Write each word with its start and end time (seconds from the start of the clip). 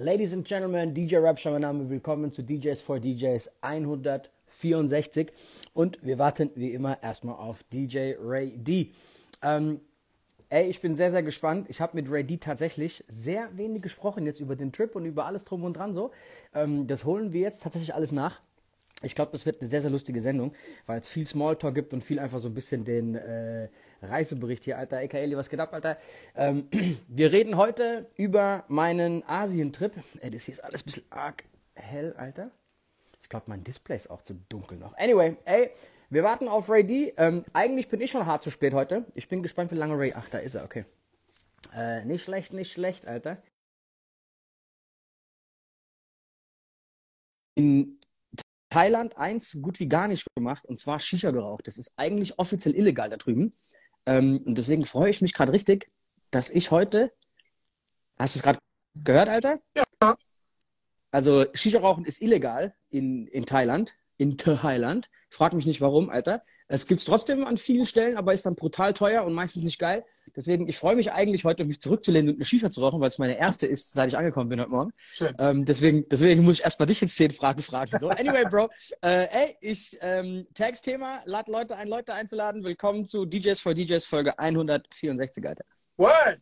Ladies 0.00 0.32
and 0.32 0.46
Gentlemen, 0.46 0.94
DJ 0.94 1.16
Rapture, 1.16 1.50
mein 1.50 1.62
Name, 1.62 1.90
willkommen 1.90 2.30
zu 2.30 2.44
DJs 2.44 2.80
for 2.82 3.00
DJs 3.00 3.50
164 3.62 5.32
und 5.74 5.98
wir 6.06 6.20
warten 6.20 6.52
wie 6.54 6.70
immer 6.72 7.02
erstmal 7.02 7.34
auf 7.34 7.64
DJ 7.72 8.12
Ray 8.22 8.56
D. 8.56 8.92
Ähm, 9.42 9.80
ey, 10.50 10.68
ich 10.68 10.80
bin 10.80 10.94
sehr, 10.94 11.10
sehr 11.10 11.24
gespannt. 11.24 11.66
Ich 11.68 11.80
habe 11.80 11.96
mit 11.96 12.08
Ray 12.08 12.22
D 12.22 12.36
tatsächlich 12.36 13.02
sehr 13.08 13.48
wenig 13.56 13.82
gesprochen 13.82 14.24
jetzt 14.24 14.38
über 14.38 14.54
den 14.54 14.70
Trip 14.70 14.94
und 14.94 15.04
über 15.04 15.26
alles 15.26 15.44
drum 15.44 15.64
und 15.64 15.76
dran 15.76 15.92
so. 15.94 16.12
Ähm, 16.54 16.86
das 16.86 17.04
holen 17.04 17.32
wir 17.32 17.40
jetzt 17.40 17.64
tatsächlich 17.64 17.92
alles 17.92 18.12
nach. 18.12 18.40
Ich 19.02 19.14
glaube, 19.14 19.30
das 19.30 19.46
wird 19.46 19.60
eine 19.60 19.68
sehr, 19.68 19.80
sehr 19.80 19.90
lustige 19.90 20.20
Sendung, 20.20 20.52
weil 20.86 20.98
es 20.98 21.06
viel 21.06 21.24
Smalltalk 21.24 21.74
gibt 21.74 21.92
und 21.92 22.02
viel 22.02 22.18
einfach 22.18 22.40
so 22.40 22.48
ein 22.48 22.54
bisschen 22.54 22.84
den 22.84 23.14
äh, 23.14 23.68
Reisebericht 24.02 24.64
hier, 24.64 24.76
Alter. 24.76 24.98
Ey, 24.98 25.08
Kaeli, 25.08 25.36
was 25.36 25.48
geht 25.48 25.60
ab, 25.60 25.72
Alter? 25.72 25.98
Ähm, 26.34 26.68
wir 27.08 27.30
reden 27.30 27.56
heute 27.56 28.06
über 28.16 28.64
meinen 28.66 29.22
Asientrip. 29.28 29.92
Ey, 30.20 30.30
das 30.30 30.44
hier 30.44 30.52
ist 30.52 30.64
alles 30.64 30.82
ein 30.82 30.86
bisschen 30.86 31.04
arg 31.10 31.44
hell, 31.74 32.12
Alter. 32.16 32.50
Ich 33.22 33.28
glaube, 33.28 33.46
mein 33.48 33.62
Display 33.62 33.94
ist 33.94 34.10
auch 34.10 34.22
zu 34.22 34.34
dunkel 34.48 34.78
noch. 34.78 34.96
Anyway, 34.96 35.36
ey, 35.44 35.70
wir 36.10 36.24
warten 36.24 36.48
auf 36.48 36.68
Ray 36.68 36.84
D. 36.84 37.12
Ähm, 37.18 37.44
eigentlich 37.52 37.88
bin 37.88 38.00
ich 38.00 38.10
schon 38.10 38.26
hart 38.26 38.42
zu 38.42 38.50
spät 38.50 38.74
heute. 38.74 39.04
Ich 39.14 39.28
bin 39.28 39.42
gespannt, 39.42 39.70
wie 39.70 39.76
lange 39.76 39.96
Ray... 39.96 40.12
Ach, 40.16 40.28
da 40.28 40.38
ist 40.38 40.56
er, 40.56 40.64
okay. 40.64 40.84
Äh, 41.72 42.04
nicht 42.04 42.24
schlecht, 42.24 42.52
nicht 42.52 42.72
schlecht, 42.72 43.06
Alter. 43.06 43.40
In 47.54 47.97
Thailand 48.70 49.16
eins 49.16 49.58
gut 49.62 49.80
wie 49.80 49.88
gar 49.88 50.08
nicht 50.08 50.26
gemacht, 50.34 50.64
und 50.66 50.78
zwar 50.78 50.98
Shisha 50.98 51.30
geraucht. 51.30 51.66
Das 51.66 51.78
ist 51.78 51.94
eigentlich 51.96 52.38
offiziell 52.38 52.74
illegal 52.74 53.08
da 53.10 53.16
drüben. 53.16 53.54
Ähm, 54.06 54.42
und 54.44 54.56
deswegen 54.58 54.84
freue 54.84 55.10
ich 55.10 55.22
mich 55.22 55.32
gerade 55.32 55.52
richtig, 55.52 55.90
dass 56.30 56.50
ich 56.50 56.70
heute. 56.70 57.12
Hast 58.18 58.34
du 58.34 58.38
es 58.38 58.42
gerade 58.42 58.58
gehört, 58.94 59.28
Alter? 59.28 59.60
Ja. 59.74 60.16
Also 61.10 61.46
Shisha 61.54 61.80
rauchen 61.80 62.04
ist 62.04 62.20
illegal 62.20 62.74
in, 62.90 63.26
in 63.28 63.46
Thailand, 63.46 63.94
in 64.18 64.36
Thailand. 64.36 65.08
Frag 65.30 65.54
mich 65.54 65.66
nicht 65.66 65.80
warum, 65.80 66.10
Alter. 66.10 66.42
Es 66.70 66.86
gibt 66.86 67.00
es 67.00 67.06
trotzdem 67.06 67.46
an 67.46 67.56
vielen 67.56 67.86
Stellen, 67.86 68.18
aber 68.18 68.34
ist 68.34 68.44
dann 68.44 68.54
brutal 68.54 68.92
teuer 68.92 69.24
und 69.24 69.32
meistens 69.32 69.64
nicht 69.64 69.78
geil. 69.78 70.04
Deswegen, 70.36 70.68
ich 70.68 70.76
freue 70.76 70.96
mich 70.96 71.12
eigentlich 71.12 71.44
heute, 71.44 71.64
mich 71.64 71.80
zurückzulehnen 71.80 72.28
und 72.28 72.34
eine 72.36 72.44
Shisha 72.44 72.70
zu 72.70 72.82
rauchen, 72.82 73.00
weil 73.00 73.08
es 73.08 73.16
meine 73.16 73.38
erste 73.38 73.66
ist, 73.66 73.92
seit 73.92 74.08
ich 74.08 74.18
angekommen 74.18 74.50
bin 74.50 74.60
heute 74.60 74.70
Morgen. 74.70 74.92
Ähm, 75.38 75.64
deswegen, 75.64 76.06
deswegen 76.10 76.44
muss 76.44 76.58
ich 76.58 76.64
erstmal 76.64 76.86
dich 76.86 77.00
jetzt 77.00 77.16
zehn 77.16 77.30
Fragen 77.30 77.62
fragen. 77.62 77.98
So, 77.98 78.08
anyway, 78.10 78.44
Bro. 78.44 78.68
Äh, 79.00 79.28
ey, 79.30 79.56
ich, 79.60 79.96
ähm, 80.00 80.46
Tags-Thema, 80.54 81.22
lad 81.24 81.48
Leute 81.48 81.76
ein, 81.76 81.88
Leute 81.88 82.12
einzuladen. 82.14 82.64
Willkommen 82.64 83.06
zu 83.06 83.24
DJs 83.24 83.60
for 83.60 83.72
DJs 83.72 84.04
Folge 84.04 84.38
164, 84.38 85.46
Alter. 85.46 85.64
Word! 85.96 86.40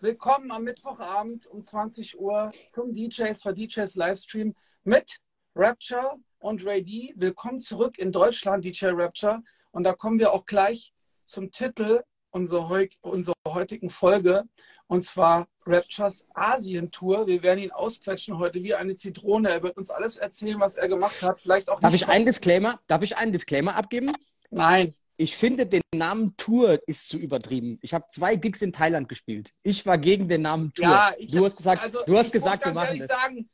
Willkommen 0.00 0.50
am 0.50 0.64
Mittwochabend 0.64 1.46
um 1.46 1.62
20 1.62 2.18
Uhr 2.18 2.50
zum 2.68 2.92
DJs 2.92 3.42
for 3.42 3.52
DJs 3.52 3.94
Livestream 3.96 4.54
mit 4.84 5.18
Rapture 5.54 6.18
und 6.38 6.64
Ray 6.64 6.82
D. 6.82 7.12
Willkommen 7.16 7.60
zurück 7.60 7.98
in 7.98 8.12
Deutschland, 8.12 8.64
DJ 8.64 8.86
Rapture. 8.90 9.40
Und 9.70 9.84
da 9.84 9.92
kommen 9.92 10.18
wir 10.18 10.32
auch 10.32 10.46
gleich 10.46 10.92
zum 11.24 11.50
Titel 11.50 12.02
unserer, 12.30 12.68
heu 12.68 12.86
unserer 13.00 13.34
heutigen 13.46 13.90
Folge. 13.90 14.44
Und 14.86 15.04
zwar 15.04 15.48
Raptures 15.66 16.26
Asien-Tour. 16.34 17.26
Wir 17.26 17.42
werden 17.42 17.60
ihn 17.60 17.72
ausquetschen 17.72 18.38
heute 18.38 18.62
wie 18.62 18.74
eine 18.74 18.96
Zitrone. 18.96 19.50
Er 19.50 19.62
wird 19.62 19.76
uns 19.76 19.90
alles 19.90 20.16
erzählen, 20.16 20.58
was 20.58 20.76
er 20.76 20.88
gemacht 20.88 21.22
hat. 21.22 21.40
Vielleicht 21.40 21.68
auch 21.68 21.80
Darf 21.80 21.94
ich 21.94 22.08
einen 22.08 22.24
Disclaimer, 22.24 22.80
darf 22.86 23.02
ich 23.02 23.16
einen 23.16 23.32
Disclaimer 23.32 23.76
abgeben? 23.76 24.12
Nein. 24.50 24.94
Ich 25.20 25.36
finde, 25.36 25.66
den 25.66 25.82
Namen 25.92 26.36
Tour 26.36 26.78
ist 26.86 27.08
zu 27.08 27.18
übertrieben. 27.18 27.80
Ich 27.82 27.92
habe 27.92 28.06
zwei 28.08 28.36
Gigs 28.36 28.62
in 28.62 28.72
Thailand 28.72 29.08
gespielt. 29.08 29.52
Ich 29.64 29.84
war 29.84 29.98
gegen 29.98 30.28
den 30.28 30.42
Namen 30.42 30.72
Tour. 30.72 30.84
Ja, 30.84 31.12
du 31.18 31.44
hast 31.44 31.56
gesagt, 31.56 31.82
also, 31.82 32.04
du 32.06 32.16
hast 32.16 32.30
gesagt 32.30 32.64
wir 32.64 32.72
machen 32.72 33.00
das. 33.00 33.08
sagen, 33.08 33.50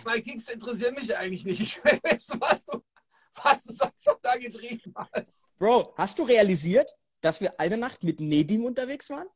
zwei 0.00 0.20
Gigs 0.20 0.48
interessieren 0.48 0.94
mich 0.94 1.14
eigentlich 1.16 1.44
nicht. 1.44 1.60
Ich 1.60 1.84
wissen, 1.84 2.40
was 2.40 2.64
du, 2.66 2.84
was 3.42 3.64
du 3.64 3.74
sonst 3.74 4.06
noch 4.06 4.20
da 4.22 4.36
getrieben 4.36 4.94
hast. 5.12 5.42
Bro, 5.58 5.92
hast 5.96 6.20
du 6.20 6.22
realisiert, 6.22 6.88
dass 7.20 7.40
wir 7.40 7.58
eine 7.58 7.76
Nacht 7.76 8.04
mit 8.04 8.20
Nedim 8.20 8.64
unterwegs 8.64 9.10
waren? 9.10 9.26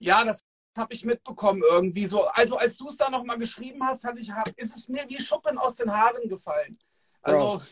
Ja, 0.00 0.24
das 0.24 0.40
habe 0.76 0.92
ich 0.92 1.04
mitbekommen 1.04 1.62
irgendwie 1.70 2.08
so. 2.08 2.24
Also 2.24 2.56
als 2.56 2.76
du 2.76 2.88
es 2.88 2.96
da 2.96 3.08
nochmal 3.08 3.38
geschrieben 3.38 3.86
hast, 3.86 4.02
hatte 4.02 4.18
ich, 4.18 4.32
hab, 4.32 4.48
ist 4.58 4.76
es 4.76 4.88
mir 4.88 5.04
wie 5.08 5.22
Schuppen 5.22 5.56
aus 5.56 5.76
den 5.76 5.92
Haaren 5.92 6.28
gefallen. 6.28 6.76
Also, 7.22 7.58
Bro. 7.58 7.62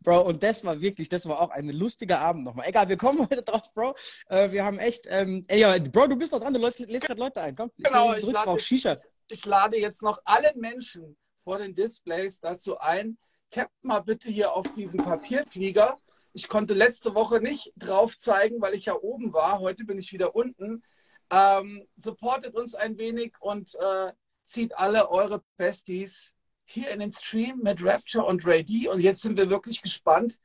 Bro, 0.00 0.22
und 0.22 0.42
das 0.42 0.64
war 0.64 0.80
wirklich, 0.80 1.08
das 1.08 1.26
war 1.26 1.40
auch 1.40 1.50
ein 1.50 1.68
lustiger 1.68 2.20
Abend 2.20 2.46
nochmal. 2.46 2.68
Egal, 2.68 2.88
wir 2.88 2.96
kommen 2.96 3.18
heute 3.30 3.42
drauf, 3.42 3.72
Bro. 3.74 3.94
Äh, 4.28 4.50
wir 4.52 4.64
haben 4.64 4.78
echt, 4.78 5.06
ähm, 5.08 5.44
ey, 5.48 5.60
ja, 5.60 5.76
Bro, 5.78 6.08
du 6.08 6.16
bist 6.16 6.32
noch 6.32 6.40
dran, 6.40 6.54
du 6.54 6.60
lässt, 6.60 6.78
lädst 6.80 7.06
gerade 7.06 7.20
Leute 7.20 7.40
ein, 7.40 7.54
komm. 7.56 7.70
Ich 7.76 7.84
Genau, 7.84 8.14
ich 8.14 8.22
lade- 8.24 8.58
Shisha. 8.58 8.96
ich 9.30 9.44
lade 9.44 9.76
jetzt 9.78 10.02
noch 10.02 10.20
alle 10.24 10.52
Menschen 10.56 11.16
vor 11.44 11.58
den 11.58 11.74
Displays 11.74 12.40
dazu 12.40 12.78
ein, 12.78 13.18
tappt 13.50 13.72
mal 13.84 14.00
bitte 14.00 14.28
hier 14.30 14.52
auf 14.52 14.66
diesen 14.74 15.02
Papierflieger. 15.02 15.96
Ich 16.32 16.48
konnte 16.48 16.74
letzte 16.74 17.14
Woche 17.14 17.40
nicht 17.40 17.72
drauf 17.76 18.16
zeigen, 18.18 18.60
weil 18.60 18.74
ich 18.74 18.84
ja 18.86 18.94
oben 18.94 19.32
war. 19.32 19.60
Heute 19.60 19.84
bin 19.84 19.98
ich 19.98 20.12
wieder 20.12 20.34
unten. 20.36 20.82
Ähm, 21.30 21.86
supportet 21.96 22.54
uns 22.54 22.74
ein 22.74 22.98
wenig 22.98 23.34
und 23.40 23.74
äh, 23.76 24.12
zieht 24.44 24.76
alle 24.76 25.08
eure 25.10 25.42
Besties 25.56 26.32
hier 26.66 26.90
in 26.90 27.00
den 27.00 27.12
Stream 27.12 27.60
mit 27.62 27.82
Rapture 27.82 28.24
und 28.24 28.44
Ray 28.44 28.64
D. 28.64 28.88
Und 28.88 29.00
jetzt 29.00 29.22
sind 29.22 29.36
wir 29.36 29.48
wirklich 29.48 29.80
gespannt, 29.80 30.38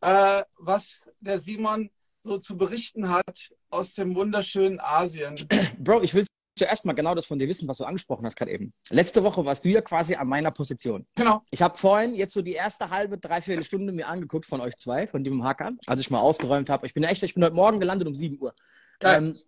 äh, 0.00 0.42
was 0.58 1.10
der 1.20 1.40
Simon 1.40 1.90
so 2.22 2.38
zu 2.38 2.56
berichten 2.56 3.08
hat 3.08 3.52
aus 3.70 3.94
dem 3.94 4.14
wunderschönen 4.14 4.80
Asien. 4.80 5.36
Bro, 5.78 6.02
ich 6.02 6.14
will 6.14 6.26
zuerst 6.56 6.84
mal 6.84 6.92
genau 6.92 7.14
das 7.14 7.26
von 7.26 7.38
dir 7.38 7.48
wissen, 7.48 7.68
was 7.68 7.78
du 7.78 7.84
angesprochen 7.84 8.24
hast 8.24 8.36
gerade 8.36 8.50
eben. 8.50 8.72
Letzte 8.90 9.22
Woche 9.22 9.44
warst 9.44 9.64
du 9.64 9.68
ja 9.68 9.80
quasi 9.80 10.14
an 10.14 10.28
meiner 10.28 10.50
Position. 10.50 11.06
Genau. 11.14 11.42
Ich 11.50 11.62
habe 11.62 11.76
vorhin 11.76 12.14
jetzt 12.14 12.32
so 12.32 12.42
die 12.42 12.52
erste 12.52 12.90
halbe, 12.90 13.18
dreiviertel 13.18 13.64
Stunde 13.64 13.92
mir 13.92 14.08
angeguckt 14.08 14.46
von 14.46 14.60
euch 14.60 14.76
zwei, 14.76 15.06
von 15.06 15.22
dem 15.24 15.44
Hackern, 15.44 15.78
als 15.86 16.00
ich 16.00 16.10
mal 16.10 16.20
ausgeräumt 16.20 16.68
habe. 16.70 16.86
Ich 16.86 16.94
bin 16.94 17.02
echt, 17.02 17.22
ich 17.22 17.34
bin 17.34 17.44
heute 17.44 17.54
Morgen 17.54 17.80
gelandet 17.80 18.08
um 18.08 18.14
7 18.14 18.40
Uhr. 18.40 18.54
Ähm, 19.00 19.38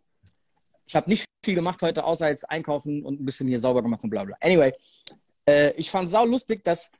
ich 0.87 0.97
habe 0.97 1.09
nicht 1.09 1.25
viel 1.45 1.55
gemacht 1.55 1.81
heute, 1.83 2.05
außer 2.05 2.29
jetzt 2.29 2.51
einkaufen 2.51 3.05
und 3.05 3.21
ein 3.21 3.25
bisschen 3.25 3.49
hier 3.49 3.59
sauber 3.59 3.83
gemacht 3.83 4.03
und 4.05 4.11
bla 4.11 4.25
bla. 4.25 4.37
Anyway, 4.41 4.73
äh, 5.49 5.73
ich 5.77 5.91
fand 5.91 6.11
sau 6.11 6.27
lustig, 6.27 6.63
dass 6.63 6.91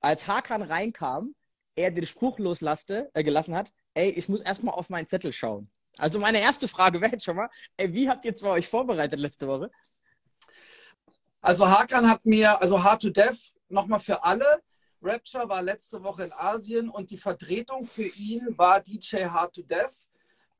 als 0.00 0.26
Hakan 0.28 0.62
reinkam, 0.62 1.34
er 1.74 1.90
den 1.90 2.06
Spruch 2.06 2.38
loslaste, 2.38 3.10
äh, 3.14 3.24
gelassen 3.24 3.54
hat, 3.54 3.72
ey, 3.94 4.10
ich 4.10 4.28
muss 4.28 4.40
erstmal 4.40 4.74
auf 4.74 4.90
meinen 4.90 5.06
Zettel 5.06 5.32
schauen. 5.32 5.68
Also 5.98 6.18
meine 6.18 6.40
erste 6.40 6.68
Frage 6.68 7.00
wäre 7.00 7.12
jetzt 7.12 7.24
schon 7.24 7.36
mal, 7.36 7.50
ey, 7.76 7.92
wie 7.92 8.08
habt 8.08 8.24
ihr 8.24 8.34
zwei 8.34 8.50
euch 8.50 8.68
vorbereitet 8.68 9.18
letzte 9.18 9.48
Woche? 9.48 9.70
Also 11.40 11.68
Hakan 11.68 12.08
hat 12.08 12.24
mir, 12.26 12.60
also 12.60 12.82
Hard 12.82 13.02
to 13.02 13.10
Death, 13.10 13.38
nochmal 13.68 14.00
für 14.00 14.22
alle. 14.22 14.62
Rapture 15.02 15.48
war 15.48 15.62
letzte 15.62 16.02
Woche 16.02 16.24
in 16.24 16.32
Asien 16.32 16.90
und 16.90 17.10
die 17.10 17.16
Vertretung 17.16 17.86
für 17.86 18.06
ihn 18.06 18.46
war 18.58 18.80
DJ 18.80 19.24
Hard 19.24 19.54
to 19.54 19.62
Death. 19.62 20.09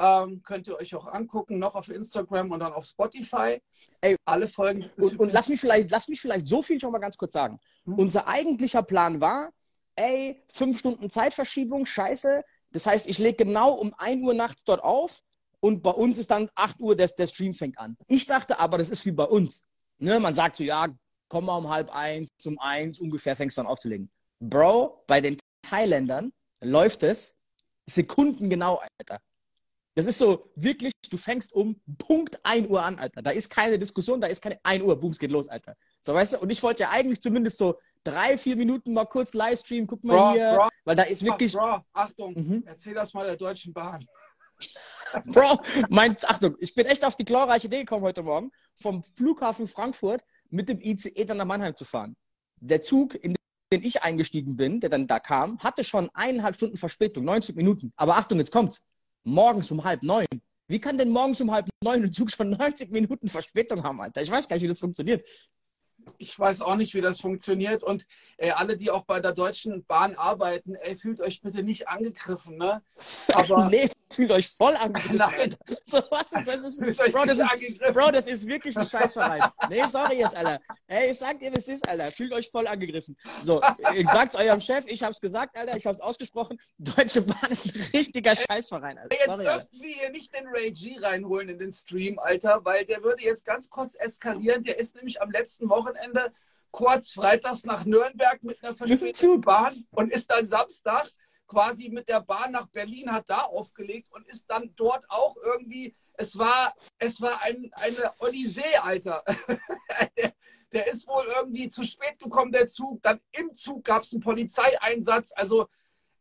Ähm, 0.02 0.42
könnt 0.42 0.66
ihr 0.66 0.76
euch 0.76 0.94
auch 0.94 1.06
angucken, 1.06 1.58
noch 1.58 1.74
auf 1.74 1.90
Instagram 1.90 2.50
und 2.52 2.60
dann 2.60 2.72
auf 2.72 2.86
Spotify. 2.86 3.60
Ey, 4.00 4.16
alle 4.24 4.48
Folgen. 4.48 4.88
Und, 4.96 5.20
und 5.20 5.30
lass 5.30 5.48
mich 5.48 5.60
vielleicht, 5.60 5.90
lass 5.90 6.08
mich 6.08 6.22
vielleicht 6.22 6.46
so 6.46 6.62
viel 6.62 6.80
schon 6.80 6.90
mal 6.90 7.00
ganz 7.00 7.18
kurz 7.18 7.34
sagen. 7.34 7.60
Hm. 7.84 7.98
Unser 7.98 8.26
eigentlicher 8.26 8.82
Plan 8.82 9.20
war, 9.20 9.50
ey, 9.96 10.42
fünf 10.50 10.78
Stunden 10.78 11.10
Zeitverschiebung, 11.10 11.84
scheiße. 11.84 12.42
Das 12.72 12.86
heißt, 12.86 13.08
ich 13.08 13.18
lege 13.18 13.44
genau 13.44 13.74
um 13.74 13.92
1 13.98 14.22
Uhr 14.22 14.32
nachts 14.32 14.64
dort 14.64 14.82
auf 14.82 15.20
und 15.60 15.82
bei 15.82 15.90
uns 15.90 16.16
ist 16.16 16.30
dann 16.30 16.48
8 16.54 16.80
Uhr, 16.80 16.96
der, 16.96 17.08
der 17.08 17.26
Stream 17.26 17.52
fängt 17.52 17.78
an. 17.78 17.98
Ich 18.06 18.24
dachte 18.24 18.58
aber, 18.58 18.78
das 18.78 18.88
ist 18.88 19.04
wie 19.04 19.12
bei 19.12 19.24
uns. 19.24 19.64
Ne? 19.98 20.18
Man 20.18 20.34
sagt 20.34 20.56
so, 20.56 20.64
ja, 20.64 20.86
komm 21.28 21.44
mal 21.44 21.58
um 21.58 21.68
halb 21.68 21.94
eins, 21.94 22.30
um 22.46 22.58
eins 22.58 22.98
ungefähr 22.98 23.36
fängst 23.36 23.58
du 23.58 23.60
an 23.60 23.66
aufzulegen. 23.66 24.10
Bro, 24.38 25.04
bei 25.06 25.20
den 25.20 25.36
Thailändern 25.60 26.32
läuft 26.62 27.02
es 27.02 27.36
sekundengenau, 27.86 28.80
Alter. 28.98 29.20
Das 29.94 30.06
ist 30.06 30.18
so 30.18 30.50
wirklich, 30.54 30.92
du 31.10 31.16
fängst 31.16 31.52
um 31.52 31.80
Punkt 31.98 32.38
1 32.44 32.68
Uhr 32.68 32.82
an, 32.82 32.98
Alter. 32.98 33.22
Da 33.22 33.30
ist 33.30 33.50
keine 33.50 33.78
Diskussion, 33.78 34.20
da 34.20 34.28
ist 34.28 34.40
keine 34.40 34.58
1 34.62 34.82
Uhr, 34.84 34.98
booms, 34.98 35.18
geht 35.18 35.32
los, 35.32 35.48
Alter. 35.48 35.74
So, 36.00 36.14
weißt 36.14 36.34
du? 36.34 36.38
Und 36.38 36.50
ich 36.50 36.62
wollte 36.62 36.84
ja 36.84 36.90
eigentlich 36.90 37.20
zumindest 37.20 37.58
so 37.58 37.78
drei, 38.04 38.38
vier 38.38 38.56
Minuten 38.56 38.92
mal 38.92 39.04
kurz 39.06 39.34
Livestream, 39.34 39.86
guck 39.86 40.04
mal 40.04 40.16
Bro, 40.16 40.32
hier, 40.32 40.56
Bro, 40.56 40.68
weil 40.84 40.96
da 40.96 41.02
ist 41.02 41.24
wirklich, 41.24 41.52
Bro, 41.52 41.80
Achtung, 41.92 42.34
Mhm. 42.34 42.62
erzähl 42.66 42.94
das 42.94 43.12
mal 43.12 43.26
der 43.26 43.36
Deutschen 43.36 43.72
Bahn. 43.72 44.06
Bro, 45.26 45.60
mein, 45.88 46.16
Achtung, 46.22 46.56
ich 46.60 46.74
bin 46.74 46.86
echt 46.86 47.04
auf 47.04 47.16
die 47.16 47.24
glorreiche 47.24 47.66
Idee 47.66 47.80
gekommen 47.80 48.02
heute 48.02 48.22
Morgen, 48.22 48.52
vom 48.80 49.02
Flughafen 49.16 49.66
Frankfurt 49.66 50.22
mit 50.50 50.68
dem 50.68 50.80
ICE 50.80 51.24
dann 51.24 51.38
nach 51.38 51.44
Mannheim 51.44 51.74
zu 51.74 51.84
fahren. 51.84 52.16
Der 52.60 52.80
Zug, 52.80 53.14
in 53.22 53.34
den 53.72 53.82
ich 53.82 54.02
eingestiegen 54.02 54.56
bin, 54.56 54.80
der 54.80 54.90
dann 54.90 55.06
da 55.06 55.18
kam, 55.18 55.58
hatte 55.60 55.82
schon 55.82 56.10
eineinhalb 56.14 56.54
Stunden 56.54 56.76
Verspätung, 56.76 57.24
90 57.24 57.56
Minuten. 57.56 57.92
Aber 57.96 58.16
Achtung, 58.16 58.38
jetzt 58.38 58.52
kommt's. 58.52 58.84
Morgens 59.24 59.70
um 59.70 59.84
halb 59.84 60.02
neun. 60.02 60.26
Wie 60.68 60.80
kann 60.80 60.96
denn 60.96 61.10
morgens 61.10 61.40
um 61.40 61.50
halb 61.50 61.68
neun 61.82 62.04
ein 62.04 62.12
Zug 62.12 62.30
schon 62.30 62.50
90 62.58 62.90
Minuten 62.90 63.28
Verspätung 63.28 63.82
haben, 63.82 64.00
Alter? 64.00 64.22
Ich 64.22 64.30
weiß 64.30 64.48
gar 64.48 64.56
nicht, 64.56 64.62
wie 64.62 64.68
das 64.68 64.80
funktioniert. 64.80 65.26
Ich 66.18 66.38
weiß 66.38 66.60
auch 66.60 66.76
nicht, 66.76 66.94
wie 66.94 67.00
das 67.00 67.20
funktioniert. 67.20 67.82
Und 67.82 68.06
ey, 68.36 68.50
alle, 68.50 68.76
die 68.76 68.90
auch 68.90 69.04
bei 69.04 69.20
der 69.20 69.32
Deutschen 69.32 69.84
Bahn 69.84 70.14
arbeiten, 70.14 70.74
ey, 70.76 70.94
fühlt 70.94 71.20
euch 71.20 71.40
bitte 71.40 71.62
nicht 71.62 71.88
angegriffen, 71.88 72.56
ne? 72.56 72.82
Aber 73.32 73.68
nee, 73.70 73.88
fühlt 74.12 74.30
euch 74.30 74.48
voll 74.48 74.76
angegriffen. 74.76 75.16
Nein. 75.16 75.56
So, 75.82 76.00
was 76.10 76.32
ist, 76.32 76.46
das 76.46 76.62
ist, 76.62 76.78
Bro, 76.78 77.24
das 77.24 77.38
ist, 77.38 77.80
Bro, 77.92 78.10
das 78.12 78.26
ist 78.28 78.46
wirklich 78.46 78.76
ein 78.76 78.86
Scheißverein. 78.86 79.42
Nee, 79.68 79.82
sorry 79.90 80.18
jetzt, 80.18 80.36
Alter. 80.36 80.60
Ey, 80.86 81.10
ich 81.10 81.18
sag 81.18 81.40
dir, 81.40 81.50
es 81.56 81.66
ist, 81.66 81.88
Alter. 81.88 82.12
Fühlt 82.12 82.32
euch 82.32 82.48
voll 82.48 82.66
angegriffen. 82.68 83.16
So, 83.42 83.60
ich 83.94 84.06
sag's 84.08 84.36
eurem 84.36 84.60
Chef, 84.60 84.84
ich 84.86 85.02
hab's 85.02 85.20
gesagt, 85.20 85.56
Alter, 85.56 85.76
ich 85.76 85.86
hab's 85.86 85.98
ausgesprochen. 85.98 86.60
Deutsche 86.78 87.22
Bahn 87.22 87.50
ist 87.50 87.74
ein 87.74 87.82
richtiger 87.92 88.36
Scheißverein, 88.36 88.98
Alter. 88.98 89.14
Jetzt 89.14 89.26
sorry, 89.26 89.44
dürften 89.44 89.80
wir 89.80 89.94
hier 89.94 90.10
nicht 90.10 90.34
den 90.34 90.46
Ray 90.48 90.70
G 90.70 90.98
reinholen 90.98 91.48
in 91.48 91.58
den 91.58 91.72
Stream, 91.72 92.18
Alter, 92.18 92.60
weil 92.64 92.84
der 92.84 93.02
würde 93.02 93.24
jetzt 93.24 93.44
ganz 93.44 93.68
kurz 93.68 93.96
eskalieren. 93.96 94.62
Der 94.62 94.78
ist 94.78 94.94
nämlich 94.94 95.20
am 95.20 95.30
letzten 95.30 95.68
Wochenende 95.68 95.89
kurz 96.70 97.12
freitags 97.12 97.64
nach 97.64 97.84
Nürnberg 97.84 98.42
mit 98.42 98.62
einer 98.62 98.76
verspäteten 98.76 99.40
Bahn 99.40 99.84
und 99.90 100.12
ist 100.12 100.30
dann 100.30 100.46
Samstag 100.46 101.10
quasi 101.46 101.88
mit 101.88 102.08
der 102.08 102.20
Bahn 102.20 102.52
nach 102.52 102.68
Berlin, 102.68 103.12
hat 103.12 103.28
da 103.28 103.40
aufgelegt 103.40 104.12
und 104.12 104.26
ist 104.28 104.48
dann 104.48 104.72
dort 104.76 105.04
auch 105.08 105.36
irgendwie, 105.36 105.94
es 106.14 106.38
war, 106.38 106.74
es 106.98 107.20
war 107.20 107.42
ein, 107.42 107.70
eine 107.74 108.12
Odyssee, 108.20 108.76
Alter. 108.80 109.24
der, 110.16 110.32
der, 110.72 110.86
ist 110.86 111.08
wohl 111.08 111.26
irgendwie 111.36 111.68
zu 111.68 111.82
spät 111.82 112.18
gekommen, 112.20 112.52
der 112.52 112.68
Zug. 112.68 113.02
Dann 113.02 113.20
im 113.32 113.52
Zug 113.54 113.84
gab 113.84 114.04
es 114.04 114.12
einen 114.12 114.22
Polizeieinsatz. 114.22 115.32
Also 115.34 115.66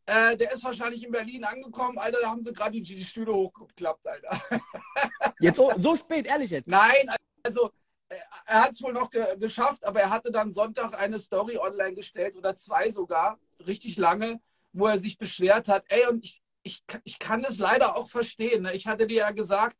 äh, 0.07 0.35
der 0.35 0.51
ist 0.51 0.63
wahrscheinlich 0.63 1.03
in 1.03 1.11
Berlin 1.11 1.43
angekommen, 1.43 1.99
Alter. 1.99 2.19
Da 2.21 2.29
haben 2.31 2.43
sie 2.43 2.51
gerade 2.51 2.71
die, 2.71 2.81
die 2.81 3.05
Stühle 3.05 3.33
hochgeklappt, 3.33 4.07
Alter. 4.07 4.41
jetzt 5.39 5.57
so, 5.57 5.71
so 5.77 5.95
spät, 5.95 6.25
ehrlich 6.25 6.49
jetzt? 6.49 6.69
Nein, 6.69 7.11
also 7.43 7.71
er 8.45 8.63
hat 8.63 8.71
es 8.71 8.81
wohl 8.81 8.93
noch 8.93 9.09
ge 9.09 9.37
geschafft, 9.37 9.83
aber 9.83 10.01
er 10.01 10.09
hatte 10.09 10.31
dann 10.31 10.51
Sonntag 10.51 10.99
eine 10.99 11.19
Story 11.19 11.57
online 11.57 11.93
gestellt 11.93 12.35
oder 12.35 12.55
zwei 12.55 12.89
sogar, 12.89 13.39
richtig 13.65 13.97
lange, 13.97 14.39
wo 14.73 14.87
er 14.87 14.99
sich 14.99 15.17
beschwert 15.17 15.67
hat. 15.67 15.85
Ey, 15.87 16.07
und 16.07 16.23
ich, 16.23 16.41
ich, 16.63 16.83
ich 17.03 17.19
kann 17.19 17.43
es 17.43 17.59
leider 17.59 17.95
auch 17.95 18.09
verstehen. 18.09 18.63
Ne? 18.63 18.73
Ich 18.73 18.87
hatte 18.87 19.07
dir 19.07 19.17
ja 19.17 19.31
gesagt, 19.31 19.77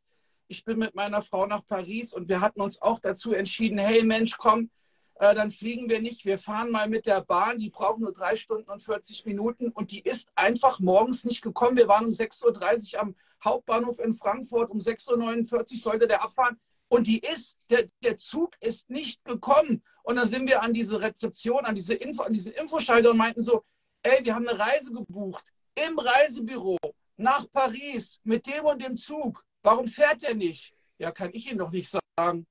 ich 0.48 0.64
bin 0.64 0.80
mit 0.80 0.96
meiner 0.96 1.22
Frau 1.22 1.46
nach 1.46 1.66
Paris 1.66 2.14
und 2.14 2.28
wir 2.28 2.42
hatten 2.42 2.62
uns 2.62 2.82
auch 2.82 3.00
dazu 3.00 3.34
entschieden, 3.34 3.78
hey 3.78 4.04
Mensch, 4.04 4.38
komm, 4.38 4.72
äh, 5.16 5.36
dann 5.36 5.52
fliegen 5.52 5.90
wir 5.90 6.02
nicht. 6.02 6.26
Wir 6.26 6.40
fahren 6.40 6.72
mal 6.72 6.90
mit 6.90 7.06
der 7.06 7.22
Bahn, 7.22 7.60
die 7.60 7.70
braucht 7.70 8.00
nur 8.00 8.14
drei 8.14 8.36
Stunden 8.36 8.70
und 8.70 8.82
40 8.82 9.26
Minuten 9.26 9.72
und 9.72 9.92
die 9.92 10.02
ist 10.02 10.30
einfach 10.36 10.80
morgens 10.80 11.24
nicht 11.24 11.42
gekommen. 11.42 11.78
Wir 11.78 11.88
waren 11.88 12.06
um 12.06 12.12
6.30 12.12 12.96
Uhr 12.96 13.02
am 13.02 13.16
Hauptbahnhof 13.44 14.00
in 14.00 14.14
Frankfurt, 14.14 14.72
um 14.72 14.80
6.49 14.80 15.54
Uhr 15.54 15.66
sollte 15.78 16.08
der 16.08 16.24
abfahren. 16.24 16.60
Und 16.90 17.08
die 17.08 17.20
ist, 17.20 17.58
der, 17.70 17.88
der 18.04 18.18
Zug 18.18 18.56
ist 18.60 18.90
nicht 18.90 19.24
gekommen. 19.24 19.84
Und 20.04 20.16
dann 20.16 20.28
sind 20.28 20.48
wir 20.48 20.62
an 20.62 20.74
diese 20.74 21.00
Rezeption, 21.00 21.66
an 21.66 21.76
diese 21.76 21.94
Info, 21.94 22.24
an 22.24 22.34
diesen 22.34 22.52
Infoschalter 22.54 23.12
und 23.12 23.18
meinten 23.18 23.42
so, 23.42 23.64
ey, 24.02 24.26
wir 24.26 24.36
haben 24.36 24.48
eine 24.48 24.60
Reise 24.60 24.92
gebucht 24.92 25.46
im 25.76 26.00
Reisebüro 26.00 26.78
nach 27.18 27.50
Paris 27.52 28.20
mit 28.24 28.48
dem 28.48 28.66
und 28.66 28.82
dem 28.82 28.98
Zug. 28.98 29.46
Warum 29.62 29.88
fährt 29.88 30.24
er 30.24 30.34
nicht? 30.34 30.74
Ja, 30.98 31.12
kann 31.12 31.30
ich 31.34 31.50
Ihnen 31.50 31.60
doch 31.60 31.72
nicht 31.72 31.94
sagen. 32.18 32.48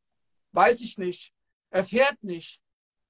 Weiß 0.52 0.81
ich 0.81 0.99
nicht. 0.99 1.32
Er 1.70 1.84
fährt 1.84 2.23
nicht. 2.23 2.61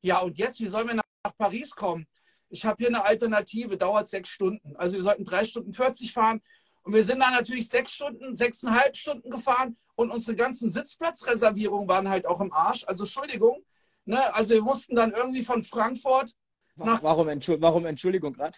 Ja, 0.00 0.20
und 0.20 0.38
jetzt, 0.38 0.60
wie 0.60 0.68
sollen 0.68 0.88
wir 0.88 0.94
nach 0.94 1.36
Paris 1.36 1.70
kommen? 1.70 2.06
Ich 2.48 2.64
habe 2.64 2.76
hier 2.78 2.88
eine 2.88 3.04
Alternative, 3.04 3.76
dauert 3.76 4.08
sechs 4.08 4.30
Stunden. 4.30 4.74
Also 4.76 4.96
wir 4.96 5.02
sollten 5.02 5.24
drei 5.24 5.44
Stunden 5.44 5.72
40 5.72 6.12
fahren. 6.12 6.40
Und 6.88 6.94
wir 6.94 7.04
sind 7.04 7.20
dann 7.20 7.34
natürlich 7.34 7.68
sechs 7.68 7.92
Stunden, 7.92 8.34
sechseinhalb 8.34 8.96
Stunden 8.96 9.28
gefahren 9.28 9.76
und 9.94 10.10
unsere 10.10 10.34
ganzen 10.34 10.70
Sitzplatzreservierungen 10.70 11.86
waren 11.86 12.08
halt 12.08 12.24
auch 12.24 12.40
im 12.40 12.50
Arsch. 12.50 12.84
Also 12.86 13.04
Entschuldigung, 13.04 13.62
ne? 14.06 14.34
also 14.34 14.54
wir 14.54 14.62
mussten 14.62 14.96
dann 14.96 15.12
irgendwie 15.12 15.42
von 15.42 15.62
Frankfurt 15.62 16.32
nach... 16.76 17.02
Warum, 17.02 17.28
Entschuldigung, 17.28 17.68
warum 17.68 17.84
Entschuldigung 17.84 18.32
gerade? 18.32 18.56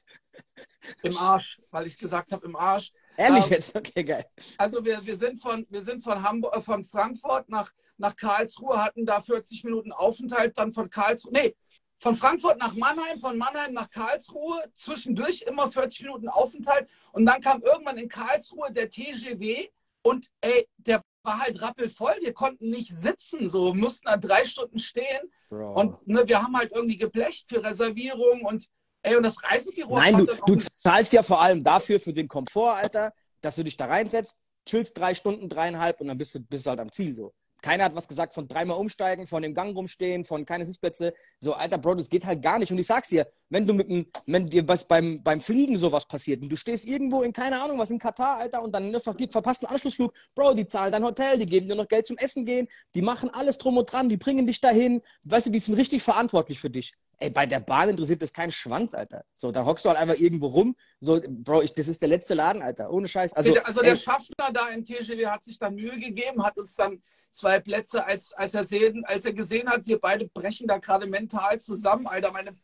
Im 1.02 1.16
Arsch, 1.16 1.60
weil 1.72 1.88
ich 1.88 1.98
gesagt 1.98 2.30
habe, 2.30 2.46
im 2.46 2.54
Arsch. 2.54 2.92
Ehrlich 3.16 3.46
ähm, 3.46 3.50
jetzt? 3.50 3.74
Okay, 3.74 4.04
geil. 4.04 4.24
Also 4.58 4.84
wir, 4.84 5.04
wir 5.04 5.16
sind, 5.16 5.42
von, 5.42 5.66
wir 5.68 5.82
sind 5.82 6.04
von, 6.04 6.22
Hamburg, 6.22 6.54
äh, 6.54 6.60
von 6.60 6.84
Frankfurt 6.84 7.48
nach, 7.48 7.72
nach 7.96 8.14
Karlsruhe, 8.14 8.80
hatten 8.80 9.06
da 9.06 9.20
40 9.20 9.64
Minuten 9.64 9.90
Aufenthalt, 9.90 10.56
dann 10.56 10.72
von 10.72 10.88
Karlsruhe, 10.88 11.32
nee, 11.32 11.56
von 12.00 12.16
Frankfurt 12.16 12.58
nach 12.58 12.74
Mannheim, 12.74 13.20
von 13.20 13.38
Mannheim 13.38 13.72
nach 13.72 13.90
Karlsruhe, 13.90 14.64
zwischendurch 14.74 15.42
immer 15.42 15.70
40 15.70 16.02
Minuten 16.02 16.28
Aufenthalt 16.28 16.88
und 17.12 17.26
dann 17.26 17.40
kam 17.40 17.62
irgendwann 17.62 17.98
in 17.98 18.08
Karlsruhe 18.08 18.72
der 18.72 18.88
TGW 18.88 19.68
und 20.02 20.30
ey, 20.40 20.66
der 20.78 21.02
war 21.22 21.38
halt 21.40 21.60
rappelvoll. 21.60 22.16
Wir 22.20 22.32
konnten 22.32 22.70
nicht 22.70 22.94
sitzen, 22.94 23.50
so 23.50 23.74
mussten 23.74 24.06
da 24.06 24.16
drei 24.16 24.46
Stunden 24.46 24.78
stehen. 24.78 25.30
Bro. 25.50 25.78
Und 25.78 26.06
ne, 26.06 26.26
wir 26.26 26.42
haben 26.42 26.56
halt 26.56 26.72
irgendwie 26.72 26.96
geblecht 26.96 27.46
für 27.48 27.62
Reservierungen 27.62 28.46
und 28.46 28.66
ey, 29.02 29.16
und 29.16 29.22
das 29.22 29.42
Reisebüro. 29.42 29.98
Nein, 29.98 30.16
du, 30.16 30.26
du 30.26 30.56
zahlst 30.56 31.12
ja 31.12 31.22
vor 31.22 31.42
allem 31.42 31.62
dafür 31.62 32.00
für 32.00 32.14
den 32.14 32.28
Komfort, 32.28 32.76
Alter, 32.76 33.12
dass 33.42 33.56
du 33.56 33.64
dich 33.64 33.76
da 33.76 33.86
reinsetzt, 33.86 34.38
chillst 34.66 34.96
drei 34.96 35.14
Stunden, 35.14 35.48
dreieinhalb 35.48 36.00
und 36.00 36.08
dann 36.08 36.18
bist 36.18 36.34
du, 36.34 36.40
bist 36.40 36.64
du 36.64 36.70
halt 36.70 36.80
am 36.80 36.90
Ziel 36.90 37.14
so. 37.14 37.34
Keiner 37.62 37.84
hat 37.84 37.94
was 37.94 38.08
gesagt 38.08 38.34
von 38.34 38.48
dreimal 38.48 38.76
umsteigen, 38.76 39.26
von 39.26 39.42
dem 39.42 39.54
Gang 39.54 39.76
rumstehen, 39.76 40.24
von 40.24 40.44
keine 40.44 40.64
Sitzplätze. 40.64 41.14
So, 41.38 41.54
alter 41.54 41.78
Bro, 41.78 41.96
das 41.96 42.08
geht 42.08 42.24
halt 42.26 42.42
gar 42.42 42.58
nicht. 42.58 42.72
Und 42.72 42.78
ich 42.78 42.86
sag's 42.86 43.08
dir, 43.08 43.26
wenn 43.48 43.66
du 43.66 43.74
mit 43.74 43.88
dem, 43.88 44.06
wenn 44.26 44.48
dir 44.48 44.66
was 44.66 44.86
beim, 44.86 45.22
beim 45.22 45.40
Fliegen 45.40 45.76
sowas 45.76 46.06
passiert 46.06 46.42
und 46.42 46.48
du 46.48 46.56
stehst 46.56 46.86
irgendwo 46.86 47.22
in, 47.22 47.32
keine 47.32 47.62
Ahnung, 47.62 47.78
was 47.78 47.90
in 47.90 47.98
Katar, 47.98 48.38
Alter, 48.38 48.62
und 48.62 48.72
dann 48.72 48.98
ver 49.00 49.14
verpasst 49.30 49.64
einen 49.64 49.74
Anschlussflug, 49.74 50.12
Bro, 50.34 50.54
die 50.54 50.66
zahlen 50.66 50.92
dein 50.92 51.04
Hotel, 51.04 51.38
die 51.38 51.46
geben 51.46 51.68
dir 51.68 51.74
noch 51.74 51.88
Geld 51.88 52.06
zum 52.06 52.16
Essen 52.16 52.44
gehen, 52.44 52.68
die 52.94 53.02
machen 53.02 53.30
alles 53.30 53.58
drum 53.58 53.76
und 53.76 53.90
dran, 53.90 54.08
die 54.08 54.16
bringen 54.16 54.46
dich 54.46 54.60
dahin. 54.60 55.02
Weißt 55.24 55.46
du, 55.46 55.50
die 55.50 55.58
sind 55.58 55.74
richtig 55.74 56.02
verantwortlich 56.02 56.58
für 56.60 56.70
dich. 56.70 56.94
Ey, 57.22 57.28
bei 57.28 57.44
der 57.44 57.60
Bahn 57.60 57.90
interessiert 57.90 58.22
das 58.22 58.32
keinen 58.32 58.50
Schwanz, 58.50 58.94
Alter. 58.94 59.24
So, 59.34 59.52
da 59.52 59.66
hockst 59.66 59.84
du 59.84 59.90
halt 59.90 59.98
einfach 59.98 60.18
irgendwo 60.18 60.46
rum. 60.46 60.74
So, 61.00 61.20
Bro, 61.28 61.60
ich, 61.62 61.74
das 61.74 61.86
ist 61.86 62.00
der 62.00 62.08
letzte 62.08 62.32
Laden, 62.32 62.62
Alter. 62.62 62.90
Ohne 62.90 63.08
Scheiß. 63.08 63.34
Also, 63.34 63.54
also 63.60 63.82
der 63.82 63.96
Schaffner 63.96 64.50
da 64.52 64.70
in 64.70 64.82
TGW 64.82 65.26
hat 65.26 65.44
sich 65.44 65.58
da 65.58 65.68
Mühe 65.68 65.98
gegeben, 65.98 66.42
hat 66.42 66.56
uns 66.56 66.74
dann 66.74 67.02
zwei 67.30 67.60
Plätze, 67.60 68.04
als, 68.04 68.32
als, 68.32 68.54
er 68.54 68.64
sehen, 68.64 69.04
als 69.04 69.24
er 69.24 69.32
gesehen 69.32 69.68
hat, 69.68 69.86
wir 69.86 70.00
beide 70.00 70.28
brechen 70.28 70.66
da 70.66 70.78
gerade 70.78 71.06
mental 71.06 71.60
zusammen, 71.60 72.06
Alter. 72.06 72.32
Meine, 72.32 72.56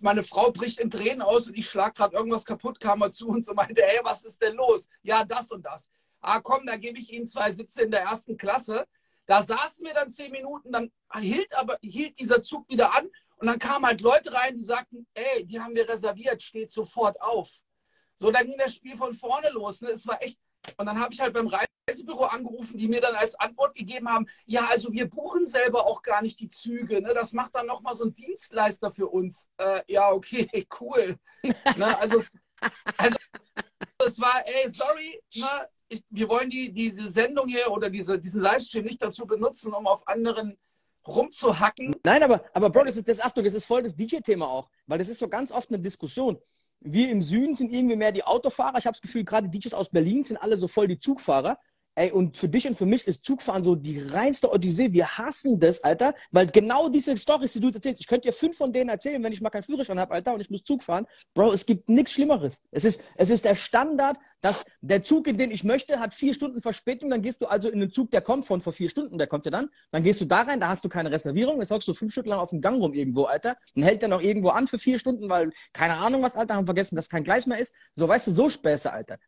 meine 0.00 0.22
Frau 0.22 0.50
bricht 0.50 0.80
in 0.80 0.90
Tränen 0.90 1.22
aus 1.22 1.48
und 1.48 1.56
ich 1.56 1.68
schlag 1.68 1.94
gerade 1.94 2.16
irgendwas 2.16 2.44
kaputt, 2.44 2.80
kam 2.80 3.02
er 3.02 3.12
zu 3.12 3.28
uns 3.28 3.48
und 3.48 3.56
meinte, 3.56 3.82
hey, 3.82 4.00
was 4.02 4.24
ist 4.24 4.40
denn 4.42 4.54
los? 4.54 4.88
Ja, 5.02 5.24
das 5.24 5.50
und 5.50 5.64
das. 5.64 5.90
Ah, 6.20 6.40
komm, 6.40 6.66
da 6.66 6.76
gebe 6.76 6.98
ich 6.98 7.12
Ihnen 7.12 7.26
zwei 7.26 7.52
Sitze 7.52 7.82
in 7.82 7.90
der 7.90 8.02
ersten 8.02 8.36
Klasse. 8.36 8.86
Da 9.26 9.42
saßen 9.42 9.86
wir 9.86 9.94
dann 9.94 10.08
zehn 10.10 10.32
Minuten, 10.32 10.72
dann 10.72 10.90
hielt 11.20 11.54
aber 11.56 11.78
hielt 11.82 12.18
dieser 12.18 12.42
Zug 12.42 12.68
wieder 12.68 12.96
an 12.96 13.08
und 13.36 13.46
dann 13.46 13.58
kamen 13.58 13.86
halt 13.86 14.00
Leute 14.00 14.32
rein, 14.32 14.56
die 14.56 14.62
sagten, 14.62 15.06
ey, 15.14 15.44
die 15.44 15.60
haben 15.60 15.74
wir 15.74 15.88
reserviert, 15.88 16.42
steht 16.42 16.70
sofort 16.70 17.20
auf. 17.20 17.50
So, 18.16 18.32
dann 18.32 18.46
ging 18.46 18.58
das 18.58 18.74
Spiel 18.74 18.96
von 18.96 19.14
vorne 19.14 19.50
los. 19.50 19.80
Ne? 19.80 19.90
Es 19.90 20.06
war 20.06 20.20
echt. 20.22 20.38
Und 20.76 20.86
dann 20.86 20.98
habe 20.98 21.14
ich 21.14 21.20
halt 21.20 21.32
beim 21.32 21.46
Reisebüro 21.88 22.24
angerufen, 22.24 22.76
die 22.78 22.88
mir 22.88 23.00
dann 23.00 23.14
als 23.14 23.34
Antwort 23.34 23.74
gegeben 23.74 24.08
haben, 24.08 24.26
ja, 24.46 24.66
also 24.66 24.92
wir 24.92 25.08
buchen 25.08 25.46
selber 25.46 25.86
auch 25.86 26.02
gar 26.02 26.22
nicht 26.22 26.40
die 26.40 26.50
Züge. 26.50 27.00
Ne? 27.00 27.14
Das 27.14 27.32
macht 27.32 27.54
dann 27.54 27.66
nochmal 27.66 27.94
so 27.94 28.04
ein 28.04 28.14
Dienstleister 28.14 28.90
für 28.90 29.08
uns. 29.08 29.50
Äh, 29.58 29.82
ja, 29.86 30.10
okay, 30.10 30.66
cool. 30.80 31.16
ne? 31.42 31.98
Also, 31.98 32.22
also 32.96 33.18
es 34.06 34.20
war, 34.20 34.42
ey, 34.46 34.68
sorry, 34.68 35.20
ne? 35.36 35.68
ich, 35.88 36.02
wir 36.10 36.28
wollen 36.28 36.50
die, 36.50 36.72
diese 36.72 37.08
Sendung 37.08 37.48
hier 37.48 37.70
oder 37.70 37.90
diese, 37.90 38.18
diesen 38.18 38.42
Livestream 38.42 38.84
nicht 38.84 39.02
dazu 39.02 39.26
benutzen, 39.26 39.72
um 39.72 39.86
auf 39.86 40.06
anderen 40.06 40.58
rumzuhacken. 41.06 41.96
Nein, 42.04 42.22
aber, 42.22 42.44
aber 42.52 42.70
Bro, 42.70 42.84
das 42.84 42.96
ist 42.96 43.08
das, 43.08 43.20
Achtung, 43.20 43.44
das 43.44 43.54
ist 43.54 43.64
voll 43.64 43.82
das 43.82 43.96
DJ-Thema 43.96 44.46
auch, 44.46 44.70
weil 44.86 44.98
das 44.98 45.08
ist 45.08 45.18
so 45.18 45.28
ganz 45.28 45.50
oft 45.50 45.70
eine 45.70 45.78
Diskussion. 45.78 46.38
Wir 46.80 47.10
im 47.10 47.22
Süden 47.22 47.56
sind 47.56 47.72
irgendwie 47.72 47.96
mehr 47.96 48.12
die 48.12 48.22
Autofahrer. 48.22 48.78
Ich 48.78 48.86
habe 48.86 48.94
das 48.94 49.00
Gefühl, 49.00 49.24
gerade 49.24 49.48
DJs 49.48 49.74
aus 49.74 49.90
Berlin 49.90 50.22
sind 50.22 50.36
alle 50.36 50.56
so 50.56 50.68
voll 50.68 50.86
die 50.86 50.98
Zugfahrer. 50.98 51.58
Ey, 51.98 52.12
und 52.12 52.36
für 52.36 52.48
dich 52.48 52.68
und 52.68 52.78
für 52.78 52.86
mich 52.86 53.08
ist 53.08 53.24
Zugfahren 53.24 53.64
so 53.64 53.74
die 53.74 53.98
reinste 53.98 54.52
Odyssee. 54.52 54.92
Wir 54.92 55.18
hassen 55.18 55.58
das, 55.58 55.82
Alter, 55.82 56.14
weil 56.30 56.46
genau 56.46 56.88
diese 56.88 57.16
Storys, 57.16 57.54
die 57.54 57.60
du 57.60 57.70
erzählst, 57.70 58.00
ich 58.00 58.06
könnte 58.06 58.28
dir 58.28 58.32
fünf 58.32 58.56
von 58.56 58.72
denen 58.72 58.88
erzählen, 58.88 59.20
wenn 59.20 59.32
ich 59.32 59.40
mal 59.40 59.50
keinen 59.50 59.64
Führerschein 59.64 59.98
habe, 59.98 60.14
Alter, 60.14 60.32
und 60.32 60.40
ich 60.40 60.48
muss 60.48 60.62
Zug 60.62 60.84
fahren. 60.84 61.06
Bro, 61.34 61.52
es 61.52 61.66
gibt 61.66 61.88
nichts 61.88 62.12
Schlimmeres. 62.12 62.62
Es 62.70 62.84
ist, 62.84 63.02
es 63.16 63.30
ist 63.30 63.44
der 63.44 63.56
Standard, 63.56 64.16
dass 64.40 64.64
der 64.80 65.02
Zug, 65.02 65.26
in 65.26 65.38
den 65.38 65.50
ich 65.50 65.64
möchte, 65.64 65.98
hat 65.98 66.14
vier 66.14 66.34
Stunden 66.34 66.60
Verspätung. 66.60 67.10
Dann 67.10 67.20
gehst 67.20 67.42
du 67.42 67.46
also 67.46 67.68
in 67.68 67.80
den 67.80 67.90
Zug, 67.90 68.12
der 68.12 68.20
kommt 68.20 68.46
von 68.46 68.60
vor 68.60 68.72
vier 68.72 68.88
Stunden, 68.88 69.18
der 69.18 69.26
kommt 69.26 69.46
ja 69.46 69.50
dann. 69.50 69.68
Dann 69.90 70.04
gehst 70.04 70.20
du 70.20 70.24
da 70.24 70.42
rein, 70.42 70.60
da 70.60 70.68
hast 70.68 70.84
du 70.84 70.88
keine 70.88 71.10
Reservierung. 71.10 71.58
Jetzt 71.58 71.72
hockst 71.72 71.88
du 71.88 71.94
fünf 71.94 72.12
Stunden 72.12 72.30
lang 72.30 72.38
auf 72.38 72.50
dem 72.50 72.60
Gang 72.60 72.80
rum 72.80 72.94
irgendwo, 72.94 73.24
Alter. 73.24 73.56
Dann 73.74 73.82
hält 73.82 74.02
der 74.02 74.08
noch 74.08 74.22
irgendwo 74.22 74.50
an 74.50 74.68
für 74.68 74.78
vier 74.78 75.00
Stunden, 75.00 75.28
weil 75.28 75.50
keine 75.72 75.94
Ahnung 75.94 76.22
was, 76.22 76.36
Alter, 76.36 76.54
haben 76.54 76.66
vergessen, 76.66 76.94
dass 76.94 77.08
kein 77.08 77.24
Gleis 77.24 77.46
mehr 77.46 77.58
ist. 77.58 77.74
So, 77.92 78.06
weißt 78.06 78.28
du, 78.28 78.30
so 78.30 78.48
Späße, 78.48 78.92
Alter. 78.92 79.18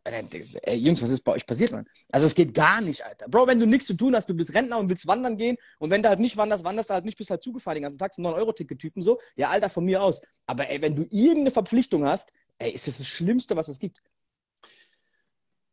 Ey, 0.62 0.77
Jungs, 0.77 1.03
was 1.03 1.11
ist 1.11 1.23
bei 1.25 1.33
euch 1.33 1.45
passiert, 1.45 1.73
Mann? 1.73 1.87
Also 2.12 2.27
es 2.27 2.37
geht 2.37 2.60
gar 2.61 2.83
nicht, 2.83 3.02
Alter. 3.07 3.26
Bro, 3.26 3.47
wenn 3.47 3.59
du 3.59 3.67
nichts 3.67 3.87
zu 3.87 3.95
tun 3.95 4.14
hast, 4.14 4.29
du 4.29 4.35
bist 4.35 4.52
Rentner 4.52 4.79
und 4.79 4.90
willst 4.90 5.07
wandern 5.07 5.38
gehen 5.38 5.57
und 5.79 5.88
wenn 5.88 6.02
du 6.02 6.11
halt 6.11 6.21
nicht 6.21 6.37
wanderst, 6.37 6.62
wanderst 6.62 6.90
du 6.90 6.95
halt 6.95 7.07
nicht, 7.07 7.17
bist 7.17 7.31
halt 7.31 7.43
zugefahren 7.43 7.76
den 7.76 7.85
ganzen 7.85 7.99
Tag, 7.99 8.12
so 8.12 8.21
9-Euro-Ticket-Typen 8.21 9.02
so. 9.02 9.19
Ja, 9.35 9.49
Alter, 9.49 9.71
von 9.71 9.83
mir 9.83 10.02
aus. 10.02 10.21
Aber 10.47 10.69
ey, 10.69 10.83
wenn 10.83 10.95
du 10.95 11.07
irgendeine 11.11 11.52
Verpflichtung 11.52 12.05
hast, 12.05 12.35
ey, 12.59 12.73
ist 12.73 12.87
das 12.87 12.99
das 12.99 13.07
Schlimmste, 13.07 13.57
was 13.57 13.69
es 13.69 13.79
gibt. 13.79 14.02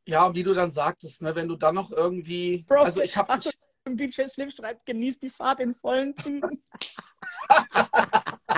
Ja, 0.06 0.34
wie 0.34 0.44
du 0.44 0.54
dann 0.54 0.72
sagtest, 0.72 1.22
ne, 1.22 1.36
wenn 1.36 1.50
du 1.50 1.58
dann 1.58 1.76
noch 1.76 1.92
irgendwie. 1.92 2.64
Bro, 2.66 2.84
also 2.84 3.02
ich 3.02 3.18
habe. 3.18 3.38
DJ 3.86 4.24
Slim 4.24 4.50
schreibt, 4.50 4.86
genießt 4.86 5.24
die 5.24 5.30
Fahrt 5.30 5.60
in 5.60 5.74
vollen 5.74 6.16
Zügen. 6.16 6.64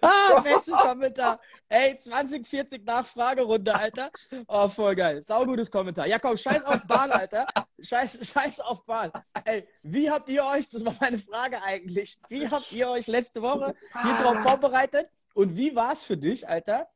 ah, 0.00 0.40
bestes 0.40 0.74
Kommentar. 0.74 1.40
Ey, 1.68 1.98
2040 1.98 2.84
Nachfragerunde, 2.84 3.74
Alter. 3.74 4.10
Oh, 4.46 4.68
voll 4.68 4.94
geil. 4.94 5.22
Saugutes 5.22 5.70
Kommentar. 5.70 6.06
Ja, 6.06 6.18
komm, 6.18 6.36
scheiß 6.36 6.64
auf 6.64 6.82
Bahn, 6.86 7.10
Alter. 7.10 7.46
Scheiß, 7.80 8.18
scheiß 8.22 8.60
auf 8.60 8.84
Bahn. 8.84 9.12
Ey, 9.44 9.66
wie 9.82 10.10
habt 10.10 10.28
ihr 10.28 10.44
euch, 10.44 10.68
das 10.68 10.84
war 10.84 10.94
meine 11.00 11.18
Frage 11.18 11.62
eigentlich, 11.62 12.18
wie 12.28 12.48
habt 12.48 12.72
ihr 12.72 12.88
euch 12.88 13.06
letzte 13.06 13.42
Woche 13.42 13.74
hier 14.02 14.16
drauf 14.22 14.38
vorbereitet? 14.42 15.08
Und 15.34 15.56
wie 15.56 15.74
war 15.74 15.92
es 15.92 16.02
für 16.02 16.16
dich, 16.16 16.48
Alter, 16.48 16.88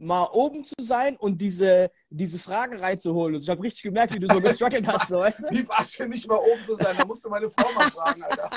mal 0.00 0.28
oben 0.32 0.64
zu 0.64 0.74
sein 0.80 1.16
und 1.16 1.40
diese, 1.40 1.90
diese 2.08 2.38
Frage 2.38 2.80
reinzuholen. 2.80 3.34
Also 3.34 3.44
ich 3.44 3.50
habe 3.50 3.62
richtig 3.62 3.82
gemerkt, 3.82 4.14
wie 4.14 4.18
du 4.18 4.26
so 4.26 4.40
gestruggelt 4.40 4.86
hast, 4.88 5.08
so, 5.08 5.18
weißt 5.20 5.44
du? 5.44 5.50
Wie 5.50 5.68
war 5.68 5.80
es 5.80 5.90
für 5.94 6.06
mich, 6.06 6.26
mal 6.26 6.36
oben 6.38 6.64
zu 6.64 6.76
sein? 6.76 6.96
Da 6.96 7.04
musst 7.04 7.24
du 7.24 7.28
meine 7.28 7.50
Frau 7.50 7.70
mal 7.72 7.90
fragen, 7.90 8.22
Alter. 8.22 8.50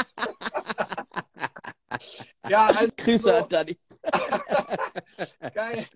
Ja, 2.48 2.66
also, 2.68 2.88
Grüße 2.96 3.38
an 3.38 3.50
Dani. 3.50 3.78
Geil. 5.54 5.88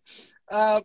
Äh, 0.47 0.81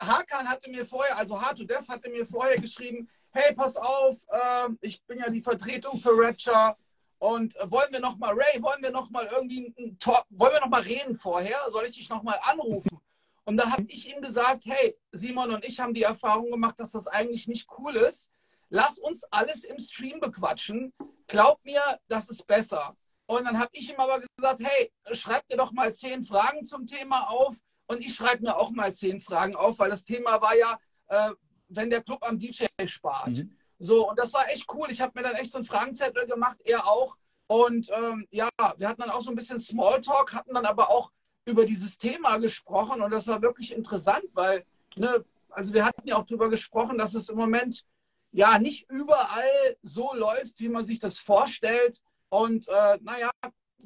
Hakan 0.00 0.48
hatte 0.48 0.70
mir 0.70 0.84
vorher, 0.84 1.16
also 1.16 1.38
Hard2Dev 1.38 1.86
hatte 1.88 2.10
mir 2.10 2.26
vorher 2.26 2.56
geschrieben, 2.56 3.08
hey, 3.30 3.54
pass 3.54 3.76
auf, 3.76 4.16
äh, 4.30 4.68
ich 4.80 5.02
bin 5.04 5.18
ja 5.18 5.30
die 5.30 5.40
Vertretung 5.40 5.98
für 5.98 6.10
Rapture 6.12 6.76
und 7.18 7.54
äh, 7.56 7.70
wollen 7.70 7.92
wir 7.92 8.00
noch 8.00 8.16
mal, 8.16 8.34
Ray, 8.34 8.62
wollen 8.62 8.82
wir 8.82 8.90
noch 8.90 9.10
mal 9.10 9.26
irgendwie 9.26 9.72
ein 9.78 9.98
Talk, 9.98 10.24
wollen 10.30 10.52
wir 10.52 10.60
noch 10.60 10.68
mal 10.68 10.82
reden 10.82 11.14
vorher? 11.14 11.58
Soll 11.70 11.86
ich 11.86 11.96
dich 11.96 12.08
noch 12.08 12.22
mal 12.22 12.38
anrufen? 12.42 12.98
Und 13.44 13.56
da 13.56 13.70
habe 13.70 13.84
ich 13.88 14.08
ihm 14.08 14.20
gesagt, 14.22 14.64
hey, 14.66 14.96
Simon 15.10 15.52
und 15.52 15.64
ich 15.64 15.80
haben 15.80 15.94
die 15.94 16.02
Erfahrung 16.02 16.50
gemacht, 16.50 16.78
dass 16.78 16.92
das 16.92 17.06
eigentlich 17.06 17.48
nicht 17.48 17.68
cool 17.78 17.96
ist. 17.96 18.30
Lass 18.68 18.98
uns 18.98 19.24
alles 19.24 19.64
im 19.64 19.78
Stream 19.78 20.20
bequatschen. 20.20 20.92
Glaub 21.26 21.64
mir, 21.64 21.82
das 22.08 22.28
ist 22.28 22.46
besser. 22.46 22.96
Und 23.38 23.44
dann 23.44 23.58
habe 23.58 23.70
ich 23.72 23.90
ihm 23.90 23.98
aber 23.98 24.20
gesagt, 24.36 24.62
hey, 24.62 24.92
schreib 25.12 25.46
dir 25.46 25.56
doch 25.56 25.72
mal 25.72 25.92
zehn 25.94 26.22
Fragen 26.22 26.64
zum 26.64 26.86
Thema 26.86 27.30
auf. 27.30 27.56
Und 27.86 28.00
ich 28.00 28.14
schreibe 28.14 28.42
mir 28.42 28.56
auch 28.56 28.70
mal 28.70 28.94
zehn 28.94 29.20
Fragen 29.20 29.56
auf, 29.56 29.78
weil 29.78 29.90
das 29.90 30.04
Thema 30.04 30.40
war 30.40 30.56
ja, 30.56 30.78
äh, 31.08 31.30
wenn 31.68 31.90
der 31.90 32.02
Club 32.02 32.22
am 32.22 32.38
DJ 32.38 32.66
spart. 32.86 33.28
Mhm. 33.28 33.56
So, 33.78 34.08
und 34.08 34.18
das 34.18 34.32
war 34.32 34.48
echt 34.50 34.66
cool. 34.72 34.88
Ich 34.90 35.00
habe 35.00 35.12
mir 35.14 35.22
dann 35.22 35.34
echt 35.34 35.50
so 35.50 35.58
einen 35.58 35.66
Fragenzettel 35.66 36.26
gemacht, 36.26 36.58
er 36.64 36.86
auch. 36.86 37.16
Und 37.46 37.90
ähm, 37.90 38.26
ja, 38.30 38.48
wir 38.76 38.88
hatten 38.88 39.02
dann 39.02 39.10
auch 39.10 39.22
so 39.22 39.30
ein 39.30 39.36
bisschen 39.36 39.60
Smalltalk, 39.60 40.32
hatten 40.32 40.54
dann 40.54 40.66
aber 40.66 40.88
auch 40.90 41.10
über 41.44 41.64
dieses 41.64 41.98
Thema 41.98 42.38
gesprochen 42.38 43.02
und 43.02 43.10
das 43.10 43.26
war 43.26 43.42
wirklich 43.42 43.72
interessant, 43.72 44.24
weil, 44.32 44.64
ne, 44.96 45.24
also 45.50 45.74
wir 45.74 45.84
hatten 45.84 46.06
ja 46.06 46.16
auch 46.16 46.24
darüber 46.24 46.48
gesprochen, 46.48 46.98
dass 46.98 47.14
es 47.14 47.28
im 47.28 47.36
Moment 47.36 47.84
ja 48.30 48.58
nicht 48.58 48.88
überall 48.88 49.76
so 49.82 50.14
läuft, 50.14 50.60
wie 50.60 50.68
man 50.68 50.84
sich 50.84 50.98
das 50.98 51.18
vorstellt. 51.18 52.00
Und 52.32 52.66
äh, 52.66 52.98
naja, 53.02 53.30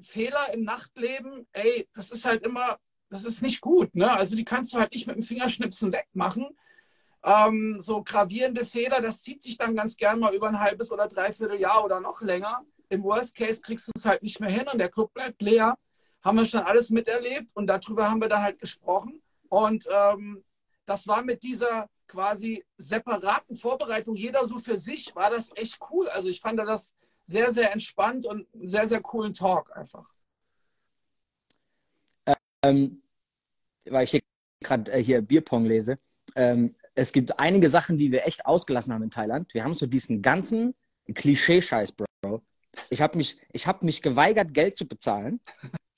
Fehler 0.01 0.55
im 0.55 0.63
Nachtleben, 0.63 1.49
ey, 1.51 1.89
das 1.95 2.13
ist 2.13 2.25
halt 2.25 2.45
immer, 2.45 2.79
das 3.11 3.25
ist 3.25 3.43
nicht 3.43 3.61
gut. 3.61 3.97
Ne? 3.97 4.09
Also 4.09 4.37
die 4.37 4.45
kannst 4.45 4.73
du 4.73 4.79
halt 4.79 4.93
nicht 4.93 5.09
mit 5.09 5.17
dem 5.17 5.25
Fingerschnipsen 5.25 5.93
wegmachen. 5.93 6.57
Ähm, 7.25 7.79
so 7.81 8.05
gravierende 8.05 8.65
Fehler, 8.65 9.01
das 9.01 9.23
zieht 9.23 9.43
sich 9.43 9.57
dann 9.57 9.75
ganz 9.75 9.97
gern 9.97 10.21
mal 10.21 10.33
über 10.33 10.47
ein 10.47 10.61
halbes 10.61 10.93
oder 10.93 11.09
dreiviertel 11.09 11.59
Jahr 11.59 11.85
oder 11.85 11.99
noch 11.99 12.23
länger. 12.23 12.63
Im 12.89 13.03
Worst 13.03 13.35
Case 13.35 13.61
kriegst 13.61 13.89
du 13.89 13.93
es 13.97 14.05
halt 14.05 14.23
nicht 14.23 14.39
mehr 14.39 14.51
hin 14.51 14.69
und 14.73 14.79
der 14.79 14.91
Club 14.91 15.13
bleibt 15.13 15.43
leer 15.43 15.77
haben 16.23 16.39
wir 16.39 16.47
schon 16.47 16.61
alles 16.61 16.91
miterlebt 16.91 17.51
und 17.55 17.69
darüber 17.69 18.11
haben 18.11 18.21
wir 18.21 18.29
dann 18.29 18.43
halt 18.43 18.59
gesprochen. 18.59 19.23
Und 19.49 19.87
ähm, 19.89 20.45
das 20.85 21.07
war 21.07 21.23
mit 21.23 21.45
dieser 21.45 21.89
quasi 22.09 22.65
separaten 22.79 23.57
Vorbereitung, 23.57 24.17
jeder 24.17 24.45
so 24.47 24.59
für 24.59 24.77
sich, 24.77 25.15
war 25.15 25.31
das 25.31 25.51
echt 25.55 25.79
cool. 25.91 26.09
Also 26.09 26.29
ich 26.29 26.41
fand 26.41 26.59
das 26.59 26.95
sehr, 27.27 27.53
sehr 27.53 27.73
entspannt 27.73 28.25
und 28.25 28.47
einen 28.55 28.69
sehr, 28.69 28.89
sehr 28.89 29.03
coolen 29.03 29.35
Talk 29.35 29.77
einfach. 29.77 30.09
Ähm, 32.63 33.03
weil 33.85 34.05
ich 34.05 34.11
hier 34.13 34.21
gerade 34.61 34.91
äh, 34.93 35.03
hier 35.03 35.21
Bierpong 35.21 35.67
lese. 35.67 35.99
Ähm, 36.35 36.75
es 36.95 37.13
gibt 37.13 37.39
einige 37.39 37.69
Sachen, 37.69 37.99
die 37.99 38.11
wir 38.11 38.27
echt 38.27 38.47
ausgelassen 38.47 38.95
haben 38.95 39.03
in 39.03 39.11
Thailand. 39.11 39.53
Wir 39.53 39.65
haben 39.65 39.75
so 39.75 39.87
diesen 39.87 40.23
ganzen 40.23 40.75
Klischee-Scheiß, 41.13 41.93
Bro. 41.93 42.43
Ich 42.89 43.03
habe 43.03 43.19
mich, 43.19 43.39
hab 43.55 43.83
mich 43.83 44.01
geweigert, 44.01 44.55
Geld 44.55 44.77
zu 44.77 44.89
bezahlen 44.89 45.41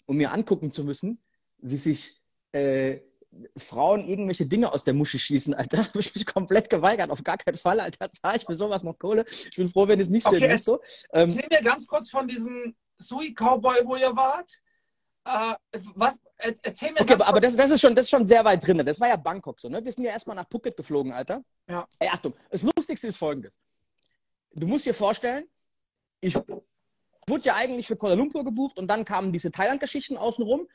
um 0.08 0.16
mir 0.16 0.32
angucken 0.32 0.72
zu 0.72 0.84
müssen, 0.84 1.22
wie 1.58 1.76
sich 1.76 2.22
äh, 2.52 3.00
Frauen 3.56 4.06
irgendwelche 4.06 4.46
Dinge 4.46 4.72
aus 4.72 4.84
der 4.84 4.94
Muschi 4.94 5.18
schießen, 5.18 5.54
Alter, 5.54 5.78
habe 5.88 6.00
ich 6.00 6.14
mich 6.14 6.26
komplett 6.26 6.70
geweigert. 6.70 7.10
Auf 7.10 7.22
gar 7.22 7.38
keinen 7.38 7.56
Fall, 7.56 7.80
Alter, 7.80 8.10
zahle 8.10 8.38
ich 8.38 8.44
für 8.44 8.54
sowas 8.54 8.82
noch 8.82 8.98
Kohle. 8.98 9.24
Ich 9.28 9.56
bin 9.56 9.68
froh, 9.68 9.88
wenn 9.88 10.00
es 10.00 10.08
nicht 10.08 10.26
okay. 10.26 10.54
ist. 10.54 10.64
So. 10.64 10.80
Ähm, 11.12 11.30
Erzähl 11.30 11.48
mir 11.50 11.62
ganz 11.62 11.86
kurz 11.86 12.10
von 12.10 12.26
diesem 12.28 12.74
Sui 12.98 13.34
Cowboy, 13.34 13.84
wo 13.84 13.96
ihr 13.96 14.14
wart. 14.14 14.50
Äh, 15.24 15.54
was, 15.94 16.18
erzähl 16.38 16.92
mir 16.92 17.00
Okay, 17.00 17.14
aber, 17.14 17.26
aber 17.26 17.40
das, 17.40 17.54
das, 17.54 17.70
ist 17.70 17.80
schon, 17.80 17.94
das 17.94 18.06
ist 18.06 18.10
schon 18.10 18.26
sehr 18.26 18.44
weit 18.44 18.66
drin. 18.66 18.84
Das 18.84 19.00
war 19.00 19.08
ja 19.08 19.16
Bangkok 19.16 19.60
so, 19.60 19.68
ne? 19.68 19.84
Wir 19.84 19.92
sind 19.92 20.04
ja 20.04 20.10
erstmal 20.10 20.36
nach 20.36 20.46
Phuket 20.50 20.76
geflogen, 20.76 21.12
Alter. 21.12 21.42
Ja. 21.68 21.86
Ey, 21.98 22.08
Achtung, 22.08 22.34
das 22.50 22.62
Lustigste 22.62 23.06
ist 23.06 23.16
folgendes. 23.16 23.58
Du 24.52 24.66
musst 24.66 24.86
dir 24.86 24.94
vorstellen, 24.94 25.44
ich 26.20 26.34
wurde 26.34 27.44
ja 27.44 27.56
eigentlich 27.56 27.86
für 27.86 27.96
Kuala 27.96 28.14
Lumpur 28.14 28.44
gebucht 28.44 28.78
und 28.78 28.88
dann 28.88 29.04
kamen 29.04 29.32
diese 29.32 29.50
Thailand-Geschichten 29.50 30.16
außenrum. 30.16 30.66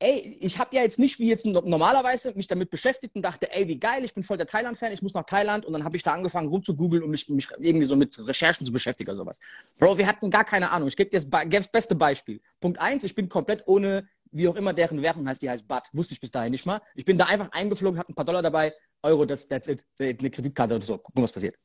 Ey, 0.00 0.38
ich 0.40 0.58
habe 0.58 0.74
ja 0.74 0.82
jetzt 0.82 0.98
nicht 0.98 1.18
wie 1.18 1.28
jetzt 1.28 1.46
normalerweise 1.46 2.34
mich 2.34 2.46
damit 2.46 2.68
beschäftigt 2.68 3.14
und 3.14 3.22
dachte, 3.22 3.50
ey, 3.52 3.68
wie 3.68 3.78
geil, 3.78 4.04
ich 4.04 4.12
bin 4.12 4.22
voll 4.22 4.36
der 4.36 4.46
Thailand-Fan, 4.46 4.92
ich 4.92 5.02
muss 5.02 5.14
nach 5.14 5.24
Thailand 5.24 5.64
und 5.64 5.72
dann 5.72 5.84
habe 5.84 5.96
ich 5.96 6.02
da 6.02 6.12
angefangen 6.12 6.48
rumzugoogeln 6.48 7.02
und 7.02 7.10
mich, 7.10 7.28
mich 7.28 7.48
irgendwie 7.58 7.86
so 7.86 7.94
mit 7.94 8.16
Recherchen 8.26 8.66
zu 8.66 8.72
beschäftigen 8.72 9.10
oder 9.10 9.16
sowas. 9.16 9.40
Bro, 9.78 9.96
wir 9.96 10.06
hatten 10.06 10.30
gar 10.30 10.44
keine 10.44 10.70
Ahnung. 10.70 10.88
Ich 10.88 10.96
gebe 10.96 11.10
dir 11.10 11.20
das, 11.20 11.68
beste 11.68 11.94
Beispiel. 11.94 12.40
Punkt 12.60 12.80
eins, 12.80 13.04
ich 13.04 13.14
bin 13.14 13.28
komplett 13.28 13.62
ohne, 13.66 14.08
wie 14.32 14.48
auch 14.48 14.56
immer 14.56 14.72
deren 14.72 15.00
Währung 15.00 15.28
heißt, 15.28 15.40
die 15.42 15.48
heißt 15.48 15.68
Baht. 15.68 15.88
Wusste 15.92 16.14
ich 16.14 16.20
bis 16.20 16.32
dahin 16.32 16.50
nicht 16.50 16.66
mal. 16.66 16.82
Ich 16.96 17.04
bin 17.04 17.16
da 17.16 17.26
einfach 17.26 17.52
eingeflogen, 17.52 17.98
hatte 17.98 18.12
ein 18.12 18.16
paar 18.16 18.24
Dollar 18.24 18.42
dabei, 18.42 18.74
Euro, 19.02 19.24
das, 19.24 19.46
that's 19.46 19.68
it, 19.68 19.86
eine 19.98 20.14
Kreditkarte 20.14 20.74
oder 20.74 20.84
so. 20.84 20.98
Gucken, 20.98 21.22
was 21.22 21.32
passiert. 21.32 21.56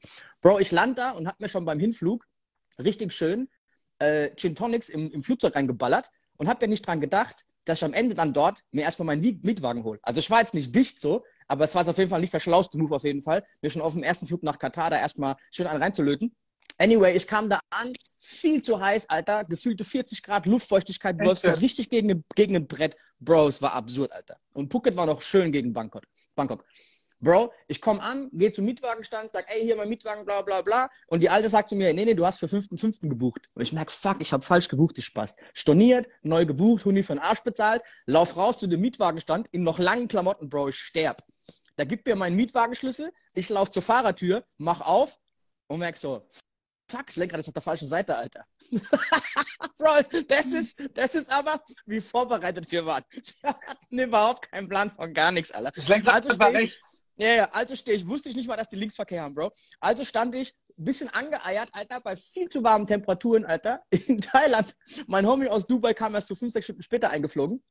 Bro, 0.42 0.60
ich 0.60 0.72
lande 0.72 0.96
da 0.96 1.12
und 1.12 1.28
habe 1.28 1.38
mir 1.40 1.50
schon 1.50 1.66
beim 1.66 1.80
Hinflug 1.80 2.26
richtig 2.78 3.12
schön 3.12 3.50
äh, 4.00 4.32
Gin 4.36 4.56
Tonics 4.56 4.90
im, 4.90 5.12
im 5.12 5.24
Flugzeug 5.24 5.56
reingeballert 5.56 6.10
und 6.38 6.48
habe 6.48 6.66
ja 6.66 6.68
nicht 6.70 6.86
dran 6.88 7.02
gedacht, 7.02 7.46
dass 7.66 7.80
ich 7.80 7.86
am 7.86 7.94
Ende 7.94 8.16
dann 8.16 8.34
dort 8.34 8.64
mir 8.72 8.82
erstmal 8.82 9.08
meinen 9.08 9.22
Mietwagen 9.22 9.84
hole. 9.84 10.00
Also 10.04 10.20
ich 10.20 10.30
war 10.30 10.40
jetzt 10.40 10.54
nicht 10.54 10.76
dicht 10.76 11.00
so, 11.00 11.24
aber 11.48 11.66
es 11.66 11.76
war 11.76 11.88
auf 11.88 11.98
jeden 11.98 12.10
Fall 12.10 12.22
nicht 12.22 12.34
der 12.34 12.40
schlauste 12.40 12.78
Move 12.78 12.96
auf 12.96 13.04
jeden 13.04 13.22
Fall, 13.22 13.44
mir 13.62 13.70
schon 13.70 13.82
auf 13.82 13.94
dem 13.94 14.04
ersten 14.04 14.28
Flug 14.28 14.44
nach 14.44 14.60
Katar 14.60 14.90
da 14.90 14.98
erstmal 14.98 15.36
schön 15.52 15.68
einen 15.68 15.82
reinzulöten. 15.82 16.36
Anyway, 16.82 17.14
ich 17.14 17.28
kam 17.28 17.50
da 17.50 17.60
an, 17.70 17.92
viel 18.18 18.62
zu 18.62 18.80
heiß, 18.80 19.10
Alter, 19.10 19.44
gefühlte 19.44 19.84
40 19.84 20.24
Grad, 20.24 20.46
Luftfeuchtigkeit, 20.46 21.20
du 21.20 21.26
läufst 21.26 21.46
richtig 21.62 21.90
gegen, 21.90 22.24
gegen 22.36 22.56
ein 22.56 22.68
Brett. 22.68 22.96
Bro, 23.20 23.50
es 23.50 23.62
war 23.62 23.74
absurd, 23.74 24.14
Alter. 24.14 24.38
Und 24.54 24.72
Phuket 24.72 24.96
war 24.96 25.06
noch 25.06 25.22
schön 25.22 25.52
gegen 25.52 25.74
Bangkok. 25.74 26.04
Bangkok. 26.36 26.64
Bro, 27.22 27.52
ich 27.68 27.82
komme 27.82 28.02
an, 28.02 28.30
gehe 28.32 28.52
zum 28.52 28.64
Mietwagenstand, 28.66 29.32
sag, 29.32 29.54
ey, 29.54 29.62
hier 29.62 29.76
mein 29.76 29.90
Mietwagen, 29.90 30.26
bla 30.26 30.42
bla 30.42 30.62
bla. 30.62 30.90
Und 31.08 31.20
die 31.20 31.30
Alte 31.30 31.50
sagt 31.50 31.70
zu 31.70 31.76
mir, 31.76 31.94
nee, 31.94 32.06
nee, 32.06 32.14
du 32.14 32.26
hast 32.26 32.40
für 32.40 32.46
5.5. 32.46 33.10
gebucht. 33.10 33.50
Und 33.54 33.62
ich 33.62 33.74
merke, 33.74 33.92
fuck, 33.92 34.22
ich 34.22 34.32
habe 34.32 34.44
falsch 34.44 34.70
gebucht, 34.70 34.96
die 34.96 35.02
Spaß. 35.02 35.36
Storniert, 35.54 36.08
neu 36.22 36.46
gebucht, 36.46 36.86
Huni 36.86 37.04
für 37.04 37.14
den 37.14 37.20
Arsch 37.20 37.42
bezahlt, 37.42 37.84
lauf 38.06 38.38
raus 38.38 38.60
zu 38.60 38.68
dem 38.68 38.80
Mietwagenstand 38.80 39.50
in 39.50 39.64
noch 39.64 39.80
langen 39.80 40.08
Klamotten, 40.08 40.50
Bro, 40.50 40.70
ich 40.70 40.78
sterb. 40.78 41.22
Da 41.76 41.84
gibt 41.84 42.08
mir 42.08 42.16
meinen 42.16 42.36
Mietwagenschlüssel, 42.38 43.12
ich 43.34 43.50
lauf 43.50 43.70
zur 43.72 43.82
Fahrertür, 43.82 44.46
mach 44.58 44.82
auf 44.82 45.20
und 45.68 45.80
merk 45.80 45.98
so, 45.98 46.26
fuck, 46.90 47.06
das 47.06 47.16
Lenkrad 47.16 47.40
ist 47.40 47.48
auf 47.48 47.54
der 47.54 47.62
falschen 47.62 47.88
Seite, 47.88 48.16
Alter. 48.16 48.46
Bro, 49.78 50.24
das 50.28 50.48
ist, 50.48 50.82
das 50.94 51.16
ist 51.16 51.32
aber, 51.32 51.64
wie 51.86 52.02
vorbereitet 52.02 52.72
wir 52.72 52.86
waren. 52.86 53.04
Wir 53.42 53.56
hatten 53.68 54.00
überhaupt 54.00 54.52
keinen 54.52 54.68
Plan 54.68 54.92
von 54.92 55.14
gar 55.14 55.32
nichts, 55.32 55.52
Alter. 55.52 55.72
Das 55.72 55.88
Lenkrad 55.88 56.28
also 56.28 56.40
war 56.40 56.52
rechts. 56.52 57.04
Ja, 57.20 57.34
ja, 57.34 57.50
also 57.52 57.76
stehe 57.76 57.98
ich, 57.98 58.08
wusste 58.08 58.30
ich 58.30 58.36
nicht 58.36 58.48
mal, 58.48 58.56
dass 58.56 58.70
die 58.70 58.78
Linksverkehr 58.78 59.24
haben, 59.24 59.36
Bro. 59.36 59.52
Also 59.82 60.06
stand 60.06 60.36
ich 60.36 60.56
ein 60.78 60.86
bisschen 60.86 61.10
angeeiert, 61.10 61.70
Alter, 61.74 62.00
bei 62.00 62.16
viel 62.16 62.48
zu 62.48 62.64
warmen 62.64 62.88
Temperaturen, 62.88 63.46
Alter, 63.46 63.84
in 63.90 64.22
Thailand. 64.22 64.76
Mein 65.08 65.28
Homie 65.28 65.50
aus 65.50 65.68
Dubai 65.68 65.94
kam 65.94 66.16
erst 66.16 66.30
so 66.30 66.36
fünf, 66.36 66.54
sechs 66.54 66.66
Stunden 66.66 66.82
später 66.82 67.10
eingeflogen. 67.10 67.62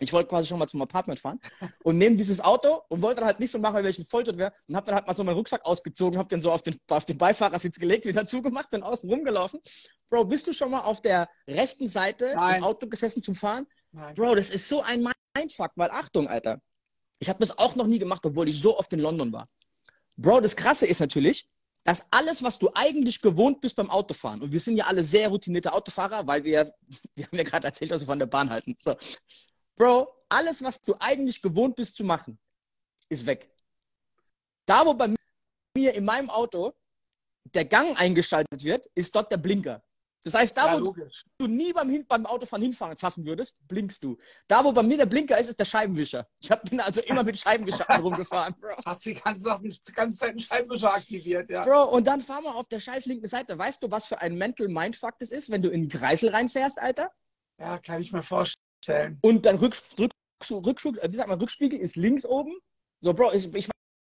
Ich 0.00 0.12
wollte 0.12 0.28
quasi 0.28 0.48
schon 0.48 0.58
mal 0.58 0.66
zum 0.66 0.82
Apartment 0.82 1.18
fahren 1.18 1.40
und 1.82 1.96
nehme 1.96 2.16
dieses 2.16 2.40
Auto 2.40 2.82
und 2.88 3.00
wollte 3.00 3.20
dann 3.20 3.26
halt 3.26 3.40
nicht 3.40 3.50
so 3.50 3.58
machen, 3.58 3.76
weil 3.76 3.86
ich 3.86 3.98
ein 3.98 4.04
Volltot 4.04 4.36
wäre 4.36 4.52
und 4.68 4.76
habe 4.76 4.84
dann 4.86 4.96
halt 4.96 5.06
mal 5.06 5.14
so 5.14 5.24
meinen 5.24 5.36
Rucksack 5.36 5.64
ausgezogen, 5.64 6.18
habe 6.18 6.28
den 6.28 6.42
so 6.42 6.50
auf 6.50 6.62
den, 6.62 6.76
auf 6.90 7.06
den 7.06 7.16
Beifahrersitz 7.16 7.78
gelegt, 7.78 8.04
wieder 8.04 8.26
zugemacht, 8.26 8.68
bin 8.68 8.82
außen 8.82 9.08
rumgelaufen. 9.08 9.60
Bro, 10.10 10.26
bist 10.26 10.46
du 10.48 10.52
schon 10.52 10.70
mal 10.70 10.80
auf 10.80 11.00
der 11.00 11.30
rechten 11.48 11.88
Seite 11.88 12.32
Nein. 12.34 12.58
im 12.58 12.64
Auto 12.64 12.86
gesessen 12.88 13.22
zum 13.22 13.36
Fahren? 13.36 13.66
Nein. 13.92 14.14
Bro, 14.14 14.34
das 14.34 14.50
ist 14.50 14.68
so 14.68 14.82
ein 14.82 15.06
Mindfuck, 15.34 15.72
weil 15.76 15.90
Achtung, 15.90 16.28
Alter. 16.28 16.60
Ich 17.18 17.28
habe 17.28 17.38
das 17.40 17.56
auch 17.58 17.76
noch 17.76 17.86
nie 17.86 17.98
gemacht, 17.98 18.24
obwohl 18.24 18.48
ich 18.48 18.60
so 18.60 18.78
oft 18.78 18.92
in 18.92 19.00
London 19.00 19.32
war. 19.32 19.48
Bro, 20.16 20.40
das 20.40 20.56
Krasse 20.56 20.86
ist 20.86 21.00
natürlich, 21.00 21.48
dass 21.84 22.04
alles, 22.10 22.42
was 22.42 22.58
du 22.58 22.70
eigentlich 22.74 23.22
gewohnt 23.22 23.60
bist 23.60 23.76
beim 23.76 23.90
Autofahren, 23.90 24.42
und 24.42 24.52
wir 24.52 24.60
sind 24.60 24.76
ja 24.76 24.86
alle 24.86 25.02
sehr 25.02 25.28
routinierte 25.28 25.72
Autofahrer, 25.72 26.26
weil 26.26 26.42
wir, 26.44 26.72
wir 27.14 27.26
haben 27.26 27.36
ja 27.36 27.44
gerade 27.44 27.66
erzählt, 27.66 27.90
dass 27.90 28.02
wir 28.02 28.06
von 28.06 28.18
der 28.18 28.26
Bahn 28.26 28.50
halten. 28.50 28.76
So. 28.78 28.96
Bro, 29.76 30.08
alles, 30.28 30.62
was 30.62 30.82
du 30.82 30.94
eigentlich 30.98 31.40
gewohnt 31.40 31.76
bist 31.76 31.96
zu 31.96 32.04
machen, 32.04 32.38
ist 33.08 33.26
weg. 33.26 33.50
Da, 34.64 34.84
wo 34.84 34.94
bei 34.94 35.14
mir 35.76 35.94
in 35.94 36.04
meinem 36.04 36.28
Auto 36.30 36.74
der 37.54 37.64
Gang 37.64 37.98
eingeschaltet 37.98 38.64
wird, 38.64 38.86
ist 38.94 39.14
dort 39.14 39.30
der 39.30 39.36
Blinker. 39.36 39.82
Das 40.26 40.34
heißt, 40.34 40.56
da, 40.56 40.66
Ja, 40.66 40.74
wo 40.74 40.86
logisch. 40.86 41.24
du 41.38 41.46
nie 41.46 41.72
beim, 41.72 41.88
Hin 41.88 42.04
beim 42.04 42.26
Autofahren 42.26 42.60
hinfahren 42.60 42.96
fassen 42.96 43.24
würdest, 43.24 43.56
blinkst 43.68 44.02
du. 44.02 44.16
Da, 44.48 44.64
wo 44.64 44.72
bei 44.72 44.82
mir 44.82 44.96
der 44.96 45.06
Blinker 45.06 45.38
ist, 45.38 45.48
ist 45.48 45.60
der 45.60 45.64
Scheibenwischer. 45.64 46.26
Ich 46.40 46.50
hab, 46.50 46.68
bin 46.68 46.80
also 46.80 47.00
immer 47.02 47.22
mit 47.22 47.38
Scheibenwischer 47.38 47.84
rumgefahren, 47.96 48.52
Bro. 48.60 48.70
Hast 48.84 49.04
die 49.04 49.14
ganze, 49.14 49.56
die 49.62 49.92
ganze 49.92 50.18
Zeit 50.18 50.30
einen 50.30 50.40
Scheibenwischer 50.40 50.92
aktiviert, 50.92 51.48
ja. 51.48 51.62
Bro, 51.62 51.90
und 51.90 52.08
dann 52.08 52.20
fahren 52.20 52.42
wir 52.42 52.56
auf 52.56 52.66
der 52.66 52.80
scheiß 52.80 53.06
linken 53.06 53.28
Seite. 53.28 53.56
Weißt 53.56 53.80
du, 53.84 53.90
was 53.92 54.06
für 54.06 54.20
ein 54.20 54.34
Mental 54.34 54.66
Mindfuck 54.66 55.14
das 55.20 55.30
ist, 55.30 55.48
wenn 55.48 55.62
du 55.62 55.68
in 55.68 55.82
den 55.82 55.88
Kreisel 55.90 56.30
reinfährst, 56.30 56.80
Alter? 56.82 57.12
Ja, 57.60 57.78
kann 57.78 58.00
ich 58.00 58.10
mir 58.10 58.24
vorstellen. 58.24 59.20
Und 59.22 59.46
dann 59.46 59.54
Rück, 59.58 59.76
Rück, 59.96 60.10
Rückschub, 60.50 60.96
äh, 61.04 61.12
wie 61.12 61.16
sagt 61.16 61.28
man, 61.28 61.38
Rückspiegel 61.38 61.78
ist 61.78 61.94
links 61.94 62.24
oben. 62.24 62.52
So, 62.98 63.14
Bro, 63.14 63.32
ich, 63.32 63.54
ich 63.54 63.68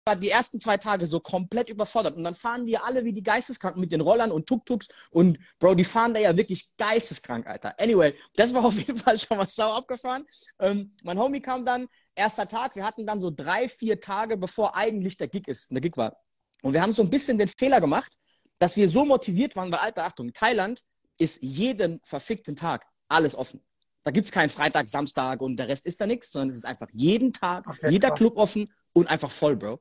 war 0.05 0.15
die 0.15 0.29
ersten 0.29 0.59
zwei 0.59 0.77
Tage 0.77 1.05
so 1.05 1.19
komplett 1.19 1.69
überfordert. 1.69 2.15
Und 2.15 2.23
dann 2.23 2.35
fahren 2.35 2.65
die 2.65 2.77
alle 2.77 3.05
wie 3.05 3.13
die 3.13 3.23
Geisteskranken 3.23 3.79
mit 3.79 3.91
den 3.91 4.01
Rollern 4.01 4.31
und 4.31 4.47
Tuk-Tuks. 4.47 4.87
Und 5.11 5.39
Bro, 5.59 5.75
die 5.75 5.83
fahren 5.83 6.13
da 6.13 6.19
ja 6.19 6.35
wirklich 6.35 6.75
geisteskrank, 6.77 7.47
Alter. 7.47 7.73
Anyway, 7.79 8.15
das 8.35 8.53
war 8.53 8.65
auf 8.65 8.75
jeden 8.75 8.97
Fall 8.97 9.17
schon 9.17 9.37
mal 9.37 9.47
sau 9.47 9.71
abgefahren. 9.73 10.25
Ähm, 10.59 10.95
mein 11.03 11.17
Homie 11.17 11.41
kam 11.41 11.65
dann, 11.65 11.87
erster 12.15 12.47
Tag, 12.47 12.75
wir 12.75 12.85
hatten 12.85 13.05
dann 13.05 13.19
so 13.19 13.31
drei, 13.31 13.69
vier 13.69 13.99
Tage, 13.99 14.37
bevor 14.37 14.75
eigentlich 14.75 15.17
der 15.17 15.27
Gig 15.27 15.47
ist, 15.47 15.71
der 15.71 15.81
Gig 15.81 15.97
war. 15.97 16.17
Und 16.61 16.73
wir 16.73 16.81
haben 16.81 16.93
so 16.93 17.01
ein 17.01 17.09
bisschen 17.09 17.37
den 17.37 17.47
Fehler 17.47 17.81
gemacht, 17.81 18.15
dass 18.59 18.75
wir 18.75 18.87
so 18.87 19.05
motiviert 19.05 19.55
waren, 19.55 19.71
weil, 19.71 19.79
Alter, 19.79 20.05
Achtung, 20.05 20.31
Thailand 20.31 20.81
ist 21.17 21.41
jeden 21.41 21.99
verfickten 22.03 22.55
Tag 22.55 22.85
alles 23.07 23.35
offen. 23.35 23.61
Da 24.03 24.11
gibt 24.11 24.25
es 24.25 24.31
keinen 24.31 24.49
Freitag, 24.49 24.87
Samstag 24.87 25.41
und 25.41 25.55
der 25.57 25.69
Rest 25.69 25.85
ist 25.85 26.01
da 26.01 26.05
nichts, 26.07 26.31
sondern 26.31 26.49
es 26.49 26.57
ist 26.57 26.65
einfach 26.65 26.89
jeden 26.91 27.31
Tag, 27.31 27.65
Okay, 27.67 27.89
jeder 27.89 28.09
krass. 28.09 28.19
Club 28.19 28.37
offen 28.37 28.69
und 28.93 29.07
einfach 29.09 29.31
voll, 29.31 29.55
Bro. 29.55 29.79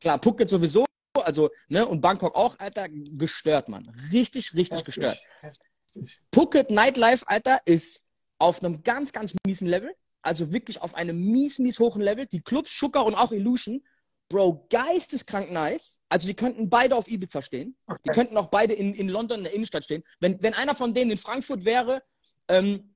Klar, 0.00 0.20
Phuket 0.22 0.48
sowieso, 0.48 0.84
also, 1.14 1.50
ne, 1.68 1.86
und 1.86 2.00
Bangkok 2.00 2.34
auch, 2.34 2.58
Alter, 2.58 2.88
gestört, 2.88 3.68
Mann. 3.68 3.88
Richtig, 4.12 4.54
richtig 4.54 4.78
Heftig, 4.78 4.84
gestört. 4.84 5.18
heftig. 5.40 6.20
Phuket 6.32 6.70
Nightlife, 6.70 7.26
Alter, 7.28 7.60
ist 7.64 8.08
auf 8.38 8.62
einem 8.62 8.82
ganz, 8.84 9.12
ganz 9.12 9.34
miesen 9.44 9.66
Level. 9.66 9.94
Also 10.22 10.52
wirklich 10.52 10.80
auf 10.80 10.94
einem 10.94 11.18
mies, 11.32 11.58
mies 11.58 11.78
hohen 11.78 12.02
Level. 12.02 12.26
Die 12.26 12.40
Clubs, 12.40 12.70
Schucker 12.70 13.04
und 13.04 13.14
auch 13.14 13.32
Illusion, 13.32 13.82
Bro, 14.28 14.66
geisteskrank 14.68 15.50
nice. 15.50 16.02
Also 16.10 16.28
die 16.28 16.34
könnten 16.34 16.68
beide 16.68 16.94
auf 16.94 17.08
Ibiza 17.08 17.40
stehen. 17.40 17.76
Die 17.88 17.92
Okay. 17.94 18.12
könnten 18.12 18.36
auch 18.36 18.48
beide 18.48 18.74
in, 18.74 18.94
in 18.94 19.08
London 19.08 19.38
in 19.38 19.44
der 19.44 19.54
Innenstadt 19.54 19.84
stehen. 19.84 20.04
Wenn, 20.20 20.40
wenn 20.42 20.52
einer 20.54 20.74
von 20.74 20.92
denen 20.92 21.10
in 21.12 21.18
Frankfurt 21.18 21.64
wäre, 21.64 22.02
ähm, 22.48 22.94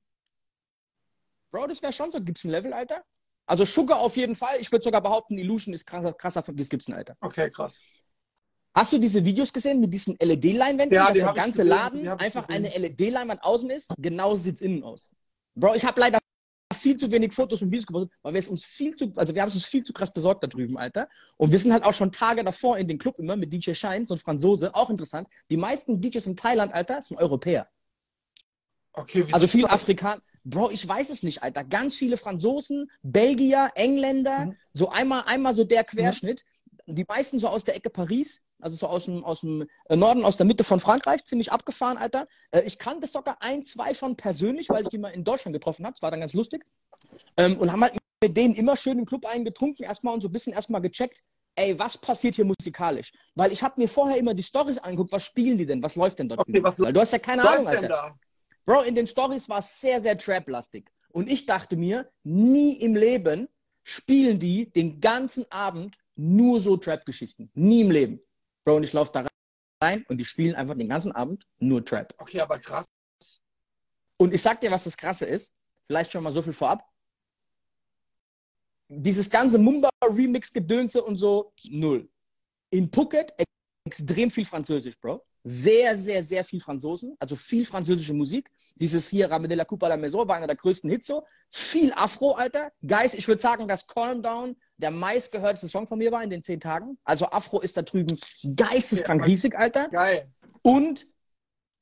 Bro, 1.50 1.68
das 1.68 1.82
wäre 1.82 1.92
schon 1.92 2.10
so 2.10 2.20
Gibson-Level, 2.20 2.72
Alter. 2.72 3.02
Also 3.52 3.66
Sugar 3.66 3.98
auf 3.98 4.16
jeden 4.16 4.34
Fall. 4.34 4.56
Ich 4.60 4.72
würde 4.72 4.82
sogar 4.82 5.02
behaupten, 5.02 5.36
Illusion 5.36 5.74
ist 5.74 5.84
krasser, 5.84 6.14
krasser 6.14 6.42
wie 6.48 6.56
das 6.56 6.70
Gibson, 6.70 6.94
Alter. 6.94 7.16
Okay, 7.20 7.50
krass. 7.50 7.78
Hast 8.74 8.94
du 8.94 8.98
diese 8.98 9.22
Videos 9.22 9.52
gesehen 9.52 9.78
mit 9.78 9.92
diesen 9.92 10.16
LED-Leinwänden, 10.18 10.96
Ja, 10.96 11.08
dass 11.08 11.12
die 11.12 11.20
der 11.20 11.34
ganze 11.34 11.62
Laden 11.62 12.08
einfach 12.08 12.48
eine 12.48 12.70
LED-Leinwand 12.70 13.44
außen 13.44 13.68
ist? 13.68 13.92
Genau 13.98 14.36
sieht 14.36 14.54
es 14.54 14.62
innen 14.62 14.82
aus. 14.82 15.12
Bro, 15.54 15.74
ich 15.74 15.84
habe 15.84 16.00
leider 16.00 16.18
viel 16.74 16.96
zu 16.96 17.10
wenig 17.10 17.34
Fotos 17.34 17.60
und 17.60 17.70
Videos 17.70 17.84
gepostet, 17.86 18.10
weil 18.22 18.32
wir 18.32 18.40
es 18.40 18.48
uns 18.48 18.64
viel 18.64 18.94
zu, 18.94 19.12
also 19.16 19.34
wir 19.34 19.42
haben 19.42 19.48
es 19.48 19.54
uns 19.54 19.66
viel 19.66 19.82
zu 19.82 19.92
krass 19.92 20.10
besorgt 20.10 20.42
da 20.42 20.46
drüben, 20.46 20.78
Alter. 20.78 21.06
Und 21.36 21.52
wir 21.52 21.58
sind 21.58 21.74
halt 21.74 21.84
auch 21.84 21.92
schon 21.92 22.10
Tage 22.10 22.42
davor 22.44 22.78
in 22.78 22.88
den 22.88 22.96
Club 22.96 23.18
immer 23.18 23.36
mit 23.36 23.52
DJ 23.52 23.74
Shine, 23.74 24.06
so 24.06 24.14
ein 24.14 24.18
Franzose, 24.18 24.74
auch 24.74 24.88
interessant. 24.88 25.28
Die 25.50 25.58
meisten 25.58 26.00
DJs 26.00 26.28
in 26.28 26.36
Thailand, 26.36 26.72
Alter, 26.72 27.02
sind 27.02 27.18
Europäer. 27.18 27.68
Okay, 28.94 29.26
Also 29.32 29.46
viele 29.46 29.70
Afrikaner. 29.70 30.20
Bro, 30.44 30.70
ich 30.70 30.86
weiß 30.86 31.08
es 31.10 31.22
nicht, 31.22 31.42
Alter. 31.42 31.64
Ganz 31.64 31.96
viele 31.96 32.16
Franzosen, 32.16 32.90
Belgier, 33.02 33.70
Engländer, 33.74 34.46
Mhm. 34.46 34.56
so 34.72 34.90
einmal, 34.90 35.22
einmal 35.26 35.54
so 35.54 35.64
der 35.64 35.84
Querschnitt. 35.84 36.44
Die 36.86 37.04
meisten 37.08 37.38
so 37.38 37.48
aus 37.48 37.64
der 37.64 37.76
Ecke 37.76 37.90
Paris, 37.90 38.44
also 38.60 38.76
so 38.76 38.88
aus 38.88 39.04
dem, 39.06 39.24
aus 39.24 39.40
dem 39.40 39.66
äh, 39.88 39.96
Norden, 39.96 40.24
aus 40.24 40.36
der 40.36 40.44
Mitte 40.46 40.64
von 40.64 40.78
Frankreich, 40.80 41.24
ziemlich 41.24 41.52
abgefahren, 41.52 41.96
Alter. 41.96 42.26
Äh, 42.50 42.62
Ich 42.62 42.78
kannte 42.78 43.06
sogar 43.06 43.36
ein, 43.40 43.64
zwei 43.64 43.94
schon 43.94 44.16
persönlich, 44.16 44.68
weil 44.68 44.82
ich 44.82 44.88
die 44.88 44.98
mal 44.98 45.10
in 45.10 45.24
Deutschland 45.24 45.54
getroffen 45.54 45.86
habe. 45.86 45.94
Das 45.94 46.02
war 46.02 46.10
dann 46.10 46.20
ganz 46.20 46.34
lustig. 46.34 46.66
Ähm, 47.36 47.56
und 47.58 47.72
haben 47.72 47.82
halt 47.82 47.96
mit 48.20 48.36
denen 48.36 48.54
immer 48.54 48.76
schön 48.76 48.98
im 48.98 49.06
Club 49.06 49.24
eingetrunken, 49.26 49.84
erstmal 49.84 50.14
und 50.14 50.20
so 50.20 50.28
ein 50.28 50.32
bisschen 50.32 50.52
erstmal 50.52 50.80
gecheckt, 50.80 51.22
ey, 51.56 51.78
was 51.78 51.98
passiert 51.98 52.34
hier 52.34 52.44
musikalisch? 52.44 53.12
Weil 53.34 53.52
ich 53.52 53.62
habe 53.62 53.80
mir 53.80 53.88
vorher 53.88 54.16
immer 54.16 54.34
die 54.34 54.42
Stories 54.42 54.78
angeguckt, 54.78 55.12
was 55.12 55.24
spielen 55.24 55.58
die 55.58 55.66
denn? 55.66 55.82
Was 55.82 55.96
läuft 55.96 56.18
denn 56.18 56.28
dort? 56.28 56.40
Okay, 56.40 56.62
was 56.62 56.78
Weil 56.80 56.92
du 56.92 57.00
hast 57.00 57.12
ja 57.12 57.18
keine 57.18 57.42
Ahnung, 57.48 57.68
Alter. 57.68 58.16
Bro, 58.64 58.82
in 58.82 58.94
den 58.94 59.06
Stories 59.06 59.48
war 59.48 59.58
es 59.58 59.80
sehr, 59.80 60.00
sehr 60.00 60.16
trap-lastig. 60.16 60.90
Und 61.12 61.28
ich 61.28 61.46
dachte 61.46 61.76
mir, 61.76 62.10
nie 62.22 62.80
im 62.80 62.94
Leben 62.94 63.48
spielen 63.82 64.38
die 64.38 64.70
den 64.70 65.00
ganzen 65.00 65.50
Abend 65.50 65.98
nur 66.14 66.60
so 66.60 66.76
Trap-Geschichten. 66.76 67.50
Nie 67.54 67.82
im 67.82 67.90
Leben. 67.90 68.20
Bro, 68.64 68.76
und 68.76 68.84
ich 68.84 68.92
laufe 68.92 69.12
da 69.12 69.26
rein 69.82 70.04
und 70.08 70.18
die 70.18 70.24
spielen 70.24 70.54
einfach 70.54 70.76
den 70.76 70.88
ganzen 70.88 71.12
Abend 71.12 71.46
nur 71.58 71.84
Trap. 71.84 72.14
Okay, 72.18 72.40
aber 72.40 72.58
krass. 72.58 72.86
Und 74.16 74.32
ich 74.32 74.40
sag 74.40 74.60
dir, 74.60 74.70
was 74.70 74.84
das 74.84 74.96
Krasse 74.96 75.26
ist. 75.26 75.52
Vielleicht 75.86 76.12
schon 76.12 76.22
mal 76.22 76.32
so 76.32 76.42
viel 76.42 76.52
vorab. 76.52 76.88
Dieses 78.88 79.28
ganze 79.28 79.58
Mumba-Remix-Gedönse 79.58 81.02
und 81.02 81.16
so, 81.16 81.52
null. 81.64 82.08
In 82.70 82.90
Phuket 82.92 83.34
extrem 83.84 84.30
viel 84.30 84.44
Französisch, 84.44 84.98
Bro. 85.00 85.24
Sehr, 85.44 85.96
sehr, 85.96 86.22
sehr 86.22 86.44
viel 86.44 86.60
Franzosen. 86.60 87.14
Also 87.18 87.34
viel 87.34 87.64
französische 87.64 88.14
Musik. 88.14 88.50
Dieses 88.76 89.08
hier, 89.08 89.30
Rame 89.30 89.48
de 89.48 89.56
la 89.56 89.64
Coupe 89.64 89.84
à 89.84 89.88
la 89.88 89.96
Maison, 89.96 90.26
war 90.28 90.36
einer 90.36 90.46
der 90.46 90.56
größten 90.56 90.88
Hits 90.88 91.06
so. 91.06 91.24
Viel 91.48 91.92
Afro, 91.94 92.32
Alter. 92.32 92.70
Guys, 92.80 93.14
ich 93.14 93.26
würde 93.26 93.40
sagen, 93.40 93.66
dass 93.66 93.86
Calm 93.86 94.22
Down 94.22 94.56
der 94.76 94.92
meistgehörteste 94.92 95.68
Song 95.68 95.86
von 95.86 95.98
mir 95.98 96.12
war 96.12 96.22
in 96.22 96.30
den 96.30 96.42
zehn 96.42 96.60
Tagen. 96.60 96.96
Also 97.04 97.26
Afro 97.26 97.60
ist 97.60 97.76
da 97.76 97.82
drüben 97.82 98.18
geisteskrank 98.56 99.26
riesig, 99.26 99.56
Alter 99.56 99.88
Geil. 99.88 100.30
und 100.62 101.06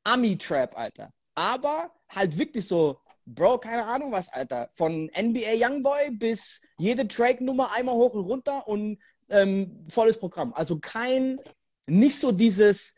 Ami-Trap, 0.05 0.77
Alter. 0.79 1.13
Aber 1.35 1.93
halt 2.09 2.37
wirklich 2.39 2.67
so, 2.67 3.01
Bro, 3.27 3.59
keine 3.59 3.87
Ahnung 3.87 4.11
was, 4.11 4.29
Alter. 4.31 4.71
Von 4.73 5.11
NBA 5.17 5.55
Youngboy 5.57 6.11
bis 6.13 6.63
jede 6.79 7.07
Track-Nummer 7.07 7.73
einmal 7.73 7.95
hoch 7.95 8.15
und 8.15 8.25
runter 8.25 8.67
und 8.67 8.99
ähm, 9.29 9.85
volles 9.89 10.19
Programm. 10.19 10.53
Also 10.55 10.79
kein, 10.79 11.39
nicht 11.87 12.19
so 12.19 12.33
dieses, 12.33 12.95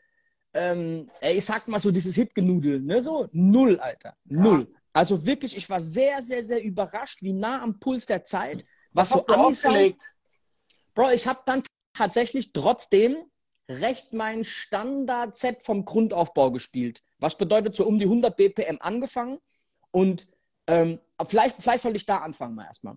ähm, 0.54 1.10
ich 1.20 1.44
sag 1.44 1.66
mal 1.68 1.80
so 1.80 1.90
dieses 1.90 2.14
Hitgenudel, 2.14 2.80
ne, 2.80 3.00
so 3.00 3.28
null, 3.32 3.78
Alter. 3.80 4.16
Null. 4.24 4.68
Also 4.92 5.24
wirklich, 5.24 5.56
ich 5.56 5.68
war 5.70 5.80
sehr, 5.80 6.22
sehr, 6.22 6.44
sehr 6.44 6.62
überrascht, 6.62 7.22
wie 7.22 7.32
nah 7.32 7.62
am 7.62 7.78
Puls 7.80 8.06
der 8.06 8.24
Zeit, 8.24 8.64
was, 8.92 9.10
Was 9.10 9.24
so 9.24 9.34
aufgelegt? 9.34 10.14
Bro, 10.94 11.10
ich 11.12 11.26
habe 11.26 11.40
dann 11.46 11.62
tatsächlich 11.94 12.52
trotzdem 12.52 13.16
recht 13.68 14.12
mein 14.12 14.44
Standard-Set 14.44 15.62
vom 15.64 15.84
Grundaufbau 15.84 16.50
gespielt. 16.50 17.02
Was 17.18 17.38
bedeutet 17.38 17.74
so 17.74 17.86
um 17.86 17.98
die 17.98 18.04
100 18.04 18.36
BPM 18.36 18.78
angefangen. 18.80 19.38
Und 19.90 20.28
ähm, 20.66 21.00
vielleicht, 21.26 21.62
vielleicht 21.62 21.82
sollte 21.82 21.96
ich 21.96 22.06
da 22.06 22.18
anfangen 22.18 22.54
mal 22.54 22.66
erstmal. 22.66 22.96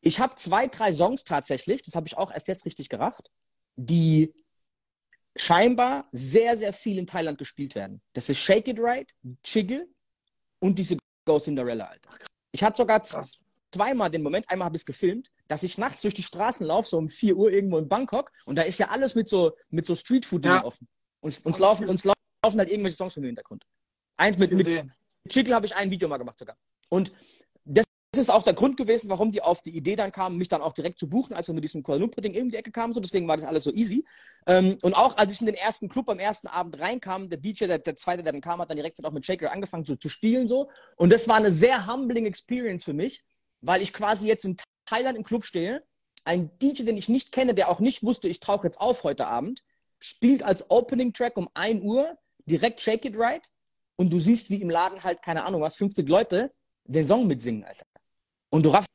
Ich 0.00 0.20
habe 0.20 0.36
zwei, 0.36 0.66
drei 0.66 0.92
Songs 0.92 1.24
tatsächlich, 1.24 1.82
das 1.82 1.96
habe 1.96 2.06
ich 2.06 2.16
auch 2.16 2.30
erst 2.30 2.46
jetzt 2.46 2.66
richtig 2.66 2.88
gerafft, 2.88 3.30
die 3.76 4.34
scheinbar 5.36 6.08
sehr, 6.12 6.56
sehr 6.56 6.72
viel 6.72 6.98
in 6.98 7.06
Thailand 7.06 7.38
gespielt 7.38 7.74
werden. 7.74 8.00
Das 8.12 8.28
ist 8.28 8.38
Shake 8.38 8.68
It 8.68 8.78
Right, 8.80 9.14
Chiggle 9.42 9.88
und 10.60 10.78
diese 10.78 10.96
Go 11.26 11.38
Cinderella, 11.38 11.86
Alter. 11.86 12.10
Ich 12.52 12.62
hatte 12.62 12.76
sogar 12.76 13.00
Krass. 13.00 13.38
zweimal 13.72 14.10
den 14.10 14.22
Moment, 14.22 14.48
einmal 14.48 14.66
habe 14.66 14.76
ich 14.76 14.82
es 14.82 14.86
gefilmt, 14.86 15.30
dass 15.48 15.62
ich 15.62 15.78
nachts 15.78 16.02
durch 16.02 16.14
die 16.14 16.22
Straßen 16.22 16.64
laufe, 16.66 16.88
so 16.88 16.98
um 16.98 17.08
4 17.08 17.36
Uhr 17.36 17.50
irgendwo 17.50 17.78
in 17.78 17.88
Bangkok 17.88 18.30
und 18.44 18.56
da 18.56 18.62
ist 18.62 18.78
ja 18.78 18.88
alles 18.90 19.14
mit 19.14 19.28
so, 19.28 19.56
mit 19.70 19.86
so 19.86 19.94
Streetfood 19.96 20.44
Ja. 20.44 20.64
offen. 20.64 20.86
Uns, 21.20 21.38
uns, 21.38 21.58
laufen, 21.58 21.88
uns 21.88 22.04
laufen 22.04 22.58
halt 22.58 22.70
irgendwelche 22.70 22.96
Songs 22.96 23.16
im 23.16 23.24
Hintergrund. 23.24 23.64
Eins 24.16 24.36
mit, 24.38 24.52
mit. 24.52 24.68
Chickle 25.28 25.54
habe 25.54 25.66
ich 25.66 25.74
ein 25.74 25.90
Video 25.90 26.06
mal 26.06 26.18
gemacht 26.18 26.38
sogar. 26.38 26.56
Und 26.90 27.12
das 28.14 28.26
ist 28.26 28.30
auch 28.30 28.44
der 28.44 28.54
Grund 28.54 28.76
gewesen, 28.76 29.10
warum 29.10 29.32
die 29.32 29.42
auf 29.42 29.60
die 29.60 29.76
Idee 29.76 29.96
dann 29.96 30.12
kamen, 30.12 30.38
mich 30.38 30.46
dann 30.46 30.62
auch 30.62 30.72
direkt 30.72 31.00
zu 31.00 31.08
buchen, 31.08 31.34
als 31.34 31.48
wir 31.48 31.54
mit 31.54 31.64
diesem 31.64 31.82
Kuala 31.82 32.00
Lumpur-Ding 32.00 32.32
in 32.32 32.48
die 32.48 32.56
Ecke 32.56 32.70
kamen. 32.70 32.94
So, 32.94 33.00
deswegen 33.00 33.26
war 33.26 33.36
das 33.36 33.44
alles 33.44 33.64
so 33.64 33.72
easy. 33.72 34.04
Ähm, 34.46 34.78
und 34.82 34.94
auch 34.94 35.16
als 35.16 35.32
ich 35.32 35.40
in 35.40 35.46
den 35.46 35.56
ersten 35.56 35.88
Club 35.88 36.08
am 36.08 36.20
ersten 36.20 36.46
Abend 36.46 36.78
reinkam, 36.78 37.28
der 37.28 37.38
DJ, 37.38 37.66
der, 37.66 37.78
der 37.78 37.96
zweite, 37.96 38.22
der 38.22 38.32
dann 38.32 38.40
kam, 38.40 38.60
hat 38.60 38.70
dann 38.70 38.76
direkt 38.76 39.04
auch 39.04 39.10
mit 39.10 39.26
Shaker 39.26 39.50
angefangen 39.50 39.84
zu, 39.84 39.96
zu 39.96 40.08
spielen. 40.08 40.46
so. 40.46 40.70
Und 40.96 41.10
das 41.10 41.26
war 41.26 41.34
eine 41.34 41.50
sehr 41.50 41.88
humbling 41.88 42.26
Experience 42.26 42.84
für 42.84 42.92
mich, 42.92 43.24
weil 43.62 43.82
ich 43.82 43.92
quasi 43.92 44.28
jetzt 44.28 44.44
in 44.44 44.56
Thailand 44.86 45.18
im 45.18 45.24
Club 45.24 45.44
stehe. 45.44 45.82
Ein 46.24 46.56
DJ, 46.60 46.84
den 46.84 46.96
ich 46.96 47.08
nicht 47.08 47.32
kenne, 47.32 47.52
der 47.52 47.68
auch 47.68 47.80
nicht 47.80 48.04
wusste, 48.04 48.28
ich 48.28 48.38
tauche 48.38 48.68
jetzt 48.68 48.80
auf 48.80 49.02
heute 49.02 49.26
Abend, 49.26 49.64
spielt 49.98 50.44
als 50.44 50.70
Opening-Track 50.70 51.36
um 51.36 51.48
1 51.54 51.82
Uhr 51.82 52.16
direkt 52.46 52.80
Shake 52.80 53.06
It 53.06 53.18
Right 53.18 53.50
und 53.96 54.10
du 54.10 54.20
siehst, 54.20 54.50
wie 54.50 54.62
im 54.62 54.70
Laden 54.70 55.02
halt, 55.02 55.20
keine 55.20 55.44
Ahnung 55.44 55.62
was, 55.62 55.74
50 55.74 56.08
Leute 56.08 56.52
den 56.84 57.04
Song 57.04 57.26
mitsingen, 57.26 57.64
Alter. 57.64 57.84
Und 58.54 58.62
du 58.62 58.70
raffst 58.70 58.88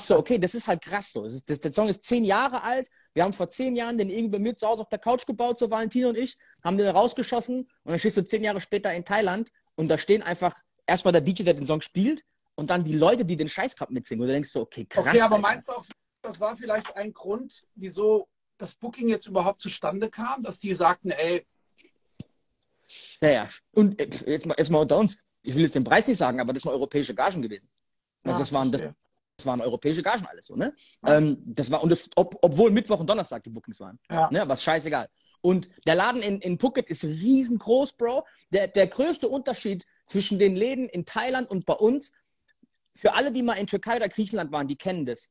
so, 0.00 0.16
okay, 0.16 0.38
das 0.38 0.54
ist 0.54 0.66
halt 0.66 0.80
krass 0.80 1.12
so. 1.12 1.22
Das 1.22 1.34
ist, 1.34 1.50
das, 1.50 1.60
der 1.60 1.70
Song 1.70 1.86
ist 1.88 2.02
zehn 2.02 2.24
Jahre 2.24 2.62
alt. 2.62 2.88
Wir 3.12 3.24
haben 3.24 3.34
vor 3.34 3.50
zehn 3.50 3.76
Jahren 3.76 3.98
den 3.98 4.08
irgendwie 4.08 4.38
mir 4.38 4.56
zu 4.56 4.66
Hause 4.66 4.80
auf 4.80 4.88
der 4.88 4.98
Couch 4.98 5.26
gebaut, 5.26 5.58
so 5.58 5.70
Valentin 5.70 6.06
und 6.06 6.16
ich, 6.16 6.38
haben 6.64 6.78
den 6.78 6.88
rausgeschossen 6.88 7.58
und 7.60 7.90
dann 7.90 7.98
stehst 7.98 8.16
du 8.16 8.24
zehn 8.24 8.42
Jahre 8.42 8.58
später 8.58 8.92
in 8.94 9.04
Thailand 9.04 9.50
und 9.74 9.88
da 9.88 9.98
stehen 9.98 10.22
einfach 10.22 10.54
erstmal 10.86 11.12
der 11.12 11.20
DJ, 11.20 11.42
der 11.42 11.52
den 11.52 11.66
Song 11.66 11.82
spielt 11.82 12.22
und 12.54 12.70
dann 12.70 12.84
die 12.84 12.94
Leute, 12.94 13.26
die 13.26 13.36
den 13.36 13.50
Scheiß 13.50 13.76
gerade 13.76 13.92
mitsingen. 13.92 14.22
Und 14.22 14.28
du 14.28 14.32
denkst 14.32 14.48
so, 14.48 14.62
okay, 14.62 14.86
krass. 14.86 15.06
Okay, 15.06 15.20
aber 15.20 15.36
Alter. 15.36 15.46
meinst 15.46 15.68
du 15.68 15.72
auch, 15.74 15.84
das 16.22 16.40
war 16.40 16.56
vielleicht 16.56 16.96
ein 16.96 17.12
Grund, 17.12 17.64
wieso 17.74 18.28
das 18.56 18.74
Booking 18.76 19.10
jetzt 19.10 19.26
überhaupt 19.26 19.60
zustande 19.60 20.08
kam, 20.08 20.42
dass 20.42 20.58
die 20.58 20.72
sagten, 20.72 21.10
ey, 21.10 21.46
Ja, 23.20 23.28
ja. 23.28 23.48
Und 23.72 24.00
äh, 24.00 24.08
jetzt 24.26 24.46
mal, 24.46 24.54
jetzt 24.56 24.70
mal 24.70 24.80
unter 24.80 24.96
uns. 24.96 25.18
Ich 25.42 25.54
will 25.54 25.62
jetzt 25.62 25.74
den 25.74 25.84
Preis 25.84 26.06
nicht 26.08 26.16
sagen, 26.16 26.40
aber 26.40 26.54
das 26.54 26.62
sind 26.62 26.72
europäische 26.72 27.14
Gagen 27.14 27.42
gewesen. 27.42 27.68
Also 28.28 28.40
das 28.40 28.52
waren, 28.52 28.72
das, 28.72 28.82
das 29.36 29.46
waren 29.46 29.60
europäische 29.60 30.02
Gagen 30.02 30.26
alles 30.26 30.46
so, 30.46 30.56
ne? 30.56 30.74
Ja. 31.04 31.16
Ähm, 31.16 31.38
das 31.44 31.70
war, 31.70 31.82
und 31.82 31.90
das, 31.90 32.08
ob, 32.16 32.36
obwohl 32.42 32.70
Mittwoch 32.70 33.00
und 33.00 33.08
Donnerstag 33.08 33.44
die 33.44 33.50
Bookings 33.50 33.80
waren. 33.80 33.98
Ja. 34.10 34.30
Ne? 34.30 34.42
Aber 34.42 34.54
ist 34.54 34.62
scheißegal. 34.62 35.08
Und 35.42 35.70
der 35.86 35.94
Laden 35.94 36.22
in, 36.22 36.40
in 36.40 36.58
Phuket 36.58 36.88
ist 36.88 37.04
riesengroß, 37.04 37.92
Bro. 37.92 38.26
Der, 38.50 38.68
der 38.68 38.86
größte 38.86 39.28
Unterschied 39.28 39.86
zwischen 40.06 40.38
den 40.38 40.56
Läden 40.56 40.88
in 40.88 41.04
Thailand 41.04 41.50
und 41.50 41.66
bei 41.66 41.74
uns, 41.74 42.12
für 42.94 43.14
alle, 43.14 43.30
die 43.30 43.42
mal 43.42 43.54
in 43.54 43.66
Türkei 43.66 43.96
oder 43.96 44.08
Griechenland 44.08 44.52
waren, 44.52 44.68
die 44.68 44.76
kennen 44.76 45.04
das. 45.04 45.28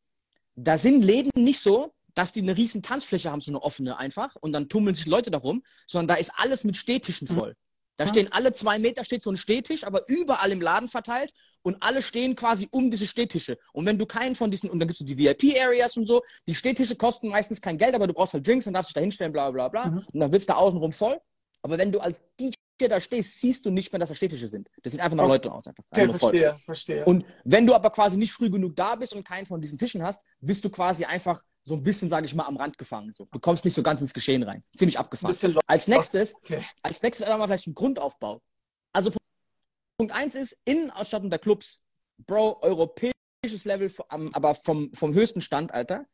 Da 0.55 0.77
sind 0.77 1.01
Läden 1.01 1.31
nicht 1.35 1.59
so, 1.59 1.93
dass 2.13 2.31
die 2.31 2.41
eine 2.41 2.55
riesen 2.55 2.81
Tanzfläche 2.81 3.31
haben, 3.31 3.41
so 3.41 3.51
eine 3.51 3.61
offene 3.61 3.97
einfach, 3.97 4.35
und 4.37 4.53
dann 4.53 4.69
tummeln 4.69 4.95
sich 4.95 5.05
Leute 5.05 5.31
darum, 5.31 5.63
sondern 5.85 6.15
da 6.15 6.15
ist 6.15 6.31
alles 6.35 6.63
mit 6.63 6.77
Stehtischen 6.77 7.27
voll. 7.27 7.55
Da 7.97 8.03
Ja. 8.05 8.09
stehen 8.09 8.31
alle 8.31 8.51
zwei 8.53 8.77
Meter 8.79 9.03
steht 9.05 9.23
so 9.23 9.31
ein 9.31 9.37
Stehtisch, 9.37 9.83
aber 9.85 10.01
überall 10.07 10.51
im 10.51 10.61
Laden 10.61 10.89
verteilt 10.89 11.31
und 11.61 11.77
alle 11.81 12.01
stehen 12.01 12.35
quasi 12.35 12.67
um 12.71 12.91
diese 12.91 13.07
Stehtische. 13.07 13.57
Und 13.73 13.85
wenn 13.85 13.97
du 13.97 14.05
keinen 14.05 14.35
von 14.35 14.51
diesen, 14.51 14.69
und 14.69 14.79
dann 14.79 14.87
gibt 14.87 14.99
es 14.99 15.05
die 15.05 15.17
VIP-Areas 15.17 15.95
und 15.97 16.05
so, 16.07 16.21
die 16.47 16.55
Stehtische 16.55 16.95
kosten 16.95 17.29
meistens 17.29 17.61
kein 17.61 17.77
Geld, 17.77 17.95
aber 17.95 18.07
du 18.07 18.13
brauchst 18.13 18.33
halt 18.33 18.45
Drinks 18.45 18.67
und 18.67 18.73
darfst 18.73 18.89
dich 18.89 18.93
da 18.95 19.01
hinstellen, 19.01 19.31
bla 19.31 19.49
bla 19.51 19.67
bla. 19.69 19.87
Mhm. 19.87 19.97
Und 20.13 20.19
dann 20.19 20.31
wird 20.31 20.41
es 20.41 20.45
da 20.45 20.55
außenrum 20.55 20.91
voll. 20.93 21.17
Aber 21.61 21.77
wenn 21.77 21.91
du 21.91 21.99
als 21.99 22.19
DJ 22.39 22.51
da 22.89 22.99
stehst, 22.99 23.39
siehst 23.39 23.65
du 23.65 23.71
nicht 23.71 23.91
mehr, 23.93 23.99
dass 23.99 24.09
da 24.09 24.15
Stehtische 24.15 24.47
sind. 24.47 24.67
Das 24.83 24.91
sieht 24.91 24.99
einfach 25.01 25.15
nur 25.15 25.25
Okay. 25.25 25.33
Leute 25.33 25.51
aus. 25.53 25.65
Einfach, 25.65 25.83
Okay, 25.89 26.01
einfach 26.01 26.13
nur 26.13 26.19
voll. 26.19 26.31
verstehe, 26.31 26.59
verstehe. 26.65 27.05
Und 27.05 27.25
wenn 27.45 27.65
du 27.65 27.73
aber 27.73 27.89
quasi 27.89 28.17
nicht 28.17 28.33
früh 28.33 28.49
genug 28.49 28.75
da 28.75 28.95
bist 28.95 29.13
und 29.13 29.25
keinen 29.25 29.45
von 29.45 29.61
diesen 29.61 29.77
Tischen 29.77 30.03
hast, 30.03 30.21
bist 30.41 30.65
du 30.65 30.69
quasi 30.69 31.05
einfach 31.05 31.41
so 31.67 31.73
ein 31.73 31.83
bisschen, 31.83 32.09
sage 32.09 32.27
ich 32.27 32.35
mal, 32.35 32.45
am 32.45 32.57
Rand 32.57 32.77
gefangen. 32.77 33.11
So. 33.11 33.25
Du 33.31 33.39
kommst 33.39 33.65
nicht 33.65 33.73
so 33.73 33.81
ganz 33.81 33.99
ins 33.99 34.13
Geschehen 34.13 34.43
rein. 34.43 34.63
Ziemlich 34.77 34.99
lo- 35.53 35.59
Als 35.65 35.87
nächstes, 35.87 36.35
okay. 36.35 36.63
als 36.83 37.01
nächstes 37.01 37.27
aber 37.27 37.39
mal 37.39 37.47
vielleicht 37.47 37.67
ein 37.67 37.73
Grundaufbau. 37.73 38.41
Also 38.93 39.11
Punkt 39.97 40.13
1 40.13 40.35
ist 40.35 40.57
Innenausstattung 40.65 41.29
der 41.29 41.39
Clubs. 41.39 41.81
Bro, 42.27 42.59
europäisches 42.61 43.65
Level, 43.65 43.91
aber 44.07 44.55
vom, 44.55 44.93
vom 44.93 45.13
höchsten 45.13 45.41
Stand, 45.41 45.73
Alter. 45.73 46.05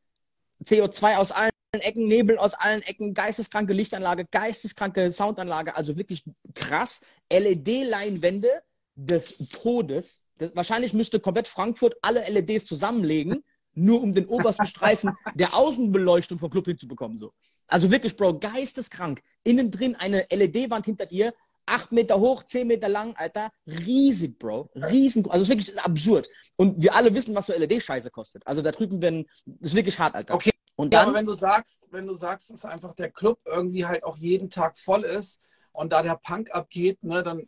CO2 0.64 1.18
aus 1.18 1.32
allen 1.32 1.52
Ecken, 1.74 2.08
Nebel 2.08 2.38
aus 2.38 2.54
allen 2.54 2.82
Ecken, 2.84 3.14
geisteskranke 3.14 3.74
Lichtanlage, 3.74 4.26
geisteskranke 4.26 5.12
Soundanlage, 5.12 5.76
also 5.76 5.98
wirklich 5.98 6.24
krass. 6.54 7.02
LED-Leinwände 7.32 8.50
des 8.96 9.38
Todes. 9.52 10.26
Das, 10.38 10.56
wahrscheinlich 10.56 10.94
müsste 10.94 11.20
komplett 11.20 11.48
Frankfurt 11.48 11.96
alle 12.02 12.28
LEDs 12.30 12.66
zusammenlegen, 12.66 13.44
nur 13.74 14.02
um 14.02 14.14
den 14.14 14.26
obersten 14.28 14.66
Streifen 14.66 15.16
der 15.36 15.56
Außenbeleuchtung 15.56 16.40
vom 16.40 16.50
Club 16.50 16.66
hinzubekommen. 16.66 17.18
So. 17.18 17.34
Also 17.68 17.90
wirklich, 17.92 18.16
Bro, 18.16 18.40
geisteskrank. 18.40 19.22
Innen 19.44 19.72
drin 19.72 19.96
eine 19.96 20.26
LED-Wand 20.32 20.86
hinter 20.86 21.06
dir, 21.06 21.34
acht 21.66 21.92
Meter 21.92 22.20
hoch, 22.20 22.44
zehn 22.44 22.68
Meter 22.68 22.90
lang, 22.90 23.16
Alter. 23.16 23.50
Riesig, 23.68 24.38
Bro. 24.38 24.70
Riesen. 24.76 25.26
Also 25.30 25.38
es 25.38 25.42
ist 25.44 25.50
wirklich 25.50 25.66
das 25.68 25.76
ist 25.76 25.86
absurd. 25.86 26.28
Und 26.56 26.82
wir 26.82 26.94
alle 26.96 27.14
wissen, 27.14 27.34
was 27.34 27.46
so 27.46 27.54
LED-Scheiße 27.54 28.10
kostet. 28.12 28.46
Also 28.46 28.62
da 28.62 28.72
drüben 28.72 29.02
werden, 29.02 29.26
das 29.46 29.72
ist 29.72 29.76
wirklich 29.76 29.98
hart, 30.00 30.16
Alter. 30.16 30.34
Okay. 30.36 30.52
Und 30.76 30.94
Ja, 30.94 31.02
dann, 31.02 31.10
aber 31.10 31.18
wenn 31.20 31.26
du 31.26 31.34
sagst, 31.34 31.84
wenn 31.92 32.08
du 32.08 32.14
sagst, 32.14 32.50
dass 32.50 32.66
einfach 32.66 32.96
der 32.96 33.12
Club 33.12 33.40
irgendwie 33.46 33.86
halt 33.86 34.04
auch 34.04 34.18
jeden 34.18 34.50
Tag 34.50 34.78
voll 34.80 35.04
ist 35.04 35.40
und 35.74 35.92
da 35.94 36.02
der 36.02 36.16
Punk 36.16 36.50
abgeht, 36.52 37.04
ne, 37.04 37.24
dann 37.24 37.48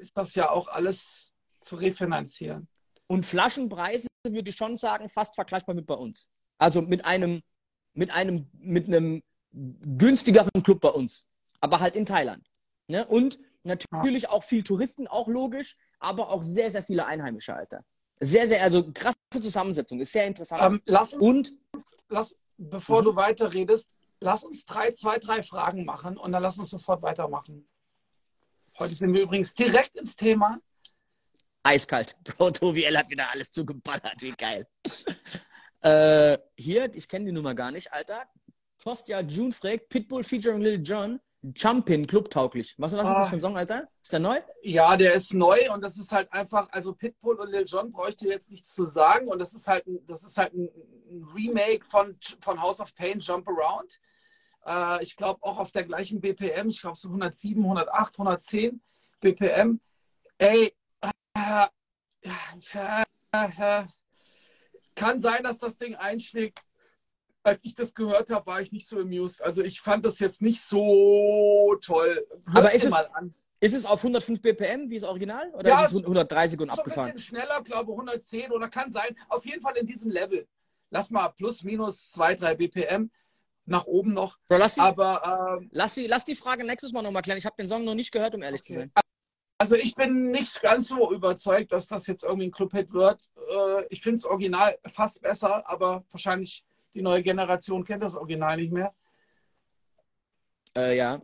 ist 0.00 0.16
das 0.16 0.34
ja 0.34 0.50
auch 0.50 0.68
alles 0.68 1.32
zu 1.60 1.76
refinanzieren. 1.76 2.66
und 3.06 3.26
Flaschenpreise 3.26 4.06
würde 4.30 4.50
ich 4.50 4.56
schon 4.56 4.76
sagen, 4.76 5.08
fast 5.08 5.34
vergleichbar 5.34 5.74
mit 5.74 5.86
bei 5.86 5.94
uns. 5.94 6.28
Also 6.58 6.82
mit 6.82 7.04
einem, 7.04 7.42
mit 7.94 8.10
einem, 8.10 8.48
mit 8.52 8.86
einem 8.86 9.22
günstigeren 9.52 10.62
Club 10.62 10.80
bei 10.80 10.90
uns. 10.90 11.28
Aber 11.60 11.80
halt 11.80 11.96
in 11.96 12.06
Thailand. 12.06 12.46
Ne? 12.86 13.06
Und 13.06 13.38
natürlich 13.64 14.28
auch 14.28 14.42
viel 14.44 14.62
Touristen, 14.62 15.06
auch 15.08 15.28
logisch, 15.28 15.76
aber 15.98 16.30
auch 16.30 16.42
sehr, 16.42 16.70
sehr 16.70 16.82
viele 16.82 17.06
Einheimische, 17.06 17.54
Alter. 17.54 17.84
Sehr, 18.20 18.46
sehr, 18.46 18.62
also 18.62 18.92
krasse 18.92 19.16
Zusammensetzung, 19.32 20.00
ist 20.00 20.12
sehr 20.12 20.26
interessant. 20.26 20.62
Ähm, 20.62 20.82
lass 20.84 21.12
uns, 21.12 21.22
und 21.24 21.52
lass, 22.08 22.36
bevor 22.56 23.00
Mhm. 23.00 23.06
du 23.06 23.16
weiterredest, 23.16 23.88
lass 24.20 24.44
uns 24.44 24.64
drei, 24.64 24.92
zwei, 24.92 25.18
drei 25.18 25.42
Fragen 25.42 25.84
machen 25.84 26.16
und 26.16 26.30
dann 26.30 26.42
lass 26.42 26.58
uns 26.58 26.70
sofort 26.70 27.02
weitermachen. 27.02 27.66
Heute 28.78 28.94
sind 28.94 29.12
wir 29.12 29.22
übrigens 29.22 29.54
direkt 29.54 29.96
ins 29.96 30.14
Thema. 30.16 30.58
Eiskalt. 31.62 32.16
Bro, 32.24 32.52
Tobi 32.52 32.84
L 32.84 32.96
hat 32.98 33.10
wieder 33.10 33.30
alles 33.30 33.52
zugeballert, 33.52 34.20
wie 34.20 34.32
geil. 34.32 34.66
äh, 35.82 36.38
hier, 36.56 36.94
ich 36.94 37.08
kenne 37.08 37.26
die 37.26 37.32
Nummer 37.32 37.54
gar 37.54 37.70
nicht, 37.70 37.92
Alter. 37.92 38.24
Kostja 38.82 39.20
June 39.20 39.52
fragt, 39.52 39.88
Pitbull 39.88 40.24
featuring 40.24 40.60
Lil 40.60 40.82
Jon, 40.82 41.20
Jumpin, 41.56 42.06
clubtauglich. 42.06 42.74
Was, 42.78 42.92
was 42.92 43.08
ist 43.08 43.14
das 43.14 43.26
Ah. 43.26 43.28
für 43.30 43.36
ein 43.36 43.40
Song, 43.40 43.56
Alter? 43.56 43.88
Ist 44.02 44.12
der 44.12 44.20
neu? 44.20 44.40
Ja, 44.62 44.96
der 44.96 45.14
ist 45.14 45.34
neu 45.34 45.72
und 45.72 45.82
das 45.82 45.98
ist 45.98 46.12
halt 46.12 46.32
einfach, 46.32 46.68
also 46.70 46.92
Pitbull 46.94 47.36
und 47.40 47.50
Lil 47.50 47.64
Jon 47.66 47.92
bräuchte 47.92 48.26
jetzt 48.28 48.50
nichts 48.50 48.72
zu 48.74 48.86
sagen 48.86 49.28
und 49.28 49.38
das 49.38 49.52
ist 49.54 49.66
halt 49.68 49.86
ein, 49.86 50.04
das 50.06 50.24
ist 50.24 50.36
halt 50.36 50.52
ein, 50.54 50.68
ein 51.10 51.24
Remake 51.34 51.84
von, 51.84 52.16
von 52.40 52.60
House 52.60 52.80
of 52.80 52.94
Pain 52.94 53.20
Jump 53.20 53.48
Around. 53.48 54.00
Äh, 54.64 55.02
ich 55.02 55.16
glaube 55.16 55.42
auch 55.42 55.58
auf 55.58 55.72
der 55.72 55.84
gleichen 55.84 56.20
BPM, 56.20 56.68
ich 56.68 56.80
glaube 56.80 56.96
so 56.96 57.08
107, 57.08 57.62
108, 57.62 58.14
110 58.18 58.80
BPM. 59.20 59.80
Ey, 60.38 60.74
kann 64.94 65.18
sein, 65.18 65.42
dass 65.42 65.58
das 65.58 65.76
Ding 65.78 65.94
einschlägt. 65.94 66.60
Als 67.44 67.60
ich 67.64 67.74
das 67.74 67.92
gehört 67.94 68.30
habe, 68.30 68.46
war 68.46 68.60
ich 68.60 68.70
nicht 68.70 68.86
so 68.86 68.98
amused. 69.00 69.42
Also 69.42 69.62
ich 69.62 69.80
fand 69.80 70.04
das 70.04 70.20
jetzt 70.20 70.42
nicht 70.42 70.62
so 70.62 71.76
toll. 71.82 72.24
Hör's 72.46 72.56
Aber 72.56 72.72
ist 72.72 72.84
es-. 72.84 72.94
Ist 73.60 73.74
es 73.74 73.86
auf 73.86 74.00
105 74.00 74.42
BPM, 74.42 74.90
wie 74.90 74.98
das 74.98 75.08
Original? 75.08 75.48
Oder 75.54 75.70
Ja, 75.70 75.84
ist 75.84 75.92
es 75.92 76.02
130 76.02 76.58
und 76.60 76.66
So 76.68 76.72
ein 76.72 76.78
abgefahren? 76.78 77.12
bisschen 77.12 77.36
schneller, 77.36 77.62
glaube 77.62 77.92
110 77.92 78.50
oder 78.50 78.68
kann 78.68 78.90
sein. 78.90 79.16
Auf 79.28 79.46
jeden 79.46 79.60
Fall 79.60 79.76
in 79.76 79.86
diesem 79.86 80.10
Level. 80.10 80.48
Lass 80.90 81.10
mal 81.10 81.28
plus, 81.28 81.62
minus 81.62 82.10
2, 82.10 82.34
3 82.34 82.56
BPM 82.56 83.10
nach 83.66 83.84
oben 83.86 84.14
noch. 84.14 84.38
Bro, 84.48 84.58
lass, 84.58 84.74
die, 84.74 84.80
Aber 84.80 85.56
ähm, 85.58 85.70
lass, 85.72 85.94
die, 85.94 86.08
lass 86.08 86.24
die 86.24 86.34
Frage 86.34 86.64
nächstes 86.64 86.92
Mal 86.92 87.02
nochmal 87.02 87.22
klären. 87.22 87.38
Ich 87.38 87.46
habe 87.46 87.54
den 87.56 87.68
Song 87.68 87.84
noch 87.84 87.94
nicht 87.94 88.10
gehört, 88.10 88.34
um 88.34 88.42
ehrlich 88.42 88.62
zu 88.64 88.72
Okay. 88.72 88.80
sein. 88.80 88.92
Also 89.62 89.76
ich 89.76 89.94
bin 89.94 90.32
nicht 90.32 90.60
ganz 90.60 90.88
so 90.88 91.12
überzeugt, 91.12 91.70
dass 91.70 91.86
das 91.86 92.08
jetzt 92.08 92.24
irgendwie 92.24 92.46
ein 92.46 92.50
Clubhit 92.50 92.92
wird. 92.92 93.30
Äh, 93.48 93.84
ich 93.90 94.02
finde 94.02 94.16
das 94.16 94.24
Original 94.24 94.76
fast 94.86 95.22
besser, 95.22 95.62
aber 95.70 96.02
wahrscheinlich 96.10 96.64
die 96.94 97.00
neue 97.00 97.22
Generation 97.22 97.84
kennt 97.84 98.02
das 98.02 98.16
Original 98.16 98.56
nicht 98.56 98.72
mehr. 98.72 98.92
Äh, 100.76 100.96
ja. 100.96 101.22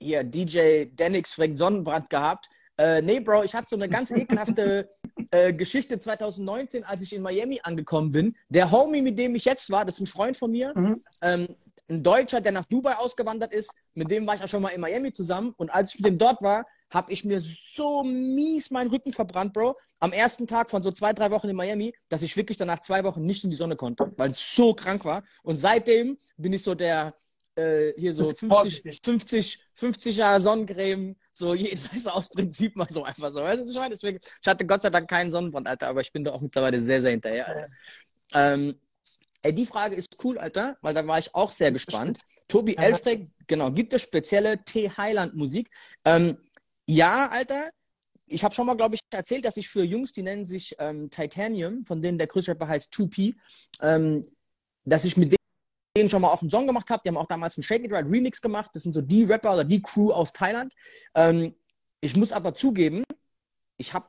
Hier, 0.00 0.24
DJ 0.24 0.86
Denix 0.86 1.34
fragt 1.34 1.56
Sonnenbrand 1.56 2.10
gehabt. 2.10 2.50
Äh, 2.76 3.00
nee, 3.00 3.20
Bro, 3.20 3.44
ich 3.44 3.54
hatte 3.54 3.68
so 3.68 3.76
eine 3.76 3.88
ganz 3.88 4.10
ekelhafte 4.22 4.88
äh, 5.30 5.52
Geschichte 5.52 6.00
2019, 6.00 6.82
als 6.82 7.00
ich 7.02 7.14
in 7.14 7.22
Miami 7.22 7.60
angekommen 7.62 8.10
bin. 8.10 8.36
Der 8.48 8.72
Homie, 8.72 9.02
mit 9.02 9.16
dem 9.16 9.36
ich 9.36 9.44
jetzt 9.44 9.70
war, 9.70 9.84
das 9.84 9.96
ist 9.96 10.00
ein 10.00 10.06
Freund 10.08 10.36
von 10.36 10.50
mir, 10.50 10.72
Mhm. 10.74 11.00
ähm, 11.22 11.46
ein 11.88 12.02
Deutscher, 12.02 12.40
der 12.40 12.50
nach 12.50 12.64
Dubai 12.64 12.96
ausgewandert 12.96 13.52
ist. 13.52 13.72
Mit 13.94 14.10
dem 14.10 14.26
war 14.26 14.34
ich 14.34 14.42
auch 14.42 14.48
schon 14.48 14.62
mal 14.62 14.70
in 14.70 14.80
Miami 14.80 15.12
zusammen. 15.12 15.54
Und 15.56 15.70
als 15.70 15.94
ich 15.94 16.00
mit 16.00 16.10
dem 16.12 16.18
dort 16.18 16.42
war, 16.42 16.66
habe 16.90 17.12
ich 17.12 17.24
mir 17.24 17.40
so 17.40 18.02
mies 18.02 18.70
meinen 18.70 18.90
Rücken 18.90 19.12
verbrannt, 19.12 19.52
Bro. 19.52 19.76
Am 20.00 20.12
ersten 20.12 20.46
Tag 20.46 20.70
von 20.70 20.82
so 20.82 20.90
zwei, 20.90 21.12
drei 21.12 21.30
Wochen 21.30 21.48
in 21.48 21.56
Miami, 21.56 21.94
dass 22.08 22.22
ich 22.22 22.36
wirklich 22.36 22.58
danach 22.58 22.80
zwei 22.80 23.04
Wochen 23.04 23.24
nicht 23.24 23.44
in 23.44 23.50
die 23.50 23.56
Sonne 23.56 23.76
konnte, 23.76 24.12
weil 24.16 24.30
es 24.30 24.54
so 24.54 24.74
krank 24.74 25.04
war. 25.04 25.22
Und 25.42 25.56
seitdem 25.56 26.16
bin 26.36 26.52
ich 26.52 26.62
so 26.62 26.74
der, 26.74 27.14
äh, 27.54 27.92
hier 27.96 28.12
so 28.12 28.22
Bist 28.22 28.38
50, 28.38 28.48
vorsichtig. 28.48 29.00
50, 29.04 29.58
50er 29.78 30.40
Sonnencreme, 30.40 31.16
so 31.32 31.54
jeden 31.54 31.78
weißt 31.92 32.06
du, 32.06 32.10
aus 32.10 32.28
Prinzip 32.28 32.76
mal 32.76 32.88
so 32.90 33.04
einfach 33.04 33.30
so. 33.30 33.40
Weißt 33.40 33.58
du, 33.58 33.64
was 33.64 33.70
ich 33.70 33.76
meine? 33.76 33.90
Deswegen, 33.90 34.18
ich 34.40 34.46
hatte 34.46 34.66
Gott 34.66 34.82
sei 34.82 34.90
Dank 34.90 35.08
keinen 35.08 35.30
Sonnenbrand, 35.30 35.68
Alter, 35.68 35.88
aber 35.88 36.00
ich 36.00 36.12
bin 36.12 36.24
da 36.24 36.32
auch 36.32 36.40
mittlerweile 36.40 36.80
sehr, 36.80 37.00
sehr 37.00 37.10
hinterher, 37.10 37.48
Alter. 37.48 37.68
Ähm, 38.32 38.80
ey, 39.42 39.54
die 39.54 39.66
Frage 39.66 39.96
ist 39.96 40.16
cool, 40.24 40.38
Alter, 40.38 40.76
weil 40.82 40.94
da 40.94 41.06
war 41.06 41.18
ich 41.18 41.34
auch 41.34 41.50
sehr 41.50 41.72
gespannt. 41.72 42.20
Tobi. 42.48 42.76
Elfreck, 42.76 43.28
genau, 43.46 43.70
gibt 43.70 43.92
es 43.92 44.02
spezielle 44.02 44.64
T-Highland-Musik? 44.64 45.70
Ähm, 46.04 46.38
ja, 46.90 47.28
Alter. 47.28 47.70
Ich 48.26 48.44
habe 48.44 48.54
schon 48.54 48.66
mal, 48.66 48.76
glaube 48.76 48.96
ich, 48.96 49.00
erzählt, 49.10 49.44
dass 49.44 49.56
ich 49.56 49.68
für 49.68 49.82
Jungs, 49.84 50.12
die 50.12 50.22
nennen 50.22 50.44
sich 50.44 50.74
ähm, 50.78 51.10
Titanium, 51.10 51.84
von 51.84 52.02
denen 52.02 52.18
der 52.18 52.26
größte 52.26 52.52
Rapper 52.52 52.68
heißt 52.68 52.92
2P, 52.92 53.34
ähm, 53.80 54.22
dass 54.84 55.04
ich 55.04 55.16
mit 55.16 55.34
denen 55.96 56.10
schon 56.10 56.22
mal 56.22 56.28
auch 56.28 56.40
einen 56.40 56.50
Song 56.50 56.66
gemacht 56.66 56.90
habe. 56.90 57.00
Die 57.04 57.08
haben 57.08 57.16
auch 57.16 57.26
damals 57.26 57.56
einen 57.56 57.64
Shake 57.64 57.84
It 57.84 57.92
Right 57.92 58.06
Remix 58.06 58.40
gemacht. 58.40 58.70
Das 58.74 58.82
sind 58.82 58.92
so 58.92 59.02
die 59.02 59.24
Rapper 59.24 59.54
oder 59.54 59.64
die 59.64 59.82
Crew 59.82 60.12
aus 60.12 60.32
Thailand. 60.32 60.74
Ähm, 61.14 61.54
ich 62.00 62.16
muss 62.16 62.32
aber 62.32 62.54
zugeben, 62.54 63.04
ich 63.76 63.94
habe 63.94 64.08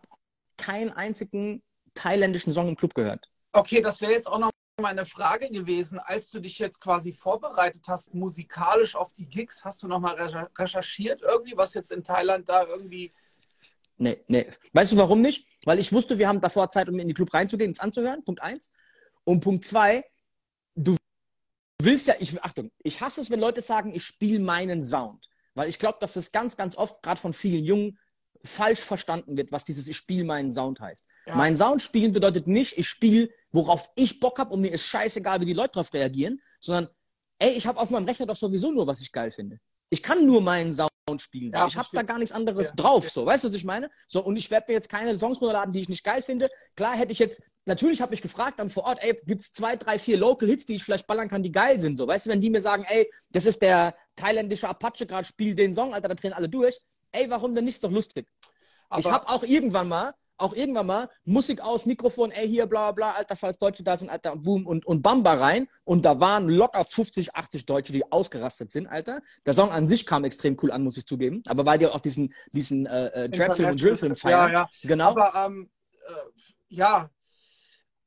keinen 0.58 0.92
einzigen 0.92 1.62
thailändischen 1.94 2.54
Song 2.54 2.68
im 2.68 2.76
Club 2.76 2.94
gehört. 2.94 3.30
Okay, 3.54 3.82
das 3.82 4.02
wäre 4.02 4.14
jetzt 4.14 4.28
auch 4.28 4.40
noch 4.40 4.52
meine 4.82 5.06
Frage 5.06 5.50
gewesen. 5.50 6.00
Als 6.00 6.30
du 6.32 6.40
dich 6.40 6.60
jetzt 6.60 6.82
quasi 6.82 7.14
vorbereitet 7.14 7.84
hast, 7.88 8.14
musikalisch 8.14 8.96
auf 8.96 9.14
die 9.14 9.26
Gigs, 9.26 9.64
hast 9.64 9.82
du 9.84 9.88
nochmal 9.88 10.16
recherchiert 10.58 11.22
irgendwie, 11.22 11.56
was 11.56 11.74
jetzt 11.74 11.92
in 11.92 12.04
Thailand 12.04 12.50
da 12.50 12.66
irgendwie. 12.66 13.14
Nee, 13.98 14.24
nee. 14.28 14.48
Weißt 14.74 14.92
du 14.92 14.98
warum 14.98 15.22
nicht? 15.22 15.48
Weil 15.64 15.80
ich 15.80 15.94
wusste, 15.94 16.18
wir 16.18 16.28
haben 16.28 16.42
davor 16.42 16.70
Zeit, 16.70 16.90
um 16.90 17.00
in 17.00 17.08
die 17.08 17.14
Club 17.14 17.34
reinzugehen, 17.34 17.72
es 17.72 17.80
anzuhören. 17.80 18.24
Punkt 18.24 18.42
eins. 18.42 18.72
Und 19.24 19.42
Punkt 19.42 19.64
zwei, 19.64 20.04
du 20.76 20.98
willst 21.82 22.08
ja, 22.08 22.16
ich, 22.20 22.44
Achtung, 22.44 22.72
ich 22.80 23.00
hasse 23.02 23.22
es, 23.22 23.30
wenn 23.30 23.40
Leute 23.40 23.62
sagen, 23.62 23.94
ich 23.94 24.04
spiele 24.04 24.40
meinen 24.40 24.84
Sound. 24.84 25.30
weil 25.54 25.70
ich 25.70 25.80
glaube, 25.80 25.98
dass 26.00 26.16
es 26.16 26.32
ganz, 26.32 26.58
ganz 26.58 26.76
oft, 26.76 27.02
gerade 27.04 27.20
von 27.20 27.34
vielen 27.34 27.64
Jungen, 27.64 28.00
falsch 28.44 28.80
verstanden 28.80 29.38
wird, 29.38 29.52
was 29.52 29.66
dieses 29.66 29.88
Ich 29.88 29.98
spiele 29.98 30.24
meinen 30.24 30.52
Sound 30.52 30.80
heißt. 30.80 31.08
Ja. 31.26 31.36
Mein 31.36 31.56
Sound 31.56 31.82
spielen 31.82 32.14
bedeutet 32.14 32.48
nicht, 32.48 32.78
ich 32.78 32.88
spiele, 32.88 33.30
worauf 33.52 33.90
ich 33.96 34.20
Bock 34.20 34.40
habe 34.40 34.54
und 34.54 34.62
mir 34.62 34.72
ist 34.72 34.86
scheißegal, 34.86 35.42
wie 35.42 35.46
die 35.46 35.54
Leute 35.54 35.74
darauf 35.74 35.94
reagieren, 35.94 36.42
sondern 36.60 36.90
ey, 37.40 37.52
ich 37.52 37.68
habe 37.68 37.80
auf 37.80 37.90
meinem 37.90 38.06
Rechner 38.06 38.26
doch 38.26 38.36
sowieso 38.36 38.72
nur, 38.72 38.88
was 38.88 39.02
ich 39.02 39.12
geil 39.12 39.32
finde. 39.32 39.60
Ich 39.90 40.02
kann 40.02 40.26
nur 40.26 40.42
meinen 40.42 40.74
Sound 40.74 40.92
spielen. 41.18 41.52
Ja, 41.52 41.68
ich 41.68 41.76
habe 41.76 41.90
da 41.92 42.04
gar 42.04 42.18
nichts 42.18 42.32
anderes 42.32 42.70
ja, 42.70 42.76
drauf. 42.76 43.10
So, 43.10 43.26
weißt 43.26 43.44
du, 43.44 43.48
was 43.50 43.54
ich 43.54 43.66
meine? 43.66 43.90
So, 44.08 44.24
und 44.24 44.38
ich 44.38 44.50
werde 44.50 44.68
mir 44.70 44.76
jetzt 44.76 44.90
keine 44.90 45.18
Songs 45.18 45.42
runterladen, 45.42 45.74
die 45.74 45.82
ich 45.82 45.90
nicht 45.90 46.04
geil 46.04 46.22
finde. 46.22 46.50
Klar 46.76 46.96
hätte 46.96 47.12
ich 47.12 47.20
jetzt, 47.20 47.44
natürlich 47.66 48.02
habe 48.02 48.14
ich 48.14 48.22
gefragt 48.22 48.60
dann 48.60 48.70
vor 48.70 48.86
Ort, 48.86 49.00
ey, 49.02 49.20
gibt 49.26 49.42
es 49.42 49.52
zwei, 49.52 49.76
drei, 49.76 50.00
vier 50.00 50.18
Local 50.18 50.48
Hits, 50.48 50.66
die 50.66 50.76
ich 50.76 50.84
vielleicht 50.84 51.08
ballern 51.08 51.28
kann, 51.28 51.44
die 51.44 51.52
geil 51.52 51.82
sind. 51.82 51.98
So, 51.98 52.08
weißt 52.08 52.28
du, 52.28 52.30
wenn 52.30 52.42
die 52.42 52.50
mir 52.50 52.62
sagen, 52.62 52.86
ey, 52.88 53.10
das 53.32 53.46
ist 53.46 53.62
der 53.62 53.96
thailändische 54.16 54.70
Apache 54.70 55.06
gerade, 55.06 55.28
spiel 55.28 55.56
den 55.56 55.74
Song, 55.74 55.94
Alter, 55.94 56.08
da 56.08 56.16
drehen 56.16 56.34
alle 56.34 56.48
durch. 56.48 56.80
Ey, 57.12 57.30
warum 57.30 57.54
denn 57.54 57.66
nicht? 57.66 57.76
Ist 57.76 57.84
doch 57.84 57.92
lustig. 57.92 58.28
Aber 58.88 59.02
ich 59.02 59.12
habe 59.12 59.28
auch 59.28 59.44
irgendwann 59.44 59.90
mal, 59.90 60.14
auch 60.42 60.54
irgendwann 60.54 60.88
mal 60.88 61.10
Musik 61.24 61.62
aus, 61.62 61.86
Mikrofon, 61.86 62.32
ey, 62.32 62.48
hier, 62.48 62.66
bla, 62.66 62.92
bla, 62.92 63.12
Alter, 63.12 63.36
falls 63.36 63.58
Deutsche 63.58 63.84
da 63.84 63.98
sind, 63.98 64.10
Alter, 64.10 64.36
boom, 64.36 64.66
und, 64.66 64.86
und 64.86 65.02
Bamba 65.02 65.34
rein. 65.34 65.68
Und 65.84 66.06
da 66.06 66.20
waren 66.20 66.50
locker 66.50 66.84
50, 66.84 67.36
80 67.36 67.66
Deutsche, 67.66 67.94
die 67.94 68.12
ausgerastet 68.12 68.72
sind, 68.72 68.88
Alter. 68.88 69.22
Der 69.46 69.54
Song 69.54 69.72
an 69.72 69.88
sich 69.88 70.06
kam 70.06 70.24
extrem 70.24 70.58
cool 70.62 70.72
an, 70.72 70.84
muss 70.84 70.98
ich 70.98 71.06
zugeben. 71.06 71.44
Aber 71.48 71.66
weil 71.66 71.78
die 71.78 71.88
auch 71.88 72.02
diesen, 72.02 72.34
diesen 72.52 72.86
äh, 72.86 73.08
äh 73.08 73.30
Trap-Film 73.30 73.72
und 73.72 73.82
Drill-Film 73.82 74.16
feiern. 74.16 74.52
Ja, 74.52 74.62
ja. 74.62 74.70
Genau. 74.84 75.10
Aber, 75.10 75.46
ähm, 75.46 75.70
äh, 76.08 76.14
ja, 76.70 77.10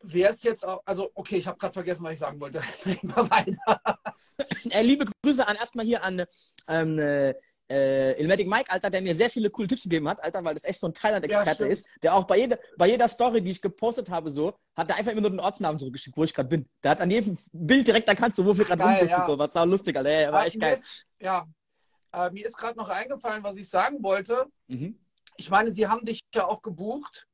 wer 0.03 0.31
ist 0.31 0.45
jetzt 0.45 0.67
auch, 0.67 0.83
also, 0.85 1.11
okay, 1.15 1.37
ich 1.37 1.47
habe 1.47 1.59
gerade 1.59 1.73
vergessen, 1.73 2.05
was 2.05 2.15
ich 2.15 2.19
sagen 2.19 2.41
wollte. 2.41 2.61
Reden 2.87 3.09
wir 3.09 3.31
weiter. 3.31 4.01
äh, 4.71 4.83
liebe 4.83 5.07
Grüße 5.23 5.47
an 5.47 5.57
erstmal 5.57 5.87
hier 5.87 6.03
an 6.03 6.25
ähm, 6.69 6.99
äh, 7.71 8.21
Ilmatic 8.21 8.47
Mike, 8.47 8.71
Alter, 8.71 8.91
der 8.91 9.01
mir 9.01 9.15
sehr 9.15 9.31
viele 9.31 9.51
coole 9.51 9.69
Tipps 9.69 9.85
gegeben 9.85 10.09
hat, 10.09 10.23
Alter, 10.23 10.45
weil 10.45 10.55
das 10.55 10.65
echt 10.65 10.81
so 10.81 10.87
ein 10.87 10.95
Thailand-Experte 10.95 11.65
ja, 11.65 11.71
ist, 11.71 11.87
der 12.03 12.15
auch 12.15 12.25
bei 12.25 12.39
jeder, 12.39 12.59
bei 12.77 12.89
jeder 12.89 13.09
Story, 13.09 13.41
die 13.41 13.51
ich 13.51 13.63
gepostet 13.63 14.11
habe, 14.11 14.31
so, 14.31 14.55
hat 14.77 14.91
er 14.91 14.97
einfach 14.97 15.13
immer 15.13 15.23
nur 15.23 15.31
den 15.31 15.41
Ortsnamen 15.41 15.79
zurückgeschickt, 15.79 16.17
wo 16.17 16.25
ich 16.25 16.35
gerade 16.35 16.49
bin. 16.49 16.69
Der 16.83 16.93
hat 16.93 17.01
an 17.01 17.11
jedem 17.11 17.39
Bild 17.53 17.87
direkt 17.87 18.09
erkannt, 18.09 18.37
so, 18.37 18.45
wo 18.45 18.57
wir 18.57 18.65
gerade 18.65 18.83
rumgucken 18.83 19.09
ja. 19.09 19.19
und 19.19 19.27
so. 19.27 19.39
Was 19.39 19.55
war 19.55 19.67
lustig, 19.67 19.97
Alter. 19.97 20.11
Ja, 20.11 20.33
war 20.33 20.47
echt 20.47 20.61
geil. 20.61 20.75
Ist, 20.75 21.07
ja, 21.21 21.47
äh, 22.13 22.31
mir 22.31 22.47
ist 22.47 22.57
gerade 22.57 22.79
noch 22.79 22.89
eingefallen, 22.89 23.43
was 23.43 23.57
ich 23.57 23.69
sagen 23.69 24.03
wollte. 24.03 24.47
Mhm. 24.69 24.99
Ich 25.37 25.51
meine, 25.51 25.71
sie 25.71 25.87
haben 25.87 26.05
dich 26.05 26.21
ja 26.35 26.47
auch 26.47 26.63
gebucht, 26.63 27.27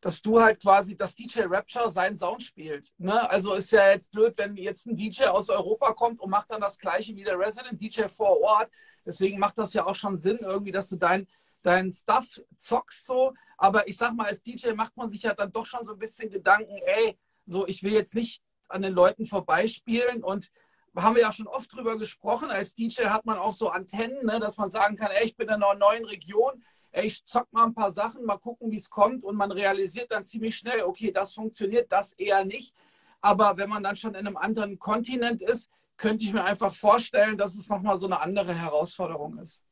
dass 0.00 0.22
du 0.22 0.40
halt 0.40 0.60
quasi, 0.60 0.96
dass 0.96 1.14
DJ 1.14 1.42
Rapture 1.46 1.90
seinen 1.90 2.14
Sound 2.14 2.42
spielt. 2.44 2.90
Ne? 2.98 3.28
Also 3.30 3.54
ist 3.54 3.72
ja 3.72 3.90
jetzt 3.90 4.10
blöd, 4.10 4.34
wenn 4.36 4.56
jetzt 4.56 4.86
ein 4.86 4.96
DJ 4.96 5.24
aus 5.24 5.48
Europa 5.48 5.92
kommt 5.92 6.20
und 6.20 6.30
macht 6.30 6.50
dann 6.50 6.60
das 6.60 6.78
gleiche 6.78 7.16
wie 7.16 7.24
der 7.24 7.38
Resident 7.38 7.80
DJ 7.80 8.02
vor 8.06 8.40
Ort 8.40 8.70
Deswegen 9.08 9.38
macht 9.38 9.56
das 9.56 9.72
ja 9.72 9.86
auch 9.86 9.94
schon 9.94 10.18
Sinn, 10.18 10.36
irgendwie, 10.42 10.70
dass 10.70 10.90
du 10.90 10.96
dein, 10.96 11.26
dein 11.62 11.90
Stuff 11.90 12.42
zockst 12.58 13.06
so. 13.06 13.32
Aber 13.56 13.88
ich 13.88 13.96
sag 13.96 14.14
mal, 14.14 14.26
als 14.26 14.42
DJ 14.42 14.72
macht 14.72 14.98
man 14.98 15.08
sich 15.08 15.22
ja 15.22 15.32
dann 15.32 15.50
doch 15.50 15.64
schon 15.64 15.82
so 15.82 15.94
ein 15.94 15.98
bisschen 15.98 16.28
Gedanken, 16.28 16.76
ey, 16.84 17.18
so, 17.46 17.66
ich 17.66 17.82
will 17.82 17.94
jetzt 17.94 18.14
nicht 18.14 18.42
an 18.68 18.82
den 18.82 18.92
Leuten 18.92 19.24
vorbeispielen 19.24 20.22
und 20.22 20.50
haben 20.94 21.14
wir 21.14 21.22
ja 21.22 21.32
schon 21.32 21.46
oft 21.46 21.74
drüber 21.74 21.96
gesprochen. 21.96 22.50
Als 22.50 22.74
DJ 22.74 23.06
hat 23.06 23.24
man 23.24 23.38
auch 23.38 23.54
so 23.54 23.70
Antennen, 23.70 24.26
ne, 24.26 24.40
dass 24.40 24.58
man 24.58 24.68
sagen 24.68 24.96
kann, 24.96 25.10
ey, 25.10 25.24
ich 25.24 25.36
bin 25.36 25.48
in 25.48 25.54
einer 25.54 25.74
neuen 25.74 26.04
Region, 26.04 26.62
ey, 26.92 27.06
ich 27.06 27.24
zock 27.24 27.50
mal 27.50 27.64
ein 27.64 27.74
paar 27.74 27.92
Sachen, 27.92 28.26
mal 28.26 28.36
gucken, 28.36 28.70
wie 28.70 28.76
es 28.76 28.90
kommt 28.90 29.24
und 29.24 29.36
man 29.36 29.50
realisiert 29.50 30.12
dann 30.12 30.26
ziemlich 30.26 30.54
schnell, 30.54 30.82
okay, 30.82 31.12
das 31.12 31.32
funktioniert, 31.32 31.90
das 31.90 32.12
eher 32.12 32.44
nicht. 32.44 32.74
Aber 33.22 33.56
wenn 33.56 33.70
man 33.70 33.82
dann 33.82 33.96
schon 33.96 34.14
in 34.14 34.26
einem 34.26 34.36
anderen 34.36 34.78
Kontinent 34.78 35.40
ist, 35.40 35.70
könnte 35.98 36.24
ich 36.24 36.32
mir 36.32 36.44
einfach 36.44 36.74
vorstellen, 36.74 37.36
dass 37.36 37.56
es 37.56 37.68
nochmal 37.68 37.98
so 37.98 38.06
eine 38.06 38.20
andere 38.20 38.54
Herausforderung 38.54 39.38
ist. 39.38 39.62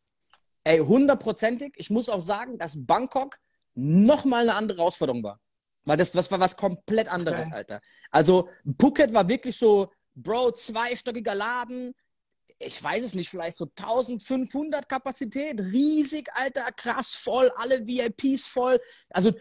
Ey, 0.65 0.81
hundertprozentig. 0.81 1.75
Ich 1.77 1.91
muss 1.91 2.09
auch 2.09 2.21
sagen, 2.21 2.59
dass 2.59 2.85
Bangkok 2.85 3.39
nochmal 3.75 4.43
eine 4.43 4.55
andere 4.55 4.79
Herausforderung 4.79 5.23
war. 5.23 5.41
Weil 5.85 5.97
das, 5.97 6.11
das 6.11 6.31
war 6.33 6.41
was 6.41 6.57
komplett 6.57 7.07
anderes, 7.09 7.47
okay. 7.47 7.55
Alter. 7.55 7.81
Also 8.11 8.49
Phuket 8.79 9.15
war 9.15 9.29
wirklich 9.29 9.57
so, 9.57 9.87
Bro, 10.17 10.53
zweistöckiger 10.53 11.35
Laden. 11.35 11.95
Ich 12.59 12.83
weiß 12.83 13.05
es 13.05 13.15
nicht, 13.15 13.29
vielleicht 13.29 13.57
so 13.57 13.67
1500 13.67 14.89
Kapazität. 14.89 15.61
Riesig, 15.61 16.29
Alter, 16.35 16.73
krass 16.73 17.15
voll, 17.15 17.53
alle 17.57 17.87
VIPs 17.87 18.49
voll. 18.49 18.81
Also 19.11 19.33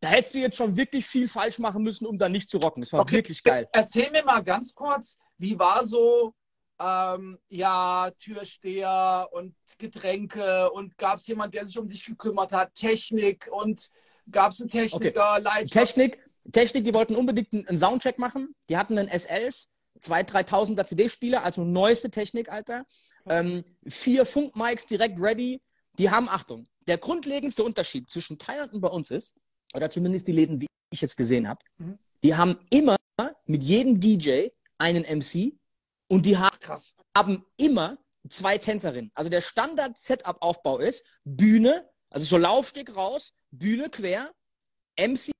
da 0.00 0.08
hättest 0.08 0.34
du 0.34 0.38
jetzt 0.38 0.56
schon 0.56 0.76
wirklich 0.76 1.06
viel 1.06 1.28
falsch 1.28 1.58
machen 1.58 1.82
müssen, 1.82 2.06
um 2.06 2.18
da 2.18 2.28
nicht 2.28 2.48
zu 2.48 2.58
rocken. 2.58 2.82
Das 2.82 2.92
war 2.92 3.00
okay. 3.00 3.16
wirklich 3.16 3.42
geil. 3.42 3.68
Erzähl 3.72 4.10
mir 4.10 4.24
mal 4.24 4.42
ganz 4.42 4.74
kurz, 4.74 5.18
wie 5.38 5.58
war 5.58 5.84
so, 5.84 6.34
ähm, 6.80 7.38
ja, 7.48 8.10
Türsteher 8.18 9.28
und 9.32 9.54
Getränke 9.78 10.70
und 10.70 10.96
gab 10.96 11.18
es 11.18 11.26
jemand, 11.26 11.54
der 11.54 11.66
sich 11.66 11.78
um 11.78 11.88
dich 11.88 12.04
gekümmert 12.04 12.52
hat, 12.52 12.74
Technik 12.74 13.48
und 13.50 13.90
gab 14.30 14.52
es 14.52 14.60
einen 14.60 14.70
Techniker, 14.70 15.32
okay. 15.32 15.42
Leiter? 15.42 15.66
Technik, 15.66 16.24
Technik, 16.52 16.84
die 16.84 16.94
wollten 16.94 17.16
unbedingt 17.16 17.52
einen 17.52 17.78
Soundcheck 17.78 18.18
machen. 18.18 18.54
Die 18.68 18.76
hatten 18.76 18.96
einen 18.96 19.08
S11, 19.08 19.66
2.000, 20.00 20.46
3.000er 20.48 20.86
CD-Spieler, 20.86 21.42
also 21.42 21.64
neueste 21.64 22.10
Technik, 22.10 22.50
Alter. 22.50 22.84
Ähm, 23.26 23.64
vier 23.86 24.24
Funkmics 24.24 24.86
direkt 24.86 25.20
ready. 25.20 25.60
Die 25.98 26.10
haben, 26.10 26.28
Achtung, 26.28 26.66
der 26.86 26.98
grundlegendste 26.98 27.64
Unterschied 27.64 28.08
zwischen 28.08 28.38
Thailand 28.38 28.72
und 28.72 28.80
bei 28.80 28.88
uns 28.88 29.10
ist, 29.10 29.34
oder 29.74 29.90
zumindest 29.90 30.26
die 30.26 30.32
Läden, 30.32 30.58
die 30.58 30.66
ich 30.92 31.00
jetzt 31.00 31.16
gesehen 31.16 31.48
habe, 31.48 31.60
mhm. 31.78 31.98
die 32.22 32.34
haben 32.34 32.58
immer 32.70 32.96
mit 33.46 33.62
jedem 33.62 34.00
DJ 34.00 34.48
einen 34.78 35.02
MC 35.02 35.52
und 36.08 36.24
die 36.24 36.36
haben, 36.36 36.56
haben 37.16 37.44
immer 37.56 37.98
zwei 38.28 38.58
Tänzerinnen. 38.58 39.10
Also 39.14 39.30
der 39.30 39.40
Standard-Setup-Aufbau 39.40 40.78
ist 40.78 41.04
Bühne, 41.24 41.88
also 42.10 42.26
so 42.26 42.36
Laufsteg 42.36 42.94
raus, 42.94 43.34
Bühne 43.50 43.90
quer, 43.90 44.32
MC, 44.98 45.32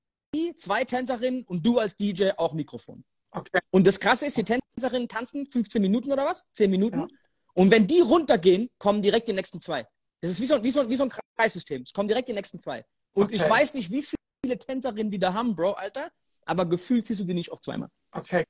zwei 0.57 0.83
Tänzerinnen 0.83 1.43
und 1.43 1.65
du 1.65 1.79
als 1.79 1.95
DJ 1.95 2.31
auch 2.37 2.53
Mikrofon. 2.53 3.03
Okay. 3.31 3.59
Und 3.71 3.85
das 3.85 3.99
Krasse 3.99 4.25
ist, 4.25 4.37
die 4.37 4.43
Tänzerinnen 4.43 5.07
tanzen 5.07 5.45
15 5.45 5.81
Minuten 5.81 6.11
oder 6.11 6.25
was? 6.25 6.45
10 6.53 6.69
Minuten. 6.69 6.99
Ja. 6.99 7.07
Und 7.53 7.71
wenn 7.71 7.87
die 7.87 7.99
runtergehen, 7.99 8.69
kommen 8.77 9.01
direkt 9.01 9.27
die 9.27 9.33
nächsten 9.33 9.59
zwei. 9.61 9.85
Das 10.21 10.31
ist 10.31 10.39
wie 10.39 10.45
so, 10.45 10.63
wie 10.63 10.71
so, 10.71 10.89
wie 10.89 10.95
so 10.95 11.03
ein 11.03 11.11
Kreissystem. 11.37 11.83
Es 11.83 11.93
kommen 11.93 12.07
direkt 12.07 12.27
die 12.27 12.33
nächsten 12.33 12.59
zwei. 12.59 12.83
Und 13.13 13.25
okay. 13.25 13.35
ich 13.35 13.49
weiß 13.49 13.73
nicht, 13.73 13.91
wie 13.91 14.03
viele 14.03 14.57
Tänzerinnen 14.57 15.11
die 15.11 15.19
da 15.19 15.33
haben, 15.33 15.55
Bro, 15.55 15.73
Alter, 15.73 16.11
aber 16.45 16.65
gefühlt 16.65 17.05
siehst 17.07 17.19
du 17.19 17.25
die 17.25 17.33
nicht 17.33 17.51
auf 17.51 17.61
zweimal. 17.61 17.89
Okay. 18.11 18.45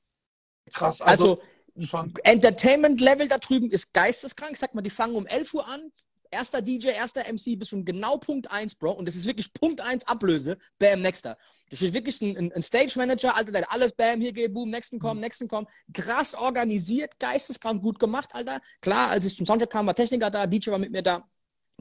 Krass. 0.72 1.00
Also, 1.00 1.40
also 1.76 2.16
Entertainment-Level 2.24 3.28
da 3.28 3.38
drüben 3.38 3.70
ist 3.70 3.92
geisteskrank. 3.92 4.56
Sag 4.56 4.74
mal, 4.74 4.82
die 4.82 4.90
fangen 4.90 5.16
um 5.16 5.26
11 5.26 5.54
Uhr 5.54 5.66
an. 5.66 5.92
Erster 6.32 6.62
DJ, 6.62 6.90
erster 6.90 7.22
MC 7.22 7.58
bis 7.58 7.72
um 7.72 7.84
genau 7.84 8.16
Punkt 8.16 8.48
1, 8.48 8.76
Bro. 8.76 8.92
Und 8.92 9.08
das 9.08 9.16
ist 9.16 9.26
wirklich 9.26 9.52
Punkt 9.52 9.80
1 9.80 10.06
Ablöse. 10.06 10.58
Bam, 10.78 11.02
nächster. 11.02 11.36
Da 11.70 11.76
steht 11.76 11.92
wirklich 11.92 12.20
ein, 12.20 12.52
ein 12.52 12.62
Stage-Manager, 12.62 13.34
Alter, 13.34 13.50
der 13.50 13.72
alles, 13.72 13.92
bam, 13.92 14.20
hier 14.20 14.32
geht, 14.32 14.54
boom, 14.54 14.70
nächsten 14.70 15.00
kommen, 15.00 15.16
mhm. 15.16 15.24
nächsten 15.24 15.48
kommen. 15.48 15.66
Krass 15.92 16.34
organisiert, 16.34 17.18
geisteskrank 17.18 17.82
gut 17.82 17.98
gemacht, 17.98 18.30
Alter. 18.32 18.60
Klar, 18.80 19.10
als 19.10 19.24
ich 19.24 19.36
zum 19.36 19.44
Soundcheck 19.44 19.70
kam, 19.70 19.86
war 19.86 19.94
Techniker 19.94 20.30
da, 20.30 20.46
DJ 20.46 20.70
war 20.70 20.78
mit 20.78 20.92
mir 20.92 21.02
da. 21.02 21.28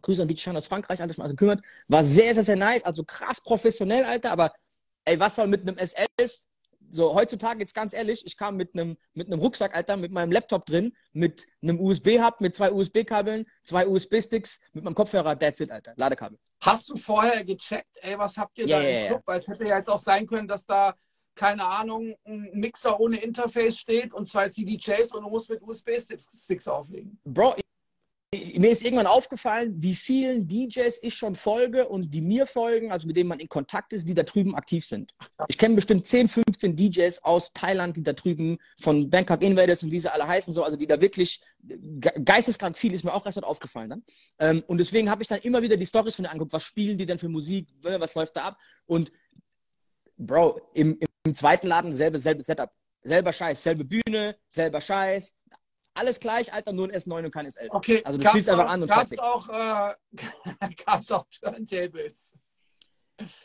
Grüße 0.02 0.22
an 0.22 0.28
DJ 0.28 0.36
Chan 0.36 0.58
aus 0.58 0.68
Frankreich, 0.68 1.02
alles 1.02 1.18
mal 1.18 1.28
gekümmert. 1.28 1.62
War 1.88 2.04
sehr, 2.04 2.34
sehr, 2.34 2.44
sehr 2.44 2.56
nice. 2.56 2.84
Also 2.84 3.04
krass 3.04 3.42
professionell, 3.42 4.04
Alter. 4.04 4.32
Aber 4.32 4.54
ey, 5.06 5.20
was 5.20 5.36
soll 5.36 5.48
mit 5.48 5.62
einem 5.62 5.76
S11 5.76 6.32
so 6.92 7.14
heutzutage 7.14 7.60
jetzt 7.60 7.76
ganz 7.76 7.94
ehrlich, 7.94 8.26
ich 8.26 8.36
kam 8.36 8.58
mit 8.58 8.74
einem 8.74 8.98
mit 9.14 9.28
einem 9.28 9.40
Rucksack, 9.40 9.76
Alter, 9.76 9.98
mit 9.98 10.12
meinem 10.12 10.32
Laptop 10.32 10.66
drin, 10.66 10.96
mit 11.14 11.46
einem 11.62 11.80
USB-Hub, 11.80 12.42
mit 12.42 12.56
zwei 12.56 12.72
USB-Kabeln, 12.72 13.46
zwei 13.62 13.88
USB-Sticks, 13.88 14.60
mit 14.74 14.84
meinem 14.84 14.96
Kopfhörer, 14.96 15.38
that's 15.38 15.60
it, 15.60 15.72
Alter, 15.72 15.94
Ladekabel. 15.96 16.40
Hast 16.62 16.90
du 16.90 16.98
vorher 16.98 17.46
gecheckt, 17.46 17.96
ey, 18.02 18.18
was 18.18 18.38
habt 18.38 18.58
ihr 18.58 18.68
yeah, 18.68 18.82
da 18.82 18.88
im 18.88 19.08
Club? 19.08 19.22
Weil 19.26 19.38
es 19.40 19.48
hätte 19.48 19.66
ja 19.66 19.78
jetzt 19.78 19.90
auch 19.90 20.00
sein 20.00 20.26
können, 20.26 20.48
dass 20.48 20.66
da 20.66 20.96
keine 21.36 21.64
Ahnung, 21.64 22.16
ein 22.26 22.52
Mixer 22.54 23.00
ohne 23.00 23.22
Interface 23.22 23.78
steht 23.78 24.14
und 24.14 24.28
zwei 24.28 24.50
CDJs 24.50 25.14
und 25.14 25.24
du 25.24 25.30
musst 25.30 25.50
mit 25.50 25.62
USB-Sticks 25.62 26.68
auflegen. 26.68 27.18
Bro, 27.24 27.56
mir 28.32 28.70
ist 28.70 28.84
irgendwann 28.84 29.08
aufgefallen, 29.08 29.74
wie 29.82 29.96
vielen 29.96 30.48
DJs 30.48 31.00
ich 31.02 31.16
schon 31.16 31.36
folge 31.36 31.88
und 31.88 32.14
die 32.14 32.22
mir 32.22 32.46
folgen, 32.46 32.92
also 32.92 33.08
mit 33.08 33.18
denen 33.18 33.28
man 33.28 33.40
in 33.40 33.50
Kontakt 33.50 33.92
ist, 33.92 34.08
die 34.08 34.14
da 34.14 34.22
drüben 34.22 34.56
aktiv 34.56 34.86
sind. 34.86 35.16
Ich 35.48 35.58
kenne 35.58 35.74
bestimmt 35.74 36.06
10, 36.06 36.28
15 36.28 36.76
DJs 36.76 37.24
aus 37.24 37.54
Thailand, 37.54 37.98
die 37.98 38.04
da 38.04 38.14
drüben 38.14 38.60
von 38.80 39.10
Bangkok 39.10 39.42
Invaders 39.42 39.82
und 39.82 39.92
wie 39.92 40.00
sie 40.00 40.12
alle 40.12 40.28
heißen, 40.28 40.54
so, 40.54 40.64
also 40.64 40.78
die 40.78 40.86
da 40.86 41.02
wirklich 41.02 41.42
geisteskrank 42.24 42.78
viel 42.78 42.94
ist 42.94 43.04
mir 43.04 43.14
auch 43.14 43.26
erst 43.26 43.44
aufgefallen 43.44 43.90
dann. 43.90 44.04
Ähm, 44.38 44.64
und 44.68 44.78
deswegen 44.78 45.10
habe 45.10 45.24
ich 45.24 45.28
dann 45.28 45.40
immer 45.40 45.64
wieder 45.64 45.76
die 45.76 45.88
Stories 45.88 46.16
von 46.16 46.24
denen 46.24 46.34
angeguckt, 46.34 46.54
was 46.54 46.64
spielen 46.64 47.00
die 47.00 47.08
denn 47.08 47.18
für 47.18 47.30
Musik, 47.30 47.68
ne, 47.84 48.00
was 48.00 48.14
läuft 48.14 48.36
da 48.36 48.44
ab? 48.44 48.58
Und 48.86 49.12
Bro, 50.18 50.62
im, 50.74 51.00
im 51.24 51.34
zweiten 51.34 51.68
Laden 51.68 51.96
selbe, 51.96 52.20
selbe 52.20 52.44
Setup. 52.44 52.70
Selber 53.02 53.32
Scheiß, 53.32 53.64
selbe 53.64 53.86
Bühne, 53.86 54.36
selber 54.50 54.82
Scheiß, 54.82 55.39
alles 55.94 56.20
gleich, 56.20 56.54
Alter, 56.54 56.72
nur 56.72 56.88
ein 56.88 56.96
S9 56.96 57.26
und 57.26 57.32
kein 57.32 57.48
S11. 57.48 57.68
Okay. 57.70 58.02
Also 58.06 58.20
du 58.20 58.28
schließt 58.28 58.50
einfach 58.50 58.70
an 58.70 58.82
und 58.82 58.88
gab's 58.88 59.10
fertig. 59.10 59.20
Auch, 59.20 59.50
äh, 59.50 59.94
gab's 60.86 61.12
auch 61.12 61.26
Turntables? 61.30 62.34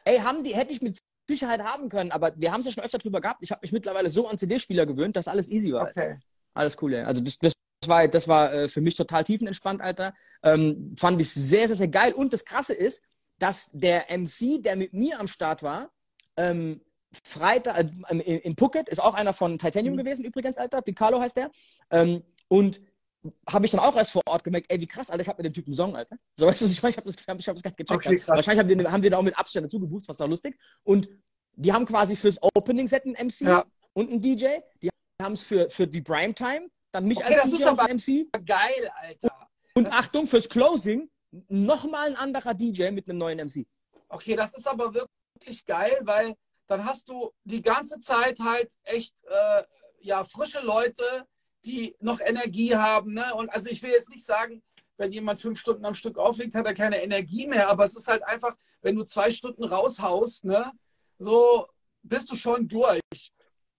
Ey, 0.05 0.19
haben 0.19 0.45
die, 0.45 0.55
hätte 0.55 0.73
ich 0.73 0.81
mit 0.81 0.97
Sicherheit 1.29 1.63
haben 1.63 1.89
können, 1.89 2.13
aber 2.13 2.33
wir 2.37 2.53
haben 2.53 2.61
es 2.61 2.67
ja 2.67 2.73
schon 2.73 2.85
öfter 2.85 2.99
drüber 2.99 3.21
gehabt. 3.21 3.43
Ich 3.43 3.51
habe 3.51 3.61
mich 3.63 3.73
mittlerweile 3.73 4.11
so 4.11 4.29
an 4.29 4.39
CD-Spieler 4.39 4.87
gewöhnt, 4.87 5.17
dass 5.17 5.29
alles 5.29 5.51
easy 5.51 5.73
war. 5.73 5.89
Okay. 5.89 6.19
Alles 6.53 6.77
cool, 6.81 6.95
ey. 6.95 7.03
Also 7.03 7.23
das, 7.23 7.39
das 7.39 7.55
war, 7.89 8.07
das 8.07 8.29
war 8.29 8.53
äh, 8.53 8.69
für 8.69 8.81
mich 8.81 8.95
total 8.95 9.25
tiefenentspannt, 9.25 9.81
Alter. 9.81 10.15
Ähm, 10.43 10.95
fand 10.99 11.21
ich 11.21 11.33
sehr, 11.33 11.67
sehr, 11.67 11.77
sehr 11.77 11.89
geil. 11.89 12.13
Und 12.13 12.33
das 12.33 12.45
Krasse 12.45 12.75
ist, 12.75 13.05
dass 13.39 13.71
der 13.73 14.07
MC, 14.17 14.63
der 14.63 14.77
mit 14.77 14.93
mir 14.93 15.19
am 15.19 15.27
Start 15.27 15.63
war, 15.63 15.91
ähm, 16.37 16.81
Freitag 17.23 17.79
äh, 17.79 17.89
in, 18.11 18.21
in 18.21 18.57
Phuket, 18.57 18.89
ist 18.89 19.03
auch 19.03 19.15
einer 19.15 19.33
von 19.33 19.59
Titanium 19.59 19.95
mhm. 19.95 19.99
gewesen 19.99 20.25
übrigens, 20.25 20.59
Alter. 20.59 20.83
Piccolo 20.83 21.21
heißt 21.21 21.37
der. 21.37 21.51
Ähm, 21.91 22.23
und 22.55 22.81
habe 23.49 23.65
ich 23.65 23.73
dann 23.73 23.81
auch 23.81 23.97
erst 23.97 24.13
vor 24.13 24.23
Ort 24.27 24.45
gemerkt, 24.45 24.71
ey, 24.71 24.81
wie 24.81 24.87
krass, 24.87 25.11
Alter, 25.11 25.23
ich 25.23 25.29
habe 25.29 25.43
mit 25.43 25.47
dem 25.47 25.55
Typen 25.55 25.75
Song, 25.75 25.97
Alter. 25.97 26.17
So, 26.37 26.47
weißt 26.47 26.61
du, 26.61 26.67
ich 26.67 26.83
meine, 26.83 26.91
ich 26.91 26.97
habe 26.97 27.07
das, 27.07 27.17
ich 27.17 27.27
hab 27.27 27.37
das 27.37 27.63
gar 27.63 27.71
nicht 27.71 27.77
gecheckt. 27.77 27.91
Okay, 27.91 28.23
Wahrscheinlich 28.27 28.61
haben 28.61 28.69
wir, 28.69 28.93
haben 28.93 29.03
wir 29.03 29.11
da 29.11 29.19
auch 29.19 29.23
mit 29.23 29.37
Abstand 29.37 29.67
dazu 29.67 29.81
gebucht, 29.81 30.05
was 30.07 30.19
da 30.19 30.27
lustig. 30.27 30.57
Und 30.85 31.09
die 31.57 31.73
haben 31.73 31.85
quasi 31.85 32.15
fürs 32.15 32.41
Opening-Set 32.41 33.07
einen 33.07 33.15
MC 33.15 33.41
ja. 33.41 33.65
und 33.95 34.11
einen 34.11 34.21
DJ. 34.21 34.59
Die 34.83 34.91
haben 35.21 35.33
es 35.33 35.43
für, 35.43 35.69
für 35.69 35.87
die 35.89 36.03
Primetime, 36.03 36.69
dann 36.93 37.07
mich 37.07 37.19
okay, 37.19 37.41
als 37.41 37.51
DJ 37.51 37.65
und 37.65 37.77
MC. 37.77 38.47
Geil, 38.47 38.91
Alter. 39.01 39.49
Und, 39.75 39.87
und 39.87 39.93
Achtung, 39.93 40.27
fürs 40.29 40.49
Closing 40.49 41.11
nochmal 41.49 42.09
ein 42.09 42.17
anderer 42.17 42.55
DJ 42.55 42.91
mit 42.91 43.09
einem 43.09 43.19
neuen 43.19 43.39
MC. 43.39 43.67
Okay, 44.09 44.37
das 44.37 44.55
ist 44.55 44.69
aber 44.69 44.95
wirklich 44.95 45.65
geil, 45.65 45.99
weil 46.03 46.37
dann 46.69 46.85
hast 46.85 47.09
du 47.09 47.33
die 47.43 47.63
ganze 47.63 47.99
Zeit 47.99 48.39
halt 48.39 48.73
echt 48.85 49.15
äh, 49.25 49.63
ja, 50.01 50.25
frische 50.25 50.61
Leute, 50.61 51.27
die 51.65 51.97
noch 52.01 52.21
Energie 52.21 52.75
haben. 52.77 53.15
Ne? 53.15 53.35
Und 53.35 53.49
also 53.51 53.69
ich 53.69 53.83
will 53.83 53.91
jetzt 53.91 54.11
nicht 54.11 54.25
sagen, 54.25 54.63
wenn 54.97 55.13
jemand 55.13 55.41
fünf 55.41 55.59
Stunden 55.59 55.85
am 55.85 55.95
Stück 55.95 56.19
auflegt, 56.19 56.55
hat 56.55 56.67
er 56.67 56.75
keine 56.75 57.03
Energie 57.03 57.47
mehr. 57.47 57.69
Aber 57.69 57.85
es 57.85 57.97
ist 57.97 58.07
halt 58.07 58.23
einfach, 58.25 58.57
wenn 58.83 58.97
du 58.97 59.05
zwei 59.05 59.31
Stunden 59.31 59.65
raushaust, 59.65 60.45
ne, 60.45 60.71
so 61.19 61.67
bist 62.03 62.31
du 62.31 62.37
schon 62.37 62.69
durch. 62.69 63.01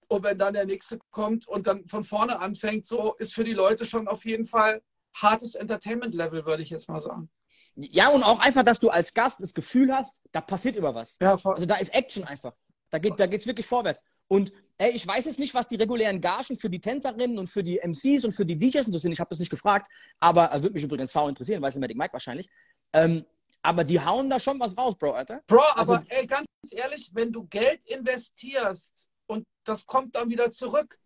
Und 0.08 0.24
wenn 0.24 0.38
dann 0.38 0.54
der 0.54 0.66
nächste 0.66 1.00
kommt 1.12 1.48
und 1.48 1.68
dann 1.68 1.88
von 1.88 2.04
vorne 2.04 2.40
anfängt, 2.40 2.86
so 2.86 3.16
ist 3.16 3.34
für 3.34 3.44
die 3.44 3.54
Leute 3.54 3.86
schon 3.86 4.08
auf 4.08 4.26
jeden 4.26 4.46
Fall 4.46 4.82
hartes 5.16 5.56
Entertainment-Level, 5.56 6.46
würde 6.46 6.64
ich 6.64 6.70
jetzt 6.70 6.90
mal 6.90 7.02
sagen. 7.02 7.30
Ja, 7.76 8.10
und 8.10 8.24
auch 8.24 8.40
einfach, 8.40 8.64
dass 8.64 8.80
du 8.80 8.90
als 8.90 9.14
Gast 9.14 9.42
das 9.42 9.54
Gefühl 9.54 9.94
hast, 9.94 10.22
da 10.32 10.42
passiert 10.42 10.76
über 10.76 10.94
was. 10.94 11.18
Ja, 11.20 11.38
voll. 11.38 11.56
Also 11.56 11.66
da 11.66 11.76
ist 11.76 11.94
Action 11.94 12.24
einfach. 12.24 12.54
Da 12.90 13.00
geht 13.00 13.20
da 13.20 13.26
geht's 13.26 13.48
wirklich 13.48 13.66
vorwärts. 13.66 14.04
Und 14.28 14.52
ey, 14.78 14.92
ich 14.92 15.06
weiß 15.06 15.26
jetzt 15.26 15.40
nicht, 15.40 15.54
was 15.54 15.68
die 15.68 15.76
regulären 15.76 16.22
Gagen 16.22 16.56
für 16.56 16.70
die 16.70 16.80
Tänzerinnen 16.80 17.40
und 17.40 17.48
für 17.48 17.64
die 17.64 17.80
MCs 17.80 18.26
und 18.26 18.34
für 18.34 18.46
die 18.46 18.58
DJs 18.58 18.86
und 18.88 18.94
so 18.94 19.00
sind. 19.00 19.12
Ich 19.12 19.20
habe 19.20 19.30
das 19.30 19.40
nicht 19.40 19.50
gefragt, 19.50 19.88
aber 20.20 20.52
also, 20.52 20.64
würde 20.64 20.74
mich 20.76 20.84
übrigens 20.84 21.12
sau 21.12 21.28
interessieren, 21.28 21.62
weiß 21.62 21.76
Magic 21.76 21.98
Mike 21.98 22.14
wahrscheinlich. 22.14 22.50
Ähm, 22.94 23.26
aber 23.62 23.84
die 23.84 24.00
hauen 24.00 24.30
da 24.30 24.40
schon 24.40 24.60
was 24.60 24.78
raus, 24.78 24.96
Bro, 24.96 25.14
Alter. 25.14 25.42
Bro, 25.48 25.62
also, 25.74 25.96
aber 25.96 26.06
ey, 26.10 26.28
ganz 26.28 26.46
ehrlich, 26.72 27.10
wenn 27.14 27.32
du 27.32 27.46
Geld 27.48 27.82
investierst 27.86 29.08
und 29.26 29.46
das 29.64 29.86
kommt 29.86 30.16
dann 30.16 30.30
wieder 30.30 30.52
zurück, 30.52 31.00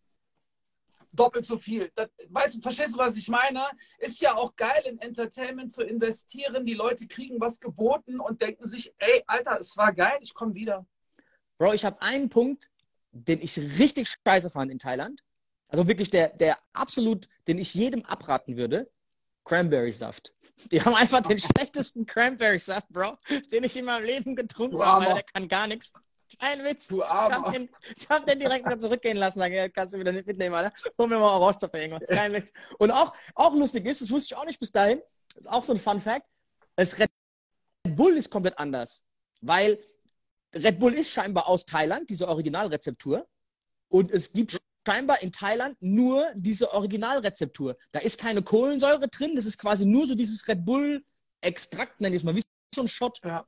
doppelt 1.12 1.46
so 1.46 1.58
viel. 1.58 1.92
Das, 1.96 2.10
weißt 2.28 2.58
du, 2.58 2.62
verstehst 2.62 2.94
du, 2.94 2.98
was 2.98 3.16
ich 3.18 3.28
meine? 3.30 3.64
Ist 3.98 4.22
ja 4.22 4.36
auch 4.36 4.56
geil, 4.56 4.84
in 4.86 5.00
Entertainment 5.00 5.72
zu 5.72 5.84
investieren. 5.84 6.66
Die 6.66 6.74
Leute 6.74 7.08
kriegen 7.08 7.40
was 7.40 7.60
geboten 7.60 8.20
und 8.20 8.42
denken 8.42 8.66
sich, 8.66 8.94
ey, 8.98 9.24
Alter, 9.26 9.60
es 9.60 9.76
war 9.78 9.94
geil, 9.94 10.18
ich 10.22 10.34
komme 10.34 10.54
wieder. 10.54 10.86
Bro, 11.60 11.74
ich 11.74 11.86
habe 11.86 12.02
einen 12.02 12.30
Punkt, 12.30 12.70
den 13.12 13.42
ich 13.42 13.58
richtig 13.58 14.08
scheiße 14.26 14.50
fand 14.50 14.72
in 14.72 14.80
Thailand. 14.80 15.22
Also 15.68 15.88
wirklich 15.88 16.10
der, 16.10 16.30
der 16.30 16.58
absolut, 16.74 17.28
den 17.48 17.60
ich 17.60 17.76
jedem 17.76 18.04
abraten 18.06 18.58
würde. 18.58 18.90
Cranberry-Saft. 19.44 20.34
Die 20.72 20.82
haben 20.82 20.96
einfach 20.96 21.22
den 21.22 21.38
schlechtesten 21.38 22.06
Cranberry-Saft, 22.06 22.88
Bro, 22.90 23.18
den 23.52 23.64
ich 23.64 23.76
in 23.76 23.86
meinem 23.86 24.06
Leben 24.06 24.36
getrunken 24.36 24.82
habe, 24.82 25.06
weil 25.06 25.14
der 25.16 25.24
kann 25.24 25.48
gar 25.48 25.68
nichts. 25.68 25.92
Kein 26.40 26.64
Witz. 26.64 26.88
Du 26.88 27.02
ich 27.02 27.10
habe 27.10 27.52
den, 27.52 27.70
hab 28.10 28.26
den 28.26 28.40
direkt 28.40 28.66
wieder 28.66 28.80
zurückgehen 28.80 29.18
lassen. 29.18 29.40
Dann 29.40 29.74
kannst 29.74 29.96
du 29.96 30.00
wieder 30.00 30.12
nicht 30.12 30.28
mitnehmen, 30.28 30.54
Alter. 30.56 30.72
Hol 30.98 31.08
mir 31.08 31.18
mal 31.18 31.40
Orange 31.40 31.68
für 31.68 31.80
irgendwas. 31.80 32.08
Kein 32.08 32.32
Witz. 32.32 32.54
Und 32.78 32.92
auch, 32.92 33.14
auch 33.34 33.54
lustig 33.56 33.86
ist, 33.86 34.02
das 34.02 34.12
wusste 34.12 34.34
ich 34.34 34.38
auch 34.40 34.46
nicht 34.46 34.60
bis 34.60 34.72
dahin, 34.72 35.02
das 35.36 35.46
ist 35.46 35.52
auch 35.52 35.64
so 35.64 35.74
ein 35.74 35.80
Fun 35.80 36.00
Fact, 36.00 36.28
das 36.76 36.98
Red 37.00 37.10
Bull 37.84 38.16
ist 38.16 38.30
komplett 38.30 38.58
anders. 38.60 39.04
Weil 39.42 39.80
Red 40.56 40.80
Bull 40.80 40.94
ist 40.94 41.12
scheinbar 41.12 41.48
aus 41.48 41.66
Thailand, 41.66 42.10
diese 42.10 42.28
Originalrezeptur. 42.28 43.28
Und 43.90 44.12
es 44.12 44.34
gibt 44.34 44.58
scheinbar 44.88 45.22
in 45.22 45.32
Thailand 45.32 45.78
nur 45.82 46.28
diese 46.36 46.74
Originalrezeptur. 46.74 47.76
Da 47.92 48.00
ist 48.00 48.20
keine 48.20 48.42
Kohlensäure 48.42 49.08
drin, 49.08 49.36
das 49.36 49.46
ist 49.46 49.58
quasi 49.58 49.86
nur 49.86 50.08
so 50.08 50.16
dieses 50.16 50.48
Red 50.48 50.66
Bull-Extrakt, 50.66 52.02
nenne 52.02 52.16
ich 52.16 52.22
es 52.22 52.26
mal, 52.26 52.36
wie 52.36 52.44
so 52.74 52.82
ein 52.82 52.88
Shot. 52.88 53.20
Ja. 53.24 53.46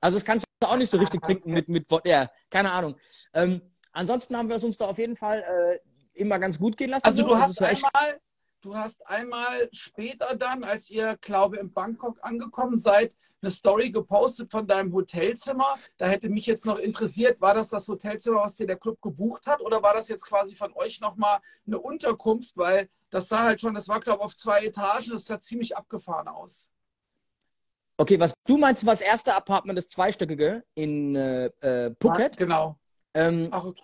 Also 0.00 0.16
das 0.16 0.24
kannst 0.24 0.46
du 0.60 0.68
auch 0.68 0.76
nicht 0.76 0.90
so 0.90 0.98
richtig 0.98 1.22
trinken 1.22 1.52
mit, 1.52 1.68
mit 1.68 1.86
ja, 2.04 2.28
keine 2.48 2.70
Ahnung. 2.70 2.96
Ähm, 3.34 3.60
ansonsten 3.92 4.36
haben 4.36 4.48
wir 4.48 4.56
es 4.56 4.64
uns 4.64 4.78
da 4.78 4.86
auf 4.86 4.98
jeden 4.98 5.16
Fall 5.16 5.40
äh, 5.42 5.78
immer 6.18 6.38
ganz 6.38 6.58
gut 6.58 6.76
gehen 6.76 6.90
lassen. 6.90 7.06
Also 7.06 7.22
so. 7.22 7.28
du 7.28 7.36
hast 7.36 7.60
einmal, 7.60 8.20
du 8.62 8.76
hast 8.76 9.06
einmal 9.06 9.68
später 9.72 10.36
dann, 10.36 10.64
als 10.64 10.88
ihr, 10.90 11.18
glaube 11.20 11.58
in 11.58 11.72
Bangkok 11.72 12.18
angekommen 12.22 12.78
seid, 12.78 13.16
eine 13.42 13.50
Story 13.50 13.90
gepostet 13.90 14.50
von 14.50 14.66
deinem 14.66 14.92
Hotelzimmer. 14.92 15.78
Da 15.96 16.08
hätte 16.08 16.28
mich 16.28 16.46
jetzt 16.46 16.66
noch 16.66 16.78
interessiert, 16.78 17.40
war 17.40 17.54
das 17.54 17.68
das 17.68 17.88
Hotelzimmer, 17.88 18.42
was 18.42 18.56
dir 18.56 18.66
der 18.66 18.78
Club 18.78 19.00
gebucht 19.00 19.46
hat, 19.46 19.60
oder 19.60 19.82
war 19.82 19.94
das 19.94 20.08
jetzt 20.08 20.26
quasi 20.26 20.54
von 20.54 20.72
euch 20.74 21.00
nochmal 21.00 21.40
eine 21.66 21.78
Unterkunft? 21.78 22.56
Weil 22.56 22.88
das 23.10 23.28
sah 23.28 23.44
halt 23.44 23.60
schon, 23.60 23.74
das 23.74 23.88
war, 23.88 24.00
glaube 24.00 24.18
ich, 24.20 24.24
auf 24.24 24.36
zwei 24.36 24.64
Etagen, 24.64 25.10
das 25.10 25.24
sah 25.24 25.40
ziemlich 25.40 25.76
abgefahren 25.76 26.28
aus. 26.28 26.68
Okay, 27.96 28.18
was 28.18 28.32
du 28.46 28.56
meinst, 28.56 28.86
war 28.86 28.94
das 28.94 29.02
erste 29.02 29.34
Apartment, 29.34 29.76
das 29.76 29.88
zweistöckige 29.88 30.64
in 30.74 31.16
äh, 31.16 31.46
äh 31.60 31.94
Phuket? 32.00 32.36
Genau. 32.36 32.78
Ähm, 33.12 33.48
Ach, 33.50 33.64
okay. 33.64 33.82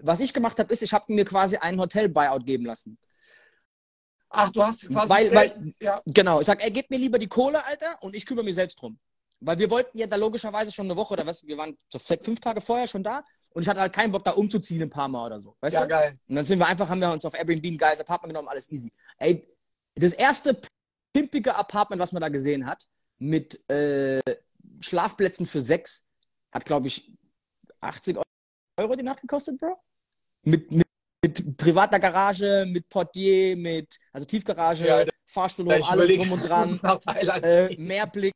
Was 0.00 0.20
ich 0.20 0.32
gemacht 0.32 0.58
habe, 0.58 0.72
ist, 0.72 0.82
ich 0.82 0.92
habe 0.94 1.12
mir 1.12 1.24
quasi 1.24 1.56
ein 1.56 1.78
Hotel-Buyout 1.78 2.46
geben 2.46 2.64
lassen. 2.64 2.96
Ach, 4.32 4.50
du 4.50 4.62
hast 4.62 4.88
quasi. 4.88 5.08
Weil, 5.08 5.34
weil 5.34 5.74
ja. 5.80 6.02
Genau, 6.06 6.40
ich 6.40 6.46
sag, 6.46 6.62
er 6.62 6.70
gibt 6.70 6.90
mir 6.90 6.98
lieber 6.98 7.18
die 7.18 7.28
Kohle, 7.28 7.64
Alter, 7.64 7.98
und 8.00 8.14
ich 8.14 8.24
kümmere 8.24 8.44
mich 8.44 8.54
selbst 8.54 8.80
drum. 8.80 8.98
Weil 9.40 9.58
wir 9.58 9.70
wollten 9.70 9.98
ja 9.98 10.06
da 10.06 10.16
logischerweise 10.16 10.70
schon 10.72 10.86
eine 10.86 10.96
Woche 10.96 11.14
oder 11.14 11.26
was, 11.26 11.46
wir 11.46 11.58
waren 11.58 11.76
so 11.88 11.98
fünf 11.98 12.40
Tage 12.40 12.60
vorher 12.60 12.86
schon 12.86 13.02
da 13.02 13.22
und 13.50 13.62
ich 13.62 13.68
hatte 13.68 13.80
halt 13.80 13.92
keinen 13.92 14.12
Bock, 14.12 14.24
da 14.24 14.32
umzuziehen 14.32 14.82
ein 14.82 14.90
paar 14.90 15.08
Mal 15.08 15.26
oder 15.26 15.40
so. 15.40 15.56
Weißt 15.60 15.74
ja, 15.74 15.82
du? 15.82 15.88
geil. 15.88 16.18
Und 16.28 16.36
dann 16.36 16.44
sind 16.44 16.58
wir 16.58 16.66
einfach, 16.66 16.88
haben 16.88 17.00
wir 17.00 17.12
uns 17.12 17.24
auf 17.24 17.34
Airbnb 17.34 17.64
ein 17.64 17.76
geiles 17.76 18.00
Apartment 18.00 18.32
genommen, 18.32 18.48
alles 18.48 18.70
easy. 18.70 18.92
Ey, 19.18 19.42
das 19.94 20.12
erste 20.12 20.60
pimpige 21.12 21.54
Apartment, 21.54 22.00
was 22.00 22.12
man 22.12 22.22
da 22.22 22.28
gesehen 22.28 22.66
hat, 22.66 22.86
mit 23.18 23.68
äh, 23.68 24.20
Schlafplätzen 24.80 25.46
für 25.46 25.60
sechs, 25.60 26.06
hat, 26.50 26.64
glaube 26.64 26.86
ich, 26.86 27.12
80 27.80 28.18
Euro 28.78 28.96
die 28.96 29.02
Nacht 29.02 29.20
gekostet, 29.20 29.58
Bro. 29.58 29.76
Mit, 30.44 30.72
mit 30.72 30.86
mit 31.22 31.56
privater 31.56 31.98
Garage, 31.98 32.66
mit 32.66 32.88
Portier, 32.88 33.56
mit 33.56 33.96
also 34.12 34.26
Tiefgarage, 34.26 34.86
ja, 34.86 35.04
Fahrstuhl, 35.24 35.72
alles 35.72 36.16
drum 36.16 36.32
und 36.32 36.40
dran, 36.48 36.80
äh, 37.42 37.76
Mehrblick, 37.76 38.34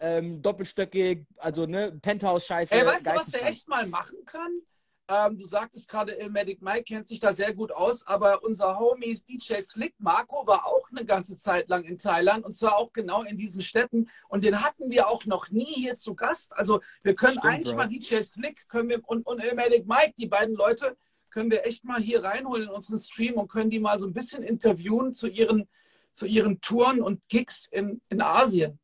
ähm, 0.00 0.40
doppelstöckig, 0.40 1.26
also 1.36 1.66
ne, 1.66 1.92
Penthouse-Scheiße. 2.00 2.74
Ey, 2.74 2.86
weißt 2.86 3.06
du, 3.06 3.10
was 3.10 3.32
wir 3.32 3.42
echt 3.42 3.68
mal 3.68 3.86
machen 3.86 4.24
können? 4.24 4.62
Ähm, 5.08 5.36
du 5.36 5.48
sagtest 5.48 5.88
gerade, 5.88 6.12
Ilmatic 6.12 6.62
Mike 6.62 6.84
kennt 6.84 7.08
sich 7.08 7.18
da 7.18 7.32
sehr 7.32 7.52
gut 7.54 7.72
aus, 7.72 8.06
aber 8.06 8.44
unser 8.44 8.78
Homie 8.78 9.18
DJ 9.28 9.60
Slick 9.60 9.94
Marco 9.98 10.46
war 10.46 10.64
auch 10.64 10.88
eine 10.90 11.04
ganze 11.04 11.36
Zeit 11.36 11.68
lang 11.68 11.82
in 11.84 11.98
Thailand 11.98 12.44
und 12.44 12.54
zwar 12.54 12.78
auch 12.78 12.92
genau 12.92 13.22
in 13.22 13.36
diesen 13.36 13.62
Städten 13.62 14.08
und 14.28 14.44
den 14.44 14.62
hatten 14.62 14.90
wir 14.90 15.08
auch 15.08 15.26
noch 15.26 15.50
nie 15.50 15.74
hier 15.74 15.96
zu 15.96 16.14
Gast. 16.14 16.52
Also 16.52 16.80
wir 17.02 17.16
können 17.16 17.32
Stimmt, 17.32 17.52
eigentlich 17.52 17.74
Bro. 17.74 17.82
mal 17.82 17.88
DJ 17.88 18.22
Slick 18.22 18.68
können 18.68 18.88
wir, 18.88 19.00
und, 19.04 19.26
und 19.26 19.42
Ilmatic 19.42 19.86
Mike, 19.86 20.14
die 20.16 20.28
beiden 20.28 20.54
Leute, 20.54 20.96
können 21.32 21.50
wir 21.50 21.66
echt 21.66 21.84
mal 21.84 22.00
hier 22.00 22.22
reinholen 22.22 22.64
in 22.64 22.68
unseren 22.68 22.98
Stream 22.98 23.34
und 23.34 23.50
können 23.50 23.70
die 23.70 23.80
mal 23.80 23.98
so 23.98 24.06
ein 24.06 24.12
bisschen 24.12 24.42
interviewen 24.42 25.14
zu 25.14 25.26
ihren, 25.26 25.68
zu 26.12 26.26
ihren 26.26 26.60
Touren 26.60 27.00
und 27.00 27.20
Gigs 27.28 27.66
in, 27.70 28.00
in 28.08 28.20
Asien. 28.20 28.78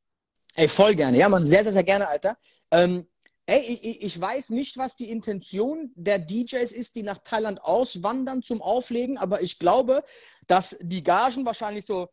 Ey, 0.55 0.67
voll 0.67 0.95
gerne. 0.95 1.19
Ja, 1.19 1.29
man, 1.29 1.45
sehr, 1.45 1.63
sehr, 1.63 1.73
sehr 1.73 1.85
gerne, 1.85 2.09
Alter. 2.09 2.37
Ähm, 2.71 3.07
ey, 3.47 3.61
ich, 3.61 4.03
ich 4.03 4.21
weiß 4.21 4.51
nicht, 4.51 4.77
was 4.77 4.97
die 4.97 5.11
Intention 5.11 5.93
der 5.95 6.19
DJs 6.19 6.73
ist, 6.73 6.97
die 6.97 7.03
nach 7.03 7.19
Thailand 7.19 7.63
auswandern 7.63 8.43
zum 8.43 8.63
Auflegen, 8.63 9.19
aber 9.19 9.43
ich 9.43 9.59
glaube, 9.59 10.03
dass 10.47 10.77
die 10.81 11.05
Gagen 11.05 11.45
wahrscheinlich 11.45 11.85
so, 11.85 12.09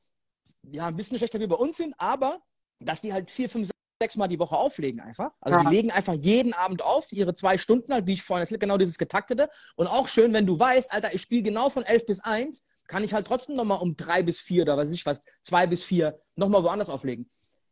ja, 0.63 0.87
ein 0.87 0.95
bisschen 0.95 1.17
schlechter 1.17 1.39
wie 1.39 1.47
bei 1.47 1.55
uns 1.55 1.77
sind, 1.77 1.95
aber 1.97 2.39
dass 2.79 3.01
die 3.01 3.13
halt 3.13 3.31
vier, 3.31 3.49
fünf, 3.49 3.69
sechsmal 4.01 4.27
die 4.27 4.39
Woche 4.39 4.55
auflegen 4.55 4.99
einfach. 5.01 5.31
Also 5.39 5.59
ja. 5.59 5.63
die 5.63 5.75
legen 5.75 5.91
einfach 5.91 6.13
jeden 6.13 6.53
Abend 6.53 6.81
auf, 6.81 7.11
ihre 7.11 7.33
zwei 7.33 7.57
Stunden 7.57 7.93
halt, 7.93 8.05
wie 8.05 8.13
ich 8.13 8.23
vorhin 8.23 8.41
erzählt, 8.41 8.61
genau 8.61 8.77
dieses 8.77 8.97
getaktete. 8.97 9.49
Und 9.75 9.87
auch 9.87 10.07
schön, 10.07 10.33
wenn 10.33 10.45
du 10.45 10.59
weißt, 10.59 10.91
Alter, 10.91 11.13
ich 11.13 11.21
spiele 11.21 11.43
genau 11.43 11.69
von 11.69 11.83
elf 11.83 12.05
bis 12.05 12.19
eins, 12.19 12.65
kann 12.87 13.03
ich 13.03 13.13
halt 13.13 13.27
trotzdem 13.27 13.55
nochmal 13.55 13.79
um 13.79 13.95
drei 13.95 14.21
bis 14.21 14.39
vier 14.39 14.63
oder 14.63 14.77
weiß 14.77 14.91
ich 14.91 15.05
was, 15.05 15.23
zwei 15.41 15.65
bis 15.65 15.83
vier 15.83 16.19
nochmal 16.35 16.63
woanders 16.63 16.89
auflegen. 16.89 17.29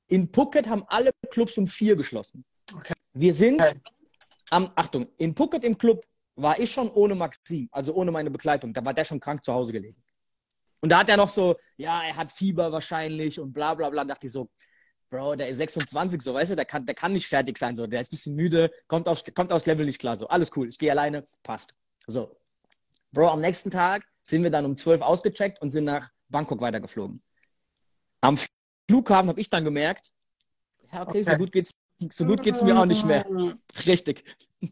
In 0.07 0.31
Phuket 0.33 0.67
haben 0.67 0.83
alle 0.87 1.11
Clubs 1.29 1.57
um 1.57 1.67
vier 1.67 1.95
geschlossen. 1.95 2.45
Okay. 2.75 2.93
Wir 3.13 3.33
sind 3.33 3.61
okay. 3.61 3.79
am, 4.49 4.71
Achtung, 4.75 5.07
in 5.17 5.35
Phuket 5.35 5.63
im 5.63 5.77
Club 5.77 6.03
war 6.35 6.57
ich 6.57 6.71
schon 6.71 6.89
ohne 6.89 7.13
Maxim, 7.13 7.69
also 7.71 7.93
ohne 7.93 8.11
meine 8.11 8.31
Begleitung. 8.31 8.73
Da 8.73 8.83
war 8.83 8.93
der 8.93 9.05
schon 9.05 9.19
krank 9.19 9.43
zu 9.45 9.53
Hause 9.53 9.71
gelegen. 9.71 10.01
Und 10.81 10.89
da 10.89 10.99
hat 10.99 11.09
er 11.09 11.17
noch 11.17 11.29
so, 11.29 11.55
ja, 11.77 12.01
er 12.03 12.15
hat 12.15 12.31
Fieber 12.31 12.71
wahrscheinlich 12.71 13.39
und 13.39 13.53
bla 13.53 13.75
bla 13.75 13.89
bla. 13.89 14.03
Da 14.03 14.13
dachte 14.13 14.27
ich 14.27 14.33
so, 14.33 14.49
Bro, 15.13 15.35
der 15.35 15.47
ist 15.47 15.57
26, 15.57 16.23
so, 16.23 16.33
weißt 16.33 16.51
du, 16.51 16.55
der 16.55 16.65
kann, 16.65 16.87
der 16.87 16.95
kann 16.95 17.13
nicht 17.13 17.27
fertig 17.27 17.59
sein, 17.59 17.75
so, 17.75 17.85
der 17.85 18.01
ist 18.01 18.07
ein 18.07 18.15
bisschen 18.15 18.35
müde, 18.35 18.71
kommt 18.87 19.07
aufs, 19.07 19.23
kommt 19.35 19.51
aufs 19.51 19.67
Level 19.67 19.85
nicht 19.85 19.99
klar, 19.99 20.15
so, 20.15 20.27
alles 20.27 20.49
cool, 20.55 20.67
ich 20.67 20.79
gehe 20.79 20.89
alleine, 20.89 21.23
passt. 21.43 21.75
So. 22.07 22.35
Bro, 23.11 23.29
am 23.29 23.39
nächsten 23.39 23.69
Tag 23.69 24.07
sind 24.23 24.41
wir 24.41 24.49
dann 24.49 24.65
um 24.65 24.75
12 24.75 25.01
ausgecheckt 25.01 25.61
und 25.61 25.69
sind 25.69 25.83
nach 25.83 26.09
Bangkok 26.29 26.61
weitergeflogen. 26.61 27.21
Am 28.21 28.39
Flughafen 28.89 29.29
habe 29.29 29.39
ich 29.39 29.51
dann 29.51 29.63
gemerkt, 29.63 30.11
ja, 30.91 31.03
okay, 31.03 31.21
okay. 31.21 31.23
so 31.23 31.37
gut 31.37 31.51
geht's 31.51 31.69
so 32.11 32.25
gut 32.25 32.41
geht's 32.43 32.61
mir 32.61 32.77
auch 32.79 32.85
nicht 32.85 33.05
mehr. 33.05 33.25
Richtig. 33.85 34.23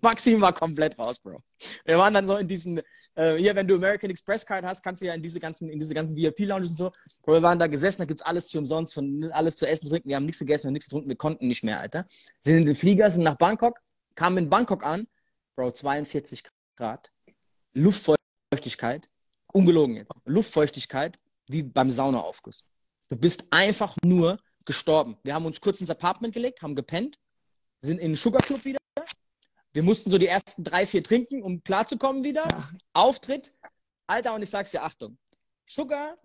Maxim 0.01 0.39
war 0.39 0.53
komplett 0.53 0.97
raus, 0.97 1.19
Bro. 1.19 1.41
Wir 1.83 1.97
waren 1.97 2.13
dann 2.13 2.25
so 2.25 2.37
in 2.37 2.47
diesen, 2.47 2.81
äh, 3.15 3.35
hier, 3.35 3.53
wenn 3.55 3.67
du 3.67 3.75
American 3.75 4.09
Express 4.09 4.45
Card 4.45 4.63
hast, 4.63 4.81
kannst 4.81 5.01
du 5.01 5.05
ja 5.05 5.13
in 5.13 5.21
diese 5.21 5.39
ganzen, 5.39 5.69
in 5.69 5.79
diese 5.79 5.93
ganzen 5.93 6.15
VIP-Lounges 6.15 6.71
und 6.71 6.77
so. 6.77 6.91
Bro, 7.23 7.33
wir 7.33 7.41
waren 7.41 7.59
da 7.59 7.67
gesessen, 7.67 7.99
da 8.01 8.05
gibt's 8.05 8.21
alles 8.21 8.51
für 8.51 8.59
umsonst, 8.59 8.93
von 8.93 9.29
alles 9.31 9.57
zu 9.57 9.67
essen, 9.67 9.89
trinken. 9.89 10.09
Wir 10.09 10.15
haben 10.15 10.25
nichts 10.25 10.39
gegessen 10.39 10.67
und 10.67 10.73
nichts 10.73 10.87
getrunken, 10.87 11.09
wir 11.09 11.17
konnten 11.17 11.47
nicht 11.47 11.63
mehr, 11.63 11.79
Alter. 11.79 12.05
Sind 12.39 12.57
in 12.57 12.65
den 12.65 12.75
Flieger, 12.75 13.11
sind 13.11 13.23
nach 13.23 13.37
Bangkok, 13.37 13.79
kamen 14.15 14.37
in 14.37 14.49
Bangkok 14.49 14.85
an, 14.85 15.07
Bro, 15.55 15.71
42 15.71 16.43
Grad, 16.77 17.11
Luftfeuchtigkeit, 17.73 19.07
ungelogen 19.51 19.97
jetzt, 19.97 20.15
Luftfeuchtigkeit 20.25 21.17
wie 21.47 21.63
beim 21.63 21.91
Saunaaufguss. 21.91 22.67
Du 23.09 23.17
bist 23.17 23.51
einfach 23.51 23.97
nur 24.05 24.39
gestorben. 24.65 25.17
Wir 25.23 25.33
haben 25.33 25.45
uns 25.45 25.61
kurz 25.61 25.81
ins 25.81 25.89
Apartment 25.89 26.33
gelegt, 26.33 26.61
haben 26.61 26.75
gepennt, 26.75 27.17
sind 27.81 27.99
in 27.99 28.11
den 28.11 28.15
Sugar 28.15 28.41
Club 28.41 28.63
wieder. 28.65 28.79
Wir 29.73 29.83
mussten 29.83 30.11
so 30.11 30.17
die 30.17 30.27
ersten 30.27 30.63
drei, 30.63 30.85
vier 30.85 31.03
trinken, 31.03 31.43
um 31.43 31.63
klarzukommen 31.63 32.23
wieder. 32.23 32.43
Ja. 32.47 32.69
Auftritt. 32.93 33.53
Alter, 34.07 34.35
und 34.35 34.41
ich 34.41 34.49
sag's 34.49 34.71
dir, 34.71 34.83
Achtung. 34.83 35.17
Sugar 35.65 36.17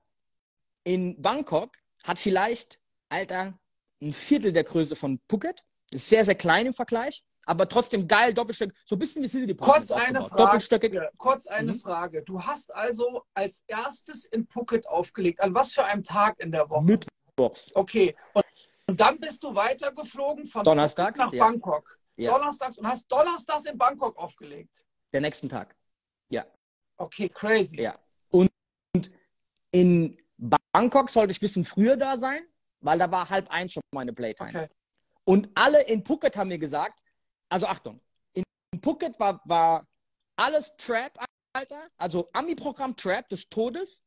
in 0.83 1.21
Bangkok 1.21 1.77
hat 2.05 2.19
vielleicht, 2.19 2.81
Alter, 3.09 3.59
ein 4.03 4.13
Viertel 4.13 4.53
der 4.53 4.65
Größe 4.65 4.97
von 4.97 5.21
Phuket. 5.29 5.63
Ist 5.93 6.09
sehr, 6.09 6.25
sehr 6.25 6.35
klein 6.35 6.67
im 6.67 6.75
Vergleich, 6.75 7.25
aber 7.45 7.69
trotzdem 7.69 8.09
geil, 8.09 8.35
Doppelstück. 8.35 8.75
So 8.85 8.97
ein 8.97 8.99
bisschen 8.99 9.23
wie 9.23 9.29
City 9.29 9.55
Kurz 9.55 9.93
eine 9.93 10.21
Frage. 10.21 10.37
Doppelstöckig. 10.37 10.99
Kurz 11.17 11.47
eine 11.47 11.75
mhm. 11.75 11.81
Frage. 11.81 12.23
Du 12.23 12.43
hast 12.43 12.75
also 12.75 13.23
als 13.35 13.63
erstes 13.69 14.25
in 14.25 14.49
Phuket 14.49 14.89
aufgelegt. 14.89 15.41
An 15.41 15.55
was 15.55 15.73
für 15.73 15.85
einem 15.85 16.03
Tag 16.03 16.41
in 16.41 16.51
der 16.51 16.69
Woche? 16.69 16.99
Mittwochs. 17.37 17.75
Okay. 17.75 18.17
Und 18.33 18.45
und 18.89 19.01
dann 19.01 19.19
bist 19.19 19.43
du 19.43 19.55
weitergeflogen 19.55 20.47
von 20.47 20.63
Donnerstags, 20.63 21.19
nach 21.19 21.33
ja. 21.33 21.45
Bangkok. 21.45 21.99
Ja. 22.17 22.33
Donnerstags 22.33 22.79
und 22.79 22.87
hast 22.87 23.11
Donnerstags 23.11 23.65
in 23.65 23.77
Bangkok 23.77 24.17
aufgelegt. 24.17 24.87
Der 25.13 25.21
nächsten 25.21 25.49
Tag. 25.49 25.77
Ja. 26.31 26.47
Okay, 26.97 27.29
crazy. 27.29 27.81
Ja. 27.81 27.99
Und 28.31 28.51
in 29.73 30.17
Bangkok 30.73 31.11
sollte 31.11 31.33
ich 31.33 31.39
ein 31.39 31.41
bisschen 31.41 31.65
früher 31.65 31.97
da 31.97 32.17
sein, 32.17 32.47
weil 32.81 32.99
da 32.99 33.11
war 33.11 33.29
halb 33.29 33.51
eins 33.51 33.73
schon 33.73 33.83
meine 33.93 34.13
Playtime. 34.13 34.51
Okay. 34.51 34.69
Und 35.25 35.51
alle 35.55 35.83
in 35.83 36.05
Phuket 36.05 36.37
haben 36.37 36.49
mir 36.49 36.59
gesagt, 36.59 37.03
also 37.49 37.67
Achtung, 37.67 38.01
in 38.35 38.45
Phuket 38.83 39.19
war, 39.19 39.41
war 39.45 39.87
alles 40.37 40.77
Trap, 40.77 41.19
Alter, 41.53 41.89
also 41.97 42.31
Ami-Programm 42.33 42.95
Trap 42.95 43.29
des 43.29 43.49
Todes, 43.49 44.05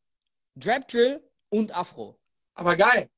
Trap 0.59 0.87
Drill 0.87 1.29
und 1.49 1.75
Afro. 1.75 2.17
Aber 2.53 2.77
geil. 2.77 3.09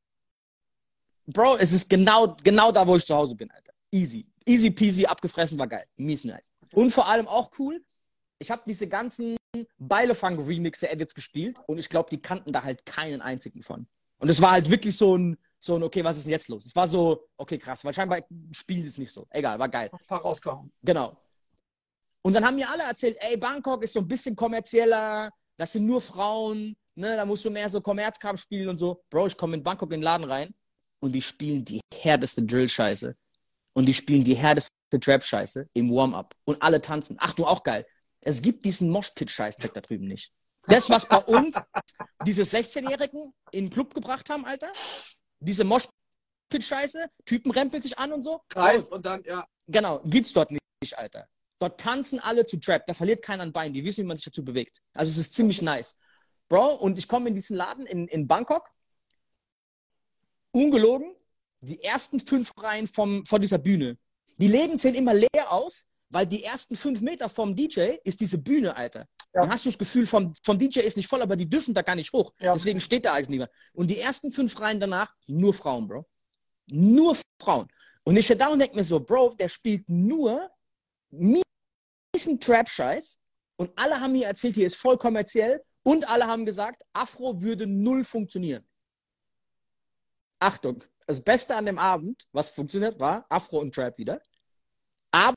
Bro, 1.25 1.57
es 1.57 1.71
ist 1.71 1.89
genau, 1.89 2.35
genau 2.43 2.71
da, 2.71 2.85
wo 2.85 2.95
ich 2.95 3.05
zu 3.05 3.15
Hause 3.15 3.35
bin, 3.35 3.49
Alter. 3.51 3.73
Easy. 3.91 4.27
Easy 4.45 4.71
peasy, 4.71 5.05
abgefressen, 5.05 5.59
war 5.59 5.67
geil. 5.67 5.85
Mies 5.97 6.23
nice. 6.23 6.51
Und 6.73 6.91
vor 6.91 7.07
allem 7.07 7.27
auch 7.27 7.51
cool, 7.59 7.83
ich 8.39 8.49
habe 8.49 8.63
diese 8.65 8.87
ganzen 8.87 9.37
Beilefang-Remixe 9.77 10.89
Edits 10.89 11.13
gespielt 11.13 11.57
und 11.67 11.77
ich 11.77 11.89
glaube, 11.89 12.09
die 12.09 12.21
kannten 12.21 12.51
da 12.51 12.63
halt 12.63 12.85
keinen 12.85 13.21
einzigen 13.21 13.61
von. 13.61 13.87
Und 14.17 14.29
es 14.29 14.41
war 14.41 14.51
halt 14.51 14.69
wirklich 14.69 14.97
so 14.97 15.17
ein, 15.17 15.37
so 15.59 15.75
ein, 15.75 15.83
okay, 15.83 16.03
was 16.03 16.17
ist 16.17 16.23
denn 16.23 16.31
jetzt 16.31 16.47
los? 16.47 16.65
Es 16.65 16.75
war 16.75 16.87
so, 16.87 17.27
okay, 17.37 17.57
krass, 17.57 17.85
weil 17.85 17.93
scheinbar 17.93 18.19
spielt 18.51 18.87
es 18.87 18.97
nicht 18.97 19.11
so. 19.11 19.27
Egal, 19.29 19.59
war 19.59 19.69
geil. 19.69 19.89
Ein 19.91 20.07
paar 20.07 20.21
rausgehauen. 20.21 20.71
Genau. 20.81 21.15
Und 22.23 22.33
dann 22.33 22.45
haben 22.45 22.55
mir 22.55 22.69
alle 22.69 22.83
erzählt, 22.83 23.17
ey, 23.19 23.37
Bangkok 23.37 23.83
ist 23.83 23.93
so 23.93 23.99
ein 23.99 24.07
bisschen 24.07 24.35
kommerzieller, 24.35 25.31
das 25.57 25.73
sind 25.73 25.85
nur 25.85 26.01
Frauen, 26.01 26.75
ne, 26.95 27.15
da 27.15 27.25
musst 27.25 27.45
du 27.45 27.51
mehr 27.51 27.69
so 27.69 27.81
Kommerzkram 27.81 28.37
spielen 28.37 28.69
und 28.69 28.77
so. 28.77 29.03
Bro, 29.09 29.27
ich 29.27 29.37
komme 29.37 29.55
in 29.55 29.63
Bangkok 29.63 29.91
in 29.91 29.99
den 29.99 30.03
Laden 30.03 30.29
rein 30.29 30.53
und 31.01 31.11
die 31.13 31.21
spielen 31.21 31.65
die 31.65 31.81
härteste 31.93 32.43
Drill-Scheiße. 32.43 33.15
Und 33.73 33.85
die 33.85 33.93
spielen 33.93 34.23
die 34.23 34.35
härteste 34.35 34.71
Trap-Scheiße 34.99 35.67
im 35.73 35.91
Warm-up. 35.91 36.33
Und 36.45 36.61
alle 36.61 36.81
tanzen. 36.81 37.17
Achtung, 37.19 37.45
auch 37.45 37.63
geil. 37.63 37.85
Es 38.21 38.41
gibt 38.41 38.65
diesen 38.65 38.89
Moshpit-Scheiß-Track 38.89 39.73
da 39.73 39.81
drüben 39.81 40.05
nicht. 40.05 40.31
Das, 40.67 40.89
was 40.89 41.07
bei 41.07 41.17
uns 41.17 41.59
diese 42.25 42.43
16-Jährigen 42.43 43.33
in 43.51 43.65
den 43.65 43.69
Club 43.69 43.93
gebracht 43.93 44.29
haben, 44.29 44.45
Alter. 44.45 44.71
Diese 45.39 45.63
Moshpit-Scheiße. 45.63 47.07
Typen 47.25 47.51
rempeln 47.51 47.81
sich 47.81 47.97
an 47.97 48.13
und 48.13 48.21
so. 48.21 48.41
Kreis 48.49 48.89
und 48.89 49.05
dann, 49.05 49.23
ja. 49.23 49.45
Genau, 49.67 50.01
gibt's 50.05 50.33
dort 50.33 50.51
nicht, 50.51 50.97
Alter. 50.97 51.27
Dort 51.59 51.79
tanzen 51.79 52.19
alle 52.19 52.45
zu 52.45 52.57
Trap. 52.57 52.85
Da 52.85 52.93
verliert 52.93 53.21
keiner 53.23 53.43
ein 53.43 53.53
Bein. 53.53 53.73
Die 53.73 53.83
wissen, 53.83 54.03
wie 54.03 54.07
man 54.07 54.17
sich 54.17 54.25
dazu 54.25 54.43
bewegt. 54.43 54.81
Also 54.93 55.11
es 55.11 55.17
ist 55.17 55.33
ziemlich 55.33 55.61
nice. 55.61 55.97
Bro, 56.49 56.75
und 56.75 56.97
ich 56.97 57.07
komme 57.07 57.29
in 57.29 57.35
diesen 57.35 57.55
Laden 57.55 57.85
in, 57.85 58.07
in 58.07 58.27
Bangkok 58.27 58.69
ungelogen, 60.51 61.15
die 61.61 61.83
ersten 61.83 62.19
fünf 62.19 62.51
Reihen 62.57 62.87
vom, 62.87 63.25
von 63.25 63.41
dieser 63.41 63.57
Bühne. 63.57 63.97
Die 64.37 64.47
Läden 64.47 64.79
sehen 64.79 64.95
immer 64.95 65.13
leer 65.13 65.51
aus, 65.51 65.85
weil 66.09 66.25
die 66.25 66.43
ersten 66.43 66.75
fünf 66.75 67.01
Meter 67.01 67.29
vom 67.29 67.55
DJ 67.55 67.97
ist 68.03 68.19
diese 68.19 68.37
Bühne, 68.37 68.75
Alter. 68.75 69.07
Ja. 69.33 69.41
Dann 69.41 69.49
hast 69.49 69.65
du 69.65 69.69
das 69.69 69.77
Gefühl, 69.77 70.05
vom, 70.05 70.33
vom 70.43 70.59
DJ 70.59 70.79
ist 70.79 70.97
nicht 70.97 71.07
voll, 71.07 71.21
aber 71.21 71.35
die 71.35 71.49
dürfen 71.49 71.73
da 71.73 71.81
gar 71.81 71.95
nicht 71.95 72.11
hoch. 72.11 72.33
Ja. 72.39 72.53
Deswegen 72.53 72.81
steht 72.81 73.05
da 73.05 73.13
eigentlich 73.13 73.29
niemand. 73.29 73.51
Und 73.73 73.87
die 73.89 73.99
ersten 73.99 74.31
fünf 74.31 74.59
Reihen 74.59 74.79
danach, 74.79 75.15
nur 75.27 75.53
Frauen, 75.53 75.87
Bro. 75.87 76.05
Nur 76.67 77.15
Frauen. 77.41 77.67
Und 78.03 78.17
ich 78.17 78.25
stehe 78.25 78.37
da 78.37 78.47
und 78.47 78.59
denke 78.59 78.75
mir 78.75 78.83
so, 78.83 78.99
Bro, 78.99 79.35
der 79.39 79.47
spielt 79.47 79.87
nur 79.89 80.49
miesen 81.11 82.39
Trap-Scheiß. 82.39 83.19
Und 83.57 83.71
alle 83.75 83.99
haben 83.99 84.13
mir 84.13 84.27
erzählt, 84.27 84.55
hier 84.55 84.65
ist 84.65 84.75
voll 84.75 84.97
kommerziell. 84.97 85.63
Und 85.83 86.07
alle 86.07 86.27
haben 86.27 86.45
gesagt, 86.45 86.83
Afro 86.93 87.41
würde 87.41 87.67
null 87.67 88.03
funktionieren. 88.03 88.65
Achtung, 90.41 90.83
das 91.05 91.21
Beste 91.21 91.55
an 91.55 91.65
dem 91.65 91.77
Abend, 91.77 92.27
was 92.31 92.49
funktioniert, 92.49 92.99
war 92.99 93.25
Afro 93.29 93.59
und 93.59 93.75
Trap 93.75 93.97
wieder. 93.97 94.21
Aber 95.11 95.35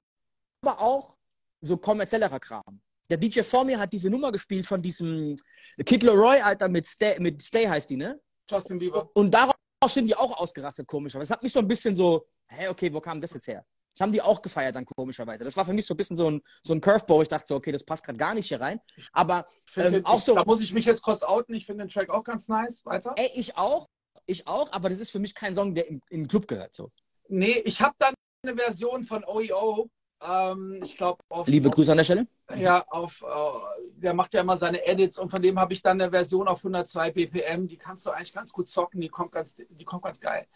auch 0.64 1.16
so 1.60 1.76
kommerzieller 1.76 2.28
Kram. 2.40 2.80
Der 3.10 3.18
DJ 3.18 3.42
vor 3.42 3.64
mir 3.64 3.78
hat 3.78 3.92
diese 3.92 4.08
Nummer 4.08 4.32
gespielt 4.32 4.66
von 4.66 4.80
diesem 4.80 5.36
Kid 5.84 6.02
Leroy, 6.02 6.40
Alter, 6.40 6.68
mit 6.68 6.86
Stay, 6.86 7.18
mit 7.20 7.42
Stay 7.42 7.66
heißt 7.66 7.90
die, 7.90 7.96
ne? 7.96 8.18
Justin 8.50 8.78
Bieber. 8.78 9.10
Und 9.14 9.32
darauf 9.32 9.54
sind 9.88 10.06
die 10.06 10.16
auch 10.16 10.38
ausgerastet, 10.38 10.86
komischerweise. 10.86 11.28
Das 11.28 11.36
hat 11.36 11.42
mich 11.42 11.52
so 11.52 11.58
ein 11.58 11.68
bisschen 11.68 11.94
so, 11.94 12.26
hä, 12.46 12.68
okay, 12.68 12.92
wo 12.92 13.00
kam 13.00 13.20
das 13.20 13.34
jetzt 13.34 13.46
her? 13.46 13.64
Das 13.94 14.00
haben 14.00 14.12
die 14.12 14.22
auch 14.22 14.40
gefeiert 14.40 14.74
dann 14.74 14.86
komischerweise. 14.86 15.44
Das 15.44 15.56
war 15.56 15.64
für 15.64 15.72
mich 15.72 15.86
so 15.86 15.94
ein 15.94 15.96
bisschen 15.96 16.16
so 16.16 16.30
ein, 16.30 16.42
so 16.62 16.72
ein 16.72 16.80
Curveball. 16.80 17.22
Ich 17.22 17.28
dachte 17.28 17.46
so, 17.46 17.56
okay, 17.56 17.70
das 17.70 17.84
passt 17.84 18.04
gerade 18.04 18.18
gar 18.18 18.34
nicht 18.34 18.48
hier 18.48 18.60
rein. 18.60 18.80
Aber 19.12 19.44
ähm, 19.76 20.04
auch 20.04 20.20
so. 20.20 20.34
Da 20.34 20.44
muss 20.44 20.60
ich 20.60 20.72
mich 20.72 20.86
jetzt 20.86 21.02
kurz 21.02 21.22
outen. 21.22 21.54
Ich 21.54 21.66
finde 21.66 21.84
den 21.84 21.90
Track 21.90 22.08
auch 22.10 22.24
ganz 22.24 22.48
nice. 22.48 22.84
Weiter. 22.84 23.14
Ey, 23.16 23.30
ich 23.34 23.56
auch 23.56 23.88
ich 24.26 24.46
auch, 24.46 24.72
aber 24.72 24.88
das 24.88 25.00
ist 25.00 25.10
für 25.10 25.18
mich 25.18 25.34
kein 25.34 25.54
Song, 25.54 25.74
der 25.74 25.88
in, 25.88 26.00
in 26.10 26.22
den 26.22 26.28
Club 26.28 26.48
gehört. 26.48 26.74
So. 26.74 26.90
Nee, 27.28 27.62
ich 27.64 27.80
habe 27.80 27.94
dann 27.98 28.14
eine 28.42 28.56
Version 28.56 29.04
von 29.04 29.24
OEO. 29.24 29.88
Ähm, 30.22 30.80
ich 30.82 30.96
glaube, 30.96 31.22
Liebe 31.46 31.70
Grüße 31.70 31.90
an 31.90 31.98
der 31.98 32.04
Stelle. 32.04 32.26
Ja, 32.56 32.84
auf, 32.88 33.22
äh, 33.22 33.90
der 33.96 34.14
macht 34.14 34.34
ja 34.34 34.40
immer 34.40 34.56
seine 34.56 34.84
Edits 34.86 35.18
und 35.18 35.30
von 35.30 35.42
dem 35.42 35.58
habe 35.58 35.72
ich 35.72 35.82
dann 35.82 36.00
eine 36.00 36.10
Version 36.10 36.48
auf 36.48 36.58
102 36.58 37.12
BPM. 37.12 37.66
Die 37.68 37.76
kannst 37.76 38.06
du 38.06 38.10
eigentlich 38.10 38.32
ganz 38.32 38.52
gut 38.52 38.68
zocken, 38.68 39.00
die 39.00 39.08
kommt 39.08 39.32
ganz, 39.32 39.56
die 39.56 39.84
kommt 39.84 40.02
ganz 40.02 40.20
geil. 40.20 40.46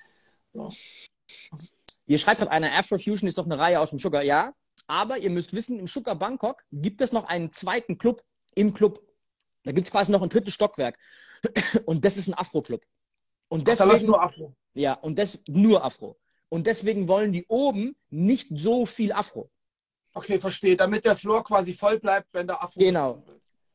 So. 0.52 0.68
Ihr 2.06 2.18
schreibt 2.18 2.40
gerade 2.40 2.50
einer, 2.50 2.72
Afrofusion 2.72 3.28
ist 3.28 3.36
doch 3.36 3.44
eine 3.44 3.58
Reihe 3.58 3.80
aus 3.80 3.90
dem 3.90 3.98
Sugar. 3.98 4.22
Ja, 4.22 4.52
aber 4.86 5.18
ihr 5.18 5.30
müsst 5.30 5.52
wissen, 5.52 5.78
im 5.78 5.86
Sugar 5.86 6.14
Bangkok 6.14 6.64
gibt 6.72 7.00
es 7.00 7.12
noch 7.12 7.24
einen 7.24 7.52
zweiten 7.52 7.98
Club 7.98 8.22
im 8.54 8.72
Club. 8.72 9.00
Da 9.64 9.72
gibt 9.72 9.86
es 9.86 9.90
quasi 9.90 10.10
noch 10.10 10.22
ein 10.22 10.30
drittes 10.30 10.54
Stockwerk. 10.54 10.98
Und 11.84 12.04
das 12.04 12.16
ist 12.16 12.28
ein 12.28 12.34
Afro-Club. 12.34 12.82
Und 13.48 13.66
deswegen, 13.66 14.06
nur 14.06 14.22
Afro. 14.22 14.54
Ja, 14.74 14.94
und 14.94 15.18
das 15.18 15.42
nur 15.46 15.84
Afro. 15.84 16.18
Und 16.48 16.66
deswegen 16.66 17.08
wollen 17.08 17.32
die 17.32 17.44
oben 17.48 17.96
nicht 18.10 18.48
so 18.50 18.86
viel 18.86 19.12
Afro. 19.12 19.50
Okay, 20.14 20.40
verstehe. 20.40 20.76
Damit 20.76 21.04
der 21.04 21.16
Floor 21.16 21.44
quasi 21.44 21.74
voll 21.74 21.98
bleibt, 21.98 22.28
wenn 22.32 22.46
der 22.46 22.62
Afro. 22.62 22.78
Genau. 22.78 23.22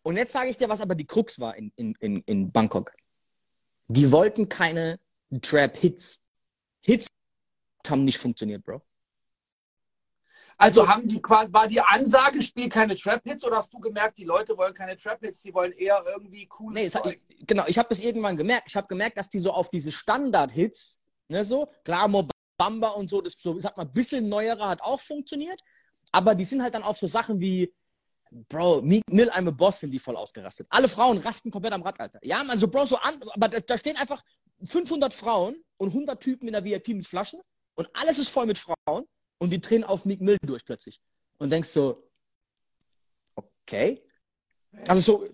Und 0.01 0.17
jetzt 0.17 0.33
sage 0.33 0.49
ich 0.49 0.57
dir, 0.57 0.69
was 0.69 0.81
aber 0.81 0.95
die 0.95 1.05
Krux 1.05 1.39
war 1.39 1.55
in, 1.55 1.71
in, 1.75 1.95
in, 1.99 2.21
in 2.25 2.51
Bangkok. 2.51 2.93
Die 3.87 4.11
wollten 4.11 4.49
keine 4.49 4.99
Trap-Hits. 5.41 6.21
Hits 6.81 7.07
haben 7.87 8.03
nicht 8.03 8.17
funktioniert, 8.17 8.63
Bro. 8.63 8.81
Also 10.57 10.87
haben 10.87 11.07
die 11.07 11.21
quasi, 11.21 11.51
war 11.51 11.67
die 11.67 11.81
Ansage, 11.81 12.41
spiel 12.41 12.69
keine 12.69 12.95
Trap-Hits 12.95 13.43
oder 13.45 13.57
hast 13.57 13.73
du 13.73 13.79
gemerkt, 13.79 14.17
die 14.17 14.23
Leute 14.23 14.57
wollen 14.57 14.73
keine 14.73 14.97
Trap-Hits, 14.97 15.41
die 15.41 15.53
wollen 15.53 15.71
eher 15.73 16.03
irgendwie 16.07 16.47
cool. 16.59 16.73
Nee, 16.73 16.89
hat, 16.89 17.17
genau, 17.45 17.63
ich 17.67 17.77
habe 17.77 17.89
das 17.89 17.99
irgendwann 17.99 18.37
gemerkt. 18.37 18.65
Ich 18.67 18.75
habe 18.75 18.87
gemerkt, 18.87 19.17
dass 19.17 19.29
die 19.29 19.39
so 19.39 19.51
auf 19.51 19.69
diese 19.69 19.91
Standard-Hits, 19.91 21.01
ne, 21.29 21.43
so, 21.43 21.67
klar, 21.83 22.07
Mobamba 22.07 22.89
und 22.89 23.09
so, 23.09 23.21
das 23.21 23.33
so, 23.37 23.57
ich 23.57 23.63
sag 23.63 23.75
mal, 23.77 23.83
ein 23.83 23.93
bisschen 23.93 24.29
neuerer 24.29 24.69
hat 24.69 24.81
auch 24.81 24.99
funktioniert, 24.99 25.59
aber 26.11 26.35
die 26.35 26.45
sind 26.45 26.61
halt 26.61 26.73
dann 26.75 26.83
auf 26.83 26.97
so 26.97 27.07
Sachen 27.07 27.39
wie, 27.39 27.73
Bro, 28.49 28.81
Meek 28.81 29.03
Mill, 29.11 29.29
I'm 29.29 29.47
a 29.47 29.51
Boss 29.51 29.79
sind 29.79 29.91
die 29.91 29.99
voll 29.99 30.15
ausgerastet. 30.15 30.65
Alle 30.69 30.87
Frauen 30.89 31.19
rasten 31.19 31.51
komplett 31.51 31.73
am 31.73 31.83
Rad, 31.83 31.99
Alter. 31.99 32.19
Ja, 32.23 32.43
also 32.47 32.67
Bro, 32.67 32.85
so 32.85 32.97
an, 32.97 33.15
aber 33.33 33.47
da, 33.47 33.59
da 33.59 33.77
stehen 33.77 33.97
einfach 33.97 34.23
500 34.63 35.13
Frauen 35.13 35.55
und 35.77 35.89
100 35.89 36.21
Typen 36.21 36.47
in 36.47 36.53
der 36.53 36.63
VIP 36.63 36.89
mit 36.89 37.07
Flaschen 37.07 37.39
und 37.75 37.89
alles 37.93 38.17
ist 38.17 38.29
voll 38.29 38.45
mit 38.45 38.57
Frauen 38.57 39.05
und 39.43 39.49
die 39.49 39.59
drehen 39.59 39.83
auf 39.83 40.05
Meek 40.05 40.21
Mill 40.21 40.37
durch 40.45 40.63
plötzlich. 40.63 41.01
Und 41.37 41.49
denkst 41.49 41.67
so, 41.67 42.01
okay. 43.35 44.01
Also 44.87 45.01
so 45.01 45.27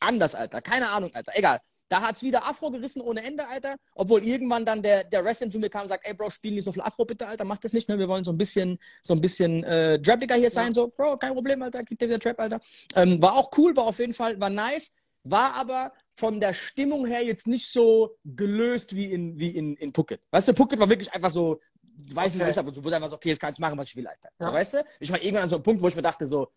anders, 0.00 0.34
Alter. 0.34 0.60
Keine 0.60 0.90
Ahnung, 0.90 1.10
Alter. 1.14 1.32
Egal. 1.34 1.60
Da 1.88 2.02
hat's 2.02 2.22
wieder 2.22 2.46
Afro 2.46 2.70
gerissen 2.70 3.00
ohne 3.00 3.24
Ende, 3.24 3.48
Alter. 3.48 3.76
Obwohl 3.94 4.22
irgendwann 4.22 4.66
dann 4.66 4.82
der, 4.82 5.04
der 5.04 5.24
Wrestling 5.24 5.50
zu 5.50 5.58
mir 5.58 5.70
kam 5.70 5.82
und 5.82 5.88
sagt, 5.88 6.06
ey 6.06 6.12
Bro, 6.12 6.28
spiel 6.28 6.52
nicht 6.52 6.64
so 6.64 6.72
viel 6.72 6.82
Afro 6.82 7.06
bitte, 7.06 7.26
Alter, 7.26 7.44
mach 7.44 7.56
das 7.56 7.72
nicht, 7.72 7.88
ne? 7.88 7.98
Wir 7.98 8.06
wollen 8.06 8.24
so 8.24 8.32
ein 8.32 8.36
bisschen, 8.36 8.78
so 9.02 9.14
ein 9.14 9.20
bisschen 9.22 9.64
äh, 9.64 9.98
Drapiger 9.98 10.34
hier 10.34 10.50
sein. 10.50 10.74
So, 10.74 10.88
Bro, 10.88 11.16
kein 11.16 11.32
Problem, 11.32 11.62
Alter, 11.62 11.82
gib 11.84 11.98
dir 11.98 12.08
wieder 12.08 12.20
Trap, 12.20 12.38
Alter. 12.40 12.60
Ähm, 12.96 13.22
war 13.22 13.34
auch 13.34 13.50
cool, 13.56 13.74
war 13.74 13.84
auf 13.84 13.98
jeden 13.98 14.12
Fall, 14.12 14.38
war 14.38 14.50
nice, 14.50 14.92
war 15.22 15.54
aber 15.54 15.94
von 16.14 16.38
der 16.38 16.52
Stimmung 16.52 17.06
her 17.06 17.24
jetzt 17.24 17.46
nicht 17.46 17.72
so 17.72 18.18
gelöst 18.24 18.94
wie 18.94 19.10
in, 19.10 19.38
wie 19.38 19.50
in, 19.50 19.74
in 19.76 19.94
Phuket. 19.94 20.20
Weißt 20.30 20.48
du, 20.48 20.54
Phuket 20.54 20.78
war 20.78 20.88
wirklich 20.90 21.12
einfach 21.12 21.30
so, 21.30 21.60
du 21.96 22.14
weißt, 22.16 22.36
Okay. 22.36 22.44
es 22.44 22.50
ist, 22.50 22.58
aber 22.58 22.70
du 22.70 22.76
wurdest 22.78 22.94
einfach 22.94 23.08
so, 23.10 23.16
okay, 23.16 23.28
jetzt 23.30 23.40
kann 23.40 23.52
ich 23.52 23.58
machen, 23.58 23.78
was 23.78 23.88
ich 23.88 23.96
will, 23.96 24.06
Alter. 24.06 24.28
So, 24.38 24.46
Ja. 24.48 24.52
weißt 24.54 24.74
du? 24.74 24.84
Ich 25.00 25.10
war 25.10 25.20
irgendwann 25.20 25.44
an 25.44 25.48
so 25.48 25.56
einem 25.56 25.62
Punkt, 25.62 25.82
wo 25.82 25.88
ich 25.88 25.96
mir 25.96 26.02
dachte, 26.02 26.26
so, 26.26 26.52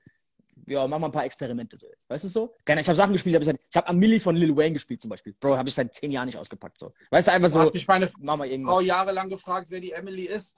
ja, 0.66 0.86
mach 0.88 1.00
mal 1.00 1.08
ein 1.08 1.12
paar 1.12 1.24
Experimente 1.26 1.78
so 1.78 1.88
jetzt. 1.88 2.10
Weißt 2.10 2.24
du 2.26 2.28
so? 2.28 2.56
Keine, 2.66 2.82
ich 2.82 2.88
habe 2.88 2.96
Sachen 2.96 3.14
gespielt, 3.14 3.36
hab 3.36 3.42
ich, 3.42 3.46
seit- 3.48 3.60
ich 3.70 3.76
habe 3.78 3.88
am 3.88 3.98
Milli 3.98 4.20
von 4.20 4.36
Lil 4.36 4.56
Wayne 4.58 4.74
gespielt 4.74 5.00
zum 5.00 5.10
Beispiel. 5.10 5.34
Bro, 5.40 5.56
habe 5.58 5.70
ich 5.70 5.76
seit 5.76 5.94
zehn 5.96 6.12
Jahren 6.12 6.26
nicht 6.26 6.38
ausgepackt. 6.38 6.78
So. 6.78 6.94
Weißt 7.12 7.28
du, 7.28 7.32
einfach 7.32 7.50
So 7.50 7.60
hat 7.62 7.74
mich 7.74 7.88
meine 7.88 8.10
mach 8.20 8.36
mal 8.38 8.46
Frau 8.48 8.52
irgendwas. 8.52 8.84
jahrelang 8.86 9.30
gefragt, 9.30 9.68
wer 9.70 9.80
die 9.80 9.92
Emily 9.94 10.26
ist. 10.26 10.56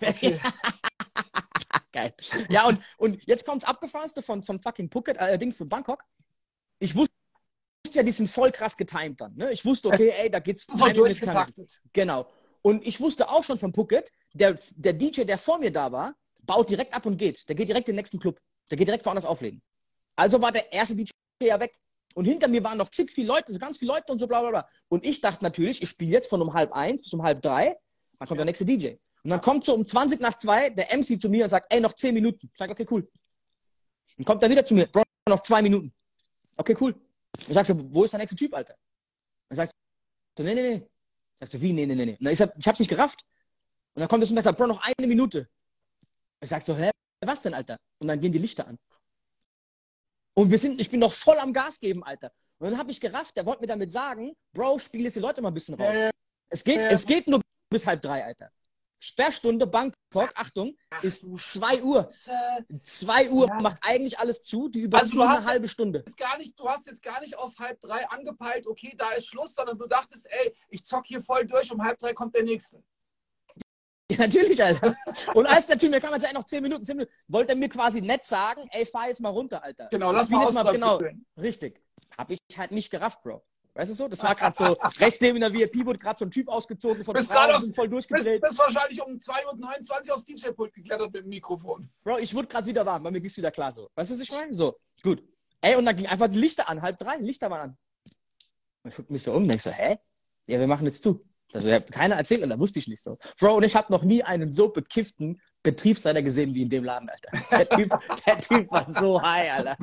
Okay. 0.00 0.38
Geil. 1.92 2.12
Ja, 2.50 2.66
und, 2.66 2.80
und 2.98 3.26
jetzt 3.26 3.44
kommt's 3.46 3.64
abgefahrenste 3.64 4.22
von, 4.22 4.42
von 4.42 4.60
fucking 4.60 4.90
Phuket, 4.90 5.18
allerdings 5.18 5.56
von 5.58 5.68
Bangkok. 5.68 6.04
Ich 6.78 6.94
wusste 6.94 7.12
ja, 7.92 8.02
die 8.02 8.12
sind 8.12 8.28
voll 8.28 8.52
krass 8.52 8.76
getimed 8.76 9.20
dann. 9.20 9.34
Ne? 9.34 9.50
Ich 9.50 9.64
wusste, 9.64 9.88
okay, 9.88 10.12
ey, 10.18 10.30
da 10.30 10.38
geht's 10.40 10.66
klar. 10.66 10.92
durchgetaktet. 10.92 11.80
Genau. 11.94 12.26
Und 12.62 12.86
ich 12.86 13.00
wusste 13.00 13.28
auch 13.28 13.44
schon 13.44 13.58
von 13.58 13.72
Phuket, 13.72 14.10
der, 14.32 14.58
der 14.76 14.92
DJ, 14.92 15.22
der 15.22 15.38
vor 15.38 15.58
mir 15.58 15.70
da 15.70 15.90
war, 15.92 16.14
baut 16.42 16.70
direkt 16.70 16.94
ab 16.94 17.06
und 17.06 17.16
geht. 17.16 17.48
Der 17.48 17.54
geht 17.54 17.68
direkt 17.68 17.88
in 17.88 17.94
den 17.94 17.98
nächsten 17.98 18.18
Club. 18.18 18.40
Der 18.70 18.76
geht 18.76 18.86
direkt 18.86 19.06
woanders 19.06 19.24
auflegen. 19.24 19.62
Also 20.16 20.40
war 20.42 20.52
der 20.52 20.72
erste 20.72 20.96
DJ 20.96 21.10
ja 21.42 21.60
weg. 21.60 21.78
Und 22.14 22.24
hinter 22.24 22.48
mir 22.48 22.62
waren 22.64 22.78
noch 22.78 22.88
zig 22.88 23.10
viele 23.12 23.28
Leute, 23.28 23.52
so 23.52 23.58
ganz 23.58 23.78
viele 23.78 23.92
Leute 23.92 24.10
und 24.10 24.18
so 24.18 24.26
bla 24.26 24.40
bla 24.40 24.50
bla. 24.50 24.68
Und 24.88 25.06
ich 25.06 25.20
dachte 25.20 25.44
natürlich, 25.44 25.80
ich 25.80 25.88
spiele 25.88 26.10
jetzt 26.10 26.28
von 26.28 26.42
um 26.42 26.52
halb 26.52 26.72
eins 26.72 27.02
bis 27.02 27.12
um 27.12 27.22
halb 27.22 27.40
drei. 27.42 27.76
Dann 28.18 28.26
kommt 28.26 28.38
der 28.38 28.44
nächste 28.44 28.64
DJ. 28.64 28.94
Und 29.22 29.30
dann 29.30 29.40
kommt 29.40 29.64
so 29.64 29.74
um 29.74 29.84
20 29.84 30.20
nach 30.20 30.36
zwei 30.36 30.70
der 30.70 30.86
MC 30.96 31.20
zu 31.20 31.28
mir 31.28 31.44
und 31.44 31.50
sagt, 31.50 31.72
ey, 31.72 31.80
noch 31.80 31.92
10 31.92 32.14
Minuten. 32.14 32.48
Ich 32.52 32.58
sage, 32.58 32.72
okay, 32.72 32.86
cool. 32.90 33.08
Dann 34.16 34.24
kommt 34.24 34.42
er 34.42 34.50
wieder 34.50 34.66
zu 34.66 34.74
mir, 34.74 34.86
Bro, 34.86 35.04
noch 35.28 35.40
zwei 35.40 35.62
Minuten. 35.62 35.92
Okay, 36.56 36.76
cool. 36.80 36.94
Ich 37.36 37.54
sag 37.54 37.66
so, 37.66 37.74
wo 37.94 38.04
ist 38.04 38.10
der 38.10 38.18
nächste 38.18 38.36
Typ, 38.36 38.52
Alter? 38.54 38.74
Er 39.50 39.56
sagt 39.56 39.72
so, 40.36 40.42
nee, 40.42 40.54
nee, 40.54 40.76
nee. 40.76 40.86
Ich 41.40 41.48
sag 41.50 41.58
so, 41.58 41.62
wie, 41.62 41.72
nee, 41.72 41.86
nee, 41.86 41.94
nee, 41.94 42.06
nee. 42.06 42.16
Na, 42.20 42.30
ich, 42.30 42.40
hab, 42.40 42.56
ich 42.56 42.66
hab's 42.66 42.78
nicht 42.78 42.88
gerafft. 42.88 43.24
Und 43.94 44.00
dann 44.00 44.08
kommt 44.08 44.28
mir 44.28 44.36
und 44.36 44.42
sagt, 44.42 44.58
Bro, 44.58 44.66
noch 44.66 44.82
eine 44.82 45.06
Minute. 45.06 45.48
Ich 46.40 46.48
sag 46.50 46.62
so, 46.62 46.76
hä, 46.76 46.90
was 47.24 47.42
denn, 47.42 47.54
Alter? 47.54 47.76
Und 47.98 48.08
dann 48.08 48.20
gehen 48.20 48.32
die 48.32 48.38
Lichter 48.38 48.66
an. 48.66 48.76
Und 50.34 50.50
wir 50.50 50.58
sind, 50.58 50.80
ich 50.80 50.90
bin 50.90 51.00
noch 51.00 51.12
voll 51.12 51.38
am 51.38 51.52
Gas 51.52 51.80
geben, 51.80 52.04
Alter. 52.04 52.30
Und 52.58 52.70
dann 52.70 52.78
habe 52.78 52.90
ich 52.90 53.00
gerafft, 53.00 53.36
der 53.36 53.44
wollte 53.44 53.62
mir 53.62 53.66
damit 53.66 53.90
sagen, 53.92 54.36
Bro, 54.52 54.78
spiel 54.78 55.02
jetzt 55.02 55.16
die 55.16 55.20
Leute 55.20 55.40
mal 55.42 55.48
ein 55.48 55.54
bisschen 55.54 55.74
raus. 55.74 55.94
Ja, 55.94 56.04
ja. 56.04 56.10
Es 56.48 56.62
geht, 56.62 56.76
Ja. 56.80 56.88
es 56.88 57.06
geht 57.06 57.26
nur 57.26 57.40
bis 57.70 57.86
halb 57.86 58.02
drei, 58.02 58.24
Alter. 58.24 58.50
Sperrstunde 59.00 59.66
Bangkok, 59.66 60.30
Achtung, 60.34 60.76
ist 61.02 61.24
zwei 61.40 61.82
Uhr. 61.82 62.08
Äh, 62.26 62.62
Zwei 62.82 63.30
Uhr 63.30 63.46
Ja. 63.46 63.54
macht 63.60 63.78
eigentlich 63.82 64.18
alles 64.18 64.42
zu, 64.42 64.68
die 64.68 64.80
Also 64.80 64.86
überziehen 64.86 65.18
du 65.20 65.24
eine 65.24 65.44
halbe 65.44 65.68
Stunde. 65.68 66.02
jetzt 66.06 66.16
gar 66.16 66.36
nicht, 66.38 66.58
du 66.58 66.68
hast 66.68 66.86
jetzt 66.86 67.02
gar 67.02 67.20
nicht 67.20 67.36
auf 67.36 67.56
halb 67.58 67.80
drei 67.80 68.08
angepeilt, 68.08 68.66
okay, 68.66 68.94
da 68.98 69.10
ist 69.12 69.26
Schluss, 69.26 69.54
sondern 69.54 69.78
du 69.78 69.86
dachtest, 69.86 70.26
ey, 70.28 70.54
ich 70.68 70.84
zock 70.84 71.06
hier 71.06 71.20
voll 71.22 71.46
durch, 71.46 71.70
um 71.70 71.82
halb 71.82 71.98
drei 71.98 72.12
kommt 72.12 72.34
der 72.34 72.42
nächste. 72.42 72.82
Ja, 74.10 74.18
natürlich, 74.18 74.62
Alter. 74.62 74.96
Und 75.34 75.46
als 75.46 75.66
der 75.66 75.78
Typ 75.78 75.90
mir 75.90 76.00
kam, 76.00 76.12
hat 76.12 76.22
er 76.24 76.32
noch 76.32 76.44
zehn 76.44 76.62
Minuten, 76.62 76.84
zehn 76.84 76.96
Minuten, 76.96 77.12
wollte 77.28 77.52
er 77.52 77.56
mir 77.58 77.68
quasi 77.68 78.00
nett 78.00 78.24
sagen, 78.24 78.68
ey, 78.72 78.84
fahr 78.84 79.08
jetzt 79.08 79.20
mal 79.20 79.28
runter, 79.28 79.62
Alter. 79.62 79.88
Genau, 79.90 80.10
lass 80.12 80.28
mal 80.28 80.44
jetzt 80.44 80.56
aus 80.56 80.72
genau, 80.72 81.00
richtig. 81.36 81.82
Hab 82.16 82.30
ich 82.30 82.38
halt 82.56 82.72
nicht 82.72 82.90
gerafft, 82.90 83.22
Bro. 83.22 83.44
Weißt 83.78 83.92
du 83.92 83.94
so? 83.94 84.08
Das 84.08 84.20
war 84.24 84.34
gerade 84.34 84.56
so, 84.56 84.64
rechts 85.00 85.20
neben 85.20 85.38
der 85.38 85.54
VIP 85.54 85.86
wurde 85.86 86.00
gerade 86.00 86.18
so 86.18 86.24
ein 86.24 86.32
Typ 86.32 86.48
ausgezogen 86.48 87.04
von 87.04 87.14
Bist 87.14 87.30
Frauen, 87.30 87.60
sind 87.60 87.76
voll 87.76 87.88
Bist, 87.88 88.10
durchgedreht. 88.10 88.42
bist 88.42 88.58
wahrscheinlich 88.58 89.00
um 89.00 89.12
2.29 89.12 90.08
Uhr 90.08 90.16
aufs 90.16 90.24
DJ-Pult 90.24 90.74
geklettert 90.74 91.12
mit 91.12 91.22
dem 91.22 91.28
Mikrofon. 91.28 91.88
Bro, 92.02 92.18
ich 92.18 92.34
wurde 92.34 92.48
gerade 92.48 92.66
wieder 92.66 92.84
warm, 92.84 93.04
bei 93.04 93.12
mir 93.12 93.20
ging's 93.20 93.36
wieder 93.36 93.52
klar 93.52 93.70
so. 93.70 93.88
Weißt 93.94 94.10
du, 94.10 94.14
was 94.14 94.20
ich 94.20 94.32
meine? 94.32 94.52
So, 94.52 94.80
gut. 95.00 95.22
Ey, 95.60 95.76
und 95.76 95.86
dann 95.86 95.94
ging 95.94 96.08
einfach 96.08 96.26
die 96.26 96.40
Lichter 96.40 96.68
an, 96.68 96.82
halb 96.82 96.98
drei, 96.98 97.18
Lichter 97.18 97.52
waren 97.52 97.70
an. 97.70 97.78
Und 98.82 98.90
ich 98.90 98.96
guck 98.96 99.10
mich 99.10 99.22
so 99.22 99.30
um 99.30 99.42
und 99.42 99.48
denk 99.48 99.60
so, 99.60 99.70
hä? 99.70 99.96
Ja, 100.48 100.58
wir 100.58 100.66
machen 100.66 100.86
jetzt 100.86 101.04
zu. 101.04 101.24
Also, 101.54 101.70
keiner 101.90 102.16
erzählt 102.16 102.42
und 102.42 102.50
da 102.50 102.58
wusste 102.58 102.78
ich 102.78 102.88
nicht 102.88 103.02
so. 103.02 103.18
Bro, 103.38 103.56
und 103.56 103.62
ich 103.62 103.74
habe 103.74 103.92
noch 103.92 104.02
nie 104.02 104.22
einen 104.22 104.52
so 104.52 104.68
bekifften 104.68 105.40
Betriebsleiter 105.62 106.22
gesehen 106.22 106.54
wie 106.54 106.62
in 106.62 106.68
dem 106.68 106.84
Laden, 106.84 107.08
Alter. 107.08 107.46
Der 107.50 107.68
Typ, 107.68 107.98
der 108.26 108.38
Typ 108.38 108.70
war 108.70 108.86
so 108.86 109.20
high, 109.20 109.52
Alter. 109.52 109.76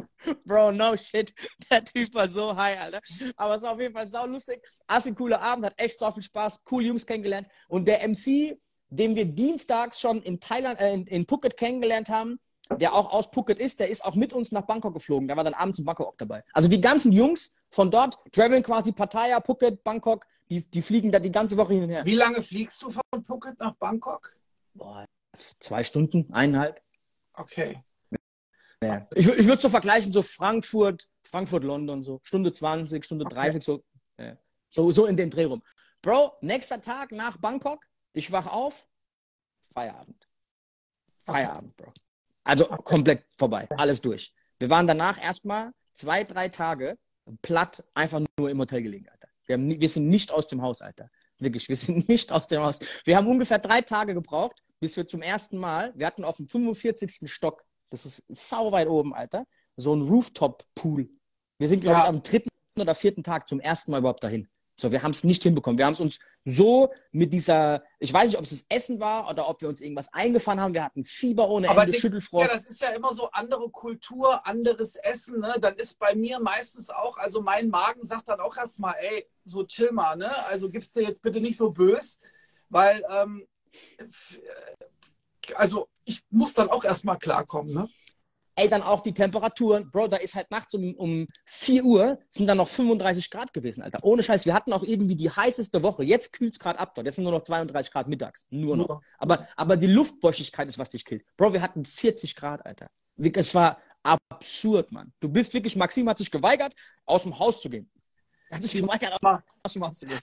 Bro, 0.46 0.72
no 0.72 0.96
shit. 0.96 1.34
Der 1.70 1.84
Typ 1.84 2.14
war 2.14 2.28
so 2.28 2.56
high, 2.56 2.80
Alter. 2.80 3.02
Aber 3.36 3.56
es 3.56 3.64
war 3.64 3.74
auf 3.74 3.80
jeden 3.80 3.94
Fall 3.94 4.08
sau 4.08 4.26
lustig. 4.26 4.62
Assi 4.88 5.14
cooler 5.14 5.42
Abend, 5.42 5.66
hat 5.66 5.74
echt 5.78 6.00
so 6.00 6.10
viel 6.12 6.24
Spaß, 6.24 6.62
cool 6.72 6.84
Jungs 6.84 7.06
kennengelernt. 7.06 7.48
Und 7.68 7.88
der 7.88 8.08
MC, 8.08 8.58
den 8.90 9.16
wir 9.16 9.26
dienstags 9.26 10.00
schon 10.00 10.22
in 10.22 10.40
Thailand, 10.40 10.80
äh, 10.80 10.94
in, 10.94 11.08
in 11.08 11.28
Phuket 11.28 11.58
kennengelernt 11.58 12.10
haben, 12.10 12.40
der 12.70 12.94
auch 12.94 13.14
aus 13.14 13.28
Phuket 13.32 13.60
ist, 13.60 13.80
der 13.80 13.90
ist 13.90 14.04
auch 14.04 14.16
mit 14.16 14.34
uns 14.34 14.52
nach 14.52 14.64
Bangkok 14.64 14.94
geflogen. 14.94 15.28
Der 15.28 15.38
war 15.38 15.44
dann 15.44 15.54
abends 15.54 15.80
in 15.80 15.86
Bangkok 15.86 16.08
auch 16.08 16.18
dabei. 16.18 16.44
Also 16.52 16.68
die 16.68 16.82
ganzen 16.82 17.12
Jungs 17.12 17.56
von 17.70 17.92
dort, 17.92 18.18
traveln 18.32 18.64
quasi 18.64 18.92
Pattaya, 18.92 19.42
Phuket, 19.42 19.84
Bangkok, 19.84 20.26
die, 20.50 20.62
die 20.70 20.82
fliegen 20.82 21.12
da 21.12 21.20
die 21.20 21.32
ganze 21.32 21.58
Woche 21.58 21.74
hin 21.74 21.84
und 21.84 21.90
her. 21.90 22.06
Wie 22.06 22.16
lange 22.16 22.42
fliegst 22.42 22.82
du 22.82 22.90
von 22.90 23.24
Phuket 23.26 23.60
nach 23.60 23.76
Bangkok? 23.76 24.36
Boah, 24.74 25.06
zwei 25.60 25.84
Stunden, 25.84 26.32
eineinhalb. 26.34 26.82
Okay. 27.34 27.84
Ja. 28.84 29.08
Ich, 29.16 29.28
ich 29.28 29.46
würde 29.46 29.62
so 29.62 29.70
vergleichen, 29.70 30.12
so 30.12 30.22
Frankfurt, 30.22 31.08
Frankfurt, 31.24 31.64
London, 31.64 32.04
so 32.04 32.20
Stunde 32.24 32.52
20, 32.52 33.04
Stunde 33.04 33.26
Okay. 33.26 33.36
30, 33.36 33.64
so, 33.64 33.84
ja. 34.18 34.38
so, 34.70 34.92
so 34.92 35.06
in 35.06 35.18
dem 35.18 35.30
Dreh 35.30 35.46
rum. 35.46 35.62
Bro, 36.02 36.34
nächster 36.42 36.82
Tag 36.82 37.12
nach 37.12 37.38
Bangkok, 37.38 37.86
ich 38.14 38.32
wach 38.32 38.48
auf, 38.48 38.88
Feierabend. 39.74 40.28
Feierabend, 41.26 41.76
Bro. 41.76 41.92
Also 42.46 42.66
komplett 42.66 43.26
vorbei, 43.38 43.68
alles 43.72 44.00
durch. 44.02 44.34
Wir 44.60 44.70
waren 44.70 44.88
danach 44.88 45.22
erstmal 45.22 45.72
zwei, 45.94 46.24
drei 46.24 46.48
Tage 46.48 46.98
platt, 47.42 47.84
einfach 47.94 48.22
nur 48.40 48.50
im 48.50 48.60
Hotel 48.60 48.82
gelegen, 48.84 49.08
Alter. 49.10 49.28
Wir, 49.46 49.56
haben 49.56 49.70
wir 49.82 49.90
sind 49.90 50.08
nicht 50.08 50.32
aus 50.32 50.48
dem 50.48 50.62
Haus, 50.62 50.82
Alter. 50.82 51.10
Wirklich, 51.40 51.68
wir 51.68 51.76
sind 51.76 52.08
nicht 52.10 52.32
aus 52.32 52.48
dem 52.48 52.62
Haus. 52.64 52.80
Wir 53.04 53.18
haben 53.18 53.28
ungefähr 53.28 53.60
drei 53.60 53.82
Tage 53.82 54.14
gebraucht, 54.14 54.62
bis 54.80 54.96
wir 54.96 55.08
zum 55.08 55.22
ersten 55.22 55.58
Mal, 55.58 55.92
wir 55.96 56.06
hatten 56.06 56.24
auf 56.24 56.38
dem 56.38 56.48
45. 56.48 57.30
Stock, 57.32 57.64
das 57.90 58.06
ist 58.06 58.24
sau 58.30 58.72
weit 58.72 58.88
oben, 58.88 59.14
Alter, 59.14 59.46
so 59.76 59.96
ein 59.96 60.02
Rooftop-Pool. 60.04 61.10
Wir 61.58 61.68
sind, 61.68 61.82
glaube 61.82 61.98
Ja. 61.98 62.04
ich, 62.04 62.10
am 62.10 62.22
dritten 62.24 62.50
oder 62.80 62.94
vierten 62.96 63.24
Tag 63.24 63.48
zum 63.48 63.60
ersten 63.60 63.92
Mal 63.92 64.00
überhaupt 64.00 64.24
dahin. 64.24 64.48
So, 64.78 64.92
wir 64.92 65.04
haben 65.04 65.12
es 65.12 65.24
nicht 65.24 65.44
hinbekommen. 65.44 65.78
Wir 65.78 65.86
haben 65.86 65.94
es 65.94 66.02
uns 66.02 66.20
so 66.44 66.92
mit 67.12 67.32
dieser, 67.32 67.84
ich 67.98 68.12
weiß 68.12 68.28
nicht, 68.28 68.38
ob 68.38 68.44
es 68.44 68.50
das 68.50 68.66
Essen 68.68 69.00
war 69.00 69.30
oder 69.30 69.48
ob 69.48 69.62
wir 69.62 69.70
uns 69.70 69.80
irgendwas 69.80 70.14
eingefahren 70.14 70.60
haben. 70.60 70.74
Wir 70.74 70.84
hatten 70.84 71.06
Fieber 71.06 71.50
ohne 71.50 71.70
Aber 71.70 71.84
Ende, 71.84 71.98
Schüttelfrost. 71.98 72.50
Ja, 72.50 72.58
das 72.58 72.66
ist 72.66 72.82
ja 72.82 72.90
immer 72.90 73.14
so 73.14 73.32
andere 73.32 73.70
Kultur, 73.70 74.46
anderes 74.46 74.98
Essen. 74.98 75.40
Ne? 75.40 75.56
Dann 75.62 75.76
ist 75.76 75.98
bei 75.98 76.14
mir 76.14 76.40
meistens 76.40 76.90
auch, 76.90 77.18
also 77.18 77.42
mein 77.42 77.70
Magen 77.70 78.04
sagt 78.04 78.28
dann 78.28 78.42
auch 78.42 78.58
erstmal, 78.58 78.96
ey, 79.00 79.26
so 79.46 79.64
chill 79.64 79.92
mal, 79.92 80.18
ne? 80.18 80.32
Also 80.48 80.70
gibst 80.70 80.96
du 80.96 81.02
jetzt 81.02 81.22
bitte 81.22 81.40
nicht 81.40 81.58
so 81.58 81.72
bös, 81.72 82.20
weil, 82.70 83.04
ähm, 83.10 83.48
also 85.56 85.88
ich 86.04 86.22
muss 86.30 86.54
dann 86.54 86.70
auch 86.70 86.84
erstmal 86.84 87.18
klarkommen, 87.18 87.74
ne? 87.74 87.90
Ey, 88.58 88.70
dann 88.70 88.84
auch 88.84 89.02
die 89.02 89.14
Temperaturen. 89.14 89.90
Bro, 89.92 90.08
da 90.08 90.18
ist 90.18 90.34
halt 90.34 90.50
nachts 90.50 90.74
um, 90.74 90.96
um 90.96 91.28
4 91.46 91.84
Uhr 91.84 92.20
sind 92.30 92.48
dann 92.48 92.58
noch 92.58 92.70
35 92.70 93.30
Grad 93.30 93.54
gewesen, 93.54 93.82
Alter. 93.84 94.00
Ohne 94.04 94.24
Scheiß. 94.24 94.46
Wir 94.46 94.54
hatten 94.54 94.72
auch 94.72 94.84
irgendwie 94.84 95.16
die 95.16 95.30
heißeste 95.30 95.84
Woche. 95.84 96.04
Jetzt 96.04 96.32
kühlt 96.32 96.54
es 96.54 96.60
gerade 96.60 96.80
ab 96.80 96.96
dort. 96.96 97.06
Jetzt 97.06 97.16
sind 97.16 97.26
nur 97.26 97.34
noch 97.34 97.42
32 97.42 97.92
Grad 97.92 98.08
mittags. 98.08 98.46
Nur 98.50 98.78
noch. 98.78 99.02
Aber, 99.18 99.48
aber 99.58 99.76
die 99.76 99.88
Luftfeuchtigkeit 99.88 100.70
ist, 100.70 100.80
was 100.80 100.92
dich 100.92 101.04
killt. 101.04 101.26
Bro, 101.36 101.52
wir 101.52 101.62
hatten 101.62 101.84
40 101.84 102.36
Grad, 102.36 102.66
Alter. 102.66 102.88
Es 103.18 103.54
war 103.54 103.78
absurd, 104.04 104.92
Mann. 104.92 105.12
Du 105.20 105.28
bist 105.28 105.54
wirklich, 105.54 105.76
Maxim 105.76 106.08
hat 106.08 106.18
sich 106.18 106.32
geweigert, 106.32 106.74
aus 107.06 107.24
dem 107.24 107.38
Haus 107.38 107.62
zu 107.62 107.70
gehen. 107.70 107.90
Er 108.50 108.58
hat 108.58 108.64
sich 108.64 108.74
geweigert, 108.74 109.20
aus 109.64 109.74
dem 109.74 109.84
Haus 109.84 110.00
zu 110.00 110.06
gehen. 110.06 110.20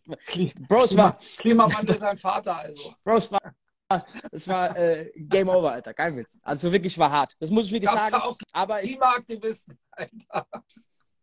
Bro, 0.68 0.84
es 0.84 0.96
war, 0.96 1.18
Klimawandel 1.38 1.98
sein 1.98 2.16
Vater, 2.16 2.56
also. 2.56 2.94
Bro, 3.04 3.16
es 3.16 3.32
war, 3.32 3.54
es 4.30 4.48
war 4.48 4.76
äh, 4.76 5.10
Game 5.16 5.48
Over, 5.48 5.72
Alter. 5.72 5.94
Kein 5.94 6.16
Witz. 6.16 6.38
Also 6.42 6.72
wirklich 6.72 6.96
war 6.98 7.10
hart. 7.10 7.34
Das 7.38 7.50
muss 7.50 7.66
ich 7.66 7.72
wirklich 7.72 7.90
sagen. 7.90 8.16
Aber 8.52 8.82
ich, 8.82 8.90
Klimaaktivisten, 8.90 9.78
Alter. 9.90 10.46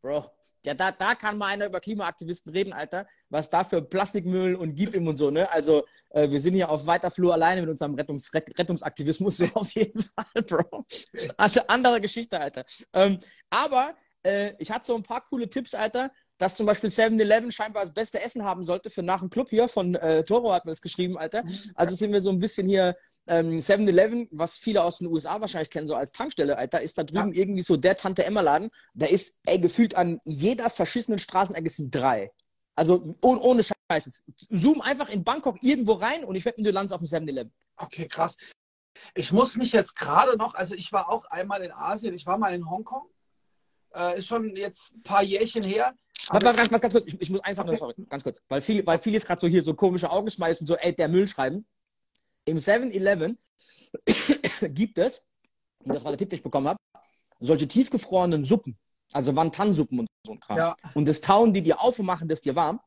Bro, 0.02 0.32
ja, 0.66 0.74
da, 0.74 0.92
da 0.92 1.16
kann 1.16 1.38
mal 1.38 1.48
einer 1.48 1.68
über 1.68 1.80
Klimaaktivisten 1.80 2.52
reden, 2.52 2.74
Alter. 2.74 3.08
Was 3.30 3.50
da 3.50 3.64
für 3.64 3.82
Plastikmüll 3.82 4.56
und 4.56 4.76
Gib 4.76 4.94
ihm 4.94 5.08
und 5.08 5.16
so, 5.16 5.32
ne? 5.32 5.50
Also, 5.52 5.86
äh, 6.10 6.30
wir 6.30 6.40
sind 6.42 6.54
hier 6.54 6.70
auf 6.70 6.86
weiter 6.86 7.12
Flur 7.12 7.34
alleine 7.34 7.62
mit 7.62 7.70
unserem 7.70 7.96
Rettungs 7.96 8.34
Rett 8.34 8.58
Rettungsaktivismus, 8.58 9.38
so 9.38 9.46
auf 9.54 9.72
jeden 9.72 10.02
Fall, 10.02 10.44
Bro. 10.44 10.86
Also, 11.38 11.62
andere 11.68 12.02
Geschichte, 12.02 12.40
Alter. 12.40 12.66
Ähm, 12.92 13.20
aber 13.50 13.96
äh, 14.24 14.54
ich 14.58 14.70
hatte 14.70 14.86
so 14.86 14.96
ein 14.96 15.04
paar 15.04 15.24
coole 15.24 15.50
Tipps, 15.50 15.74
Alter, 15.74 16.12
dass 16.40 16.56
zum 16.56 16.66
Beispiel 16.66 16.90
7-Eleven 16.90 17.52
scheinbar 17.52 17.84
das 17.84 17.94
beste 17.94 18.22
Essen 18.22 18.44
haben 18.44 18.64
sollte 18.64 18.90
für 18.90 19.04
nach 19.04 19.20
dem 19.20 19.30
Club 19.30 19.50
hier. 19.50 19.68
Von 19.68 19.94
äh, 19.96 20.24
Toro 20.24 20.52
hat 20.52 20.66
mir 20.66 20.72
das 20.72 20.82
geschrieben, 20.82 21.18
Alter. 21.18 21.44
Also 21.76 21.96
sind 21.96 22.12
wir 22.12 22.22
so 22.22 22.32
ein 22.32 22.40
bisschen 22.40 22.68
hier 22.68 22.96
ähm, 23.28 23.58
7-Eleven, 23.58 24.28
was 24.32 24.58
viele 24.58 24.84
aus 24.84 25.00
den 25.00 25.08
USA 25.08 25.40
wahrscheinlich 25.40 25.70
kennen, 25.70 25.86
so 25.86 25.94
als 25.94 26.12
Tankstelle, 26.12 26.58
Alter, 26.58 26.82
ist 26.82 26.98
da 26.98 27.04
drüben 27.04 27.34
irgendwie 27.34 27.62
so 27.62 27.78
der 27.78 27.96
Tante-Emma-Laden. 27.96 28.72
Da 28.96 29.06
ist, 29.06 29.40
ey, 29.46 29.60
gefühlt 29.60 29.96
an 29.96 30.20
jeder 30.24 30.70
verschissenen 30.70 31.20
Straßenecke 31.20 31.70
sind 31.70 31.94
drei. 31.94 32.32
Also 32.76 33.16
ohne, 33.22 33.42
ohne 33.42 33.64
Scheiß. 33.64 34.24
Zoom 34.50 34.82
einfach 34.82 35.10
in 35.10 35.24
Bangkok 35.24 35.62
irgendwo 35.62 35.94
rein 35.94 36.24
und 36.24 36.36
ich 36.36 36.46
wette, 36.46 36.64
du 36.64 36.72
landest 36.72 36.94
auf 36.94 37.02
dem 37.02 37.08
7-Eleven. 37.08 37.52
Okay, 37.76 38.08
krass. 38.08 38.38
Ich 39.14 39.32
muss 39.32 39.56
mich 39.56 39.74
jetzt 39.74 39.96
gerade 39.96 40.38
noch, 40.38 40.56
also 40.56 40.74
ich 40.74 40.92
war 40.92 41.10
auch 41.10 41.26
einmal 41.26 41.62
in 41.62 41.72
Asien, 41.72 42.14
ich 42.16 42.26
war 42.26 42.38
mal 42.38 42.54
in 42.54 42.70
Hongkong. 42.70 43.10
Äh, 43.94 44.20
ist 44.20 44.28
schon 44.28 44.56
jetzt 44.56 44.94
ein 44.94 45.04
paar 45.04 45.24
Jährchen 45.24 45.64
her. 45.64 45.94
Warte, 46.30 46.46
warte, 46.46 46.58
ganz, 46.58 46.82
ganz 46.82 46.94
kurz, 46.94 47.06
ich, 47.08 47.22
ich 47.22 47.30
muss 47.30 47.42
eins 47.42 47.58
sagen, 47.58 47.70
okay. 47.70 47.78
sorry, 47.78 47.96
ganz 48.08 48.24
kurz. 48.24 48.42
Weil 48.48 48.62
viele, 48.62 48.86
weil 48.86 49.00
viele 49.00 49.16
jetzt 49.16 49.26
gerade 49.26 49.42
so 49.42 49.48
hier 49.48 49.62
so 49.62 49.74
komische 49.74 50.10
Augen 50.10 50.30
schmeißen, 50.30 50.66
so, 50.66 50.76
ey, 50.76 50.96
der 50.96 51.08
Müll 51.08 51.28
schreiben. 51.28 51.66
Im 52.46 52.58
7-Eleven 52.58 53.38
gibt 54.70 54.98
es, 54.98 55.26
und 55.84 55.96
das 55.96 56.04
war 56.04 56.12
der 56.12 56.20
Tipp, 56.20 56.30
den 56.30 56.38
ich 56.38 56.44
bekommen 56.44 56.68
habe, 56.68 56.80
solche 57.40 57.68
tiefgefrorenen 57.68 58.44
Suppen. 58.44 58.78
Also 59.12 59.36
Wantan-Suppen 59.36 60.00
und 60.00 60.08
so 60.26 60.34
ein 60.34 60.40
Kram. 60.40 60.58
Ja. 60.58 60.76
Und 60.94 61.08
das 61.08 61.22
tauen 61.22 61.54
die 61.54 61.64
dir 61.64 61.82
auf 61.82 61.98
und 61.98 62.06
machen 62.06 62.28
das 62.28 62.42
dir 62.42 62.56
warm. 62.56 62.80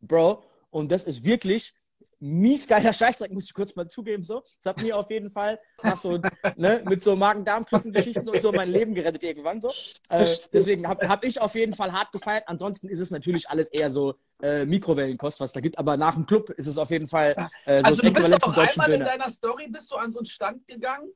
Bro, 0.00 0.44
und 0.70 0.92
das 0.92 1.04
ist 1.04 1.24
wirklich 1.24 1.74
mies 2.18 2.66
geiler 2.66 2.92
Scheißdreck, 2.92 3.32
muss 3.32 3.44
ich 3.44 3.54
kurz 3.54 3.76
mal 3.76 3.86
zugeben. 3.86 4.22
So. 4.22 4.42
Das 4.62 4.70
hat 4.70 4.82
mir 4.82 4.96
auf 4.96 5.10
jeden 5.10 5.30
Fall 5.30 5.58
nach 5.82 5.96
so, 5.96 6.18
ne, 6.56 6.82
mit 6.84 7.02
so 7.02 7.16
Magen-Darm-Geschichten 7.16 8.28
und 8.28 8.40
so 8.40 8.52
mein 8.52 8.70
Leben 8.70 8.94
gerettet 8.94 9.22
irgendwann 9.22 9.60
so. 9.60 9.70
Äh, 10.08 10.26
deswegen 10.52 10.88
habe 10.88 11.08
hab 11.08 11.24
ich 11.24 11.40
auf 11.40 11.54
jeden 11.54 11.72
Fall 11.72 11.92
hart 11.92 12.12
gefeiert. 12.12 12.44
Ansonsten 12.46 12.88
ist 12.88 13.00
es 13.00 13.10
natürlich 13.10 13.50
alles 13.50 13.68
eher 13.68 13.90
so 13.90 14.14
äh, 14.42 14.64
Mikrowellenkost, 14.64 15.40
was 15.40 15.52
da 15.52 15.60
gibt. 15.60 15.78
Aber 15.78 15.96
nach 15.96 16.14
dem 16.14 16.26
Club 16.26 16.50
ist 16.50 16.66
es 16.66 16.78
auf 16.78 16.90
jeden 16.90 17.06
Fall 17.06 17.34
äh, 17.64 17.80
so 17.80 17.86
also 17.86 18.02
das 18.02 18.10
Äquivalent 18.10 18.42
zum 18.42 18.54
deutschen 18.54 18.80
einmal 18.82 18.98
Döner. 18.98 19.12
in 19.12 19.18
deiner 19.18 19.30
Story 19.30 19.68
bist 19.68 19.90
du 19.90 19.96
an 19.96 20.10
so 20.10 20.18
einen 20.18 20.26
Stand 20.26 20.66
gegangen. 20.66 21.10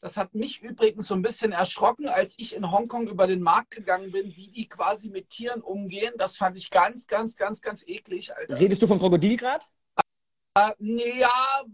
Das 0.00 0.16
hat 0.16 0.32
mich 0.32 0.62
übrigens 0.62 1.08
so 1.08 1.14
ein 1.14 1.22
bisschen 1.22 1.50
erschrocken, 1.50 2.08
als 2.08 2.34
ich 2.36 2.54
in 2.54 2.70
Hongkong 2.70 3.08
über 3.08 3.26
den 3.26 3.42
Markt 3.42 3.72
gegangen 3.72 4.12
bin, 4.12 4.26
wie 4.36 4.48
die 4.48 4.68
quasi 4.68 5.08
mit 5.08 5.28
Tieren 5.28 5.60
umgehen. 5.60 6.14
Das 6.16 6.36
fand 6.36 6.56
ich 6.56 6.70
ganz, 6.70 7.08
ganz, 7.08 7.36
ganz, 7.36 7.60
ganz 7.60 7.82
eklig. 7.84 8.34
Alter. 8.34 8.60
Redest 8.60 8.80
du 8.80 8.86
von 8.86 9.00
Krokodil 9.00 9.36
gerade? 9.36 9.64
Äh, 10.58 11.18
ja, 11.18 11.64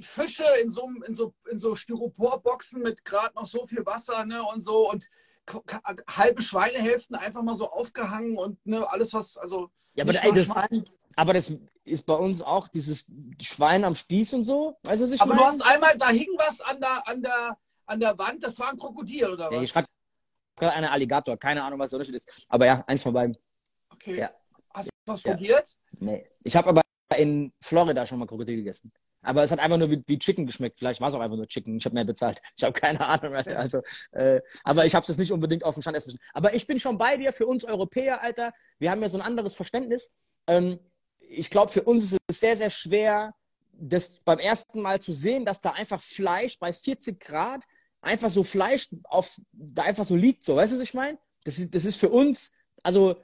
Fische 0.00 0.44
in 0.62 0.70
so, 0.70 0.88
in 1.06 1.14
so, 1.14 1.34
in 1.50 1.58
so 1.58 1.76
Styroporboxen 1.76 2.82
mit 2.82 3.04
gerade 3.04 3.34
noch 3.34 3.46
so 3.46 3.66
viel 3.66 3.84
Wasser 3.86 4.24
ne, 4.24 4.42
und 4.42 4.60
so 4.60 4.90
und 4.90 5.08
halbe 6.08 6.42
Schweinehälften 6.42 7.16
einfach 7.16 7.42
mal 7.42 7.56
so 7.56 7.70
aufgehangen 7.70 8.36
und 8.36 8.64
ne, 8.66 8.88
alles, 8.90 9.14
was, 9.14 9.36
also. 9.36 9.70
Ja, 9.94 10.04
aber, 10.04 10.22
ey, 10.22 10.32
das, 10.32 10.50
aber 11.16 11.34
das 11.34 11.52
ist 11.84 12.06
bei 12.06 12.14
uns 12.14 12.42
auch 12.42 12.68
dieses 12.68 13.10
Schwein 13.40 13.84
am 13.84 13.96
Spieß 13.96 14.34
und 14.34 14.44
so. 14.44 14.76
Weißt 14.82 15.00
du, 15.00 15.04
was 15.04 15.12
ich 15.12 15.20
Aber 15.20 15.34
meine? 15.34 15.40
du 15.40 15.46
hast 15.46 15.66
einmal, 15.66 15.98
da 15.98 16.10
hing 16.10 16.28
was 16.36 16.60
an 16.60 16.80
der, 16.80 17.08
an 17.08 17.22
der, 17.22 17.56
an 17.86 18.00
der 18.00 18.18
Wand, 18.18 18.44
das 18.44 18.58
war 18.58 18.70
ein 18.70 18.78
Krokodil 18.78 19.30
oder 19.30 19.46
was? 19.46 19.54
Ja, 19.54 19.62
ich 19.62 19.70
schreibe 19.70 19.86
gerade 20.56 20.74
eine 20.74 20.90
Alligator, 20.90 21.36
keine 21.36 21.62
Ahnung, 21.62 21.78
was 21.78 21.90
der 21.90 21.98
Unterschied 21.98 22.16
ist. 22.16 22.46
Aber 22.48 22.66
ja, 22.66 22.84
eins 22.86 23.02
von 23.02 23.12
beiden. 23.12 23.36
Okay. 23.90 24.18
Ja. 24.18 24.30
Hast 24.74 24.88
du 24.88 24.90
was 25.06 25.22
ja. 25.22 25.32
probiert? 25.32 25.76
Nee. 25.98 26.26
Ich 26.44 26.54
habe 26.54 26.68
aber 26.68 26.82
in 27.16 27.52
Florida 27.60 28.06
schon 28.06 28.18
mal 28.18 28.26
Krokodil 28.26 28.56
gegessen. 28.56 28.92
Aber 29.22 29.42
es 29.42 29.50
hat 29.50 29.58
einfach 29.58 29.78
nur 29.78 29.90
wie, 29.90 30.02
wie 30.06 30.18
Chicken 30.18 30.46
geschmeckt. 30.46 30.78
Vielleicht 30.78 31.00
war 31.00 31.08
es 31.08 31.14
auch 31.14 31.20
einfach 31.20 31.36
nur 31.36 31.46
Chicken. 31.46 31.76
Ich 31.76 31.84
habe 31.84 31.94
mehr 31.94 32.04
bezahlt. 32.04 32.40
Ich 32.56 32.62
habe 32.62 32.72
keine 32.72 33.04
Ahnung. 33.06 33.34
Alter. 33.34 33.58
Also, 33.58 33.82
äh, 34.12 34.40
aber 34.62 34.86
ich 34.86 34.94
habe 34.94 35.10
es 35.10 35.18
nicht 35.18 35.32
unbedingt 35.32 35.64
auf 35.64 35.74
dem 35.74 35.82
Stand 35.82 35.96
essen 35.96 36.10
müssen. 36.10 36.20
Aber 36.32 36.54
ich 36.54 36.66
bin 36.66 36.78
schon 36.78 36.98
bei 36.98 37.16
dir. 37.16 37.32
Für 37.32 37.46
uns 37.46 37.64
Europäer, 37.64 38.22
Alter, 38.22 38.52
wir 38.78 38.90
haben 38.90 39.02
ja 39.02 39.08
so 39.08 39.18
ein 39.18 39.24
anderes 39.24 39.54
Verständnis. 39.54 40.12
Ähm, 40.46 40.78
ich 41.18 41.50
glaube, 41.50 41.72
für 41.72 41.82
uns 41.82 42.04
ist 42.04 42.18
es 42.28 42.40
sehr, 42.40 42.56
sehr 42.56 42.70
schwer, 42.70 43.34
das 43.72 44.20
beim 44.24 44.38
ersten 44.38 44.80
Mal 44.80 45.00
zu 45.00 45.12
sehen, 45.12 45.44
dass 45.44 45.60
da 45.60 45.72
einfach 45.72 46.00
Fleisch 46.00 46.58
bei 46.58 46.72
40 46.72 47.20
Grad 47.20 47.64
einfach 48.00 48.30
so 48.30 48.44
Fleisch 48.44 48.88
auf, 49.04 49.36
da 49.52 49.82
einfach 49.82 50.04
so 50.04 50.16
liegt. 50.16 50.44
So, 50.44 50.56
weißt 50.56 50.72
du, 50.72 50.76
was 50.76 50.82
ich 50.82 50.94
meine? 50.94 51.18
Das 51.44 51.58
ist, 51.58 51.74
das 51.74 51.84
ist 51.84 51.96
für 51.96 52.08
uns, 52.08 52.52
also 52.82 53.16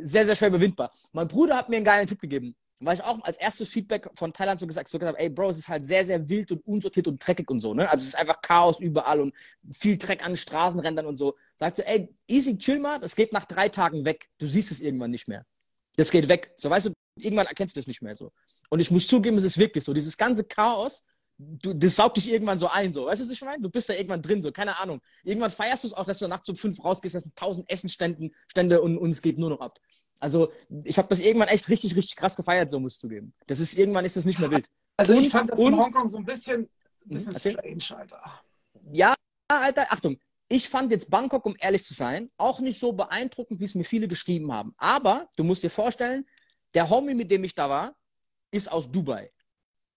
sehr, 0.00 0.24
sehr 0.24 0.36
schwer 0.36 0.48
überwindbar. 0.48 0.92
Mein 1.12 1.28
Bruder 1.28 1.56
hat 1.56 1.68
mir 1.68 1.76
einen 1.76 1.84
geilen 1.84 2.06
Tipp 2.06 2.20
gegeben 2.20 2.56
weil 2.80 2.96
ich 2.96 3.04
auch 3.04 3.22
als 3.22 3.36
erstes 3.36 3.68
Feedback 3.68 4.08
von 4.14 4.32
Thailand 4.32 4.58
so 4.58 4.66
gesagt, 4.66 4.88
so 4.88 4.98
gesagt 4.98 5.16
habe, 5.16 5.22
ey 5.22 5.28
Bro, 5.28 5.50
es 5.50 5.58
ist 5.58 5.68
halt 5.68 5.84
sehr, 5.84 6.04
sehr 6.04 6.28
wild 6.28 6.50
und 6.50 6.66
unsortiert 6.66 7.06
und 7.06 7.24
dreckig 7.24 7.50
und 7.50 7.60
so, 7.60 7.74
ne? 7.74 7.88
Also 7.88 8.02
es 8.02 8.08
ist 8.08 8.14
einfach 8.14 8.40
Chaos 8.40 8.80
überall 8.80 9.20
und 9.20 9.34
viel 9.70 9.98
Dreck 9.98 10.24
an 10.24 10.36
Straßenrändern 10.36 11.06
und 11.06 11.16
so. 11.16 11.36
Sagt 11.56 11.76
so, 11.76 11.82
ey, 11.82 12.08
easy, 12.26 12.56
chill 12.56 12.80
mal, 12.80 12.98
das 12.98 13.14
geht 13.14 13.32
nach 13.32 13.44
drei 13.44 13.68
Tagen 13.68 14.04
weg. 14.04 14.30
Du 14.38 14.46
siehst 14.46 14.70
es 14.70 14.80
irgendwann 14.80 15.10
nicht 15.10 15.28
mehr. 15.28 15.44
Das 15.96 16.10
geht 16.10 16.28
weg. 16.28 16.52
So, 16.56 16.70
weißt 16.70 16.86
du, 16.86 16.92
irgendwann 17.16 17.46
erkennst 17.46 17.76
du 17.76 17.80
das 17.80 17.86
nicht 17.86 18.00
mehr 18.00 18.14
so. 18.14 18.32
Und 18.70 18.80
ich 18.80 18.90
muss 18.90 19.06
zugeben, 19.06 19.36
es 19.36 19.44
ist 19.44 19.58
wirklich 19.58 19.84
so. 19.84 19.92
Dieses 19.92 20.16
ganze 20.16 20.44
Chaos, 20.44 21.04
du, 21.36 21.74
das 21.74 21.96
saugt 21.96 22.16
dich 22.16 22.30
irgendwann 22.30 22.58
so 22.58 22.68
ein, 22.68 22.92
so. 22.92 23.06
Weißt 23.06 23.20
du, 23.20 23.26
was 23.26 23.32
ich 23.32 23.42
meine? 23.42 23.62
Du 23.62 23.68
bist 23.68 23.90
da 23.90 23.92
irgendwann 23.92 24.22
drin, 24.22 24.40
so. 24.40 24.50
Keine 24.52 24.78
Ahnung. 24.78 25.00
Irgendwann 25.22 25.50
feierst 25.50 25.84
du 25.84 25.88
es 25.88 25.92
auch, 25.92 26.06
dass 26.06 26.18
du 26.18 26.28
nachts 26.28 26.48
um 26.48 26.56
fünf 26.56 26.82
rausgehst, 26.82 27.14
das 27.14 27.24
sind 27.24 27.36
tausend 27.36 27.68
Essenstände 27.70 28.30
Stände 28.48 28.80
und, 28.80 28.96
und 28.96 29.10
es 29.10 29.20
geht 29.20 29.36
nur 29.36 29.50
noch 29.50 29.60
ab. 29.60 29.78
Also 30.20 30.52
ich 30.84 30.98
habe 30.98 31.08
das 31.08 31.18
irgendwann 31.18 31.48
echt 31.48 31.68
richtig, 31.70 31.96
richtig 31.96 32.14
krass 32.14 32.36
gefeiert, 32.36 32.70
so 32.70 32.78
muss 32.78 32.94
ich 32.94 33.00
zugeben. 33.00 33.32
Das 33.46 33.58
ist 33.58 33.76
irgendwann 33.76 34.04
ist 34.04 34.16
das 34.16 34.26
nicht 34.26 34.38
mehr 34.38 34.50
wild. 34.50 34.70
Also 34.98 35.16
und, 35.16 35.24
ich 35.24 35.30
fand 35.30 35.50
das 35.50 35.58
und, 35.58 35.72
in 35.72 35.80
Hongkong 35.80 36.08
so 36.10 36.18
ein 36.18 36.26
bisschen, 36.26 36.68
ein 37.06 37.08
bisschen 37.08 37.38
strange, 37.38 37.98
Alter. 37.98 38.42
Ja, 38.92 39.14
Alter, 39.48 39.90
Achtung. 39.90 40.18
Ich 40.48 40.68
fand 40.68 40.90
jetzt 40.90 41.08
Bangkok, 41.10 41.46
um 41.46 41.56
ehrlich 41.58 41.84
zu 41.84 41.94
sein, 41.94 42.28
auch 42.36 42.60
nicht 42.60 42.78
so 42.78 42.92
beeindruckend, 42.92 43.60
wie 43.60 43.64
es 43.64 43.74
mir 43.74 43.84
viele 43.84 44.08
geschrieben 44.08 44.52
haben. 44.52 44.74
Aber 44.76 45.28
du 45.36 45.44
musst 45.44 45.62
dir 45.62 45.70
vorstellen, 45.70 46.26
der 46.74 46.90
Homie, 46.90 47.14
mit 47.14 47.30
dem 47.30 47.44
ich 47.44 47.54
da 47.54 47.70
war, 47.70 47.94
ist 48.50 48.70
aus 48.70 48.90
Dubai. 48.90 49.30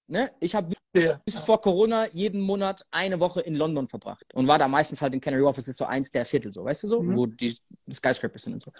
Ne? 0.07 0.31
Ich 0.39 0.55
habe 0.55 0.73
ja. 0.93 1.19
bis 1.25 1.37
vor 1.39 1.59
Corona 1.59 2.07
jeden 2.13 2.39
Monat 2.39 2.85
eine 2.91 3.19
Woche 3.19 3.41
in 3.41 3.55
London 3.55 3.87
verbracht 3.87 4.33
und 4.33 4.47
war 4.47 4.59
da 4.59 4.67
meistens 4.67 5.01
halt 5.01 5.13
in 5.13 5.21
Canary 5.21 5.43
Wharf. 5.43 5.55
Das 5.55 5.67
ist 5.67 5.77
so 5.77 5.85
eins 5.85 6.11
der 6.11 6.25
Viertel, 6.25 6.51
so, 6.51 6.63
weißt 6.63 6.83
du 6.83 6.87
so, 6.87 7.01
mhm. 7.01 7.17
wo 7.17 7.25
die 7.25 7.57
Skyscrapers 7.91 8.43
sind 8.43 8.53
und 8.53 8.63
so 8.63 8.71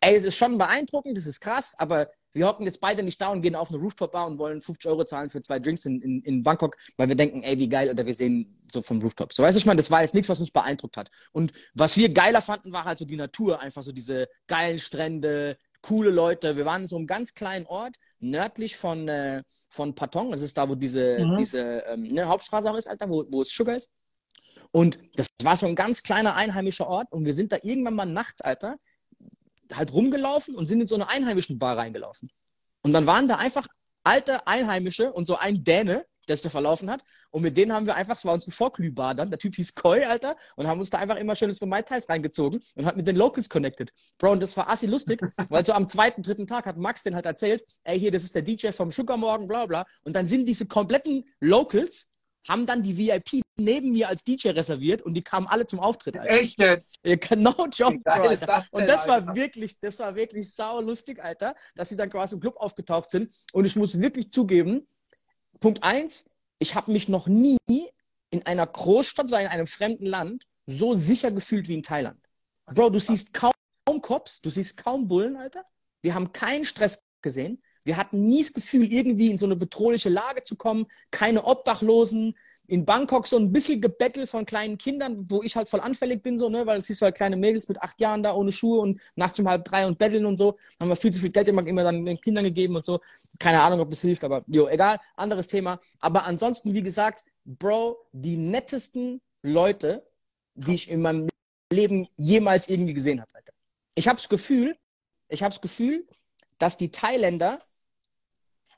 ey, 0.00 0.16
es 0.16 0.24
ist 0.24 0.36
schon 0.36 0.58
beeindruckend, 0.58 1.16
das 1.16 1.26
ist 1.26 1.40
krass, 1.40 1.74
aber 1.78 2.08
wir 2.32 2.46
hocken 2.46 2.66
jetzt 2.66 2.80
beide 2.80 3.02
nicht 3.02 3.20
da 3.20 3.28
und 3.28 3.42
gehen 3.42 3.54
auf 3.54 3.70
eine 3.70 3.78
Rooftop-Bar 3.78 4.26
und 4.26 4.38
wollen 4.38 4.60
50 4.60 4.90
Euro 4.90 5.04
zahlen 5.04 5.30
für 5.30 5.40
zwei 5.40 5.58
Drinks 5.58 5.84
in, 5.86 6.00
in, 6.00 6.22
in 6.22 6.42
Bangkok, 6.42 6.76
weil 6.96 7.08
wir 7.08 7.16
denken, 7.16 7.42
ey, 7.42 7.58
wie 7.58 7.68
geil, 7.68 7.90
oder 7.90 8.06
wir 8.06 8.14
sehen 8.14 8.62
so 8.68 8.82
vom 8.82 9.00
Rooftop. 9.00 9.32
So, 9.32 9.42
weißt 9.42 9.56
du, 9.56 9.58
ich 9.58 9.66
meine, 9.66 9.78
das 9.78 9.90
war 9.90 10.02
jetzt 10.02 10.14
nichts, 10.14 10.28
was 10.28 10.40
uns 10.40 10.50
beeindruckt 10.50 10.96
hat. 10.96 11.10
Und 11.32 11.52
was 11.74 11.96
wir 11.96 12.12
geiler 12.12 12.42
fanden, 12.42 12.72
war 12.72 12.84
halt 12.84 12.98
so 12.98 13.04
die 13.04 13.16
Natur, 13.16 13.60
einfach 13.60 13.82
so 13.82 13.92
diese 13.92 14.28
geilen 14.46 14.78
Strände, 14.78 15.56
coole 15.82 16.10
Leute. 16.10 16.56
Wir 16.56 16.64
waren 16.64 16.82
in 16.82 16.88
so 16.88 16.96
einem 16.96 17.06
ganz 17.06 17.34
kleinen 17.34 17.66
Ort, 17.66 17.96
nördlich 18.20 18.76
von, 18.76 19.08
äh, 19.08 19.42
von 19.70 19.94
Patong, 19.94 20.30
das 20.30 20.42
ist 20.42 20.56
da, 20.56 20.68
wo 20.68 20.74
diese, 20.74 21.18
mhm. 21.18 21.36
diese 21.36 21.82
ähm, 21.88 22.02
ne, 22.02 22.26
Hauptstraße 22.26 22.70
auch 22.70 22.76
ist, 22.76 22.88
Alter, 22.88 23.08
wo, 23.08 23.24
wo 23.30 23.42
es 23.42 23.50
Sugar 23.50 23.76
ist. 23.76 23.90
Und 24.70 24.98
das 25.14 25.28
war 25.42 25.56
so 25.56 25.66
ein 25.66 25.74
ganz 25.74 26.02
kleiner 26.02 26.34
einheimischer 26.34 26.86
Ort 26.86 27.10
und 27.10 27.24
wir 27.24 27.34
sind 27.34 27.52
da 27.52 27.58
irgendwann 27.62 27.94
mal 27.94 28.06
nachts, 28.06 28.40
Alter, 28.40 28.76
halt 29.74 29.92
rumgelaufen 29.92 30.54
und 30.54 30.66
sind 30.66 30.80
in 30.80 30.86
so 30.86 30.94
eine 30.94 31.08
einheimischen 31.08 31.58
Bar 31.58 31.76
reingelaufen. 31.76 32.28
Und 32.82 32.92
dann 32.92 33.06
waren 33.06 33.28
da 33.28 33.36
einfach 33.36 33.66
alte 34.04 34.46
Einheimische 34.46 35.12
und 35.12 35.26
so 35.26 35.36
ein 35.36 35.64
Däne, 35.64 36.04
der 36.28 36.36
sich 36.36 36.42
da 36.42 36.50
verlaufen 36.50 36.90
hat. 36.90 37.02
Und 37.30 37.42
mit 37.42 37.56
denen 37.56 37.72
haben 37.72 37.86
wir 37.86 37.96
einfach, 37.96 38.16
es 38.16 38.24
war 38.24 38.34
unsere 38.34 38.52
Vorglühbar 38.52 39.14
dann, 39.14 39.30
der 39.30 39.38
Typ 39.38 39.54
hieß 39.54 39.74
Koi, 39.74 40.04
Alter, 40.04 40.36
und 40.56 40.66
haben 40.66 40.78
uns 40.78 40.90
da 40.90 40.98
einfach 40.98 41.16
immer 41.16 41.34
schönes 41.34 41.60
Mai 41.60 41.82
Tais 41.82 42.08
reingezogen 42.08 42.60
und 42.76 42.86
hat 42.86 42.96
mit 42.96 43.06
den 43.06 43.16
Locals 43.16 43.48
connected. 43.48 43.92
Bro, 44.18 44.32
und 44.32 44.40
das 44.40 44.56
war 44.56 44.68
assi 44.68 44.86
lustig, 44.86 45.20
weil 45.48 45.64
so 45.64 45.72
am 45.72 45.88
zweiten, 45.88 46.22
dritten 46.22 46.46
Tag 46.46 46.66
hat 46.66 46.76
Max 46.76 47.02
den 47.02 47.14
halt 47.14 47.26
erzählt, 47.26 47.64
ey, 47.84 47.98
hier, 47.98 48.12
das 48.12 48.24
ist 48.24 48.34
der 48.34 48.42
DJ 48.42 48.70
vom 48.70 48.92
Sugarmorgen, 48.92 49.48
bla 49.48 49.66
bla. 49.66 49.86
Und 50.04 50.14
dann 50.14 50.26
sind 50.26 50.46
diese 50.46 50.66
kompletten 50.66 51.24
Locals 51.40 52.08
haben 52.48 52.66
dann 52.66 52.82
die 52.82 52.96
VIP 52.96 53.42
neben 53.56 53.92
mir 53.92 54.08
als 54.08 54.24
DJ 54.24 54.50
reserviert 54.50 55.02
und 55.02 55.14
die 55.14 55.22
kamen 55.22 55.46
alle 55.46 55.66
zum 55.66 55.80
Auftritt. 55.80 56.16
Alter. 56.16 56.32
Echt 56.32 56.58
jetzt? 56.58 56.98
No 57.36 57.66
joke, 57.72 57.98
Bro, 57.98 58.28
das 58.28 58.40
denn, 58.40 58.48
und 58.72 58.86
das 58.88 59.06
war 59.08 59.34
wirklich, 59.34 59.78
das 59.80 59.98
war 59.98 60.14
wirklich 60.14 60.52
sau 60.54 60.80
lustig, 60.80 61.22
Alter, 61.22 61.54
dass 61.74 61.88
sie 61.88 61.96
dann 61.96 62.08
quasi 62.08 62.34
im 62.34 62.40
Club 62.40 62.56
aufgetaucht 62.56 63.10
sind. 63.10 63.32
Und 63.52 63.64
ich 63.64 63.76
muss 63.76 64.00
wirklich 64.00 64.30
zugeben, 64.30 64.88
Punkt 65.60 65.82
eins, 65.82 66.30
ich 66.58 66.74
habe 66.74 66.92
mich 66.92 67.08
noch 67.08 67.26
nie 67.26 67.58
in 68.30 68.46
einer 68.46 68.66
Großstadt 68.66 69.26
oder 69.26 69.40
in 69.40 69.48
einem 69.48 69.66
fremden 69.66 70.06
Land 70.06 70.44
so 70.66 70.94
sicher 70.94 71.30
gefühlt 71.30 71.68
wie 71.68 71.74
in 71.74 71.82
Thailand. 71.82 72.20
Bro, 72.66 72.90
du 72.90 72.98
siehst 72.98 73.32
kaum 73.32 73.52
Cops, 74.02 74.40
du 74.40 74.50
siehst 74.50 74.76
kaum 74.76 75.08
Bullen, 75.08 75.36
Alter. 75.36 75.64
Wir 76.02 76.14
haben 76.14 76.32
keinen 76.32 76.64
Stress 76.64 77.02
gesehen. 77.22 77.62
Wir 77.88 77.96
hatten 77.96 78.28
nie 78.28 78.42
das 78.42 78.52
Gefühl, 78.52 78.92
irgendwie 78.92 79.30
in 79.30 79.38
so 79.38 79.46
eine 79.46 79.56
bedrohliche 79.56 80.10
Lage 80.10 80.42
zu 80.42 80.56
kommen. 80.56 80.88
Keine 81.10 81.44
Obdachlosen. 81.44 82.36
In 82.66 82.84
Bangkok 82.84 83.26
so 83.26 83.38
ein 83.38 83.50
bisschen 83.50 83.80
Gebettel 83.80 84.26
von 84.26 84.44
kleinen 84.44 84.76
Kindern, 84.76 85.24
wo 85.30 85.42
ich 85.42 85.56
halt 85.56 85.70
voll 85.70 85.80
anfällig 85.80 86.22
bin, 86.22 86.36
so, 86.36 86.50
ne, 86.50 86.66
weil 86.66 86.82
siehst 86.82 87.00
du 87.00 87.06
halt 87.06 87.14
kleine 87.16 87.38
Mädels 87.38 87.66
mit 87.66 87.80
acht 87.80 87.98
Jahren 87.98 88.22
da 88.22 88.34
ohne 88.34 88.52
Schuhe 88.52 88.80
und 88.80 89.00
nachts 89.16 89.40
um 89.40 89.48
halb 89.48 89.64
drei 89.64 89.86
und 89.86 89.96
betteln 89.96 90.26
und 90.26 90.36
so. 90.36 90.58
Haben 90.78 90.90
wir 90.90 90.96
viel 90.96 91.14
zu 91.14 91.18
viel 91.18 91.30
Geld 91.30 91.48
immer, 91.48 91.66
immer 91.66 91.82
dann 91.82 92.02
den 92.02 92.20
Kindern 92.20 92.44
gegeben 92.44 92.76
und 92.76 92.84
so. 92.84 93.00
Keine 93.38 93.62
Ahnung, 93.62 93.80
ob 93.80 93.88
das 93.88 94.02
hilft, 94.02 94.22
aber 94.22 94.44
jo, 94.48 94.68
egal, 94.68 94.98
anderes 95.16 95.48
Thema. 95.48 95.80
Aber 95.98 96.24
ansonsten, 96.24 96.74
wie 96.74 96.82
gesagt, 96.82 97.24
Bro, 97.46 97.96
die 98.12 98.36
nettesten 98.36 99.22
Leute, 99.40 100.06
die 100.56 100.74
ich 100.74 100.90
in 100.90 101.00
meinem 101.00 101.30
Leben 101.72 102.06
jemals 102.18 102.68
irgendwie 102.68 102.92
gesehen 102.92 103.22
habe, 103.22 103.34
Alter. 103.34 103.54
Ich 103.94 104.08
habe 104.08 104.18
das 104.18 104.28
Gefühl, 104.28 104.76
ich 105.30 105.42
habe 105.42 105.54
das 105.54 105.62
Gefühl, 105.62 106.06
dass 106.58 106.76
die 106.76 106.90
Thailänder 106.90 107.60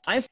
einfach 0.05 0.29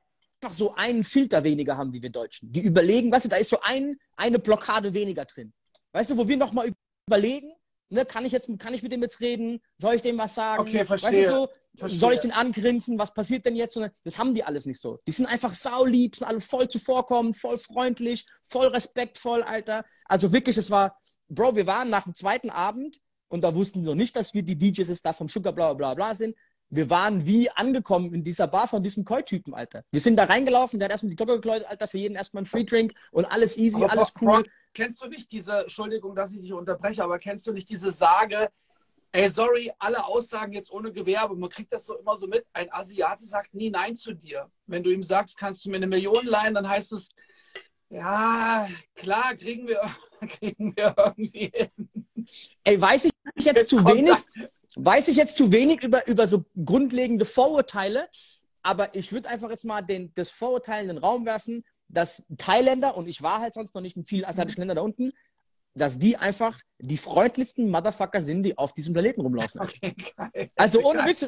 so 0.52 0.74
einen 0.76 1.04
Filter 1.04 1.44
weniger 1.44 1.78
haben 1.78 1.94
wie 1.94 2.02
wir 2.02 2.10
Deutschen. 2.10 2.52
Die 2.52 2.62
überlegen, 2.62 3.12
weißt 3.12 3.26
du, 3.26 3.30
da 3.30 3.36
ist 3.38 3.50
so 3.50 3.60
ein, 3.62 3.98
eine 4.16 4.40
Blockade 4.40 4.94
weniger 4.94 5.26
drin. 5.26 5.54
Weißt 5.92 6.12
du, 6.12 6.18
wo 6.18 6.28
wir 6.28 6.38
nochmal 6.38 6.72
überlegen, 7.08 7.52
Ne, 7.92 8.06
kann 8.06 8.24
ich 8.24 8.32
jetzt, 8.32 8.48
kann 8.60 8.74
ich 8.74 8.84
mit 8.84 8.92
dem 8.92 9.02
jetzt 9.02 9.20
reden? 9.20 9.62
Soll 9.76 9.96
ich 9.96 10.04
dem 10.04 10.18
was 10.20 10.36
sagen? 10.36 10.62
Okay, 10.62 10.86
verstehe. 10.86 11.10
Weißt 11.10 11.20
du 11.22 11.34
so, 11.34 11.50
Verstehe. 11.76 12.00
soll 12.00 12.14
ich 12.14 12.20
den 12.20 12.32
angrinsen? 12.32 13.00
Was 13.00 13.14
passiert 13.16 13.46
denn 13.46 13.56
jetzt? 13.56 13.80
Das 14.04 14.20
haben 14.20 14.36
die 14.36 14.44
alles 14.44 14.68
nicht 14.68 14.80
so. 14.80 15.00
Die 15.08 15.12
sind 15.12 15.26
einfach 15.26 15.54
saulieb, 15.54 16.16
sind 16.16 16.28
alle 16.28 16.40
voll 16.40 16.70
zuvorkommend, 16.70 17.36
voll 17.36 17.58
freundlich, 17.58 18.28
voll 18.44 18.68
respektvoll, 18.68 19.42
Alter. 19.42 19.86
Also 20.06 20.32
wirklich, 20.32 20.58
es 20.58 20.70
war, 20.70 21.00
Bro, 21.30 21.56
wir 21.56 21.66
waren 21.66 21.90
nach 21.90 22.04
dem 22.04 22.14
zweiten 22.14 22.52
Abend 22.52 23.00
und 23.28 23.42
da 23.42 23.56
wussten 23.56 23.80
die 23.82 23.88
noch 23.88 23.96
nicht, 23.96 24.16
dass 24.16 24.36
wir 24.36 24.44
die 24.44 24.58
DJs 24.58 25.02
da 25.02 25.12
vom 25.12 25.28
Sugar 25.28 25.54
bla 25.54 25.74
bla 25.74 25.96
bla 25.96 26.14
sind. 26.14 26.36
Wir 26.72 26.90
waren 26.90 27.26
wie 27.26 27.50
angekommen 27.50 28.14
in 28.14 28.24
dieser 28.24 28.48
Bar 28.48 28.68
von 28.68 28.84
diesem 28.84 29.04
Koi-Typen, 29.04 29.54
Alter. 29.56 29.84
Wir 29.92 30.00
sind 30.00 30.16
da 30.18 30.26
reingelaufen, 30.26 30.78
der 30.80 30.86
hat 30.86 30.92
erstmal 30.92 31.10
die 31.10 31.16
Glocke 31.16 31.40
geläutet, 31.40 31.68
Alter, 31.68 31.88
für 31.88 31.98
jeden 31.98 32.16
erstmal 32.16 32.44
ein 32.44 32.46
Free-Drink 32.46 32.94
und 33.12 33.26
alles 33.26 33.58
easy, 33.58 33.84
Aber 33.84 33.92
alles 33.92 34.14
cool. 34.22 34.44
Bro, 34.44 34.44
kennst 34.74 35.02
du 35.02 35.08
nicht 35.08 35.32
diese, 35.32 35.62
Entschuldigung, 35.62 36.16
dass 36.16 36.32
ich 36.32 36.42
dich 36.42 36.54
unterbreche, 36.54 37.04
aber 37.04 37.18
kennst 37.18 37.48
du 37.48 37.54
nicht 37.54 37.70
diese 37.70 37.92
Sage, 37.92 38.50
ey, 39.12 39.28
sorry, 39.30 39.72
alle 39.80 40.06
Aussagen 40.06 40.54
jetzt 40.54 40.72
ohne 40.72 40.92
Gewehr, 40.94 41.24
aber 41.24 41.36
man 41.36 41.50
kriegt 41.50 41.74
das 41.74 41.86
so 41.88 41.98
immer 41.98 42.16
so 42.18 42.28
mit, 42.28 42.46
ein 42.54 42.72
Asiate 42.72 43.26
sagt 43.26 43.54
nie 43.56 43.72
Nein 43.72 43.96
zu 43.96 44.14
dir. 44.14 44.52
Wenn 44.68 44.84
du 44.84 44.92
ihm 44.92 45.04
sagst, 45.04 45.38
kannst 45.38 45.66
du 45.66 45.72
mir 45.72 45.78
eine 45.78 45.88
Million 45.88 46.24
leihen, 46.26 46.54
dann 46.54 46.70
heißt 46.70 46.92
es, 46.94 47.10
ja, 47.90 48.70
klar, 48.94 49.34
kriegen 49.36 49.68
wir, 49.68 49.82
kriegen 50.40 50.76
wir 50.76 50.94
irgendwie 50.98 51.52
hin. 51.52 51.90
Ey, 52.64 52.80
weiß 52.80 53.06
ich 53.06 53.12
jetzt 53.40 53.70
zu 53.70 53.78
kommt 53.78 53.96
wenig, 53.96 54.12
da- 54.14 54.48
weiß 54.76 55.08
ich 55.08 55.18
jetzt 55.18 55.38
zu 55.38 55.52
wenig 55.52 55.84
über, 55.84 56.08
über 56.08 56.28
so 56.28 56.46
grundlegende 56.64 57.26
Vorurteile, 57.26 58.08
aber 58.62 58.94
ich 58.96 59.12
würde 59.12 59.30
einfach 59.30 59.50
jetzt 59.50 59.66
mal 59.66 59.82
den, 59.82 60.14
das 60.16 60.30
Vorurteil 60.30 60.84
in 60.84 60.90
den 60.90 60.98
Raum 60.98 61.26
werfen, 61.26 61.64
dass 61.88 62.24
Thailänder, 62.38 62.96
und 62.96 63.08
ich 63.08 63.22
war 63.22 63.40
halt 63.40 63.54
sonst 63.54 63.74
noch 63.74 63.82
nicht 63.82 63.98
in 63.98 64.06
vielen 64.06 64.26
asiatischen 64.26 64.62
Ländern 64.62 64.78
da 64.78 64.84
unten, 64.84 65.12
dass 65.76 65.98
die 65.98 66.18
einfach 66.18 66.60
die 66.80 66.98
freundlichsten 66.98 67.70
Motherfucker 67.70 68.22
sind, 68.22 68.44
die 68.44 68.58
auf 68.58 68.74
diesem 68.74 68.94
Planeten 68.94 69.22
rumlaufen. 69.22 69.62
Okay, 69.64 69.96
geil. 70.16 70.52
Also 70.56 70.82
ohne. 70.82 71.06
Witz, 71.06 71.26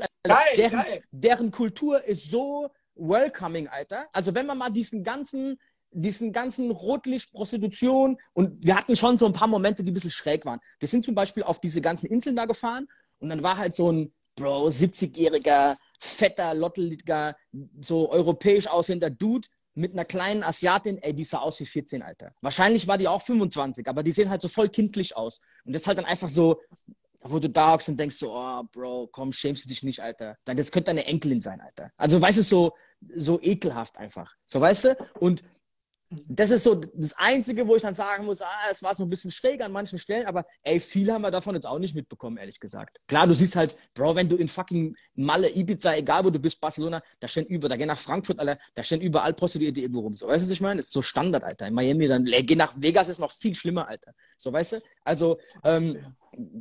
deren, 0.58 0.84
deren 1.12 1.52
Kultur 1.52 2.04
ist 2.04 2.30
so 2.30 2.70
welcoming, 2.96 3.68
Alter. 3.68 4.08
Also 4.12 4.34
wenn 4.36 4.46
man 4.46 4.58
mal 4.58 4.70
diesen 4.70 5.04
ganzen, 5.04 5.60
diesen 5.92 6.32
ganzen 6.32 6.72
Rotlicht, 6.72 7.34
Prostitution 7.34 8.18
und 8.34 8.66
wir 8.66 8.76
hatten 8.76 8.96
schon 8.96 9.18
so 9.18 9.26
ein 9.26 9.34
paar 9.34 9.48
Momente, 9.48 9.84
die 9.84 9.92
ein 9.92 9.94
bisschen 9.94 10.12
schräg 10.12 10.46
waren. 10.46 10.60
Wir 10.80 10.88
sind 10.88 11.06
zum 11.06 11.16
Beispiel 11.16 11.44
auf 11.44 11.60
diese 11.60 11.82
ganzen 11.82 12.08
Inseln 12.08 12.36
da 12.36 12.46
gefahren 12.46 12.88
und 13.22 13.30
dann 13.30 13.44
war 13.44 13.58
halt 13.58 13.76
so 13.76 13.92
ein 13.92 14.14
Bro, 14.36 14.68
70-jähriger, 14.68 15.78
fetter, 16.00 16.54
lotteliger, 16.54 17.36
so 17.80 18.10
europäisch 18.10 18.68
aussehender 18.68 19.10
Dude 19.10 19.48
mit 19.74 19.94
einer 19.94 20.06
kleinen 20.06 20.44
Asiatin, 20.44 20.98
ey, 20.98 21.14
die 21.14 21.24
sah 21.24 21.40
aus 21.40 21.60
wie 21.60 21.66
14, 21.66 22.02
Alter. 22.02 22.34
Wahrscheinlich 22.42 22.88
war 22.88 22.98
die 22.98 23.08
auch 23.08 23.22
25, 23.22 23.88
aber 23.88 24.04
die 24.04 24.12
sehen 24.12 24.30
halt 24.30 24.42
so 24.42 24.48
voll 24.48 24.70
kindlich 24.70 25.16
aus. 25.16 25.42
Und 25.66 25.74
das 25.74 25.84
ist 25.84 25.88
halt 25.88 25.98
dann 25.98 26.06
einfach 26.06 26.30
so, 26.30 26.60
wo 27.22 27.40
du 27.40 27.50
da 27.50 27.74
hockst 27.74 27.90
und 27.90 27.98
denkst 27.98 28.16
so, 28.16 28.34
oh, 28.34 28.64
Bro, 28.72 29.10
komm, 29.12 29.32
schämst 29.32 29.66
du 29.66 29.70
dich 29.70 29.84
nicht, 29.84 30.02
Alter. 30.02 30.38
Das 30.46 30.72
könnte 30.72 30.88
deine 30.88 31.06
Enkelin 31.06 31.42
sein, 31.42 31.62
Alter. 31.62 31.92
Also, 31.98 32.20
weißt 32.20 32.40
du, 32.40 32.42
so, 32.42 32.74
so 33.16 33.40
ekelhaft 33.42 33.98
einfach. 33.98 34.34
So, 34.46 34.60
weißt 34.60 34.84
du? 34.86 34.98
Und 35.20 35.44
das 36.28 36.50
ist 36.50 36.64
so 36.64 36.76
das 36.76 37.18
Einzige, 37.18 37.66
wo 37.68 37.76
ich 37.76 37.82
dann 37.82 37.96
sagen 37.96 38.26
muss, 38.26 38.42
ah, 38.42 38.70
es 38.70 38.84
war 38.84 38.94
so 38.94 39.04
ein 39.04 39.10
bisschen 39.10 39.32
schräg 39.32 39.62
an 39.62 39.72
manchen 39.72 39.98
Stellen, 39.98 40.26
aber 40.26 40.46
ey, 40.64 40.80
viel 40.80 41.12
haben 41.12 41.22
wir 41.22 41.32
davon 41.32 41.56
jetzt 41.56 41.66
auch 41.66 41.80
nicht 41.80 41.96
mitbekommen, 41.96 42.38
ehrlich 42.38 42.60
gesagt. 42.60 43.00
Klar, 43.08 43.28
du 43.28 43.34
siehst 43.34 43.56
halt, 43.56 43.78
Bro, 43.94 44.16
wenn 44.16 44.28
du 44.28 44.36
in 44.36 44.50
fucking 44.50 44.96
Malle, 45.16 45.50
Ibiza, 45.50 45.96
egal 45.96 46.26
wo 46.26 46.30
du 46.30 46.40
bist, 46.40 46.60
Barcelona, 46.60 47.02
da 47.22 47.28
stehen 47.28 47.46
über, 47.46 47.70
da 47.70 47.78
geh 47.78 47.86
nach 47.86 47.98
Frankfurt, 47.98 48.40
Alter, 48.40 48.58
da 48.74 48.84
stehen 48.84 49.00
überall 49.00 49.34
Prostituierte 49.34 49.80
irgendwo 49.80 50.02
rum. 50.02 50.14
So, 50.14 50.28
weißt 50.28 50.44
du, 50.44 50.50
was 50.50 50.52
ich 50.52 50.62
meine? 50.62 50.78
Das 50.78 50.88
ist 50.88 50.94
so 50.94 51.02
Standard, 51.02 51.44
Alter. 51.44 51.68
In 51.68 51.74
Miami, 51.74 52.08
dann, 52.08 52.28
ey, 52.28 52.44
geh 52.44 52.56
nach 52.56 52.74
Vegas 52.76 53.08
ist 53.08 53.20
noch 53.20 53.32
viel 53.32 53.56
schlimmer, 53.56 53.88
Alter. 53.88 54.14
So, 54.36 54.52
weißt 54.52 54.74
du? 54.74 54.82
Also, 55.06 55.40
ähm, 55.64 55.98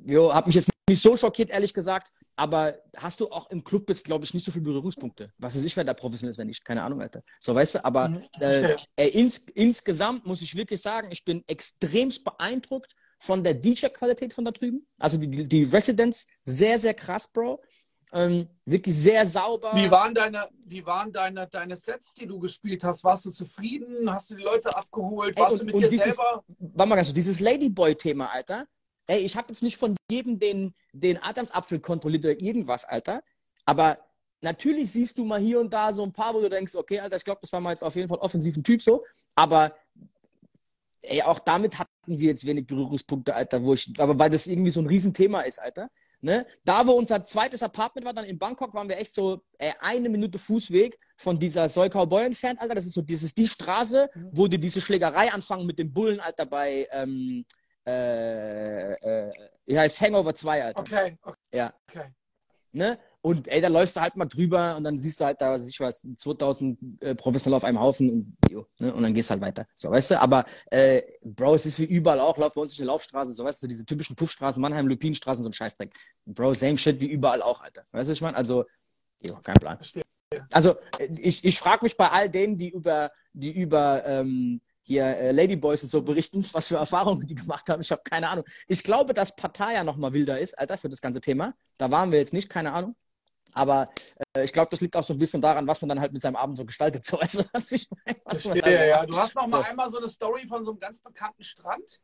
jo, 0.06 0.32
hab 0.32 0.46
mich 0.46 0.54
jetzt 0.54 0.70
nicht 0.88 1.02
so 1.02 1.16
schockiert, 1.16 1.50
ehrlich 1.50 1.74
gesagt, 1.74 2.12
aber 2.36 2.78
hast 2.96 3.20
du 3.20 3.30
auch 3.30 3.50
im 3.50 3.62
Club 3.64 3.88
jetzt, 3.88 4.04
glaube 4.04 4.24
ich, 4.24 4.32
nicht 4.34 4.44
so 4.44 4.52
viele 4.52 4.64
Berührungspunkte. 4.64 5.32
Was 5.38 5.54
weiß 5.56 5.62
ich, 5.64 5.76
wer 5.76 5.84
da 5.84 5.94
professionell 5.94 6.30
ist, 6.30 6.38
wenn 6.38 6.46
nicht, 6.46 6.64
keine 6.64 6.82
Ahnung, 6.82 7.00
Alter. 7.02 7.20
So, 7.38 7.54
weißt 7.54 7.76
du, 7.76 7.84
aber 7.84 8.08
Mhm, 8.08 8.24
äh, 8.40 8.76
äh, 8.96 9.08
ins, 9.08 9.38
insgesamt 9.54 10.24
muss 10.26 10.40
ich 10.42 10.54
wirklich 10.54 10.80
sagen, 10.80 11.08
ich 11.10 11.24
bin 11.24 11.42
extremst 11.46 12.24
beeindruckt 12.24 12.94
von 13.18 13.44
der 13.44 13.54
DJ-Qualität 13.54 14.32
von 14.32 14.44
da 14.46 14.50
drüben. 14.50 14.86
Also 14.98 15.18
die, 15.18 15.46
die, 15.46 15.64
Residents, 15.64 16.26
sehr, 16.42 16.78
sehr 16.78 16.94
krass, 16.94 17.28
Bro. 17.30 17.62
Ähm, 18.12 18.48
wirklich 18.64 18.96
sehr 18.96 19.24
sauber. 19.26 19.70
Wie 19.74 19.88
waren 19.90 20.12
deine, 20.14 20.48
wie 20.64 20.84
waren 20.84 21.12
deine, 21.12 21.46
deine 21.46 21.76
Sets, 21.76 22.12
die 22.14 22.26
du 22.26 22.40
gespielt 22.40 22.82
hast? 22.82 23.04
Warst 23.04 23.24
du 23.26 23.30
zufrieden? 23.30 24.12
Hast 24.12 24.30
du 24.30 24.34
die 24.36 24.42
Leute 24.42 24.74
abgeholt? 24.76 25.36
Ey, 25.36 25.42
Warst 25.42 25.52
und- 25.52 25.58
du 25.60 25.64
mit 25.66 25.74
dir 25.84 25.88
dieses- 25.90 26.16
selber? 26.16 26.42
Warte 26.58 26.88
mal 26.88 26.96
ganz 26.96 27.08
kurz, 27.08 27.14
dieses 27.14 27.38
Ladyboy-Thema, 27.38 28.32
Alter. 28.32 28.66
Ey, 29.10 29.24
ich 29.24 29.36
habe 29.36 29.48
jetzt 29.48 29.64
nicht 29.64 29.76
von 29.76 29.96
jedem 30.08 30.38
den, 30.38 30.72
den 30.92 31.20
Adamsapfel 31.20 31.80
kontrolliert 31.80 32.24
oder 32.24 32.40
irgendwas, 32.40 32.84
Alter. 32.84 33.24
Aber 33.64 33.98
natürlich 34.40 34.92
siehst 34.92 35.18
du 35.18 35.24
mal 35.24 35.40
hier 35.40 35.58
und 35.58 35.74
da 35.74 35.92
so 35.92 36.04
ein 36.04 36.12
paar, 36.12 36.32
wo 36.32 36.40
du 36.40 36.48
denkst, 36.48 36.76
okay, 36.76 37.00
Alter, 37.00 37.16
ich 37.16 37.24
glaube, 37.24 37.40
das 37.40 37.52
war 37.52 37.60
mal 37.60 37.72
jetzt 37.72 37.82
auf 37.82 37.96
jeden 37.96 38.08
Fall 38.08 38.18
offensiven 38.18 38.62
Typ 38.62 38.80
so. 38.80 39.04
Aber 39.34 39.74
ey, 41.02 41.22
auch 41.22 41.40
damit 41.40 41.76
hatten 41.76 41.90
wir 42.06 42.28
jetzt 42.28 42.46
wenig 42.46 42.68
Berührungspunkte, 42.68 43.34
Alter, 43.34 43.64
wo 43.64 43.74
ich, 43.74 43.92
aber 43.98 44.16
weil 44.16 44.30
das 44.30 44.46
irgendwie 44.46 44.70
so 44.70 44.78
ein 44.78 44.86
Riesenthema 44.86 45.40
ist, 45.40 45.60
Alter. 45.60 45.90
Ne? 46.20 46.46
Da, 46.64 46.86
wo 46.86 46.92
unser 46.92 47.24
zweites 47.24 47.64
Apartment 47.64 48.06
war, 48.06 48.12
dann 48.12 48.26
in 48.26 48.38
Bangkok, 48.38 48.74
waren 48.74 48.88
wir 48.88 48.98
echt 48.98 49.12
so 49.12 49.42
ey, 49.58 49.72
eine 49.80 50.08
Minute 50.08 50.38
Fußweg 50.38 50.96
von 51.16 51.36
dieser 51.36 51.68
Soy 51.68 51.88
Cowboy 51.88 52.26
entfernt, 52.26 52.60
Alter. 52.60 52.76
Das 52.76 52.86
ist 52.86 52.92
so 52.92 53.02
dieses, 53.02 53.34
die 53.34 53.48
Straße, 53.48 54.08
wo 54.30 54.46
die 54.46 54.60
diese 54.60 54.80
Schlägerei 54.80 55.32
anfangen 55.32 55.66
mit 55.66 55.80
dem 55.80 55.92
Bullen, 55.92 56.20
Alter, 56.20 56.46
bei, 56.46 56.86
ähm, 56.92 57.44
äh, 57.86 58.92
äh, 58.92 59.32
heißt 59.72 60.00
Hangover 60.00 60.34
2, 60.34 60.64
Alter. 60.64 60.80
Okay, 60.80 61.18
okay. 61.22 61.38
Ja. 61.52 61.72
okay. 61.88 62.12
Ne? 62.72 62.98
Und 63.20 63.48
ey, 63.48 63.60
da 63.60 63.68
läufst 63.68 63.96
du 63.96 64.00
halt 64.00 64.16
mal 64.16 64.26
drüber 64.26 64.76
und 64.76 64.84
dann 64.84 64.96
siehst 64.96 65.20
du 65.20 65.24
halt 65.24 65.40
da, 65.40 65.50
was 65.50 65.62
weiß 65.62 65.68
ich 65.68 65.80
was, 65.80 66.06
2000 66.16 67.02
äh, 67.02 67.14
Professionelle 67.14 67.56
auf 67.56 67.64
einem 67.64 67.80
Haufen 67.80 68.10
und, 68.10 68.36
jo, 68.48 68.66
ne? 68.78 68.94
und 68.94 69.02
dann 69.02 69.12
gehst 69.12 69.28
du 69.28 69.32
halt 69.32 69.42
weiter. 69.42 69.66
So, 69.74 69.90
weißt 69.90 70.12
du? 70.12 70.20
Aber, 70.20 70.44
äh, 70.70 71.02
Bro, 71.22 71.56
es 71.56 71.66
ist 71.66 71.80
wie 71.80 71.84
überall 71.84 72.20
auch, 72.20 72.38
lauf 72.38 72.54
bei 72.54 72.60
uns 72.60 72.72
durch 72.72 72.80
eine 72.80 72.86
Laufstraße, 72.86 73.32
so, 73.32 73.44
weißt 73.44 73.62
du, 73.62 73.66
diese 73.66 73.84
typischen 73.84 74.14
Puffstraßen, 74.14 74.62
Mannheim, 74.62 74.86
Lupinstraßen, 74.86 75.42
so 75.42 75.50
ein 75.50 75.52
Scheißdreck. 75.52 75.92
Bro, 76.24 76.54
same 76.54 76.78
shit 76.78 77.00
wie 77.00 77.08
überall 77.08 77.42
auch, 77.42 77.60
Alter. 77.60 77.84
Weißt 77.90 78.08
du, 78.08 78.12
ich 78.12 78.22
meine? 78.22 78.36
Also, 78.36 78.64
jo, 79.20 79.36
kein 79.42 79.56
Plan. 79.56 79.76
Verstehe. 79.76 80.04
Also, 80.52 80.76
äh, 80.98 81.08
ich, 81.18 81.44
ich 81.44 81.58
frage 81.58 81.84
mich 81.84 81.96
bei 81.96 82.08
all 82.08 82.30
denen, 82.30 82.56
die 82.56 82.70
über, 82.70 83.10
die 83.32 83.50
über, 83.50 84.06
ähm, 84.06 84.60
hier 84.82 85.04
äh, 85.04 85.32
Ladyboys 85.32 85.82
und 85.82 85.88
so 85.88 86.02
berichten, 86.02 86.44
was 86.52 86.68
für 86.68 86.76
Erfahrungen 86.76 87.26
die 87.26 87.34
gemacht 87.34 87.68
haben. 87.68 87.80
Ich 87.82 87.90
habe 87.92 88.02
keine 88.04 88.28
Ahnung. 88.28 88.44
Ich 88.66 88.82
glaube, 88.82 89.14
dass 89.14 89.34
Pattaya 89.36 89.84
noch 89.84 89.96
mal 89.96 90.12
wilder 90.12 90.38
ist, 90.40 90.58
Alter, 90.58 90.78
für 90.78 90.88
das 90.88 91.00
ganze 91.00 91.20
Thema. 91.20 91.54
Da 91.78 91.90
waren 91.90 92.10
wir 92.10 92.18
jetzt 92.18 92.32
nicht, 92.32 92.48
keine 92.48 92.72
Ahnung. 92.72 92.96
Aber 93.52 93.90
äh, 94.36 94.44
ich 94.44 94.52
glaube, 94.52 94.68
das 94.70 94.80
liegt 94.80 94.96
auch 94.96 95.02
so 95.02 95.12
ein 95.12 95.18
bisschen 95.18 95.40
daran, 95.40 95.66
was 95.66 95.80
man 95.80 95.88
dann 95.88 96.00
halt 96.00 96.12
mit 96.12 96.22
seinem 96.22 96.36
Abend 96.36 96.56
so 96.56 96.64
gestaltet. 96.64 97.04
So, 97.10 97.20
weißt 97.20 97.40
du, 97.40 97.44
was 97.52 97.72
ich 97.72 97.88
meine? 97.90 98.20
Was 98.24 98.42
Verstehe, 98.42 98.62
da 98.62 98.68
so 98.68 98.84
ja. 98.84 99.06
Du 99.06 99.16
hast 99.16 99.34
noch 99.34 99.46
mal 99.46 99.58
So. 99.58 99.64
einmal 99.64 99.90
so 99.90 99.98
eine 99.98 100.08
Story 100.08 100.46
von 100.46 100.64
so 100.64 100.70
einem 100.70 100.80
ganz 100.80 101.00
bekannten 101.00 101.42
Strand. 101.42 102.00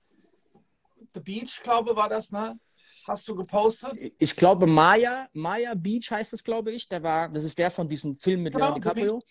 The 1.15 1.21
Beach, 1.21 1.61
glaube 1.63 1.95
war 1.97 2.09
das, 2.09 2.31
ne? 2.31 2.59
Hast 3.07 3.29
du 3.29 3.37
gepostet? 3.37 3.93
Ich 4.19 4.35
glaube, 4.35 4.67
Maya, 4.67 5.29
Maya 5.33 5.75
Beach 5.75 6.11
heißt 6.11 6.33
es, 6.33 6.43
glaube 6.43 6.73
ich. 6.73 6.89
Der 6.89 7.03
war, 7.03 7.29
das 7.29 7.45
ist 7.45 7.57
der 7.59 7.71
von 7.71 7.89
diesem 7.89 8.15
Film 8.17 8.43
mit 8.43 8.53
Genau, 8.53 8.75
Leonardo 8.75 8.95
DiCaprio. 8.95 9.23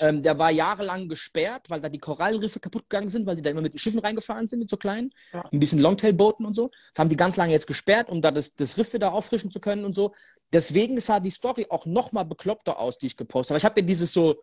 Ähm, 0.00 0.22
der 0.22 0.38
war 0.38 0.50
jahrelang 0.50 1.08
gesperrt, 1.08 1.68
weil 1.68 1.80
da 1.80 1.88
die 1.90 1.98
Korallenriffe 1.98 2.60
kaputt 2.60 2.88
gegangen 2.88 3.10
sind, 3.10 3.26
weil 3.26 3.36
die 3.36 3.42
da 3.42 3.50
immer 3.50 3.60
mit 3.60 3.74
den 3.74 3.78
Schiffen 3.78 4.00
reingefahren 4.00 4.46
sind, 4.46 4.60
mit 4.60 4.70
so 4.70 4.76
kleinen, 4.78 5.12
Ja. 5.32 5.44
ein 5.52 5.60
bisschen 5.60 5.80
Longtail-Booten 5.80 6.46
und 6.46 6.54
so. 6.54 6.70
Das 6.92 6.98
haben 6.98 7.10
die 7.10 7.16
ganz 7.16 7.36
lange 7.36 7.52
jetzt 7.52 7.66
gesperrt, 7.66 8.08
um 8.08 8.22
da 8.22 8.30
das, 8.30 8.56
das 8.56 8.78
Riff 8.78 8.92
wieder 8.94 9.12
auffrischen 9.12 9.50
zu 9.50 9.60
können 9.60 9.84
und 9.84 9.94
so. 9.94 10.14
Deswegen 10.52 10.98
sah 11.00 11.20
die 11.20 11.30
Story 11.30 11.66
auch 11.68 11.84
noch 11.84 12.12
mal 12.12 12.24
bekloppter 12.24 12.78
aus, 12.78 12.96
die 12.96 13.06
ich 13.06 13.16
gepostet 13.18 13.50
habe. 13.50 13.58
Ich 13.58 13.64
habe 13.66 13.80
ja 13.80 13.86
dieses 13.86 14.12
so 14.12 14.40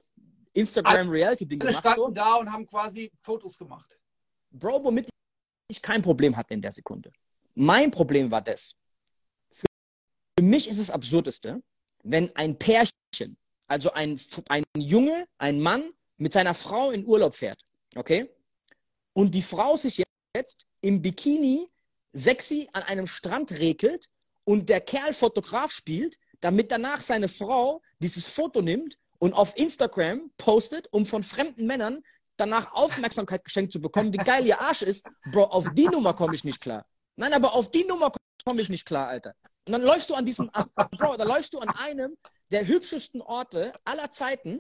Instagram-Reality-Ding 0.53 1.61
Alle 1.61 1.69
gemacht. 1.71 1.81
standen 1.83 1.99
So. 2.01 2.11
da 2.11 2.35
und 2.35 2.51
haben 2.51 2.65
quasi 2.67 3.11
Fotos 3.21 3.57
gemacht. 3.57 3.97
Bro, 4.51 4.83
womit 4.83 5.09
ich 5.67 5.81
kein 5.81 6.01
Problem 6.01 6.35
hatte 6.35 6.53
in 6.53 6.61
der 6.61 6.71
Sekunde. 6.71 7.11
Mein 7.55 7.91
Problem 7.91 8.29
war 8.31 8.41
das. 8.41 8.75
Für, 9.51 9.65
für 10.37 10.43
mich 10.45 10.67
ist 10.69 10.77
es 10.79 10.89
absurdeste, 10.89 11.61
wenn 12.03 12.35
ein 12.35 12.57
Pärchen, 12.57 12.88
also 13.69 13.91
ein, 13.93 14.19
ein 14.49 14.63
Junge, 14.75 15.25
ein 15.37 15.61
Mann 15.61 15.83
mit 16.17 16.33
seiner 16.33 16.53
Frau 16.53 16.91
in 16.91 17.05
Urlaub 17.05 17.35
fährt, 17.35 17.63
okay? 17.95 18.29
Und 19.13 19.33
die 19.33 19.41
Frau 19.41 19.77
sich 19.77 20.03
jetzt 20.35 20.65
im 20.81 21.01
Bikini 21.01 21.69
sexy 22.11 22.67
an 22.73 22.83
einem 22.83 23.07
Strand 23.07 23.51
regelt 23.51 24.09
und 24.43 24.67
der 24.69 24.81
Kerl 24.81 25.13
Fotograf 25.13 25.71
spielt, 25.71 26.17
damit 26.41 26.71
danach 26.71 27.01
seine 27.01 27.27
Frau 27.27 27.81
dieses 27.99 28.27
Foto 28.27 28.61
nimmt 28.61 28.97
und 29.19 29.33
auf 29.33 29.55
Instagram 29.57 30.31
postet, 30.37 30.87
um 30.91 31.05
von 31.05 31.23
fremden 31.23 31.67
Männern 31.67 32.01
danach 32.37 32.71
Aufmerksamkeit 32.73 33.43
geschenkt 33.43 33.73
zu 33.73 33.81
bekommen, 33.81 34.13
wie 34.13 34.17
geil 34.17 34.45
ihr 34.45 34.59
Arsch 34.59 34.81
ist. 34.81 35.05
Bro, 35.31 35.43
auf 35.45 35.67
die 35.73 35.87
Nummer 35.87 36.13
komme 36.13 36.35
ich 36.35 36.43
nicht 36.43 36.61
klar. 36.61 36.85
Nein, 37.17 37.33
aber 37.33 37.53
auf 37.53 37.69
die 37.69 37.83
Nummer 37.83 38.11
komme 38.45 38.61
ich 38.61 38.69
nicht 38.69 38.85
klar, 38.85 39.09
Alter. 39.09 39.35
Und 39.65 39.73
dann 39.73 39.81
läufst 39.81 40.09
du 40.09 40.15
an 40.15 40.25
diesem, 40.25 40.49
Bro, 40.97 41.17
da 41.17 41.23
läufst 41.25 41.53
du 41.53 41.59
an 41.59 41.69
einem 41.69 42.17
der 42.51 42.67
hübschesten 42.67 43.21
Orte 43.21 43.73
aller 43.85 44.11
Zeiten 44.11 44.59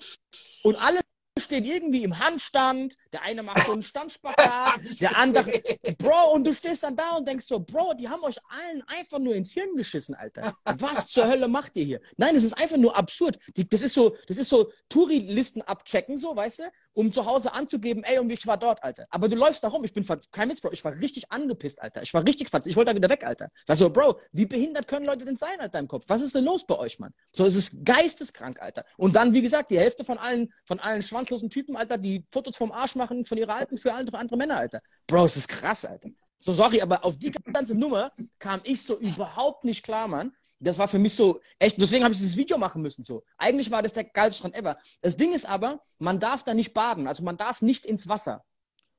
und 0.63 0.75
alle 0.75 0.99
stehen 1.39 1.65
irgendwie 1.65 2.03
im 2.03 2.19
Handstand, 2.19 2.97
der 3.13 3.23
eine 3.23 3.43
macht 3.43 3.65
so 3.65 3.71
einen 3.71 3.81
Standspagat, 3.81 4.81
der 4.99 5.17
andere, 5.17 5.61
Bro, 5.97 6.33
und 6.33 6.45
du 6.45 6.53
stehst 6.53 6.83
dann 6.83 6.95
da 6.95 7.17
und 7.17 7.27
denkst 7.27 7.45
so, 7.45 7.59
Bro, 7.59 7.93
die 7.95 8.09
haben 8.09 8.23
euch 8.23 8.37
allen 8.49 8.83
einfach 8.87 9.19
nur 9.19 9.35
ins 9.35 9.53
Hirn 9.53 9.75
geschissen, 9.75 10.15
Alter. 10.15 10.57
Was 10.63 11.07
zur 11.07 11.27
Hölle 11.27 11.47
macht 11.47 11.75
ihr 11.75 11.85
hier? 11.85 12.01
Nein, 12.17 12.35
es 12.35 12.43
ist 12.43 12.57
einfach 12.57 12.77
nur 12.77 12.95
absurd. 12.95 13.37
Die, 13.55 13.67
das 13.67 13.81
ist 13.81 13.93
so, 13.93 14.15
das 14.27 14.37
ist 14.37 14.49
so 14.49 14.71
Touri-Listen 14.89 15.61
abchecken, 15.61 16.17
so, 16.17 16.35
weißt 16.35 16.59
du, 16.59 16.63
um 16.99 17.13
zu 17.13 17.25
Hause 17.25 17.53
anzugeben, 17.53 18.03
ey, 18.03 18.19
und 18.19 18.29
ich 18.29 18.45
war 18.45 18.57
dort, 18.57 18.83
Alter. 18.83 19.07
Aber 19.09 19.29
du 19.29 19.37
läufst 19.37 19.63
da 19.63 19.69
rum, 19.69 19.85
ich 19.85 19.93
bin, 19.93 20.05
kein 20.33 20.49
Witz, 20.49 20.59
Bro, 20.59 20.73
ich 20.73 20.83
war 20.83 20.93
richtig 20.99 21.31
angepisst, 21.31 21.81
Alter. 21.81 22.01
Ich 22.01 22.13
war 22.13 22.25
richtig 22.25 22.49
ich 22.65 22.75
wollte 22.75 22.91
da 22.91 22.95
wieder 22.95 23.09
weg, 23.09 23.25
Alter. 23.25 23.49
Weißt 23.67 23.79
du, 23.79 23.89
Bro, 23.89 24.19
wie 24.33 24.45
behindert 24.45 24.85
können 24.85 25.05
Leute 25.05 25.23
denn 25.23 25.37
sein, 25.37 25.61
Alter, 25.61 25.79
im 25.79 25.87
Kopf? 25.87 26.03
Was 26.09 26.21
ist 26.21 26.35
denn 26.35 26.43
los 26.43 26.65
bei 26.65 26.77
euch, 26.77 26.99
Mann? 26.99 27.13
So, 27.31 27.45
es 27.45 27.55
ist 27.55 27.85
geisteskrank, 27.85 28.61
Alter. 28.61 28.83
Und 28.97 29.15
dann, 29.15 29.31
wie 29.31 29.41
gesagt, 29.41 29.71
die 29.71 29.79
Hälfte 29.79 30.03
von 30.03 30.17
allen, 30.17 30.51
von 30.65 30.81
allen 30.81 31.01
schwanzlosen 31.01 31.49
Typen, 31.49 31.77
Alter, 31.77 31.97
die 31.97 32.25
Fotos 32.27 32.57
vom 32.57 32.73
Arsch 32.73 32.95
machen 32.95 33.23
von 33.23 33.37
ihrer 33.37 33.55
Alten 33.55 33.77
für 33.77 33.93
andere, 33.93 34.17
andere 34.17 34.35
Männer, 34.35 34.57
Alter. 34.57 34.81
Bro, 35.07 35.23
es 35.23 35.37
ist 35.37 35.47
krass, 35.47 35.85
Alter. 35.85 36.09
So, 36.37 36.53
sorry, 36.53 36.81
aber 36.81 37.05
auf 37.05 37.17
die 37.17 37.31
ganze 37.31 37.75
Nummer 37.75 38.11
kam 38.39 38.59
ich 38.63 38.81
so 38.81 38.97
überhaupt 38.97 39.63
nicht 39.63 39.83
klar, 39.83 40.09
Mann. 40.09 40.33
Das 40.59 40.77
war 40.77 40.87
für 40.87 40.99
mich 40.99 41.15
so 41.15 41.39
echt, 41.57 41.79
deswegen 41.79 42.03
habe 42.03 42.13
ich 42.13 42.19
dieses 42.19 42.35
Video 42.35 42.57
machen 42.57 42.81
müssen. 42.81 43.03
So. 43.03 43.23
Eigentlich 43.37 43.71
war 43.71 43.81
das 43.81 43.93
der 43.93 44.03
geilste 44.03 44.39
Strand 44.39 44.55
ever. 44.55 44.77
Das 45.01 45.15
Ding 45.15 45.33
ist 45.33 45.45
aber, 45.45 45.81
man 45.99 46.19
darf 46.19 46.43
da 46.43 46.53
nicht 46.53 46.73
baden. 46.73 47.07
Also 47.07 47.23
man 47.23 47.37
darf 47.37 47.61
nicht 47.61 47.85
ins 47.85 48.07
Wasser. 48.07 48.43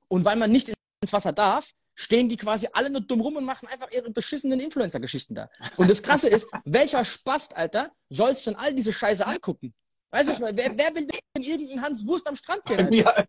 Und 0.09 0.25
weil 0.25 0.37
man 0.37 0.51
nicht 0.51 0.69
ins 0.69 1.13
Wasser 1.13 1.33
darf, 1.33 1.73
stehen 1.95 2.29
die 2.29 2.37
quasi 2.37 2.67
alle 2.73 2.89
nur 2.89 3.03
dumm 3.03 3.21
rum 3.21 3.37
und 3.37 3.45
machen 3.45 3.69
einfach 3.69 3.91
ihre 3.91 4.11
beschissenen 4.11 4.59
Influencer-Geschichten 4.59 5.35
da. 5.35 5.51
Und 5.77 5.91
das 5.91 6.03
Krasse 6.03 6.29
ist, 6.29 6.47
welcher 6.65 7.05
Spast, 7.05 7.55
Alter, 7.57 7.93
soll 8.09 8.35
sich 8.35 8.45
dann 8.45 8.55
all 8.55 8.75
diese 8.75 8.93
Scheiße 8.93 9.27
angucken? 9.27 9.75
Weißt 10.11 10.29
du, 10.29 10.41
wer, 10.41 10.79
wer 10.79 10.95
will 10.95 11.07
denn 11.07 11.43
irgendeinen 11.43 11.83
Hans 11.83 12.07
Wurst 12.07 12.27
am 12.27 12.37
Strand 12.37 12.65
sehen? 12.65 12.79
Bei 12.79 12.91
mir, 12.91 13.29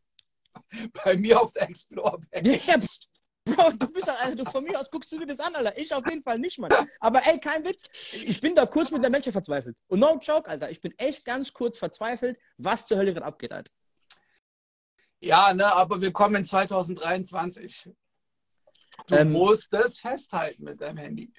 bei 1.04 1.18
mir 1.18 1.42
auf 1.42 1.52
der 1.54 1.70
Explore 1.70 2.22
ja, 2.34 2.76
Bro, 3.56 3.72
du 3.78 3.88
bist 3.92 4.10
also 4.10 4.36
du, 4.36 4.46
von 4.46 4.64
mir 4.64 4.80
aus 4.80 4.90
guckst 4.90 5.12
du 5.12 5.20
dir 5.20 5.26
das 5.26 5.40
an, 5.40 5.56
Alter. 5.56 5.78
Ich 5.78 5.94
auf 5.94 6.06
jeden 6.08 6.24
Fall 6.24 6.40
nicht, 6.40 6.60
Mann. 6.60 6.72
Aber 7.00 7.26
ey, 7.26 7.40
kein 7.40 7.64
Witz. 7.64 7.84
Ich 8.14 8.40
bin 8.42 8.56
da 8.56 8.66
kurz 8.66 8.92
mit 8.92 9.04
der 9.04 9.10
Menschheit 9.10 9.34
verzweifelt. 9.34 9.78
Und 9.88 10.00
no 10.00 10.18
joke, 10.22 10.50
Alter. 10.50 10.70
Ich 10.70 10.82
bin 10.82 10.94
echt 10.98 11.26
ganz 11.26 11.54
kurz 11.54 11.80
verzweifelt, 11.80 12.40
was 12.58 12.86
zur 12.86 12.98
Hölle 12.98 13.14
gerade 13.14 13.26
abgeht, 13.26 13.52
Alter. 13.52 13.72
Ja, 15.20 15.54
ne, 15.54 15.66
aber 15.66 16.02
wir 16.02 16.12
kommen 16.12 16.36
in 16.36 16.46
2023. 16.46 17.90
Du 19.08 19.16
ähm, 19.16 19.32
musst 19.32 19.72
es 19.74 20.00
festhalten 20.00 20.64
mit 20.64 20.82
deinem 20.82 20.98
Handy. 20.98 21.32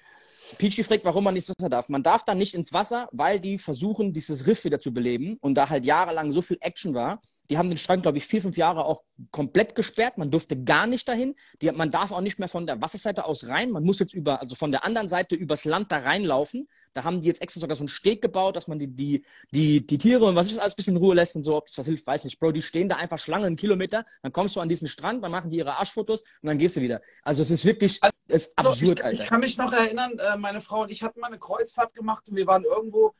Peachy 0.57 0.83
fragt, 0.83 1.05
warum 1.05 1.23
man 1.23 1.33
nicht 1.33 1.47
ins 1.47 1.57
Wasser 1.57 1.69
darf. 1.69 1.89
Man 1.89 2.03
darf 2.03 2.23
da 2.23 2.35
nicht 2.35 2.53
ins 2.53 2.73
Wasser, 2.73 3.09
weil 3.11 3.39
die 3.39 3.57
versuchen, 3.57 4.13
dieses 4.13 4.45
Riff 4.47 4.63
wieder 4.63 4.79
zu 4.79 4.93
beleben 4.93 5.37
und 5.41 5.55
da 5.55 5.69
halt 5.69 5.85
jahrelang 5.85 6.31
so 6.31 6.41
viel 6.41 6.57
Action 6.61 6.93
war. 6.93 7.19
Die 7.49 7.57
haben 7.57 7.69
den 7.69 7.77
Strand, 7.77 8.03
glaube 8.03 8.17
ich, 8.17 8.25
vier, 8.25 8.41
fünf 8.41 8.57
Jahre 8.57 8.85
auch 8.85 9.03
komplett 9.31 9.75
gesperrt. 9.75 10.17
Man 10.17 10.31
durfte 10.31 10.61
gar 10.63 10.87
nicht 10.87 11.07
dahin. 11.07 11.35
Die, 11.61 11.71
man 11.71 11.91
darf 11.91 12.11
auch 12.11 12.21
nicht 12.21 12.39
mehr 12.39 12.47
von 12.47 12.65
der 12.65 12.81
Wasserseite 12.81 13.25
aus 13.25 13.47
rein. 13.47 13.71
Man 13.71 13.83
muss 13.83 13.99
jetzt 13.99 14.13
über, 14.13 14.39
also 14.39 14.55
von 14.55 14.71
der 14.71 14.85
anderen 14.85 15.07
Seite 15.07 15.35
übers 15.35 15.65
Land 15.65 15.91
da 15.91 15.97
reinlaufen. 15.97 16.67
Da 16.93 17.03
haben 17.03 17.21
die 17.21 17.27
jetzt 17.27 17.41
extra 17.41 17.59
sogar 17.59 17.75
so 17.75 17.81
einen 17.81 17.89
Steg 17.89 18.21
gebaut, 18.21 18.55
dass 18.55 18.67
man 18.67 18.79
die, 18.79 18.87
die, 18.87 19.25
die, 19.51 19.85
die 19.85 19.97
Tiere 19.97 20.25
und 20.25 20.35
was 20.35 20.51
ist 20.51 20.59
alles 20.59 20.73
ein 20.73 20.75
bisschen 20.77 20.95
in 20.95 21.01
Ruhe 21.01 21.15
lässt 21.15 21.35
und 21.35 21.43
so, 21.43 21.55
ob 21.55 21.67
das 21.67 21.77
was 21.77 21.85
hilft, 21.85 22.07
weiß 22.07 22.23
nicht. 22.23 22.39
Bro, 22.39 22.51
die 22.51 22.61
stehen 22.61 22.87
da 22.89 22.95
einfach 22.95 23.17
Schlangen 23.17 23.45
einen 23.45 23.55
Kilometer, 23.55 24.05
dann 24.21 24.31
kommst 24.31 24.55
du 24.55 24.59
an 24.59 24.69
diesen 24.69 24.87
Strand, 24.87 25.23
dann 25.23 25.31
machen 25.31 25.51
die 25.51 25.57
ihre 25.57 25.77
Arschfotos 25.77 26.21
und 26.21 26.47
dann 26.47 26.57
gehst 26.57 26.75
du 26.75 26.81
wieder. 26.81 27.01
Also 27.23 27.41
es 27.41 27.51
ist 27.51 27.65
wirklich, 27.65 27.99
es 28.27 28.47
ist 28.47 28.57
absurd, 28.57 28.99
ich, 28.99 29.05
Alter. 29.05 29.23
Ich 29.23 29.29
kann 29.29 29.39
mich 29.39 29.57
noch 29.57 29.73
erinnern, 29.73 30.17
äh, 30.19 30.37
meine 30.37 30.61
Frau 30.61 30.83
und 30.83 30.91
ich 30.91 31.03
hatten 31.03 31.19
mal 31.19 31.27
eine 31.27 31.39
Kreuzfahrt 31.39 31.93
gemacht 31.93 32.27
und 32.29 32.35
wir 32.35 32.47
waren 32.47 32.63
irgendwo 32.63 33.13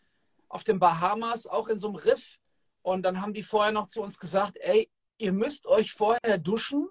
auf 0.50 0.64
den 0.64 0.80
Bahamas, 0.80 1.48
auch 1.48 1.68
in 1.68 1.80
so 1.80 1.88
einem 1.88 1.96
Riff. 1.96 2.38
Und 2.84 3.04
dann 3.04 3.22
haben 3.22 3.34
die 3.34 3.44
vorher 3.44 3.72
noch 3.72 3.88
zu 3.88 4.02
uns 4.04 4.20
gesagt, 4.20 4.58
ey, 4.60 4.90
ihr 5.18 5.34
müsst 5.34 5.66
euch 5.66 5.94
vorher 5.94 6.38
duschen, 6.38 6.88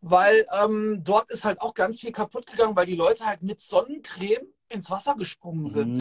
weil 0.00 0.46
ähm, 0.52 1.00
dort 1.02 1.30
ist 1.30 1.44
halt 1.44 1.60
auch 1.60 1.74
ganz 1.74 2.00
viel 2.00 2.12
kaputt 2.12 2.46
gegangen, 2.46 2.76
weil 2.76 2.86
die 2.86 2.94
Leute 2.94 3.26
halt 3.26 3.42
mit 3.42 3.60
Sonnencreme 3.60 4.46
ins 4.68 4.88
Wasser 4.90 5.16
gesprungen 5.16 5.68
sind. 5.68 5.94
Mhm. 5.94 6.00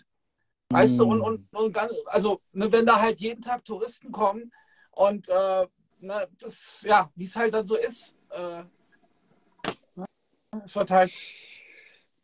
Weißt 0.69 0.99
du, 0.99 1.05
und, 1.05 1.21
und, 1.21 1.47
und 1.53 1.73
ganz, 1.73 1.93
also 2.05 2.41
ne, 2.51 2.71
wenn 2.71 2.85
da 2.85 2.99
halt 2.99 3.19
jeden 3.19 3.41
Tag 3.41 3.65
Touristen 3.65 4.11
kommen 4.11 4.51
und 4.91 5.27
äh, 5.29 5.67
ne, 5.99 6.27
das, 6.39 6.81
ja, 6.83 7.11
wie 7.15 7.25
es 7.25 7.35
halt 7.35 7.53
dann 7.53 7.65
so 7.65 7.75
ist, 7.75 8.15
äh, 8.29 8.63
es 10.63 10.75
wird 10.75 10.91
halt 10.91 11.11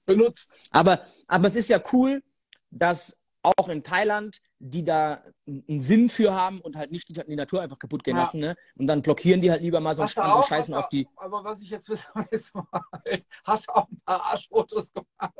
benutzt. 0.06 0.50
Aber, 0.72 1.06
aber 1.28 1.48
es 1.48 1.56
ist 1.56 1.70
ja 1.70 1.82
cool, 1.92 2.24
dass 2.70 3.18
auch 3.42 3.70
in 3.70 3.84
Thailand, 3.84 4.40
die 4.64 4.86
da 4.86 5.24
einen 5.48 5.82
Sinn 5.82 6.08
für 6.08 6.34
haben 6.34 6.62
und 6.62 6.76
halt 6.76 6.92
nicht 6.92 7.10
die, 7.10 7.14
die 7.14 7.36
Natur 7.36 7.62
einfach 7.62 7.80
kaputt 7.80 8.04
gehen 8.04 8.16
ja. 8.16 8.22
lassen. 8.22 8.40
Ne? 8.40 8.56
Und 8.78 8.86
dann 8.86 9.02
blockieren 9.02 9.42
die 9.42 9.50
halt 9.50 9.62
lieber 9.62 9.80
mal 9.80 9.96
so 9.96 10.04
einen 10.04 10.10
Strand 10.10 10.36
und 10.36 10.46
scheißen 10.46 10.74
auf 10.76 10.88
die. 10.88 11.08
Aber 11.16 11.44
was 11.44 11.62
ich 11.62 11.70
jetzt 11.72 11.90
wissen 11.90 12.08
ist, 12.30 12.54
hast 13.44 13.68
du 13.68 13.72
auch 13.74 13.90
ein 13.90 14.02
paar 14.06 14.24
Arschfotos 14.24 14.94
gemacht? 14.94 15.34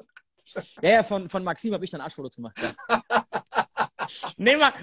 Ja, 0.82 0.90
ja, 0.90 1.04
von, 1.04 1.30
von 1.30 1.44
Maxim 1.44 1.74
habe 1.74 1.86
ich 1.86 1.92
dann 1.92 2.02
Arschfotos 2.02 2.36
gemacht. 2.36 2.58
Ja. 2.60 3.04
Nehmen 4.38 4.60
wir. 4.60 4.74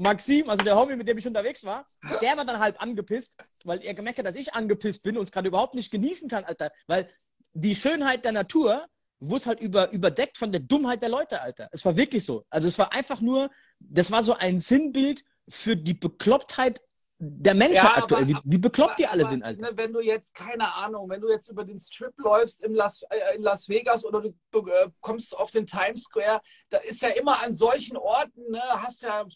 Maxim, 0.00 0.48
also 0.48 0.62
der 0.62 0.76
Homie, 0.76 0.94
mit 0.94 1.08
dem 1.08 1.18
ich 1.18 1.26
unterwegs 1.26 1.64
war, 1.64 1.84
der 2.22 2.36
war 2.36 2.44
dann 2.44 2.60
halb 2.60 2.80
angepisst, 2.80 3.36
weil 3.64 3.82
er 3.82 3.94
gemerkt 3.94 4.20
hat, 4.20 4.26
dass 4.26 4.36
ich 4.36 4.54
angepisst 4.54 5.02
bin 5.02 5.16
und 5.16 5.24
es 5.24 5.32
gerade 5.32 5.48
überhaupt 5.48 5.74
nicht 5.74 5.90
genießen 5.90 6.30
kann, 6.30 6.44
Alter. 6.44 6.70
Weil 6.86 7.08
die 7.52 7.74
Schönheit 7.74 8.24
der 8.24 8.30
Natur 8.30 8.86
wurde 9.20 9.46
halt 9.46 9.60
über, 9.60 9.90
überdeckt 9.90 10.38
von 10.38 10.52
der 10.52 10.60
Dummheit 10.60 11.02
der 11.02 11.08
Leute, 11.08 11.40
Alter. 11.40 11.68
Es 11.72 11.84
war 11.84 11.96
wirklich 11.96 12.24
so. 12.24 12.44
Also 12.50 12.68
es 12.68 12.78
war 12.78 12.92
einfach 12.92 13.20
nur, 13.20 13.50
das 13.80 14.10
war 14.10 14.22
so 14.22 14.34
ein 14.34 14.60
Sinnbild 14.60 15.24
für 15.48 15.76
die 15.76 15.94
Beklopptheit 15.94 16.82
der 17.20 17.54
Menschheit 17.54 17.96
ja, 17.96 18.02
aktuell, 18.02 18.28
wie, 18.28 18.36
wie 18.44 18.58
bekloppt 18.58 18.90
aber, 18.90 18.96
die 18.96 19.06
alle 19.08 19.22
aber, 19.22 19.30
sind, 19.30 19.42
Alter. 19.42 19.70
Ne, 19.70 19.76
wenn 19.76 19.92
du 19.92 20.00
jetzt, 20.00 20.34
keine 20.34 20.72
Ahnung, 20.74 21.10
wenn 21.10 21.20
du 21.20 21.28
jetzt 21.28 21.48
über 21.48 21.64
den 21.64 21.80
Strip 21.80 22.16
läufst 22.18 22.62
in 22.62 22.74
Las, 22.74 23.02
äh, 23.10 23.34
in 23.34 23.42
Las 23.42 23.68
Vegas 23.68 24.04
oder 24.04 24.22
du 24.22 24.66
äh, 24.68 24.88
kommst 25.00 25.36
auf 25.36 25.50
den 25.50 25.66
Times 25.66 26.04
Square, 26.04 26.40
da 26.70 26.78
ist 26.78 27.02
ja 27.02 27.08
immer 27.08 27.42
an 27.42 27.52
solchen 27.52 27.96
Orten, 27.96 28.50
ne, 28.50 28.62
hast 28.62 29.02
ja 29.02 29.26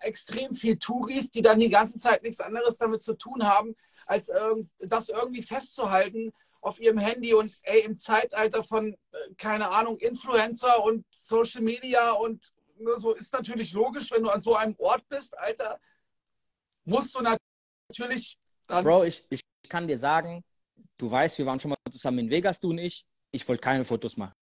extrem 0.00 0.54
viel 0.54 0.78
Touris, 0.78 1.30
die 1.30 1.40
dann 1.40 1.60
die 1.60 1.70
ganze 1.70 1.98
Zeit 1.98 2.22
nichts 2.22 2.40
anderes 2.40 2.76
damit 2.76 3.02
zu 3.02 3.14
tun 3.14 3.44
haben, 3.46 3.74
als 4.06 4.28
äh, 4.28 4.54
das 4.80 5.08
irgendwie 5.08 5.42
festzuhalten 5.42 6.32
auf 6.60 6.78
ihrem 6.78 6.98
Handy 6.98 7.32
und 7.32 7.58
ey, 7.62 7.80
im 7.80 7.96
Zeitalter 7.96 8.62
von, 8.62 8.92
äh, 8.92 9.16
keine 9.38 9.70
Ahnung, 9.70 9.96
Influencer 9.98 10.84
und 10.84 11.06
Social 11.10 11.62
Media 11.62 12.12
und 12.12 12.52
ne, 12.80 12.96
so 12.96 13.14
ist 13.14 13.32
natürlich 13.32 13.72
logisch, 13.72 14.10
wenn 14.10 14.22
du 14.22 14.30
an 14.30 14.40
so 14.40 14.54
einem 14.54 14.74
Ort 14.78 15.08
bist, 15.08 15.36
Alter, 15.38 15.78
musst 16.84 17.14
du 17.14 17.20
natürlich 17.20 18.38
dann. 18.66 18.84
Bro, 18.84 19.04
ich, 19.04 19.26
ich 19.30 19.40
kann 19.68 19.86
dir 19.86 19.98
sagen, 19.98 20.42
du 20.96 21.10
weißt, 21.10 21.38
wir 21.38 21.46
waren 21.46 21.60
schon 21.60 21.70
mal 21.70 21.76
zusammen 21.90 22.20
in 22.20 22.30
Vegas, 22.30 22.60
du 22.60 22.70
und 22.70 22.78
ich. 22.78 23.06
Ich 23.32 23.46
wollte 23.48 23.60
keine 23.60 23.84
Fotos 23.84 24.16
machen. 24.16 24.34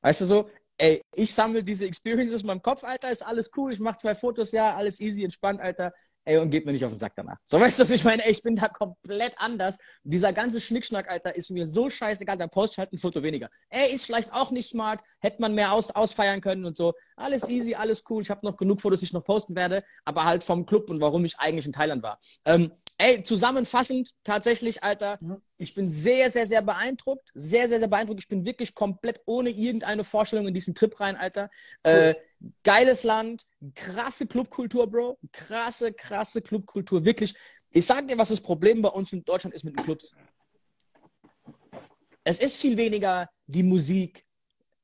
Weißt 0.00 0.22
du 0.22 0.24
so? 0.24 0.50
Ey, 0.76 1.00
ich 1.14 1.32
sammle 1.32 1.62
diese 1.62 1.86
Experiences 1.86 2.40
in 2.40 2.46
meinem 2.46 2.62
Kopf, 2.62 2.82
Alter, 2.82 3.10
ist 3.10 3.22
alles 3.22 3.50
cool. 3.56 3.72
Ich 3.72 3.78
mache 3.78 3.98
zwei 3.98 4.14
Fotos, 4.14 4.50
ja, 4.52 4.74
alles 4.74 5.00
easy, 5.00 5.22
entspannt, 5.22 5.60
Alter 5.60 5.92
ey, 6.24 6.38
und 6.38 6.50
geht 6.50 6.66
mir 6.66 6.72
nicht 6.72 6.84
auf 6.84 6.92
den 6.92 6.98
Sack 6.98 7.12
danach. 7.16 7.38
So 7.44 7.60
weißt 7.60 7.78
du, 7.78 7.82
was 7.82 7.90
ich 7.90 8.04
meine? 8.04 8.24
Ey, 8.24 8.32
ich 8.32 8.42
bin 8.42 8.56
da 8.56 8.68
komplett 8.68 9.34
anders. 9.38 9.76
Dieser 10.02 10.32
ganze 10.32 10.60
Schnickschnack, 10.60 11.10
Alter, 11.10 11.34
ist 11.34 11.50
mir 11.50 11.66
so 11.66 11.90
scheißegal, 11.90 12.36
dann 12.36 12.50
poste 12.50 12.74
ich 12.74 12.78
halt 12.78 12.92
ein 12.92 12.98
Foto 12.98 13.22
weniger. 13.22 13.50
Ey, 13.68 13.94
ist 13.94 14.06
vielleicht 14.06 14.32
auch 14.32 14.50
nicht 14.50 14.68
smart, 14.68 15.02
hätte 15.20 15.40
man 15.40 15.54
mehr 15.54 15.72
aus, 15.72 15.90
ausfeiern 15.90 16.40
können 16.40 16.64
und 16.64 16.76
so. 16.76 16.94
Alles 17.16 17.48
easy, 17.48 17.74
alles 17.74 18.02
cool. 18.08 18.22
Ich 18.22 18.30
habe 18.30 18.44
noch 18.46 18.56
genug 18.56 18.80
Fotos, 18.80 19.00
die 19.00 19.06
ich 19.06 19.12
noch 19.12 19.24
posten 19.24 19.54
werde, 19.54 19.84
aber 20.04 20.24
halt 20.24 20.44
vom 20.44 20.66
Club 20.66 20.90
und 20.90 21.00
warum 21.00 21.24
ich 21.24 21.38
eigentlich 21.38 21.66
in 21.66 21.72
Thailand 21.72 22.02
war. 22.02 22.18
Ähm, 22.44 22.72
ey, 22.98 23.22
zusammenfassend, 23.22 24.14
tatsächlich, 24.24 24.82
Alter, 24.82 25.18
mhm. 25.20 25.42
Ich 25.56 25.74
bin 25.74 25.88
sehr, 25.88 26.30
sehr, 26.30 26.46
sehr 26.46 26.62
beeindruckt. 26.62 27.28
Sehr, 27.34 27.68
sehr, 27.68 27.78
sehr 27.78 27.88
beeindruckt. 27.88 28.20
Ich 28.20 28.28
bin 28.28 28.44
wirklich 28.44 28.74
komplett 28.74 29.20
ohne 29.26 29.50
irgendeine 29.50 30.04
Vorstellung 30.04 30.48
in 30.48 30.54
diesen 30.54 30.74
Trip 30.74 30.98
rein, 30.98 31.16
Alter. 31.16 31.50
Cool. 31.86 31.92
Äh, 31.92 32.14
geiles 32.62 33.04
Land, 33.04 33.44
krasse 33.74 34.26
Clubkultur, 34.26 34.90
Bro. 34.90 35.18
Krasse, 35.32 35.92
krasse 35.92 36.42
Clubkultur. 36.42 37.04
Wirklich. 37.04 37.34
Ich 37.70 37.86
sag 37.86 38.06
dir, 38.08 38.18
was 38.18 38.28
das 38.28 38.40
Problem 38.40 38.82
bei 38.82 38.88
uns 38.88 39.12
in 39.12 39.24
Deutschland 39.24 39.54
ist 39.54 39.64
mit 39.64 39.78
den 39.78 39.84
Clubs. 39.84 40.14
Es 42.24 42.40
ist 42.40 42.56
viel 42.56 42.76
weniger 42.76 43.28
die 43.46 43.62
Musik, 43.62 44.24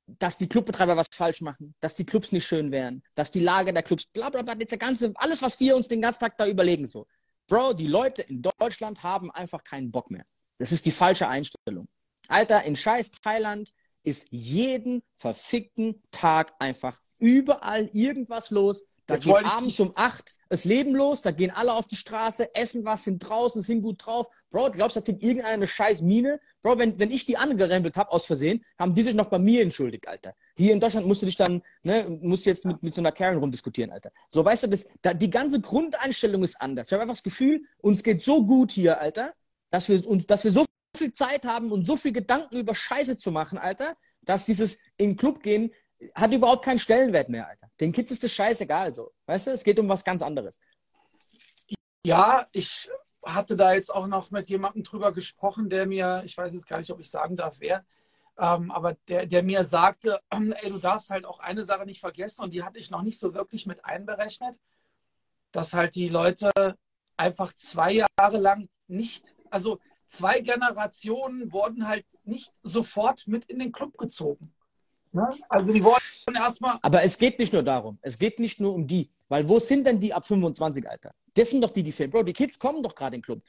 dass 0.06 0.36
die 0.36 0.48
Clubbetreiber 0.48 0.96
was 0.96 1.06
falsch 1.14 1.40
machen, 1.40 1.74
dass 1.80 1.94
die 1.94 2.04
Clubs 2.04 2.32
nicht 2.32 2.44
schön 2.46 2.70
wären, 2.72 3.02
dass 3.14 3.30
die 3.30 3.40
Lage 3.40 3.72
der 3.72 3.82
Clubs, 3.82 4.06
bla 4.06 4.28
bla 4.28 4.42
bla, 4.42 4.54
jetzt 4.58 4.72
der 4.72 4.78
ganze, 4.78 5.12
alles, 5.14 5.40
was 5.40 5.58
wir 5.60 5.76
uns 5.76 5.88
den 5.88 6.02
ganzen 6.02 6.20
Tag 6.20 6.36
da 6.36 6.46
überlegen, 6.46 6.86
so. 6.86 7.06
Bro, 7.46 7.74
die 7.74 7.86
Leute 7.86 8.22
in 8.22 8.42
Deutschland 8.42 9.02
haben 9.02 9.30
einfach 9.30 9.62
keinen 9.64 9.90
Bock 9.90 10.10
mehr. 10.10 10.24
Das 10.60 10.72
ist 10.72 10.84
die 10.84 10.90
falsche 10.90 11.26
Einstellung. 11.26 11.88
Alter, 12.28 12.64
in 12.64 12.76
scheiß 12.76 13.12
Thailand 13.12 13.72
ist 14.02 14.26
jeden 14.30 15.02
verfickten 15.14 16.02
Tag 16.10 16.52
einfach 16.58 17.00
überall 17.18 17.88
irgendwas 17.94 18.50
los. 18.50 18.84
Da 19.06 19.14
Jetzt 19.14 19.24
geht 19.24 19.44
abends 19.44 19.80
um 19.80 19.92
acht 19.96 20.34
das 20.50 20.64
Leben 20.64 20.94
los, 20.94 21.22
da 21.22 21.30
gehen 21.30 21.50
alle 21.50 21.72
auf 21.72 21.86
die 21.86 21.96
Straße, 21.96 22.54
essen 22.54 22.84
was, 22.84 23.04
sind 23.04 23.20
draußen, 23.20 23.62
sind 23.62 23.82
gut 23.82 24.04
drauf. 24.04 24.26
Bro, 24.50 24.72
glaubst 24.72 24.96
du, 24.96 25.00
da 25.00 25.04
zieht 25.04 25.22
irgendeine 25.22 25.66
scheiß 25.66 26.02
Mine? 26.02 26.40
Bro, 26.60 26.78
wenn, 26.78 26.98
wenn 26.98 27.10
ich 27.10 27.24
die 27.24 27.38
angerempelt 27.38 27.96
habe 27.96 28.12
aus 28.12 28.26
Versehen, 28.26 28.62
haben 28.78 28.94
die 28.94 29.02
sich 29.02 29.14
noch 29.14 29.30
bei 29.30 29.38
mir 29.38 29.62
entschuldigt, 29.62 30.08
Alter. 30.08 30.34
Hier 30.56 30.74
in 30.74 30.80
Deutschland 30.80 31.06
musst 31.06 31.22
du 31.22 31.26
dich 31.26 31.36
dann, 31.36 31.62
ne, 31.82 32.06
musst 32.20 32.46
jetzt 32.46 32.66
mit, 32.66 32.82
mit 32.82 32.92
so 32.92 33.00
einer 33.00 33.12
Karen 33.12 33.38
rumdiskutieren, 33.38 33.90
Alter. 33.92 34.10
So, 34.28 34.44
weißt 34.44 34.64
du, 34.64 34.66
das, 34.68 34.88
da, 35.00 35.14
die 35.14 35.30
ganze 35.30 35.60
Grundeinstellung 35.60 36.42
ist 36.42 36.60
anders. 36.60 36.88
Ich 36.88 36.92
habe 36.92 37.02
einfach 37.02 37.14
das 37.14 37.22
Gefühl, 37.22 37.62
uns 37.78 38.02
geht 38.02 38.22
so 38.22 38.44
gut 38.44 38.72
hier, 38.72 39.00
Alter, 39.00 39.32
dass 39.70 39.88
wir, 39.88 40.06
und, 40.06 40.30
dass 40.30 40.44
wir 40.44 40.50
so 40.50 40.64
viel 40.96 41.12
Zeit 41.12 41.44
haben 41.46 41.72
und 41.72 41.84
so 41.84 41.96
viel 41.96 42.12
Gedanken 42.12 42.58
über 42.58 42.74
Scheiße 42.74 43.16
zu 43.16 43.30
machen, 43.30 43.58
Alter, 43.58 43.96
dass 44.22 44.46
dieses 44.46 44.74
in 44.96 45.10
den 45.10 45.16
Club 45.16 45.42
gehen 45.42 45.72
hat 46.14 46.32
überhaupt 46.32 46.64
keinen 46.64 46.78
Stellenwert 46.78 47.28
mehr, 47.28 47.46
Alter. 47.46 47.70
Den 47.78 47.92
Kids 47.92 48.10
ist 48.10 48.24
das 48.24 48.32
scheißegal, 48.32 48.94
so. 48.94 49.12
Weißt 49.26 49.46
du, 49.46 49.50
es 49.50 49.64
geht 49.64 49.78
um 49.78 49.88
was 49.88 50.04
ganz 50.04 50.22
anderes. 50.22 50.60
Ja, 52.04 52.46
ich 52.52 52.88
hatte 53.22 53.56
da 53.56 53.74
jetzt 53.74 53.92
auch 53.92 54.06
noch 54.06 54.30
mit 54.30 54.48
jemandem 54.48 54.82
drüber 54.82 55.12
gesprochen, 55.12 55.68
der 55.68 55.86
mir, 55.86 56.22
ich 56.24 56.36
weiß 56.36 56.54
jetzt 56.54 56.66
gar 56.66 56.78
nicht, 56.78 56.90
ob 56.90 57.00
ich 57.00 57.10
sagen 57.10 57.36
darf, 57.36 57.56
wer, 57.60 57.84
ähm, 58.38 58.70
aber 58.70 58.96
der, 59.08 59.26
der 59.26 59.42
mir 59.42 59.64
sagte, 59.64 60.20
ey, 60.30 60.70
du 60.70 60.78
darfst 60.78 61.10
halt 61.10 61.26
auch 61.26 61.40
eine 61.40 61.64
Sache 61.64 61.84
nicht 61.84 62.00
vergessen 62.00 62.42
und 62.42 62.54
die 62.54 62.62
hatte 62.62 62.78
ich 62.78 62.90
noch 62.90 63.02
nicht 63.02 63.18
so 63.18 63.34
wirklich 63.34 63.66
mit 63.66 63.84
einberechnet, 63.84 64.58
dass 65.52 65.74
halt 65.74 65.94
die 65.94 66.08
Leute 66.08 66.50
einfach 67.18 67.52
zwei 67.52 67.92
Jahre 67.92 68.38
lang 68.38 68.70
nicht, 68.86 69.34
also 69.50 69.78
zwei 70.06 70.40
Generationen 70.40 71.52
wurden 71.52 71.86
halt 71.86 72.06
nicht 72.24 72.52
sofort 72.62 73.26
mit 73.26 73.44
in 73.46 73.58
den 73.58 73.72
Club 73.72 73.96
gezogen. 73.98 74.52
Ne? 75.12 75.28
Also 75.48 75.72
die 75.72 75.82
wurden 75.82 76.34
erstmal. 76.34 76.78
Aber 76.82 77.02
es 77.02 77.18
geht 77.18 77.38
nicht 77.38 77.52
nur 77.52 77.62
darum. 77.62 77.98
Es 78.02 78.18
geht 78.18 78.38
nicht 78.38 78.60
nur 78.60 78.74
um 78.74 78.86
die. 78.86 79.10
Weil 79.28 79.48
wo 79.48 79.58
sind 79.58 79.86
denn 79.86 79.98
die 79.98 80.12
ab 80.12 80.26
25, 80.26 80.88
Alter? 80.88 81.12
Das 81.34 81.50
sind 81.50 81.62
doch 81.62 81.70
die, 81.70 81.82
die 81.82 81.92
fehlen. 81.92 82.10
Bro, 82.10 82.24
die 82.24 82.32
Kids 82.32 82.58
kommen 82.58 82.82
doch 82.82 82.94
gerade 82.94 83.16
in 83.16 83.20
den 83.20 83.24
Club. 83.24 83.42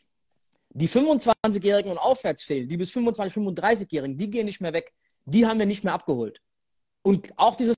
Die 0.70 0.88
25-Jährigen 0.88 1.92
und 1.92 1.98
aufwärts 1.98 2.44
fehlen, 2.44 2.68
die 2.68 2.78
bis 2.78 2.92
25, 2.92 3.36
35-Jährigen, 3.36 4.18
die 4.18 4.30
gehen 4.30 4.46
nicht 4.46 4.62
mehr 4.62 4.74
weg. 4.74 4.94
Die 5.26 5.46
haben 5.46 5.60
wir 5.60 5.66
nicht 5.66 5.84
mehr 5.84 5.94
abgeholt. 5.94 6.42
Und 7.04 7.38
auch 7.38 7.56
dieses 7.56 7.76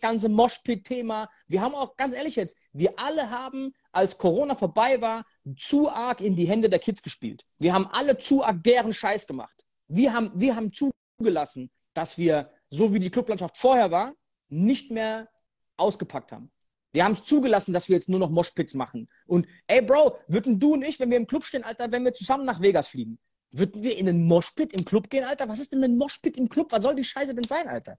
ganze 0.00 0.28
Moshpit-Thema. 0.28 1.30
Wir 1.46 1.62
haben 1.62 1.74
auch, 1.74 1.96
ganz 1.96 2.14
ehrlich 2.14 2.36
jetzt, 2.36 2.58
wir 2.72 2.92
alle 2.98 3.30
haben, 3.30 3.74
als 3.92 4.18
Corona 4.18 4.54
vorbei 4.54 5.00
war, 5.00 5.24
zu 5.56 5.90
arg 5.90 6.20
in 6.20 6.34
die 6.34 6.46
Hände 6.46 6.68
der 6.68 6.78
Kids 6.78 7.02
gespielt. 7.02 7.44
Wir 7.58 7.72
haben 7.72 7.86
alle 7.86 8.18
zu 8.18 8.42
arg 8.42 8.62
deren 8.62 8.92
Scheiß 8.92 9.26
gemacht. 9.26 9.64
Wir 9.88 10.12
haben, 10.12 10.32
wir 10.34 10.56
haben 10.56 10.72
zugelassen, 10.72 11.70
dass 11.92 12.18
wir, 12.18 12.50
so 12.70 12.92
wie 12.92 12.98
die 12.98 13.10
Clublandschaft 13.10 13.56
vorher 13.56 13.90
war, 13.90 14.14
nicht 14.48 14.90
mehr 14.90 15.28
ausgepackt 15.76 16.32
haben. 16.32 16.50
Wir 16.92 17.04
haben 17.04 17.12
es 17.12 17.24
zugelassen, 17.24 17.72
dass 17.72 17.88
wir 17.88 17.96
jetzt 17.96 18.08
nur 18.08 18.18
noch 18.18 18.30
Moshpits 18.30 18.74
machen. 18.74 19.08
Und 19.26 19.46
ey, 19.66 19.80
Bro, 19.80 20.16
würden 20.28 20.60
du 20.60 20.74
und 20.74 20.82
ich, 20.82 21.00
wenn 21.00 21.10
wir 21.10 21.16
im 21.16 21.26
Club 21.26 21.44
stehen, 21.44 21.64
Alter, 21.64 21.90
wenn 21.90 22.04
wir 22.04 22.12
zusammen 22.12 22.44
nach 22.44 22.60
Vegas 22.60 22.88
fliegen, 22.88 23.18
würden 23.50 23.82
wir 23.82 23.96
in 23.96 24.08
einen 24.08 24.26
Moshpit 24.26 24.72
im 24.72 24.84
Club 24.84 25.10
gehen, 25.10 25.24
Alter? 25.24 25.48
Was 25.48 25.58
ist 25.58 25.72
denn 25.72 25.84
ein 25.84 25.96
Moshpit 25.96 26.36
im 26.36 26.48
Club? 26.48 26.72
Was 26.72 26.82
soll 26.82 26.94
die 26.94 27.04
Scheiße 27.04 27.34
denn 27.34 27.44
sein, 27.44 27.68
Alter? 27.68 27.98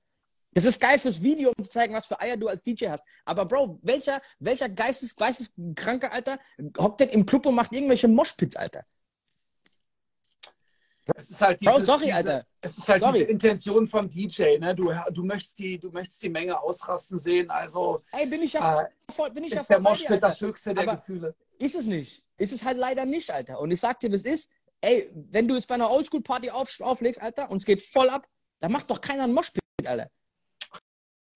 Das 0.53 0.65
ist 0.65 0.79
geil 0.79 0.99
fürs 0.99 1.21
Video, 1.21 1.51
um 1.55 1.63
zu 1.63 1.69
zeigen, 1.69 1.93
was 1.93 2.05
für 2.05 2.19
Eier 2.19 2.37
du 2.37 2.47
als 2.47 2.61
DJ 2.63 2.87
hast. 2.89 3.03
Aber 3.25 3.45
Bro, 3.45 3.79
welcher, 3.81 4.21
welcher 4.39 4.69
Geistes, 4.69 5.15
geisteskranke, 5.15 6.11
Alter, 6.11 6.37
hockt 6.77 6.99
denn 6.99 7.09
im 7.09 7.25
Club 7.25 7.45
und 7.45 7.55
macht 7.55 7.71
irgendwelche 7.71 8.07
Moshpits, 8.07 8.55
Alter? 8.55 8.85
Es 11.15 11.29
ist 11.29 11.41
halt 11.41 11.59
diese, 11.59 11.71
Bro, 11.71 11.79
sorry, 11.81 12.05
diese, 12.05 12.15
Alter. 12.15 12.47
Es 12.61 12.77
ist 12.77 12.87
halt 12.87 12.99
Sorry. 13.01 13.19
diese 13.19 13.31
Intention 13.31 13.87
vom 13.87 14.09
DJ, 14.09 14.57
ne? 14.57 14.73
Du, 14.73 14.93
du, 15.11 15.23
möchtest 15.23 15.59
die, 15.59 15.77
du 15.77 15.91
möchtest 15.91 16.23
die 16.23 16.29
Menge 16.29 16.57
ausrasten 16.61 17.19
sehen. 17.19 17.49
Also 17.49 18.03
Ey, 18.11 18.25
bin 18.25 18.41
ich 18.41 18.53
ja 18.53 18.83
äh, 18.83 18.87
voll, 19.11 19.29
bin 19.31 19.43
ich 19.43 19.51
ist 19.51 19.55
ja 19.57 19.63
der 19.63 19.81
voll 19.81 19.83
dir, 19.83 19.89
Moshpit 19.89 20.23
das 20.23 20.39
höchste 20.39 20.73
der 20.73 20.83
Aber- 20.83 20.95
Gefühle. 20.95 21.35
Ist 21.59 21.75
es 21.75 21.87
nicht. 21.87 22.23
Ist 22.37 22.53
es 22.53 22.63
halt 22.63 22.77
leider 22.77 23.05
nicht, 23.05 23.29
Alter. 23.31 23.59
Und 23.59 23.71
ich 23.71 23.79
sag 23.79 23.99
dir, 23.99 24.11
es 24.13 24.25
ist. 24.25 24.49
Ey, 24.81 25.09
wenn 25.13 25.47
du 25.47 25.55
jetzt 25.55 25.67
bei 25.67 25.75
einer 25.75 25.89
Oldschool-Party 25.89 26.49
auf, 26.49 26.69
auflegst, 26.81 27.21
Alter, 27.21 27.49
und 27.49 27.57
es 27.57 27.65
geht 27.65 27.81
voll 27.81 28.09
ab, 28.09 28.27
dann 28.59 28.71
macht 28.71 28.89
doch 28.89 28.99
keiner 28.99 29.23
einen 29.23 29.33
Moshpit, 29.33 29.61
Alter. 29.85 30.09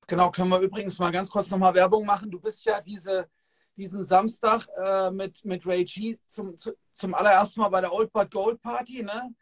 Genau, 0.08 0.32
können 0.32 0.50
wir 0.50 0.62
übrigens 0.62 1.00
mal 1.00 1.12
ganz 1.12 1.30
kurz 1.30 1.50
nochmal 1.50 1.74
Werbung 1.74 2.06
machen. 2.06 2.32
Du 2.32 2.40
bist 2.40 2.64
ja 2.64 2.82
diese, 2.82 3.30
diesen 3.76 4.06
Samstag 4.06 4.66
äh, 4.78 5.12
mit, 5.12 5.44
mit 5.44 5.66
Ray 5.66 5.84
G 5.84 6.18
zum, 6.26 6.58
zu, 6.58 6.72
zum 6.94 7.14
allerersten 7.14 7.60
Mal 7.60 7.70
bei 7.70 7.82
der 7.82 7.92
Old 7.92 8.14
But 8.14 8.32
Gold 8.32 8.62
Party, 8.62 9.04
ne? 9.04 9.36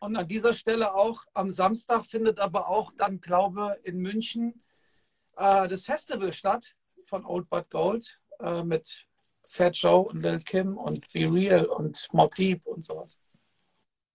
Und 0.00 0.16
an 0.16 0.28
dieser 0.28 0.52
Stelle 0.52 0.94
auch 0.94 1.24
am 1.32 1.50
Samstag 1.50 2.04
findet 2.04 2.38
aber 2.38 2.68
auch 2.68 2.92
dann, 2.98 3.22
glaube 3.22 3.78
in 3.84 3.96
München 3.96 4.62
äh, 5.38 5.66
das 5.68 5.86
Festival 5.86 6.34
statt 6.34 6.74
von 7.06 7.24
Old 7.24 7.48
But 7.48 7.70
Gold 7.70 8.14
äh, 8.40 8.62
mit 8.62 9.06
Fat 9.42 9.74
Joe 9.76 10.04
und 10.04 10.22
Lil 10.22 10.38
Kim 10.40 10.76
und 10.76 11.10
Be 11.14 11.32
Real 11.32 11.64
und 11.64 12.08
Mob 12.12 12.34
Deep 12.34 12.66
und 12.66 12.84
sowas. 12.84 13.22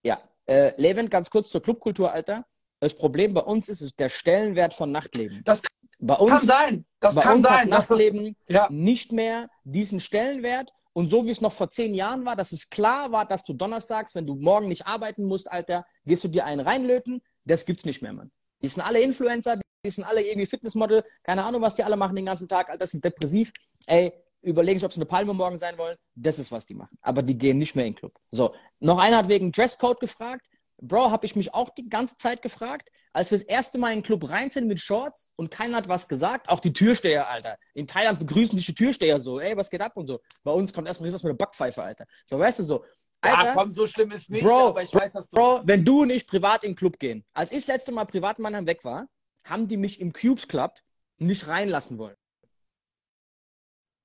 Ja. 0.04 0.20
Äh, 0.46 0.72
Levin, 0.80 1.10
ganz 1.10 1.30
kurz 1.30 1.50
zur 1.50 1.62
Clubkultur, 1.62 2.12
Alter. 2.12 2.46
Das 2.78 2.94
Problem 2.94 3.34
bei 3.34 3.42
uns 3.42 3.68
ist, 3.68 3.80
ist 3.80 3.98
der 4.00 4.08
Stellenwert 4.08 4.72
von 4.72 4.90
Nachtleben. 4.90 5.42
Das 5.44 5.62
Bei 6.00 6.14
kann 6.16 6.26
uns, 6.26 6.42
sein. 6.42 6.84
Das 6.98 7.14
bei 7.14 7.22
kann 7.22 7.36
uns 7.36 7.42
sein. 7.44 7.52
hat 7.52 7.72
dass 7.72 7.88
das, 7.88 7.98
Nachtleben 7.98 8.36
ja, 8.48 8.68
nicht 8.70 9.12
mehr 9.12 9.48
diesen 9.64 10.00
Stellenwert. 10.00 10.72
Und 10.92 11.08
so 11.08 11.24
wie 11.24 11.30
es 11.30 11.40
noch 11.40 11.52
vor 11.52 11.70
zehn 11.70 11.94
Jahren 11.94 12.24
war, 12.24 12.34
dass 12.34 12.52
es 12.52 12.68
klar 12.68 13.12
war, 13.12 13.24
dass 13.24 13.44
du 13.44 13.52
donnerstags, 13.52 14.14
wenn 14.14 14.26
du 14.26 14.34
morgen 14.34 14.68
nicht 14.68 14.86
arbeiten 14.86 15.24
musst, 15.24 15.50
Alter, 15.50 15.86
gehst 16.04 16.24
du 16.24 16.28
dir 16.28 16.44
einen 16.44 16.60
reinlöten, 16.60 17.22
das 17.44 17.64
gibt's 17.64 17.84
nicht 17.84 18.02
mehr, 18.02 18.12
Mann. 18.12 18.32
Die 18.60 18.68
sind 18.68 18.82
alle 18.82 19.00
Influencer, 19.00 19.60
die 19.84 19.90
sind 19.90 20.04
alle 20.04 20.22
irgendwie 20.22 20.46
Fitnessmodel, 20.46 21.04
keine 21.22 21.44
Ahnung, 21.44 21.62
was 21.62 21.76
die 21.76 21.84
alle 21.84 21.96
machen 21.96 22.16
den 22.16 22.26
ganzen 22.26 22.48
Tag, 22.48 22.70
Alter, 22.70 22.86
sind 22.86 23.04
depressiv. 23.04 23.52
Ey, 23.86 24.12
überlegen 24.42 24.78
sich, 24.78 24.84
ob 24.84 24.92
sie 24.92 24.98
eine 24.98 25.06
Palme 25.06 25.32
morgen 25.32 25.58
sein 25.58 25.78
wollen. 25.78 25.96
Das 26.14 26.38
ist, 26.38 26.50
was 26.50 26.66
die 26.66 26.74
machen. 26.74 26.98
Aber 27.02 27.22
die 27.22 27.36
gehen 27.36 27.58
nicht 27.58 27.76
mehr 27.76 27.86
in 27.86 27.92
den 27.92 27.98
Club. 27.98 28.18
So, 28.30 28.54
noch 28.80 28.98
einer 28.98 29.18
hat 29.18 29.28
wegen 29.28 29.52
Dresscode 29.52 30.00
gefragt. 30.00 30.48
Bro, 30.82 31.10
habe 31.10 31.26
ich 31.26 31.36
mich 31.36 31.52
auch 31.52 31.70
die 31.70 31.88
ganze 31.88 32.16
Zeit 32.16 32.42
gefragt, 32.42 32.88
als 33.12 33.30
wir 33.30 33.38
das 33.38 33.46
erste 33.46 33.78
Mal 33.78 33.90
in 33.90 33.98
den 33.98 34.02
Club 34.02 34.28
rein 34.28 34.50
sind 34.50 34.66
mit 34.66 34.80
Shorts 34.80 35.32
und 35.36 35.50
keiner 35.50 35.76
hat 35.76 35.88
was 35.88 36.08
gesagt. 36.08 36.48
Auch 36.48 36.60
die 36.60 36.72
Türsteher, 36.72 37.28
Alter. 37.28 37.58
In 37.74 37.86
Thailand 37.86 38.18
begrüßen 38.18 38.56
dich 38.56 38.66
die 38.66 38.74
Türsteher 38.74 39.20
so, 39.20 39.40
ey, 39.40 39.56
was 39.56 39.68
geht 39.68 39.80
ab 39.82 39.96
und 39.96 40.06
so. 40.06 40.20
Bei 40.42 40.52
uns 40.52 40.72
kommt 40.72 40.88
erstmal 40.88 41.10
das 41.10 41.22
mit 41.22 41.30
der 41.30 41.36
Backpfeife, 41.36 41.82
Alter. 41.82 42.06
So, 42.24 42.38
weißt 42.38 42.60
du 42.60 42.62
so. 42.62 42.84
Alter, 43.20 43.44
ja, 43.44 43.54
komm, 43.54 43.70
so 43.70 43.86
schlimm 43.86 44.10
ist 44.12 44.30
nicht, 44.30 44.42
Bro, 44.42 44.68
aber 44.68 44.82
ich 44.82 44.94
weiß, 44.94 45.12
dass 45.12 45.28
du. 45.28 45.36
Bro, 45.36 45.60
wenn 45.64 45.84
du 45.84 46.06
nicht 46.06 46.26
privat 46.26 46.64
in 46.64 46.70
den 46.72 46.76
Club 46.76 46.98
gehen. 46.98 47.24
Als 47.34 47.50
ich 47.50 47.58
das 47.58 47.66
letzte 47.66 47.92
Mal 47.92 48.06
privat 48.06 48.38
in 48.38 48.44
Mannheim 48.44 48.66
weg 48.66 48.82
war, 48.84 49.06
haben 49.44 49.68
die 49.68 49.76
mich 49.76 50.00
im 50.00 50.12
Cubes 50.12 50.48
Club 50.48 50.74
nicht 51.18 51.46
reinlassen 51.46 51.98
wollen. 51.98 52.16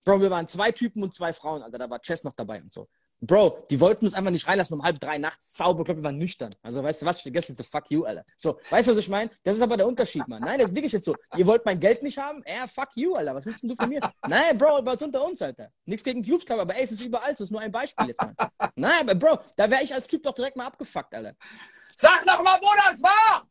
Bro, 0.03 0.19
wir 0.21 0.29
waren 0.29 0.47
zwei 0.49 0.71
Typen 0.71 1.01
und 1.01 1.13
zwei 1.13 1.31
Frauen, 1.31 1.63
Alter. 1.63 1.77
Da 1.77 1.89
war 1.89 1.99
Chess 1.99 2.23
noch 2.23 2.33
dabei 2.33 2.61
und 2.61 2.71
so. 2.71 2.87
Bro, 3.21 3.65
die 3.69 3.79
wollten 3.79 4.05
uns 4.05 4.13
einfach 4.13 4.29
nicht 4.31 4.47
reinlassen 4.47 4.73
um 4.75 4.83
halb 4.83 4.99
drei 4.99 5.17
nachts. 5.17 5.55
Sauber, 5.57 5.83
glaub, 5.83 5.97
wir 5.97 6.03
waren 6.03 6.17
nüchtern. 6.17 6.53
Also, 6.61 6.83
weißt 6.83 7.01
du 7.01 7.05
was? 7.05 7.17
Ich 7.17 7.23
vergesse 7.23 7.49
ist 7.53 7.57
the 7.57 7.63
fuck 7.63 7.89
you, 7.89 8.03
Alter. 8.03 8.23
So, 8.37 8.59
weißt 8.69 8.87
du, 8.87 8.91
was 8.91 8.97
ich 8.99 9.09
meine? 9.09 9.31
Das 9.43 9.55
ist 9.55 9.61
aber 9.61 9.77
der 9.77 9.87
Unterschied, 9.87 10.27
Mann. 10.27 10.41
Nein, 10.43 10.59
das 10.59 10.69
ist 10.69 10.75
wirklich 10.75 10.91
jetzt 10.91 11.05
so. 11.05 11.15
Ihr 11.35 11.47
wollt 11.47 11.65
mein 11.65 11.79
Geld 11.79 12.03
nicht 12.03 12.17
haben? 12.17 12.43
Ja, 12.45 12.67
fuck 12.67 12.89
you, 12.95 13.15
Alter. 13.15 13.33
Was 13.33 13.45
willst 13.45 13.63
denn 13.63 13.69
du 13.69 13.75
von 13.75 13.89
mir? 13.89 14.01
Nein, 14.27 14.57
Bro, 14.57 14.77
aber 14.77 14.93
es 14.93 15.01
unter 15.01 15.25
uns, 15.25 15.41
Alter. 15.41 15.71
Nichts 15.85 16.03
gegen 16.03 16.23
Cubes 16.23 16.45
Club, 16.45 16.59
aber 16.59 16.75
ey, 16.75 16.83
es 16.83 16.91
ist 16.91 17.01
überall 17.01 17.29
so. 17.35 17.43
Es 17.43 17.47
ist 17.47 17.51
nur 17.51 17.61
ein 17.61 17.71
Beispiel 17.71 18.07
jetzt, 18.07 18.21
Mann. 18.21 18.35
Nein, 18.75 19.01
aber 19.09 19.15
Bro, 19.15 19.39
da 19.55 19.69
wäre 19.71 19.81
ich 19.83 19.93
als 19.93 20.05
Typ 20.07 20.21
doch 20.21 20.33
direkt 20.33 20.57
mal 20.57 20.65
abgefuckt, 20.67 21.13
Alter. 21.15 21.35
Sag 21.97 22.25
noch 22.25 22.43
mal, 22.43 22.59
wo 22.61 22.67
das 22.89 23.01
war! 23.01 23.47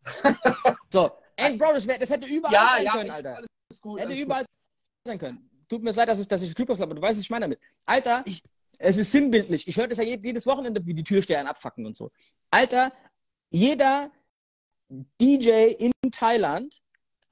So, 0.93 1.11
ey, 1.37 1.57
Bro, 1.57 1.73
das, 1.73 1.87
wär, 1.87 1.99
das 1.99 2.11
hätte 2.11 2.27
überall 2.27 2.53
Ja, 2.53 2.69
sein 2.71 2.85
ja, 2.85 2.93
können, 2.93 3.11
Alter. 3.11 3.37
alles 3.37 3.81
gut. 3.81 3.99
Hätte 3.99 4.07
alles 4.09 4.19
gut. 4.19 4.27
überall 4.27 4.45
sein 5.07 5.19
können. 5.19 5.51
Tut 5.69 5.83
mir 5.83 5.91
leid, 5.93 6.09
dass 6.09 6.21
ich, 6.21 6.29
dass 6.29 6.43
ich 6.43 6.55
Clubhouse 6.55 6.79
habe, 6.79 6.91
aber 6.91 6.95
du 6.95 7.03
weißt, 7.03 7.17
was 7.19 7.23
ich 7.25 7.31
meine 7.31 7.47
damit. 7.47 7.59
Alter, 7.87 8.23
Ich- 8.27 8.43
es 8.79 8.97
ist 8.99 9.12
sinnbildlich. 9.12 9.66
Ich 9.68 9.77
höre 9.77 9.89
das 9.89 9.99
ja 9.99 10.05
je- 10.05 10.20
jedes 10.22 10.47
Wochenende, 10.47 10.85
wie 10.87 10.95
die 10.95 11.05
Türsteher 11.05 11.47
abfacken 11.49 11.87
und 11.87 11.97
so. 11.97 12.11
Alter, 12.51 12.93
jeder 13.51 14.11
DJ 15.20 15.75
in 15.79 15.93
Thailand 16.11 16.81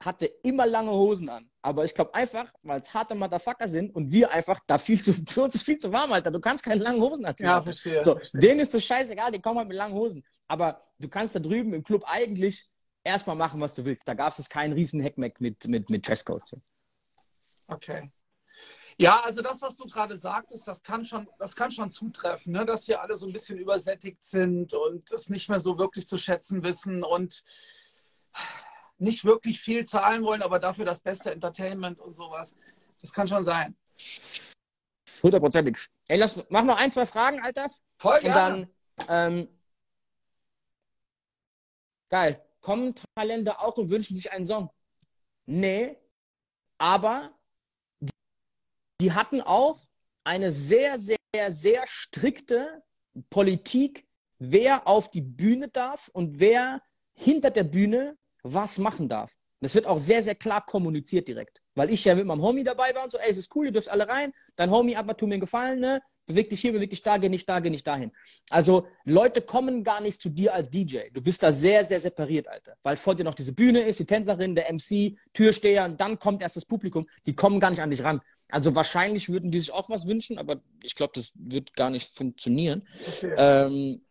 hatte 0.02 0.26
immer 0.42 0.66
lange 0.66 0.90
Hosen 0.90 1.28
an. 1.28 1.48
Aber 1.62 1.84
ich 1.84 1.94
glaube 1.94 2.12
einfach, 2.14 2.52
weil 2.62 2.80
es 2.80 2.92
harte 2.92 3.14
Motherfucker 3.14 3.68
sind 3.68 3.94
und 3.94 4.10
wir 4.10 4.32
einfach 4.32 4.58
da 4.66 4.78
viel 4.78 5.00
zu, 5.00 5.12
für 5.28 5.44
uns 5.44 5.54
ist 5.54 5.62
viel 5.62 5.78
zu 5.78 5.92
warm, 5.92 6.12
Alter. 6.12 6.30
Du 6.32 6.40
kannst 6.40 6.64
keine 6.64 6.82
langen 6.82 7.00
Hosen 7.00 7.24
anziehen. 7.24 7.46
Ja, 7.46 7.62
verstehe. 7.62 8.02
So, 8.02 8.16
verstehe. 8.16 8.40
denen 8.40 8.60
ist 8.60 8.74
das 8.74 8.84
scheißegal, 8.84 9.30
die 9.30 9.40
kommen 9.40 9.58
halt 9.58 9.68
mit 9.68 9.76
langen 9.76 9.94
Hosen. 9.94 10.24
Aber 10.48 10.80
du 10.98 11.08
kannst 11.08 11.34
da 11.36 11.38
drüben 11.38 11.72
im 11.72 11.84
Club 11.84 12.02
eigentlich 12.06 12.66
erstmal 13.04 13.36
machen, 13.36 13.60
was 13.60 13.74
du 13.74 13.84
willst. 13.84 14.06
Da 14.08 14.14
gab 14.14 14.36
es 14.36 14.48
keinen 14.48 14.72
riesen 14.72 15.00
Hackmack 15.02 15.40
mit, 15.40 15.68
mit, 15.68 15.88
mit 15.88 16.06
Dresscode. 16.08 16.46
So. 16.46 16.60
Okay. 17.68 18.10
Ja, 19.02 19.20
also 19.20 19.42
das, 19.42 19.60
was 19.60 19.76
du 19.76 19.84
gerade 19.86 20.16
sagtest, 20.16 20.68
das 20.68 20.80
kann 20.80 21.04
schon, 21.04 21.28
das 21.36 21.56
kann 21.56 21.72
schon 21.72 21.90
zutreffen, 21.90 22.52
ne? 22.52 22.64
dass 22.64 22.86
wir 22.86 23.02
alle 23.02 23.16
so 23.16 23.26
ein 23.26 23.32
bisschen 23.32 23.58
übersättigt 23.58 24.24
sind 24.24 24.74
und 24.74 25.10
das 25.10 25.28
nicht 25.28 25.48
mehr 25.48 25.58
so 25.58 25.76
wirklich 25.76 26.06
zu 26.06 26.16
schätzen 26.18 26.62
wissen 26.62 27.02
und 27.02 27.42
nicht 28.98 29.24
wirklich 29.24 29.60
viel 29.60 29.84
zahlen 29.84 30.22
wollen, 30.22 30.40
aber 30.40 30.60
dafür 30.60 30.84
das 30.84 31.00
beste 31.00 31.32
Entertainment 31.32 31.98
und 31.98 32.12
sowas. 32.12 32.54
Das 33.00 33.12
kann 33.12 33.26
schon 33.26 33.42
sein. 33.42 33.76
Hundertprozentig. 35.20 35.78
Ey, 36.06 36.18
lass, 36.18 36.40
mach 36.48 36.62
noch 36.62 36.78
ein, 36.78 36.92
zwei 36.92 37.04
Fragen, 37.04 37.40
Alter. 37.42 37.70
Voll 37.98 38.18
Und 38.18 38.22
gerne. 38.22 38.68
dann, 39.08 39.32
ähm, 39.32 39.48
geil. 42.08 42.40
Kommen 42.60 42.94
Thailänder 43.16 43.60
auch 43.60 43.76
und 43.78 43.90
wünschen 43.90 44.14
sich 44.14 44.30
einen 44.30 44.46
Song? 44.46 44.70
Nee, 45.46 45.98
aber 46.78 47.36
die 49.02 49.12
hatten 49.12 49.40
auch 49.40 49.80
eine 50.24 50.52
sehr, 50.52 50.98
sehr, 50.98 51.18
sehr 51.48 51.82
strikte 51.86 52.82
Politik, 53.30 54.06
wer 54.38 54.86
auf 54.86 55.10
die 55.10 55.20
Bühne 55.20 55.68
darf 55.68 56.08
und 56.12 56.38
wer 56.38 56.80
hinter 57.14 57.50
der 57.50 57.64
Bühne 57.64 58.16
was 58.44 58.78
machen 58.78 59.08
darf. 59.08 59.34
Das 59.60 59.74
wird 59.74 59.86
auch 59.86 59.98
sehr, 59.98 60.22
sehr 60.22 60.34
klar 60.34 60.64
kommuniziert 60.64 61.26
direkt. 61.28 61.62
Weil 61.74 61.90
ich 61.90 62.04
ja 62.04 62.14
mit 62.14 62.26
meinem 62.26 62.42
Homie 62.42 62.64
dabei 62.64 62.94
war 62.94 63.04
und 63.04 63.10
so, 63.10 63.18
ey, 63.18 63.30
es 63.30 63.38
ist 63.38 63.54
cool, 63.54 63.66
ihr 63.66 63.72
dürft 63.72 63.88
alle 63.88 64.08
rein. 64.08 64.32
Dein 64.56 64.70
Homie, 64.70 64.96
aber 64.96 65.16
tu 65.16 65.26
mir 65.26 65.34
einen 65.34 65.40
Gefallen, 65.40 65.80
ne? 65.80 66.00
Beweg 66.26 66.48
dich 66.50 66.60
hier, 66.60 66.72
beweg 66.72 66.90
dich 66.90 67.02
da, 67.02 67.16
geh 67.16 67.28
nicht 67.28 67.48
da, 67.48 67.58
geh 67.58 67.70
nicht 67.70 67.86
dahin. 67.86 68.12
Also 68.50 68.86
Leute 69.04 69.42
kommen 69.42 69.82
gar 69.82 70.00
nicht 70.00 70.20
zu 70.20 70.30
dir 70.30 70.54
als 70.54 70.70
DJ. 70.70 71.10
Du 71.12 71.20
bist 71.20 71.42
da 71.42 71.50
sehr, 71.50 71.84
sehr 71.84 72.00
separiert, 72.00 72.46
Alter. 72.46 72.76
Weil 72.82 72.96
vor 72.96 73.14
dir 73.14 73.24
noch 73.24 73.34
diese 73.34 73.52
Bühne 73.52 73.80
ist, 73.80 73.98
die 73.98 74.06
Tänzerin, 74.06 74.54
der 74.54 74.72
MC, 74.72 75.18
Türsteher 75.32 75.84
und 75.84 76.00
dann 76.00 76.18
kommt 76.18 76.42
erst 76.42 76.56
das 76.56 76.64
Publikum. 76.64 77.06
Die 77.26 77.34
kommen 77.34 77.58
gar 77.58 77.70
nicht 77.70 77.82
an 77.82 77.90
dich 77.90 78.04
ran. 78.04 78.20
Also 78.52 78.74
wahrscheinlich 78.74 79.30
würden 79.30 79.50
die 79.50 79.58
sich 79.58 79.72
auch 79.72 79.88
was 79.88 80.06
wünschen, 80.06 80.36
aber 80.36 80.60
ich 80.82 80.94
glaube, 80.94 81.12
das 81.14 81.32
wird 81.34 81.74
gar 81.74 81.88
nicht 81.88 82.14
funktionieren. 82.14 82.86
Okay. 83.08 83.34
Ähm, 83.38 84.04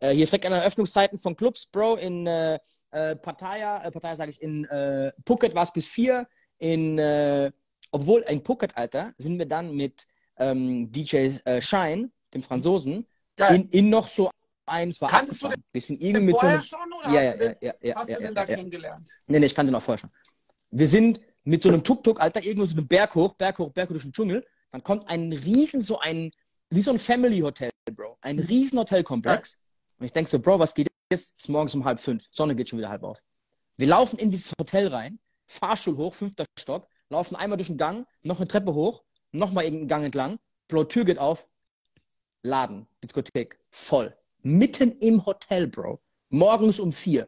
äh, 0.00 0.12
hier 0.14 0.26
fragt 0.26 0.46
an 0.46 0.52
Eröffnungszeiten 0.52 1.18
von 1.18 1.36
Clubs, 1.36 1.66
Bro, 1.66 1.96
in 1.96 2.26
äh, 2.26 2.58
äh, 2.92 3.14
Pattaya, 3.14 3.84
äh, 3.84 3.90
Pattaya 3.90 4.16
sage 4.16 4.30
ich, 4.30 4.40
in 4.40 4.64
äh, 4.64 5.12
Phuket 5.26 5.54
war 5.54 5.64
es 5.64 5.72
bis 5.72 5.86
vier. 5.86 6.26
In, 6.56 6.98
äh, 6.98 7.52
obwohl 7.90 8.22
in 8.22 8.42
Phuket, 8.42 8.74
Alter, 8.74 9.12
sind 9.18 9.38
wir 9.38 9.44
dann 9.44 9.74
mit 9.74 10.06
ähm, 10.38 10.90
DJ 10.90 11.36
äh, 11.44 11.60
Shine, 11.60 12.10
dem 12.32 12.42
Franzosen, 12.42 13.06
in, 13.50 13.68
in, 13.68 13.90
noch 13.90 14.08
so 14.08 14.30
eins 14.64 14.98
war 15.00 15.10
Kannst 15.10 15.44
abgefahren. 15.44 15.62
du 15.72 15.80
den 15.80 16.00
irgendwie 16.00 16.26
mit 16.26 16.38
vorher 16.38 16.60
so 16.60 16.66
schon 16.66 16.92
oder 16.92 17.10
ja, 17.10 17.22
ja, 17.22 17.34
ja, 17.34 17.54
ja, 17.60 17.74
ja, 17.82 17.94
hast 17.96 18.08
ja, 18.08 18.16
du 18.16 18.22
den 18.22 18.34
ja, 18.34 18.34
da 18.34 18.40
ja. 18.40 18.56
kennengelernt? 18.56 19.10
Nee, 19.26 19.38
nee, 19.40 19.46
ich 19.46 19.54
kannte 19.54 19.70
ihn 19.70 19.74
auch 19.74 19.82
vorher 19.82 19.98
schon. 19.98 20.10
Wir 20.70 20.88
sind 20.88 21.20
mit 21.48 21.62
so 21.62 21.70
einem 21.70 21.82
Tuk-Tuk, 21.82 22.20
Alter, 22.20 22.42
irgendwo 22.44 22.66
so 22.66 22.76
einen 22.76 22.86
Berg 22.86 23.14
hoch, 23.14 23.34
Berg 23.34 23.58
hoch, 23.58 23.72
Berg 23.72 23.88
hoch 23.88 23.94
durch 23.94 24.04
den 24.04 24.12
Dschungel. 24.12 24.46
Dann 24.70 24.82
kommt 24.82 25.08
ein 25.08 25.32
riesen, 25.32 25.80
so 25.80 25.98
ein, 25.98 26.30
wie 26.68 26.82
so 26.82 26.90
ein 26.90 26.98
Family-Hotel, 26.98 27.70
Bro. 27.90 28.18
Ein 28.20 28.38
riesen 28.38 28.78
Hotelkomplex. 28.78 29.58
Und 29.98 30.04
ich 30.04 30.12
denke 30.12 30.28
so, 30.28 30.38
Bro, 30.38 30.58
was 30.58 30.74
geht 30.74 30.88
jetzt? 31.10 31.32
Es 31.32 31.40
ist 31.40 31.48
morgens 31.48 31.74
um 31.74 31.86
halb 31.86 32.00
fünf. 32.00 32.28
Sonne 32.30 32.54
geht 32.54 32.68
schon 32.68 32.78
wieder 32.78 32.90
halb 32.90 33.02
auf. 33.02 33.22
Wir 33.78 33.86
laufen 33.86 34.18
in 34.18 34.30
dieses 34.30 34.52
Hotel 34.60 34.88
rein, 34.88 35.20
Fahrstuhl 35.46 35.96
hoch, 35.96 36.12
fünfter 36.12 36.44
Stock, 36.58 36.86
laufen 37.08 37.34
einmal 37.34 37.56
durch 37.56 37.68
den 37.68 37.78
Gang, 37.78 38.06
noch 38.22 38.36
eine 38.36 38.46
Treppe 38.46 38.74
hoch, 38.74 39.02
nochmal 39.32 39.64
irgendeinen 39.64 39.88
Gang 39.88 40.04
entlang, 40.04 40.38
Bro, 40.68 40.84
Tür 40.84 41.06
geht 41.06 41.18
auf, 41.18 41.48
Laden, 42.42 42.86
Diskothek, 43.02 43.58
voll. 43.70 44.14
Mitten 44.42 44.98
im 44.98 45.24
Hotel, 45.24 45.66
Bro. 45.66 46.02
Morgens 46.28 46.78
um 46.78 46.92
vier. 46.92 47.26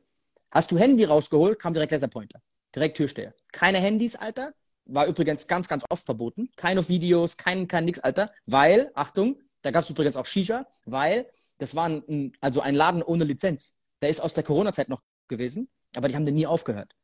Hast 0.50 0.70
du 0.72 0.78
Handy 0.78 1.04
rausgeholt, 1.04 1.58
kam 1.58 1.72
direkt 1.72 1.92
Laserpointer. 1.92 2.42
Direkt 2.74 2.96
Türsteher. 2.96 3.34
Keine 3.52 3.78
Handys, 3.78 4.16
Alter. 4.16 4.54
War 4.86 5.06
übrigens 5.06 5.46
ganz, 5.46 5.68
ganz 5.68 5.84
oft 5.88 6.04
verboten. 6.04 6.50
Keine 6.56 6.86
Videos, 6.88 7.36
kein, 7.36 7.68
kein 7.68 7.84
nix, 7.84 7.98
Alter. 8.00 8.32
Weil, 8.46 8.90
Achtung, 8.94 9.40
da 9.62 9.70
gab 9.70 9.84
es 9.84 9.90
übrigens 9.90 10.16
auch 10.16 10.26
Shisha, 10.26 10.66
weil 10.84 11.30
das 11.58 11.74
war 11.74 11.88
ein, 11.88 12.32
also 12.40 12.60
ein 12.60 12.74
Laden 12.74 13.02
ohne 13.02 13.24
Lizenz. 13.24 13.76
Der 14.00 14.08
ist 14.08 14.20
aus 14.20 14.34
der 14.34 14.44
Corona-Zeit 14.44 14.88
noch 14.88 15.02
gewesen, 15.28 15.68
aber 15.94 16.08
die 16.08 16.14
haben 16.14 16.24
den 16.24 16.34
nie 16.34 16.46
aufgehört. 16.46 16.94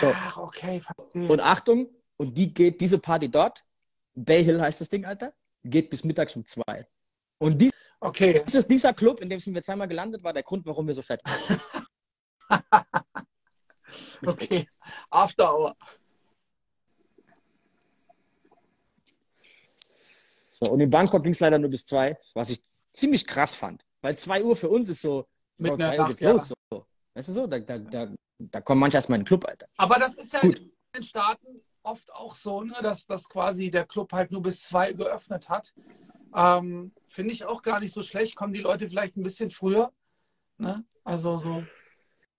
So. 0.00 0.12
Ach, 0.14 0.38
okay. 0.38 0.82
Und 1.12 1.40
Achtung, 1.40 1.88
und 2.16 2.36
die 2.38 2.52
geht, 2.54 2.80
diese 2.80 2.98
Party 2.98 3.30
dort, 3.30 3.64
Bay 4.14 4.42
Hill 4.44 4.60
heißt 4.60 4.80
das 4.80 4.88
Ding, 4.88 5.04
Alter, 5.04 5.34
geht 5.64 5.90
bis 5.90 6.04
mittags 6.04 6.36
um 6.36 6.46
zwei. 6.46 6.86
Und 7.38 7.60
dies, 7.60 7.72
okay. 8.00 8.42
dieses, 8.46 8.66
dieser 8.66 8.94
Club, 8.94 9.20
in 9.20 9.28
dem 9.28 9.40
sind 9.40 9.54
wir 9.54 9.62
zweimal 9.62 9.88
gelandet, 9.88 10.22
war 10.22 10.32
der 10.32 10.42
Grund, 10.42 10.64
warum 10.64 10.86
wir 10.86 10.94
so 10.94 11.02
fett 11.02 11.20
waren. 11.24 11.60
okay. 14.26 14.68
After 15.10 15.52
Hour. 15.52 15.76
So, 20.50 20.70
und 20.70 20.80
in 20.80 20.88
Bangkok 20.88 21.22
ging 21.22 21.32
es 21.32 21.40
leider 21.40 21.58
nur 21.58 21.68
bis 21.68 21.84
zwei, 21.84 22.16
was 22.34 22.50
ich 22.50 22.62
ziemlich 22.90 23.26
krass 23.26 23.54
fand. 23.54 23.84
Weil 24.00 24.16
zwei 24.16 24.42
Uhr 24.42 24.56
für 24.56 24.68
uns 24.70 24.88
ist 24.88 25.02
so, 25.02 25.26
Mit 25.58 25.72
einer 25.72 25.90
Uhr 25.90 25.96
Nacht, 25.96 26.08
geht's 26.08 26.20
ja. 26.20 26.30
los. 26.32 26.52
So. 26.70 26.86
Weißt 27.14 27.28
du 27.28 27.32
so? 27.32 27.46
Da, 27.46 27.58
da, 27.58 27.78
da, 27.78 28.08
da 28.38 28.60
kommen 28.60 28.80
manche 28.80 28.96
erstmal 28.96 29.18
in 29.18 29.24
den 29.24 29.28
Club, 29.28 29.46
Alter. 29.46 29.66
Aber 29.76 29.98
das 29.98 30.14
ist 30.14 30.32
ja 30.32 30.40
Gut. 30.40 30.58
in 30.58 30.72
den 30.94 31.02
Staaten 31.02 31.60
oft 31.82 32.12
auch 32.12 32.34
so, 32.34 32.62
ne, 32.62 32.76
dass, 32.82 33.06
dass 33.06 33.28
quasi 33.28 33.70
der 33.70 33.86
Club 33.86 34.12
halt 34.12 34.30
nur 34.30 34.42
bis 34.42 34.62
zwei 34.62 34.92
geöffnet 34.92 35.48
hat. 35.48 35.72
Ähm, 36.34 36.92
Finde 37.08 37.32
ich 37.32 37.44
auch 37.44 37.62
gar 37.62 37.80
nicht 37.80 37.92
so 37.92 38.02
schlecht. 38.02 38.34
Kommen 38.34 38.52
die 38.52 38.60
Leute 38.60 38.88
vielleicht 38.88 39.16
ein 39.16 39.22
bisschen 39.22 39.50
früher. 39.50 39.92
Ne? 40.58 40.84
Also 41.04 41.38
so 41.38 41.64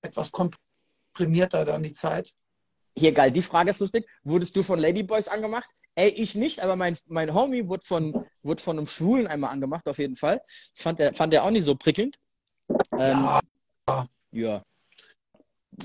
etwas 0.02 0.32
komprimierter 1.18 1.65
dann 1.65 1.84
die 1.84 1.93
Zeit. 1.93 2.34
Hier, 2.95 3.11
geil, 3.11 3.32
die 3.32 3.41
Frage 3.41 3.70
ist 3.70 3.80
lustig. 3.80 4.07
Wurdest 4.24 4.55
du 4.55 4.63
von 4.63 4.80
Ladyboys 4.80 5.28
angemacht? 5.28 5.70
Ey, 5.95 6.09
ich 6.09 6.36
nicht, 6.36 6.59
aber 6.59 6.76
mein, 6.76 6.95
mein 7.07 7.34
Homie 7.34 7.68
wurde 7.68 7.84
von, 7.84 8.26
wurde 8.43 8.61
von 8.61 8.78
einem 8.78 8.88
Schwulen 8.88 9.26
einmal 9.28 9.51
angemacht, 9.51 9.88
auf 9.88 9.97
jeden 9.97 10.15
Fall. 10.15 10.41
Das 10.74 10.84
fand 10.84 10.99
er, 10.99 11.13
fand 11.13 11.34
er 11.34 11.43
auch 11.43 11.49
nicht 11.49 11.63
so 11.63 11.76
prickelnd. 11.76 12.18
Ähm, 12.93 13.28
Ja. 13.88 14.07
ja. 14.32 14.63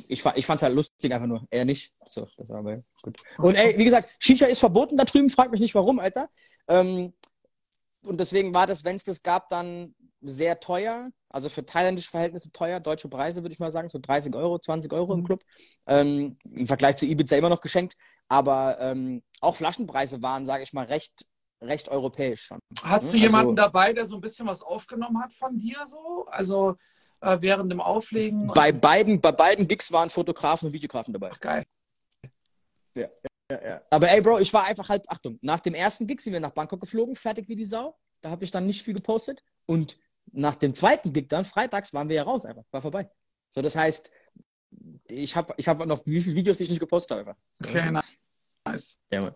Ich, 0.08 0.24
ich 0.24 0.46
fand's 0.46 0.62
halt 0.62 0.74
lustig, 0.74 1.12
einfach 1.12 1.26
nur. 1.26 1.46
Er 1.50 1.64
nicht. 1.64 1.92
So, 2.04 2.26
das 2.36 2.48
war 2.48 2.58
aber 2.58 2.82
gut. 3.02 3.16
Und 3.38 3.56
ey, 3.56 3.76
wie 3.78 3.84
gesagt, 3.84 4.10
Shisha 4.18 4.46
ist 4.46 4.58
verboten 4.58 4.96
da 4.96 5.04
drüben, 5.04 5.30
frag 5.30 5.50
mich 5.50 5.60
nicht 5.60 5.74
warum, 5.74 5.98
Alter. 5.98 6.30
Ähm, 6.68 7.12
und 8.04 8.18
deswegen 8.18 8.54
war 8.54 8.66
das, 8.66 8.84
wenn 8.84 8.96
es 8.96 9.04
das 9.04 9.22
gab, 9.22 9.48
dann 9.48 9.94
sehr 10.22 10.58
teuer. 10.60 11.10
Also 11.28 11.48
für 11.48 11.64
thailändische 11.64 12.10
Verhältnisse 12.10 12.52
teuer, 12.52 12.78
deutsche 12.80 13.08
Preise 13.08 13.42
würde 13.42 13.52
ich 13.54 13.58
mal 13.58 13.70
sagen, 13.70 13.88
so 13.88 13.98
30 13.98 14.34
Euro, 14.34 14.58
20 14.58 14.92
Euro 14.92 15.14
im 15.14 15.20
Mhm. 15.20 15.24
Club. 15.24 15.42
Ähm, 15.86 16.36
Im 16.54 16.66
Vergleich 16.66 16.96
zu 16.96 17.06
Ibiza 17.06 17.36
immer 17.36 17.48
noch 17.48 17.60
geschenkt. 17.60 17.96
Aber 18.28 18.78
ähm, 18.80 19.22
auch 19.40 19.56
Flaschenpreise 19.56 20.22
waren, 20.22 20.46
sage 20.46 20.62
ich 20.62 20.72
mal, 20.72 20.84
recht, 20.86 21.26
recht 21.60 21.88
europäisch 21.88 22.42
schon. 22.44 22.58
Hast 22.82 23.12
du 23.12 23.16
jemanden 23.18 23.50
Also- 23.58 23.66
dabei, 23.68 23.92
der 23.92 24.06
so 24.06 24.14
ein 24.16 24.20
bisschen 24.20 24.46
was 24.46 24.62
aufgenommen 24.62 25.20
hat 25.22 25.32
von 25.32 25.58
dir 25.58 25.84
so? 25.86 26.26
Also 26.28 26.76
äh, 27.20 27.38
während 27.40 27.70
dem 27.70 27.80
Auflegen? 27.80 28.48
Bei 28.48 28.72
beiden, 28.72 29.20
bei 29.20 29.32
beiden 29.32 29.66
Gigs 29.68 29.90
waren 29.92 30.10
Fotografen 30.10 30.66
und 30.66 30.72
Videografen 30.72 31.12
dabei. 31.12 31.30
Ach, 31.32 31.40
geil. 31.40 31.64
Ja, 32.94 33.08
ja. 33.50 33.80
Aber 33.90 34.10
ey, 34.10 34.20
Bro, 34.20 34.38
ich 34.40 34.52
war 34.52 34.64
einfach 34.64 34.88
halt, 34.88 35.08
Achtung, 35.10 35.38
nach 35.42 35.60
dem 35.60 35.74
ersten 35.74 36.06
Gig 36.06 36.20
sind 36.20 36.32
wir 36.32 36.40
nach 36.40 36.50
Bangkok 36.52 36.80
geflogen, 36.80 37.16
fertig 37.16 37.48
wie 37.48 37.56
die 37.56 37.64
Sau. 37.64 37.96
Da 38.20 38.30
habe 38.30 38.44
ich 38.44 38.50
dann 38.50 38.66
nicht 38.66 38.82
viel 38.82 38.94
gepostet. 38.94 39.42
Und 39.66 39.96
nach 40.32 40.54
dem 40.54 40.74
zweiten 40.74 41.12
Gig 41.12 41.28
dann, 41.28 41.44
freitags, 41.44 41.92
waren 41.92 42.08
wir 42.08 42.16
ja 42.16 42.22
raus 42.22 42.44
einfach. 42.44 42.64
War 42.70 42.80
vorbei. 42.80 43.10
So, 43.50 43.60
das 43.60 43.76
heißt, 43.76 44.10
ich 45.08 45.36
habe 45.36 45.54
ich 45.56 45.68
hab 45.68 45.84
noch 45.84 46.06
wie 46.06 46.20
viele 46.20 46.36
Videos, 46.36 46.58
die 46.58 46.64
ich 46.64 46.70
nicht 46.70 46.80
gepostet 46.80 47.18
habe. 47.18 47.36
Okay, 47.62 47.90
nice. 48.64 48.96
Ja. 49.10 49.32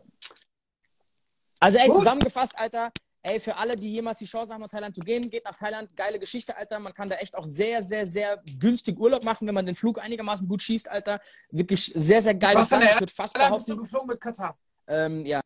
Also, 1.60 1.78
ey, 1.78 1.86
Gut. 1.88 1.96
zusammengefasst, 1.96 2.58
Alter, 2.58 2.90
ey, 3.22 3.40
für 3.40 3.56
alle, 3.56 3.76
die 3.76 3.92
jemals 3.92 4.18
die 4.18 4.24
Chance 4.24 4.54
haben, 4.54 4.60
nach 4.60 4.68
Thailand 4.68 4.94
zu 4.94 5.00
gehen, 5.00 5.28
geht 5.28 5.44
nach 5.44 5.56
Thailand. 5.56 5.94
Geile 5.96 6.18
Geschichte, 6.18 6.56
Alter. 6.56 6.78
Man 6.78 6.94
kann 6.94 7.08
da 7.08 7.16
echt 7.16 7.34
auch 7.34 7.44
sehr, 7.44 7.82
sehr, 7.82 8.06
sehr 8.06 8.42
günstig 8.58 8.98
Urlaub 8.98 9.24
machen, 9.24 9.46
wenn 9.46 9.54
man 9.54 9.66
den 9.66 9.74
Flug 9.74 9.98
einigermaßen 9.98 10.48
gut 10.48 10.62
schießt, 10.62 10.88
Alter. 10.90 11.20
Wirklich 11.50 11.92
sehr, 11.94 12.22
sehr 12.22 12.34
geiles 12.34 12.70
Land. 12.70 12.84
Ich 12.90 13.00
würde 13.00 13.12
fast 13.12 13.36
Dann 13.36 13.52
bist 13.52 13.68
du 13.68 13.74
behaupten. 13.74 13.84
geflogen 13.84 14.08
mit 14.08 14.20
Katar. 14.20 14.58
Ähm, 14.86 15.26
ja. 15.26 15.40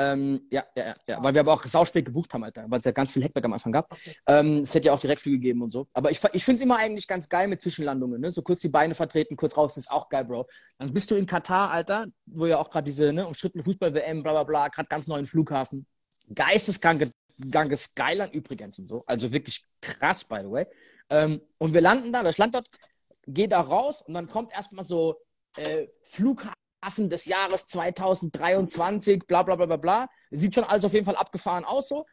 Ähm, 0.00 0.46
ja, 0.52 0.64
ja, 0.76 0.94
ja, 1.08 1.22
weil 1.24 1.34
wir 1.34 1.40
aber 1.40 1.54
auch 1.54 1.66
sauspät 1.66 2.04
gebucht 2.04 2.32
haben, 2.32 2.44
Alter, 2.44 2.64
weil 2.68 2.78
es 2.78 2.84
ja 2.84 2.92
ganz 2.92 3.10
viel 3.10 3.24
Hackback 3.24 3.44
am 3.44 3.52
Anfang 3.52 3.72
gab. 3.72 3.92
Okay. 3.92 4.14
Ähm, 4.28 4.58
es 4.58 4.72
hätte 4.72 4.86
ja 4.86 4.92
auch 4.92 5.00
Direktflüge 5.00 5.38
gegeben 5.38 5.60
und 5.60 5.70
so. 5.70 5.88
Aber 5.92 6.12
ich, 6.12 6.20
ich 6.32 6.44
finde 6.44 6.60
es 6.60 6.62
immer 6.62 6.76
eigentlich 6.76 7.08
ganz 7.08 7.28
geil 7.28 7.48
mit 7.48 7.60
Zwischenlandungen, 7.60 8.20
ne? 8.20 8.30
So 8.30 8.42
kurz 8.42 8.60
die 8.60 8.68
Beine 8.68 8.94
vertreten, 8.94 9.36
kurz 9.36 9.56
raus, 9.56 9.76
ist 9.76 9.90
auch 9.90 10.08
geil, 10.08 10.24
Bro. 10.24 10.46
Dann 10.78 10.94
bist 10.94 11.10
du 11.10 11.16
in 11.16 11.26
Katar, 11.26 11.72
Alter, 11.72 12.06
wo 12.26 12.46
ja 12.46 12.58
auch 12.58 12.70
gerade 12.70 12.84
diese, 12.84 13.12
ne, 13.12 13.26
umstrittene 13.26 13.64
Fußball-WM, 13.64 14.22
bla 14.22 14.32
bla 14.32 14.44
bla, 14.44 14.68
gerade 14.68 14.88
ganz 14.88 15.08
neuen 15.08 15.26
Flughafen. 15.26 15.84
Geisteskranke 16.32 17.10
kranke 17.50 17.76
Skyline 17.76 18.32
übrigens 18.32 18.78
und 18.78 18.86
so. 18.86 19.04
Also 19.06 19.32
wirklich 19.32 19.64
krass, 19.80 20.24
by 20.24 20.38
the 20.42 20.50
way. 20.50 20.66
Ähm, 21.10 21.40
und 21.58 21.72
wir 21.72 21.80
landen 21.80 22.12
da, 22.12 22.22
das 22.22 22.38
Land 22.38 22.54
dort 22.54 22.68
geht 23.26 23.52
da 23.52 23.60
raus 23.60 24.02
und 24.02 24.14
dann 24.14 24.28
kommt 24.28 24.52
erstmal 24.52 24.84
so 24.84 25.20
äh, 25.56 25.86
Flughafen 26.02 26.54
des 27.08 27.26
Jahres 27.26 27.66
2023, 27.66 29.26
bla 29.26 29.42
bla 29.42 29.56
bla 29.56 29.66
bla 29.66 29.76
bla. 29.76 30.08
Sieht 30.30 30.54
schon 30.54 30.64
alles 30.64 30.84
auf 30.84 30.92
jeden 30.92 31.06
Fall 31.06 31.16
abgefahren 31.16 31.64
aus 31.64 31.88
so. 31.88 32.06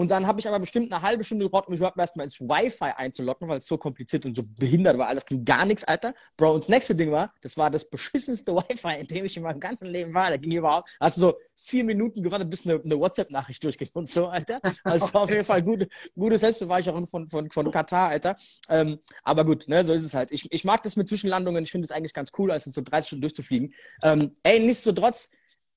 Und 0.00 0.10
dann 0.10 0.26
habe 0.26 0.40
ich 0.40 0.48
aber 0.48 0.58
bestimmt 0.58 0.90
eine 0.90 1.02
halbe 1.02 1.24
Stunde 1.24 1.44
gebraucht, 1.44 1.66
um 1.66 1.72
mich 1.72 1.78
überhaupt 1.80 1.98
erstmal 1.98 2.24
ins 2.24 2.40
Wi-Fi 2.40 2.92
einzulocken, 2.96 3.46
weil 3.48 3.58
es 3.58 3.66
so 3.66 3.76
kompliziert 3.76 4.24
und 4.24 4.34
so 4.34 4.42
behindert 4.42 4.96
war. 4.96 5.08
Alles 5.08 5.26
ging 5.26 5.44
gar 5.44 5.66
nichts, 5.66 5.84
Alter. 5.84 6.14
Bro, 6.38 6.54
und 6.54 6.60
das 6.60 6.70
nächste 6.70 6.94
Ding 6.94 7.12
war, 7.12 7.34
das 7.42 7.58
war 7.58 7.68
das 7.68 7.84
beschissenste 7.84 8.54
Wi-Fi, 8.56 8.98
in 8.98 9.06
dem 9.08 9.26
ich 9.26 9.36
in 9.36 9.42
meinem 9.42 9.60
ganzen 9.60 9.88
Leben 9.88 10.14
war. 10.14 10.30
Da 10.30 10.38
ging 10.38 10.52
überhaupt, 10.52 10.96
hast 10.98 11.18
du 11.18 11.20
so 11.20 11.34
vier 11.54 11.84
Minuten 11.84 12.22
gewartet, 12.22 12.48
bis 12.48 12.66
eine, 12.66 12.80
eine 12.82 12.98
WhatsApp-Nachricht 12.98 13.62
durchging 13.62 13.90
und 13.92 14.08
so, 14.08 14.28
Alter. 14.28 14.62
Also 14.84 15.04
es 15.04 15.12
war 15.12 15.20
auf 15.20 15.30
jeden 15.30 15.44
Fall 15.44 15.62
gute, 15.62 15.86
gute 16.14 16.38
Selbstbeweihräucherung 16.38 17.06
von, 17.06 17.28
von, 17.28 17.50
von 17.50 17.70
Katar, 17.70 18.08
Alter. 18.08 18.36
Ähm, 18.70 19.00
aber 19.22 19.44
gut, 19.44 19.68
ne, 19.68 19.84
so 19.84 19.92
ist 19.92 20.02
es 20.02 20.14
halt. 20.14 20.32
Ich, 20.32 20.50
ich 20.50 20.64
mag 20.64 20.82
das 20.82 20.96
mit 20.96 21.08
Zwischenlandungen. 21.08 21.62
Ich 21.62 21.72
finde 21.72 21.84
es 21.84 21.90
eigentlich 21.90 22.14
ganz 22.14 22.30
cool, 22.38 22.50
als 22.50 22.64
so 22.64 22.80
30 22.80 23.06
Stunden 23.06 23.20
durchzufliegen. 23.20 23.74
Ähm, 24.02 24.34
ey, 24.44 24.60
nichtsdestotrotz, 24.60 25.28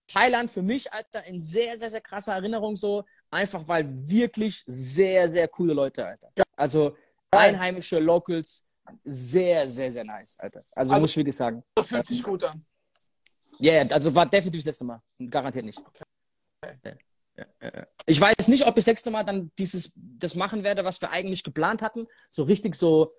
Thailand 0.08 0.52
für 0.52 0.62
mich, 0.62 0.92
Alter, 0.94 1.26
in 1.26 1.40
sehr, 1.40 1.78
sehr, 1.78 1.90
sehr 1.90 2.02
krasser 2.02 2.34
Erinnerung 2.34 2.76
so. 2.76 3.04
Einfach 3.34 3.68
weil 3.68 3.86
wirklich 4.08 4.64
sehr, 4.68 5.28
sehr 5.28 5.48
coole 5.48 5.74
Leute, 5.74 6.06
Alter. 6.06 6.30
Also 6.56 6.96
einheimische 7.32 7.98
Locals, 8.00 8.70
sehr, 9.04 9.68
sehr, 9.68 9.90
sehr 9.90 10.04
nice, 10.04 10.38
Alter. 10.38 10.64
Also, 10.72 10.94
Also- 10.94 11.02
muss 11.02 11.12
ich 11.12 11.18
wirklich 11.18 11.36
sagen. 11.36 11.64
Das 11.74 11.88
fühlt 11.88 12.06
sich 12.06 12.22
gut 12.22 12.44
an. 12.44 12.64
Ja, 13.60 13.74
yeah, 13.74 13.88
also 13.92 14.14
war 14.14 14.26
definitiv 14.28 14.62
das 14.62 14.66
letzte 14.66 14.86
Mal. 14.86 15.02
Garantiert 15.30 15.66
nicht. 15.66 15.80
Okay. 15.80 16.04
Ja, 16.64 16.92
ja, 17.38 17.46
ja, 17.62 17.72
ja. 17.76 17.88
Ich 18.06 18.20
weiß 18.20 18.48
nicht, 18.48 18.64
ob 18.64 18.78
ich 18.78 18.86
das 18.86 18.88
nächste 18.88 19.10
Mal 19.10 19.24
dann 19.24 19.52
dieses, 19.58 19.94
das 19.96 20.36
machen 20.36 20.64
werde, 20.64 20.86
was 20.86 21.02
wir 21.02 21.10
eigentlich 21.12 21.44
geplant 21.44 21.82
hatten. 21.82 22.06
So 22.30 22.44
richtig 22.44 22.76
so 22.76 23.14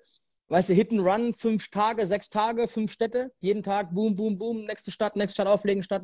weißt 0.49 0.69
du, 0.69 0.75
Hit 0.75 0.93
and 0.93 1.01
Run, 1.01 1.33
fünf 1.33 1.69
Tage, 1.71 2.07
sechs 2.07 2.29
Tage, 2.29 2.69
fünf 2.69 2.93
Städte, 2.93 3.33
jeden 3.41 3.63
Tag, 3.63 3.93
boom, 3.93 4.15
boom, 4.15 4.39
boom, 4.39 4.65
nächste 4.65 4.91
Stadt, 4.91 5.17
nächste 5.17 5.35
Stadt 5.35 5.47
auflegen, 5.47 5.83
Stadt. 5.83 6.03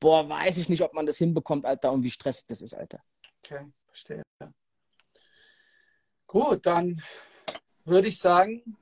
Boah, 0.00 0.28
weiß 0.28 0.58
ich 0.58 0.68
nicht, 0.68 0.82
ob 0.82 0.94
man 0.94 1.06
das 1.06 1.18
hinbekommt, 1.18 1.64
Alter, 1.64 1.92
und 1.92 2.02
wie 2.02 2.10
stressig 2.10 2.46
das 2.48 2.62
ist, 2.62 2.74
Alter. 2.74 3.00
Okay, 3.44 3.72
verstehe. 3.86 4.22
Gut, 6.26 6.66
dann 6.66 7.02
würde 7.84 8.08
ich 8.08 8.18
sagen, 8.18 8.76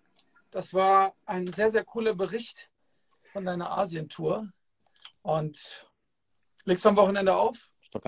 das 0.50 0.74
war 0.74 1.14
ein 1.26 1.46
sehr, 1.46 1.70
sehr 1.70 1.84
cooler 1.84 2.14
Bericht 2.14 2.70
von 3.32 3.44
deiner 3.44 3.70
Asientour. 3.70 4.48
Und 5.22 5.86
legst 6.64 6.84
du 6.84 6.88
am 6.88 6.96
Wochenende 6.96 7.36
auf? 7.36 7.68
Ich 7.80 7.90
doch 7.90 8.00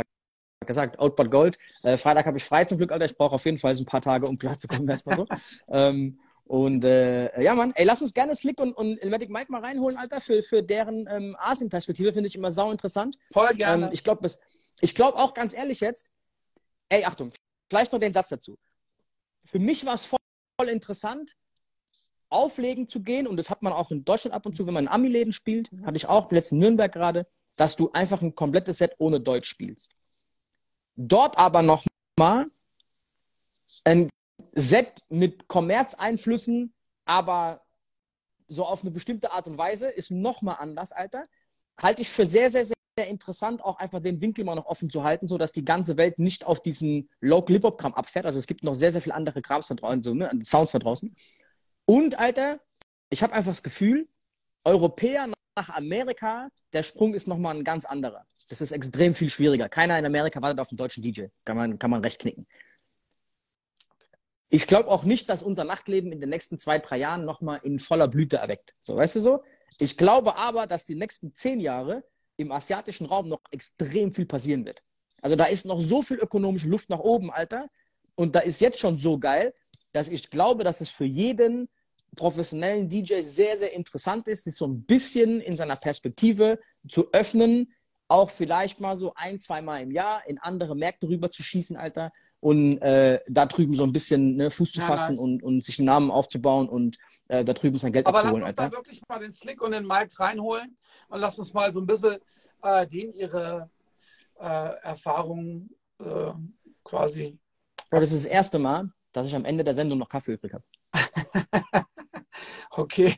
gesagt, 0.66 0.98
Outboard 0.98 1.30
Gold. 1.30 1.58
Äh, 1.82 1.96
Freitag 1.96 2.26
habe 2.26 2.38
ich 2.38 2.44
frei 2.44 2.64
zum 2.64 2.78
Glück, 2.78 2.92
Alter. 2.92 3.06
Ich 3.06 3.16
brauche 3.16 3.34
auf 3.34 3.44
jeden 3.44 3.58
Fall 3.58 3.74
so 3.74 3.82
ein 3.82 3.86
paar 3.86 4.00
Tage, 4.00 4.26
um 4.26 4.38
klar 4.38 4.58
zu 4.58 4.68
kommen, 4.68 4.88
erstmal 4.88 5.16
so. 5.16 5.26
ähm, 5.68 6.20
und 6.44 6.84
äh, 6.84 7.42
ja, 7.42 7.54
Mann, 7.54 7.72
ey, 7.74 7.84
lass 7.84 8.00
uns 8.00 8.14
gerne 8.14 8.34
Slick 8.34 8.58
und, 8.58 8.72
und 8.72 8.96
Elmatic 8.98 9.28
Mike 9.28 9.52
mal 9.52 9.60
reinholen, 9.60 9.98
Alter, 9.98 10.20
für, 10.20 10.42
für 10.42 10.62
deren 10.62 11.06
ähm, 11.10 11.36
Asien-Perspektive. 11.38 12.12
Finde 12.12 12.28
ich 12.28 12.34
immer 12.34 12.52
sau 12.52 12.70
interessant. 12.70 13.16
Voll 13.30 13.54
gerne. 13.54 13.86
Ähm, 13.86 13.92
ich 13.92 14.02
glaube 14.02 14.28
glaub 14.94 15.14
auch 15.16 15.34
ganz 15.34 15.54
ehrlich 15.54 15.80
jetzt, 15.80 16.10
ey, 16.88 17.04
Achtung, 17.04 17.32
vielleicht 17.70 17.92
noch 17.92 18.00
den 18.00 18.12
Satz 18.12 18.28
dazu. 18.28 18.58
Für 19.44 19.58
mich 19.58 19.84
war 19.86 19.94
es 19.94 20.04
voll, 20.04 20.18
voll 20.60 20.68
interessant, 20.68 21.34
auflegen 22.28 22.88
zu 22.88 23.02
gehen, 23.02 23.26
und 23.26 23.36
das 23.36 23.50
hat 23.50 23.62
man 23.62 23.72
auch 23.72 23.90
in 23.90 24.04
Deutschland 24.04 24.34
ab 24.34 24.46
und 24.46 24.56
zu, 24.56 24.66
wenn 24.66 24.74
man 24.74 24.84
in 24.84 24.90
Ami-Läden 24.90 25.32
spielt, 25.32 25.70
hatte 25.84 25.96
ich 25.96 26.06
auch 26.06 26.30
letzten 26.30 26.58
Nürnberg 26.58 26.92
gerade, 26.92 27.26
dass 27.56 27.76
du 27.76 27.90
einfach 27.92 28.22
ein 28.22 28.34
komplettes 28.34 28.78
Set 28.78 28.94
ohne 28.98 29.20
Deutsch 29.20 29.48
spielst. 29.48 29.94
Dort 30.96 31.38
aber 31.38 31.62
nochmal 31.62 32.50
ein 33.84 34.08
Set 34.52 35.02
mit 35.08 35.48
Kommerzeinflüssen, 35.48 36.74
aber 37.04 37.64
so 38.48 38.64
auf 38.64 38.82
eine 38.82 38.90
bestimmte 38.90 39.32
Art 39.32 39.46
und 39.46 39.58
Weise, 39.58 39.88
ist 39.88 40.10
nochmal 40.10 40.56
anders, 40.58 40.92
Alter. 40.92 41.26
Halte 41.80 42.02
ich 42.02 42.08
für 42.08 42.26
sehr, 42.26 42.50
sehr, 42.50 42.64
sehr 42.64 42.77
interessant, 43.06 43.64
auch 43.64 43.78
einfach 43.78 44.00
den 44.00 44.20
Winkel 44.20 44.44
mal 44.44 44.54
noch 44.54 44.66
offen 44.66 44.90
zu 44.90 45.04
halten, 45.04 45.28
sodass 45.28 45.52
die 45.52 45.64
ganze 45.64 45.96
Welt 45.96 46.18
nicht 46.18 46.44
auf 46.44 46.60
diesen 46.60 47.08
Local 47.20 47.54
Hip-Hop-Kram 47.54 47.94
abfährt. 47.94 48.26
Also 48.26 48.38
es 48.38 48.46
gibt 48.46 48.64
noch 48.64 48.74
sehr, 48.74 48.92
sehr 48.92 49.00
viele 49.00 49.14
andere 49.14 49.42
Krams 49.42 49.68
da 49.68 49.74
draußen, 49.74 50.02
so, 50.02 50.14
ne, 50.14 50.30
Sounds 50.42 50.72
da 50.72 50.78
draußen. 50.78 51.14
Und, 51.84 52.18
Alter, 52.18 52.60
ich 53.10 53.22
habe 53.22 53.32
einfach 53.32 53.52
das 53.52 53.62
Gefühl, 53.62 54.08
Europäer 54.64 55.28
nach 55.56 55.68
Amerika, 55.70 56.48
der 56.72 56.82
Sprung 56.82 57.14
ist 57.14 57.26
nochmal 57.26 57.56
ein 57.56 57.64
ganz 57.64 57.84
anderer. 57.84 58.26
Das 58.48 58.60
ist 58.60 58.72
extrem 58.72 59.14
viel 59.14 59.28
schwieriger. 59.28 59.68
Keiner 59.68 59.98
in 59.98 60.06
Amerika 60.06 60.40
wartet 60.40 60.60
auf 60.60 60.70
einen 60.70 60.78
deutschen 60.78 61.02
DJ. 61.02 61.26
Das 61.34 61.44
kann 61.44 61.56
man, 61.56 61.78
kann 61.78 61.90
man 61.90 62.02
recht 62.02 62.20
knicken. 62.20 62.46
Ich 64.50 64.66
glaube 64.66 64.88
auch 64.88 65.04
nicht, 65.04 65.28
dass 65.28 65.42
unser 65.42 65.64
Nachtleben 65.64 66.10
in 66.10 66.20
den 66.20 66.30
nächsten 66.30 66.58
zwei, 66.58 66.78
drei 66.78 66.96
Jahren 66.96 67.24
nochmal 67.26 67.60
in 67.62 67.78
voller 67.78 68.08
Blüte 68.08 68.38
erweckt. 68.38 68.74
So, 68.80 68.96
weißt 68.96 69.16
du 69.16 69.20
so? 69.20 69.42
Ich 69.78 69.96
glaube 69.98 70.36
aber, 70.36 70.66
dass 70.66 70.84
die 70.84 70.94
nächsten 70.94 71.34
zehn 71.34 71.60
Jahre 71.60 72.02
im 72.38 72.52
asiatischen 72.52 73.06
Raum 73.06 73.28
noch 73.28 73.40
extrem 73.50 74.12
viel 74.12 74.24
passieren 74.24 74.64
wird. 74.64 74.82
Also 75.20 75.36
da 75.36 75.44
ist 75.44 75.66
noch 75.66 75.80
so 75.80 76.00
viel 76.00 76.16
ökonomische 76.16 76.68
Luft 76.68 76.88
nach 76.88 77.00
oben, 77.00 77.30
Alter. 77.30 77.68
Und 78.14 78.34
da 78.34 78.40
ist 78.40 78.60
jetzt 78.60 78.78
schon 78.78 78.98
so 78.98 79.18
geil, 79.18 79.52
dass 79.92 80.08
ich 80.08 80.30
glaube, 80.30 80.64
dass 80.64 80.80
es 80.80 80.88
für 80.88 81.04
jeden 81.04 81.68
professionellen 82.16 82.88
DJ 82.88 83.20
sehr, 83.20 83.56
sehr 83.56 83.72
interessant 83.72 84.28
ist, 84.28 84.44
sich 84.44 84.54
so 84.54 84.66
ein 84.66 84.82
bisschen 84.82 85.40
in 85.40 85.56
seiner 85.56 85.76
Perspektive 85.76 86.58
zu 86.88 87.12
öffnen, 87.12 87.72
auch 88.06 88.30
vielleicht 88.30 88.80
mal 88.80 88.96
so 88.96 89.12
ein, 89.14 89.38
zwei 89.38 89.60
Mal 89.60 89.82
im 89.82 89.90
Jahr 89.90 90.26
in 90.26 90.38
andere 90.38 90.74
Märkte 90.74 91.08
rüber 91.08 91.30
zu 91.30 91.42
schießen, 91.42 91.76
Alter, 91.76 92.10
und 92.40 92.78
äh, 92.78 93.20
da 93.28 93.46
drüben 93.46 93.74
so 93.74 93.82
ein 93.82 93.92
bisschen 93.92 94.36
ne, 94.36 94.50
Fuß 94.50 94.72
zu 94.72 94.80
ja, 94.80 94.86
fassen 94.86 95.16
nice. 95.16 95.20
und, 95.20 95.42
und 95.42 95.64
sich 95.64 95.78
einen 95.78 95.86
Namen 95.86 96.10
aufzubauen 96.10 96.68
und 96.68 96.96
äh, 97.26 97.44
da 97.44 97.52
drüben 97.52 97.78
sein 97.78 97.92
Geld 97.92 98.06
Aber 98.06 98.18
abzuholen, 98.18 98.42
lass 98.42 98.50
uns 98.50 98.58
Alter. 98.58 98.70
da 98.70 98.76
wirklich 98.76 99.02
mal 99.08 99.18
den 99.18 99.32
Slick 99.32 99.60
und 99.60 99.72
den 99.72 99.86
Mike 99.86 100.18
reinholen 100.18 100.76
und 101.08 101.20
lass 101.20 101.38
uns 101.38 101.52
mal 101.52 101.72
so 101.72 101.80
ein 101.80 101.86
bisschen 101.86 102.18
äh, 102.62 102.86
denen 102.86 103.12
ihre 103.14 103.70
äh, 104.40 104.76
Erfahrungen 104.82 105.70
äh, 106.00 106.32
quasi. 106.84 107.38
Bro, 107.90 108.00
das 108.00 108.12
ist 108.12 108.24
das 108.24 108.32
erste 108.32 108.58
Mal, 108.58 108.90
dass 109.12 109.26
ich 109.26 109.34
am 109.34 109.44
Ende 109.44 109.64
der 109.64 109.74
Sendung 109.74 109.98
noch 109.98 110.08
Kaffee 110.08 110.32
übrig 110.32 110.54
habe. 110.54 110.64
okay. 112.70 113.16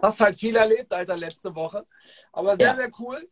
Hast 0.00 0.20
halt 0.20 0.38
viel 0.38 0.54
erlebt, 0.54 0.92
Alter, 0.92 1.16
letzte 1.16 1.54
Woche. 1.54 1.86
Aber 2.32 2.56
sehr, 2.56 2.66
ja. 2.68 2.76
sehr 2.76 2.90
cool. 3.00 3.28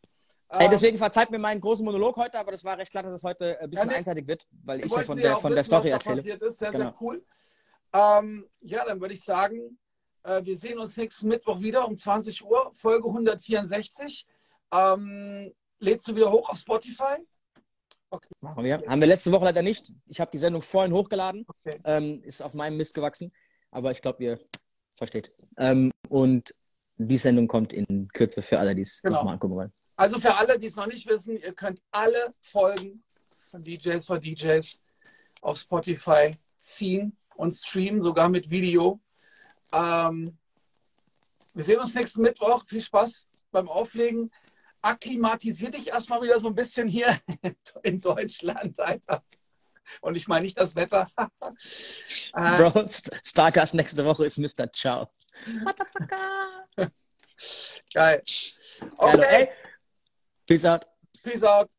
Ey, 0.48 0.64
ähm, 0.64 0.70
deswegen 0.70 0.98
verzeiht 0.98 1.30
mir 1.30 1.38
meinen 1.38 1.60
großen 1.60 1.84
Monolog 1.84 2.16
heute, 2.16 2.38
aber 2.38 2.50
das 2.50 2.64
war 2.64 2.76
recht 2.76 2.90
klar, 2.90 3.04
dass 3.04 3.12
es 3.12 3.22
heute 3.22 3.60
ein 3.60 3.70
bisschen 3.70 3.90
ja, 3.90 3.96
einseitig 3.96 4.26
wird, 4.26 4.46
weil 4.64 4.84
ich 4.84 4.90
ja 4.90 5.02
von 5.02 5.16
der, 5.16 5.36
von 5.36 5.52
wissen, 5.52 5.54
der 5.54 5.64
Story 5.64 5.90
erzähle. 5.90 6.22
Sehr, 6.22 6.72
genau. 6.72 6.84
sehr 6.84 6.94
cool. 7.00 7.24
Ähm, 7.92 8.48
ja, 8.60 8.84
dann 8.84 9.00
würde 9.00 9.14
ich 9.14 9.22
sagen, 9.22 9.78
äh, 10.22 10.44
wir 10.44 10.56
sehen 10.56 10.78
uns 10.78 10.96
nächsten 10.96 11.28
Mittwoch 11.28 11.60
wieder 11.60 11.86
um 11.86 11.96
20 11.96 12.44
Uhr, 12.44 12.70
Folge 12.74 13.08
164. 13.08 14.26
Ähm, 14.72 15.52
lädst 15.78 16.08
du 16.08 16.14
wieder 16.14 16.30
hoch 16.30 16.48
auf 16.50 16.58
Spotify? 16.58 17.16
Okay. 18.10 18.28
Machen 18.40 18.64
wir. 18.64 18.82
Haben 18.86 19.00
wir 19.00 19.06
letzte 19.06 19.30
Woche 19.32 19.44
leider 19.44 19.62
nicht. 19.62 19.92
Ich 20.06 20.20
habe 20.20 20.30
die 20.32 20.38
Sendung 20.38 20.62
vorhin 20.62 20.92
hochgeladen. 20.92 21.46
Okay. 21.46 21.80
Ähm, 21.84 22.22
ist 22.24 22.42
auf 22.42 22.54
meinem 22.54 22.76
Mist 22.76 22.94
gewachsen. 22.94 23.32
Aber 23.70 23.92
ich 23.92 24.02
glaube, 24.02 24.22
ihr 24.24 24.38
versteht. 24.94 25.32
Ähm, 25.56 25.92
und 26.08 26.52
die 26.96 27.16
Sendung 27.16 27.46
kommt 27.46 27.72
in 27.72 28.08
Kürze 28.12 28.42
für 28.42 28.58
alle, 28.58 28.74
die 28.74 28.82
es 28.82 29.00
genau. 29.00 29.18
nochmal 29.18 29.34
angucken 29.34 29.54
wollen. 29.54 29.72
Also 29.96 30.18
für 30.18 30.34
alle, 30.34 30.58
die 30.58 30.66
es 30.66 30.76
noch 30.76 30.86
nicht 30.86 31.06
wissen, 31.08 31.38
ihr 31.38 31.52
könnt 31.52 31.80
alle 31.90 32.34
Folgen 32.40 33.02
von 33.30 33.62
DJs 33.62 34.04
for 34.04 34.18
DJs 34.18 34.80
auf 35.40 35.58
Spotify 35.58 36.32
ziehen 36.58 37.16
und 37.36 37.52
streamen, 37.52 38.02
sogar 38.02 38.28
mit 38.28 38.50
Video. 38.50 39.00
Ähm, 39.72 40.38
wir 41.54 41.64
sehen 41.64 41.80
uns 41.80 41.94
nächsten 41.94 42.22
Mittwoch. 42.22 42.64
Viel 42.66 42.82
Spaß 42.82 43.26
beim 43.50 43.68
Auflegen. 43.68 44.30
Akklimatisier 44.82 45.70
dich 45.70 45.88
erstmal 45.88 46.22
wieder 46.22 46.40
so 46.40 46.48
ein 46.48 46.54
bisschen 46.54 46.88
hier 46.88 47.18
in 47.82 48.00
Deutschland, 48.00 48.78
Alter. 48.80 49.22
Und 50.00 50.14
ich 50.14 50.28
meine 50.28 50.44
nicht 50.44 50.58
das 50.58 50.74
Wetter. 50.76 51.08
äh, 52.34 52.56
Bro, 52.56 52.86
Starcast 53.24 53.74
nächste 53.74 54.04
Woche 54.04 54.24
ist 54.24 54.38
Mr. 54.38 54.72
Ciao. 54.72 55.10
Geil. 57.92 58.22
Okay. 58.96 59.48
Peace 60.46 60.64
out. 60.64 60.86
Peace 61.22 61.42
out. 61.42 61.70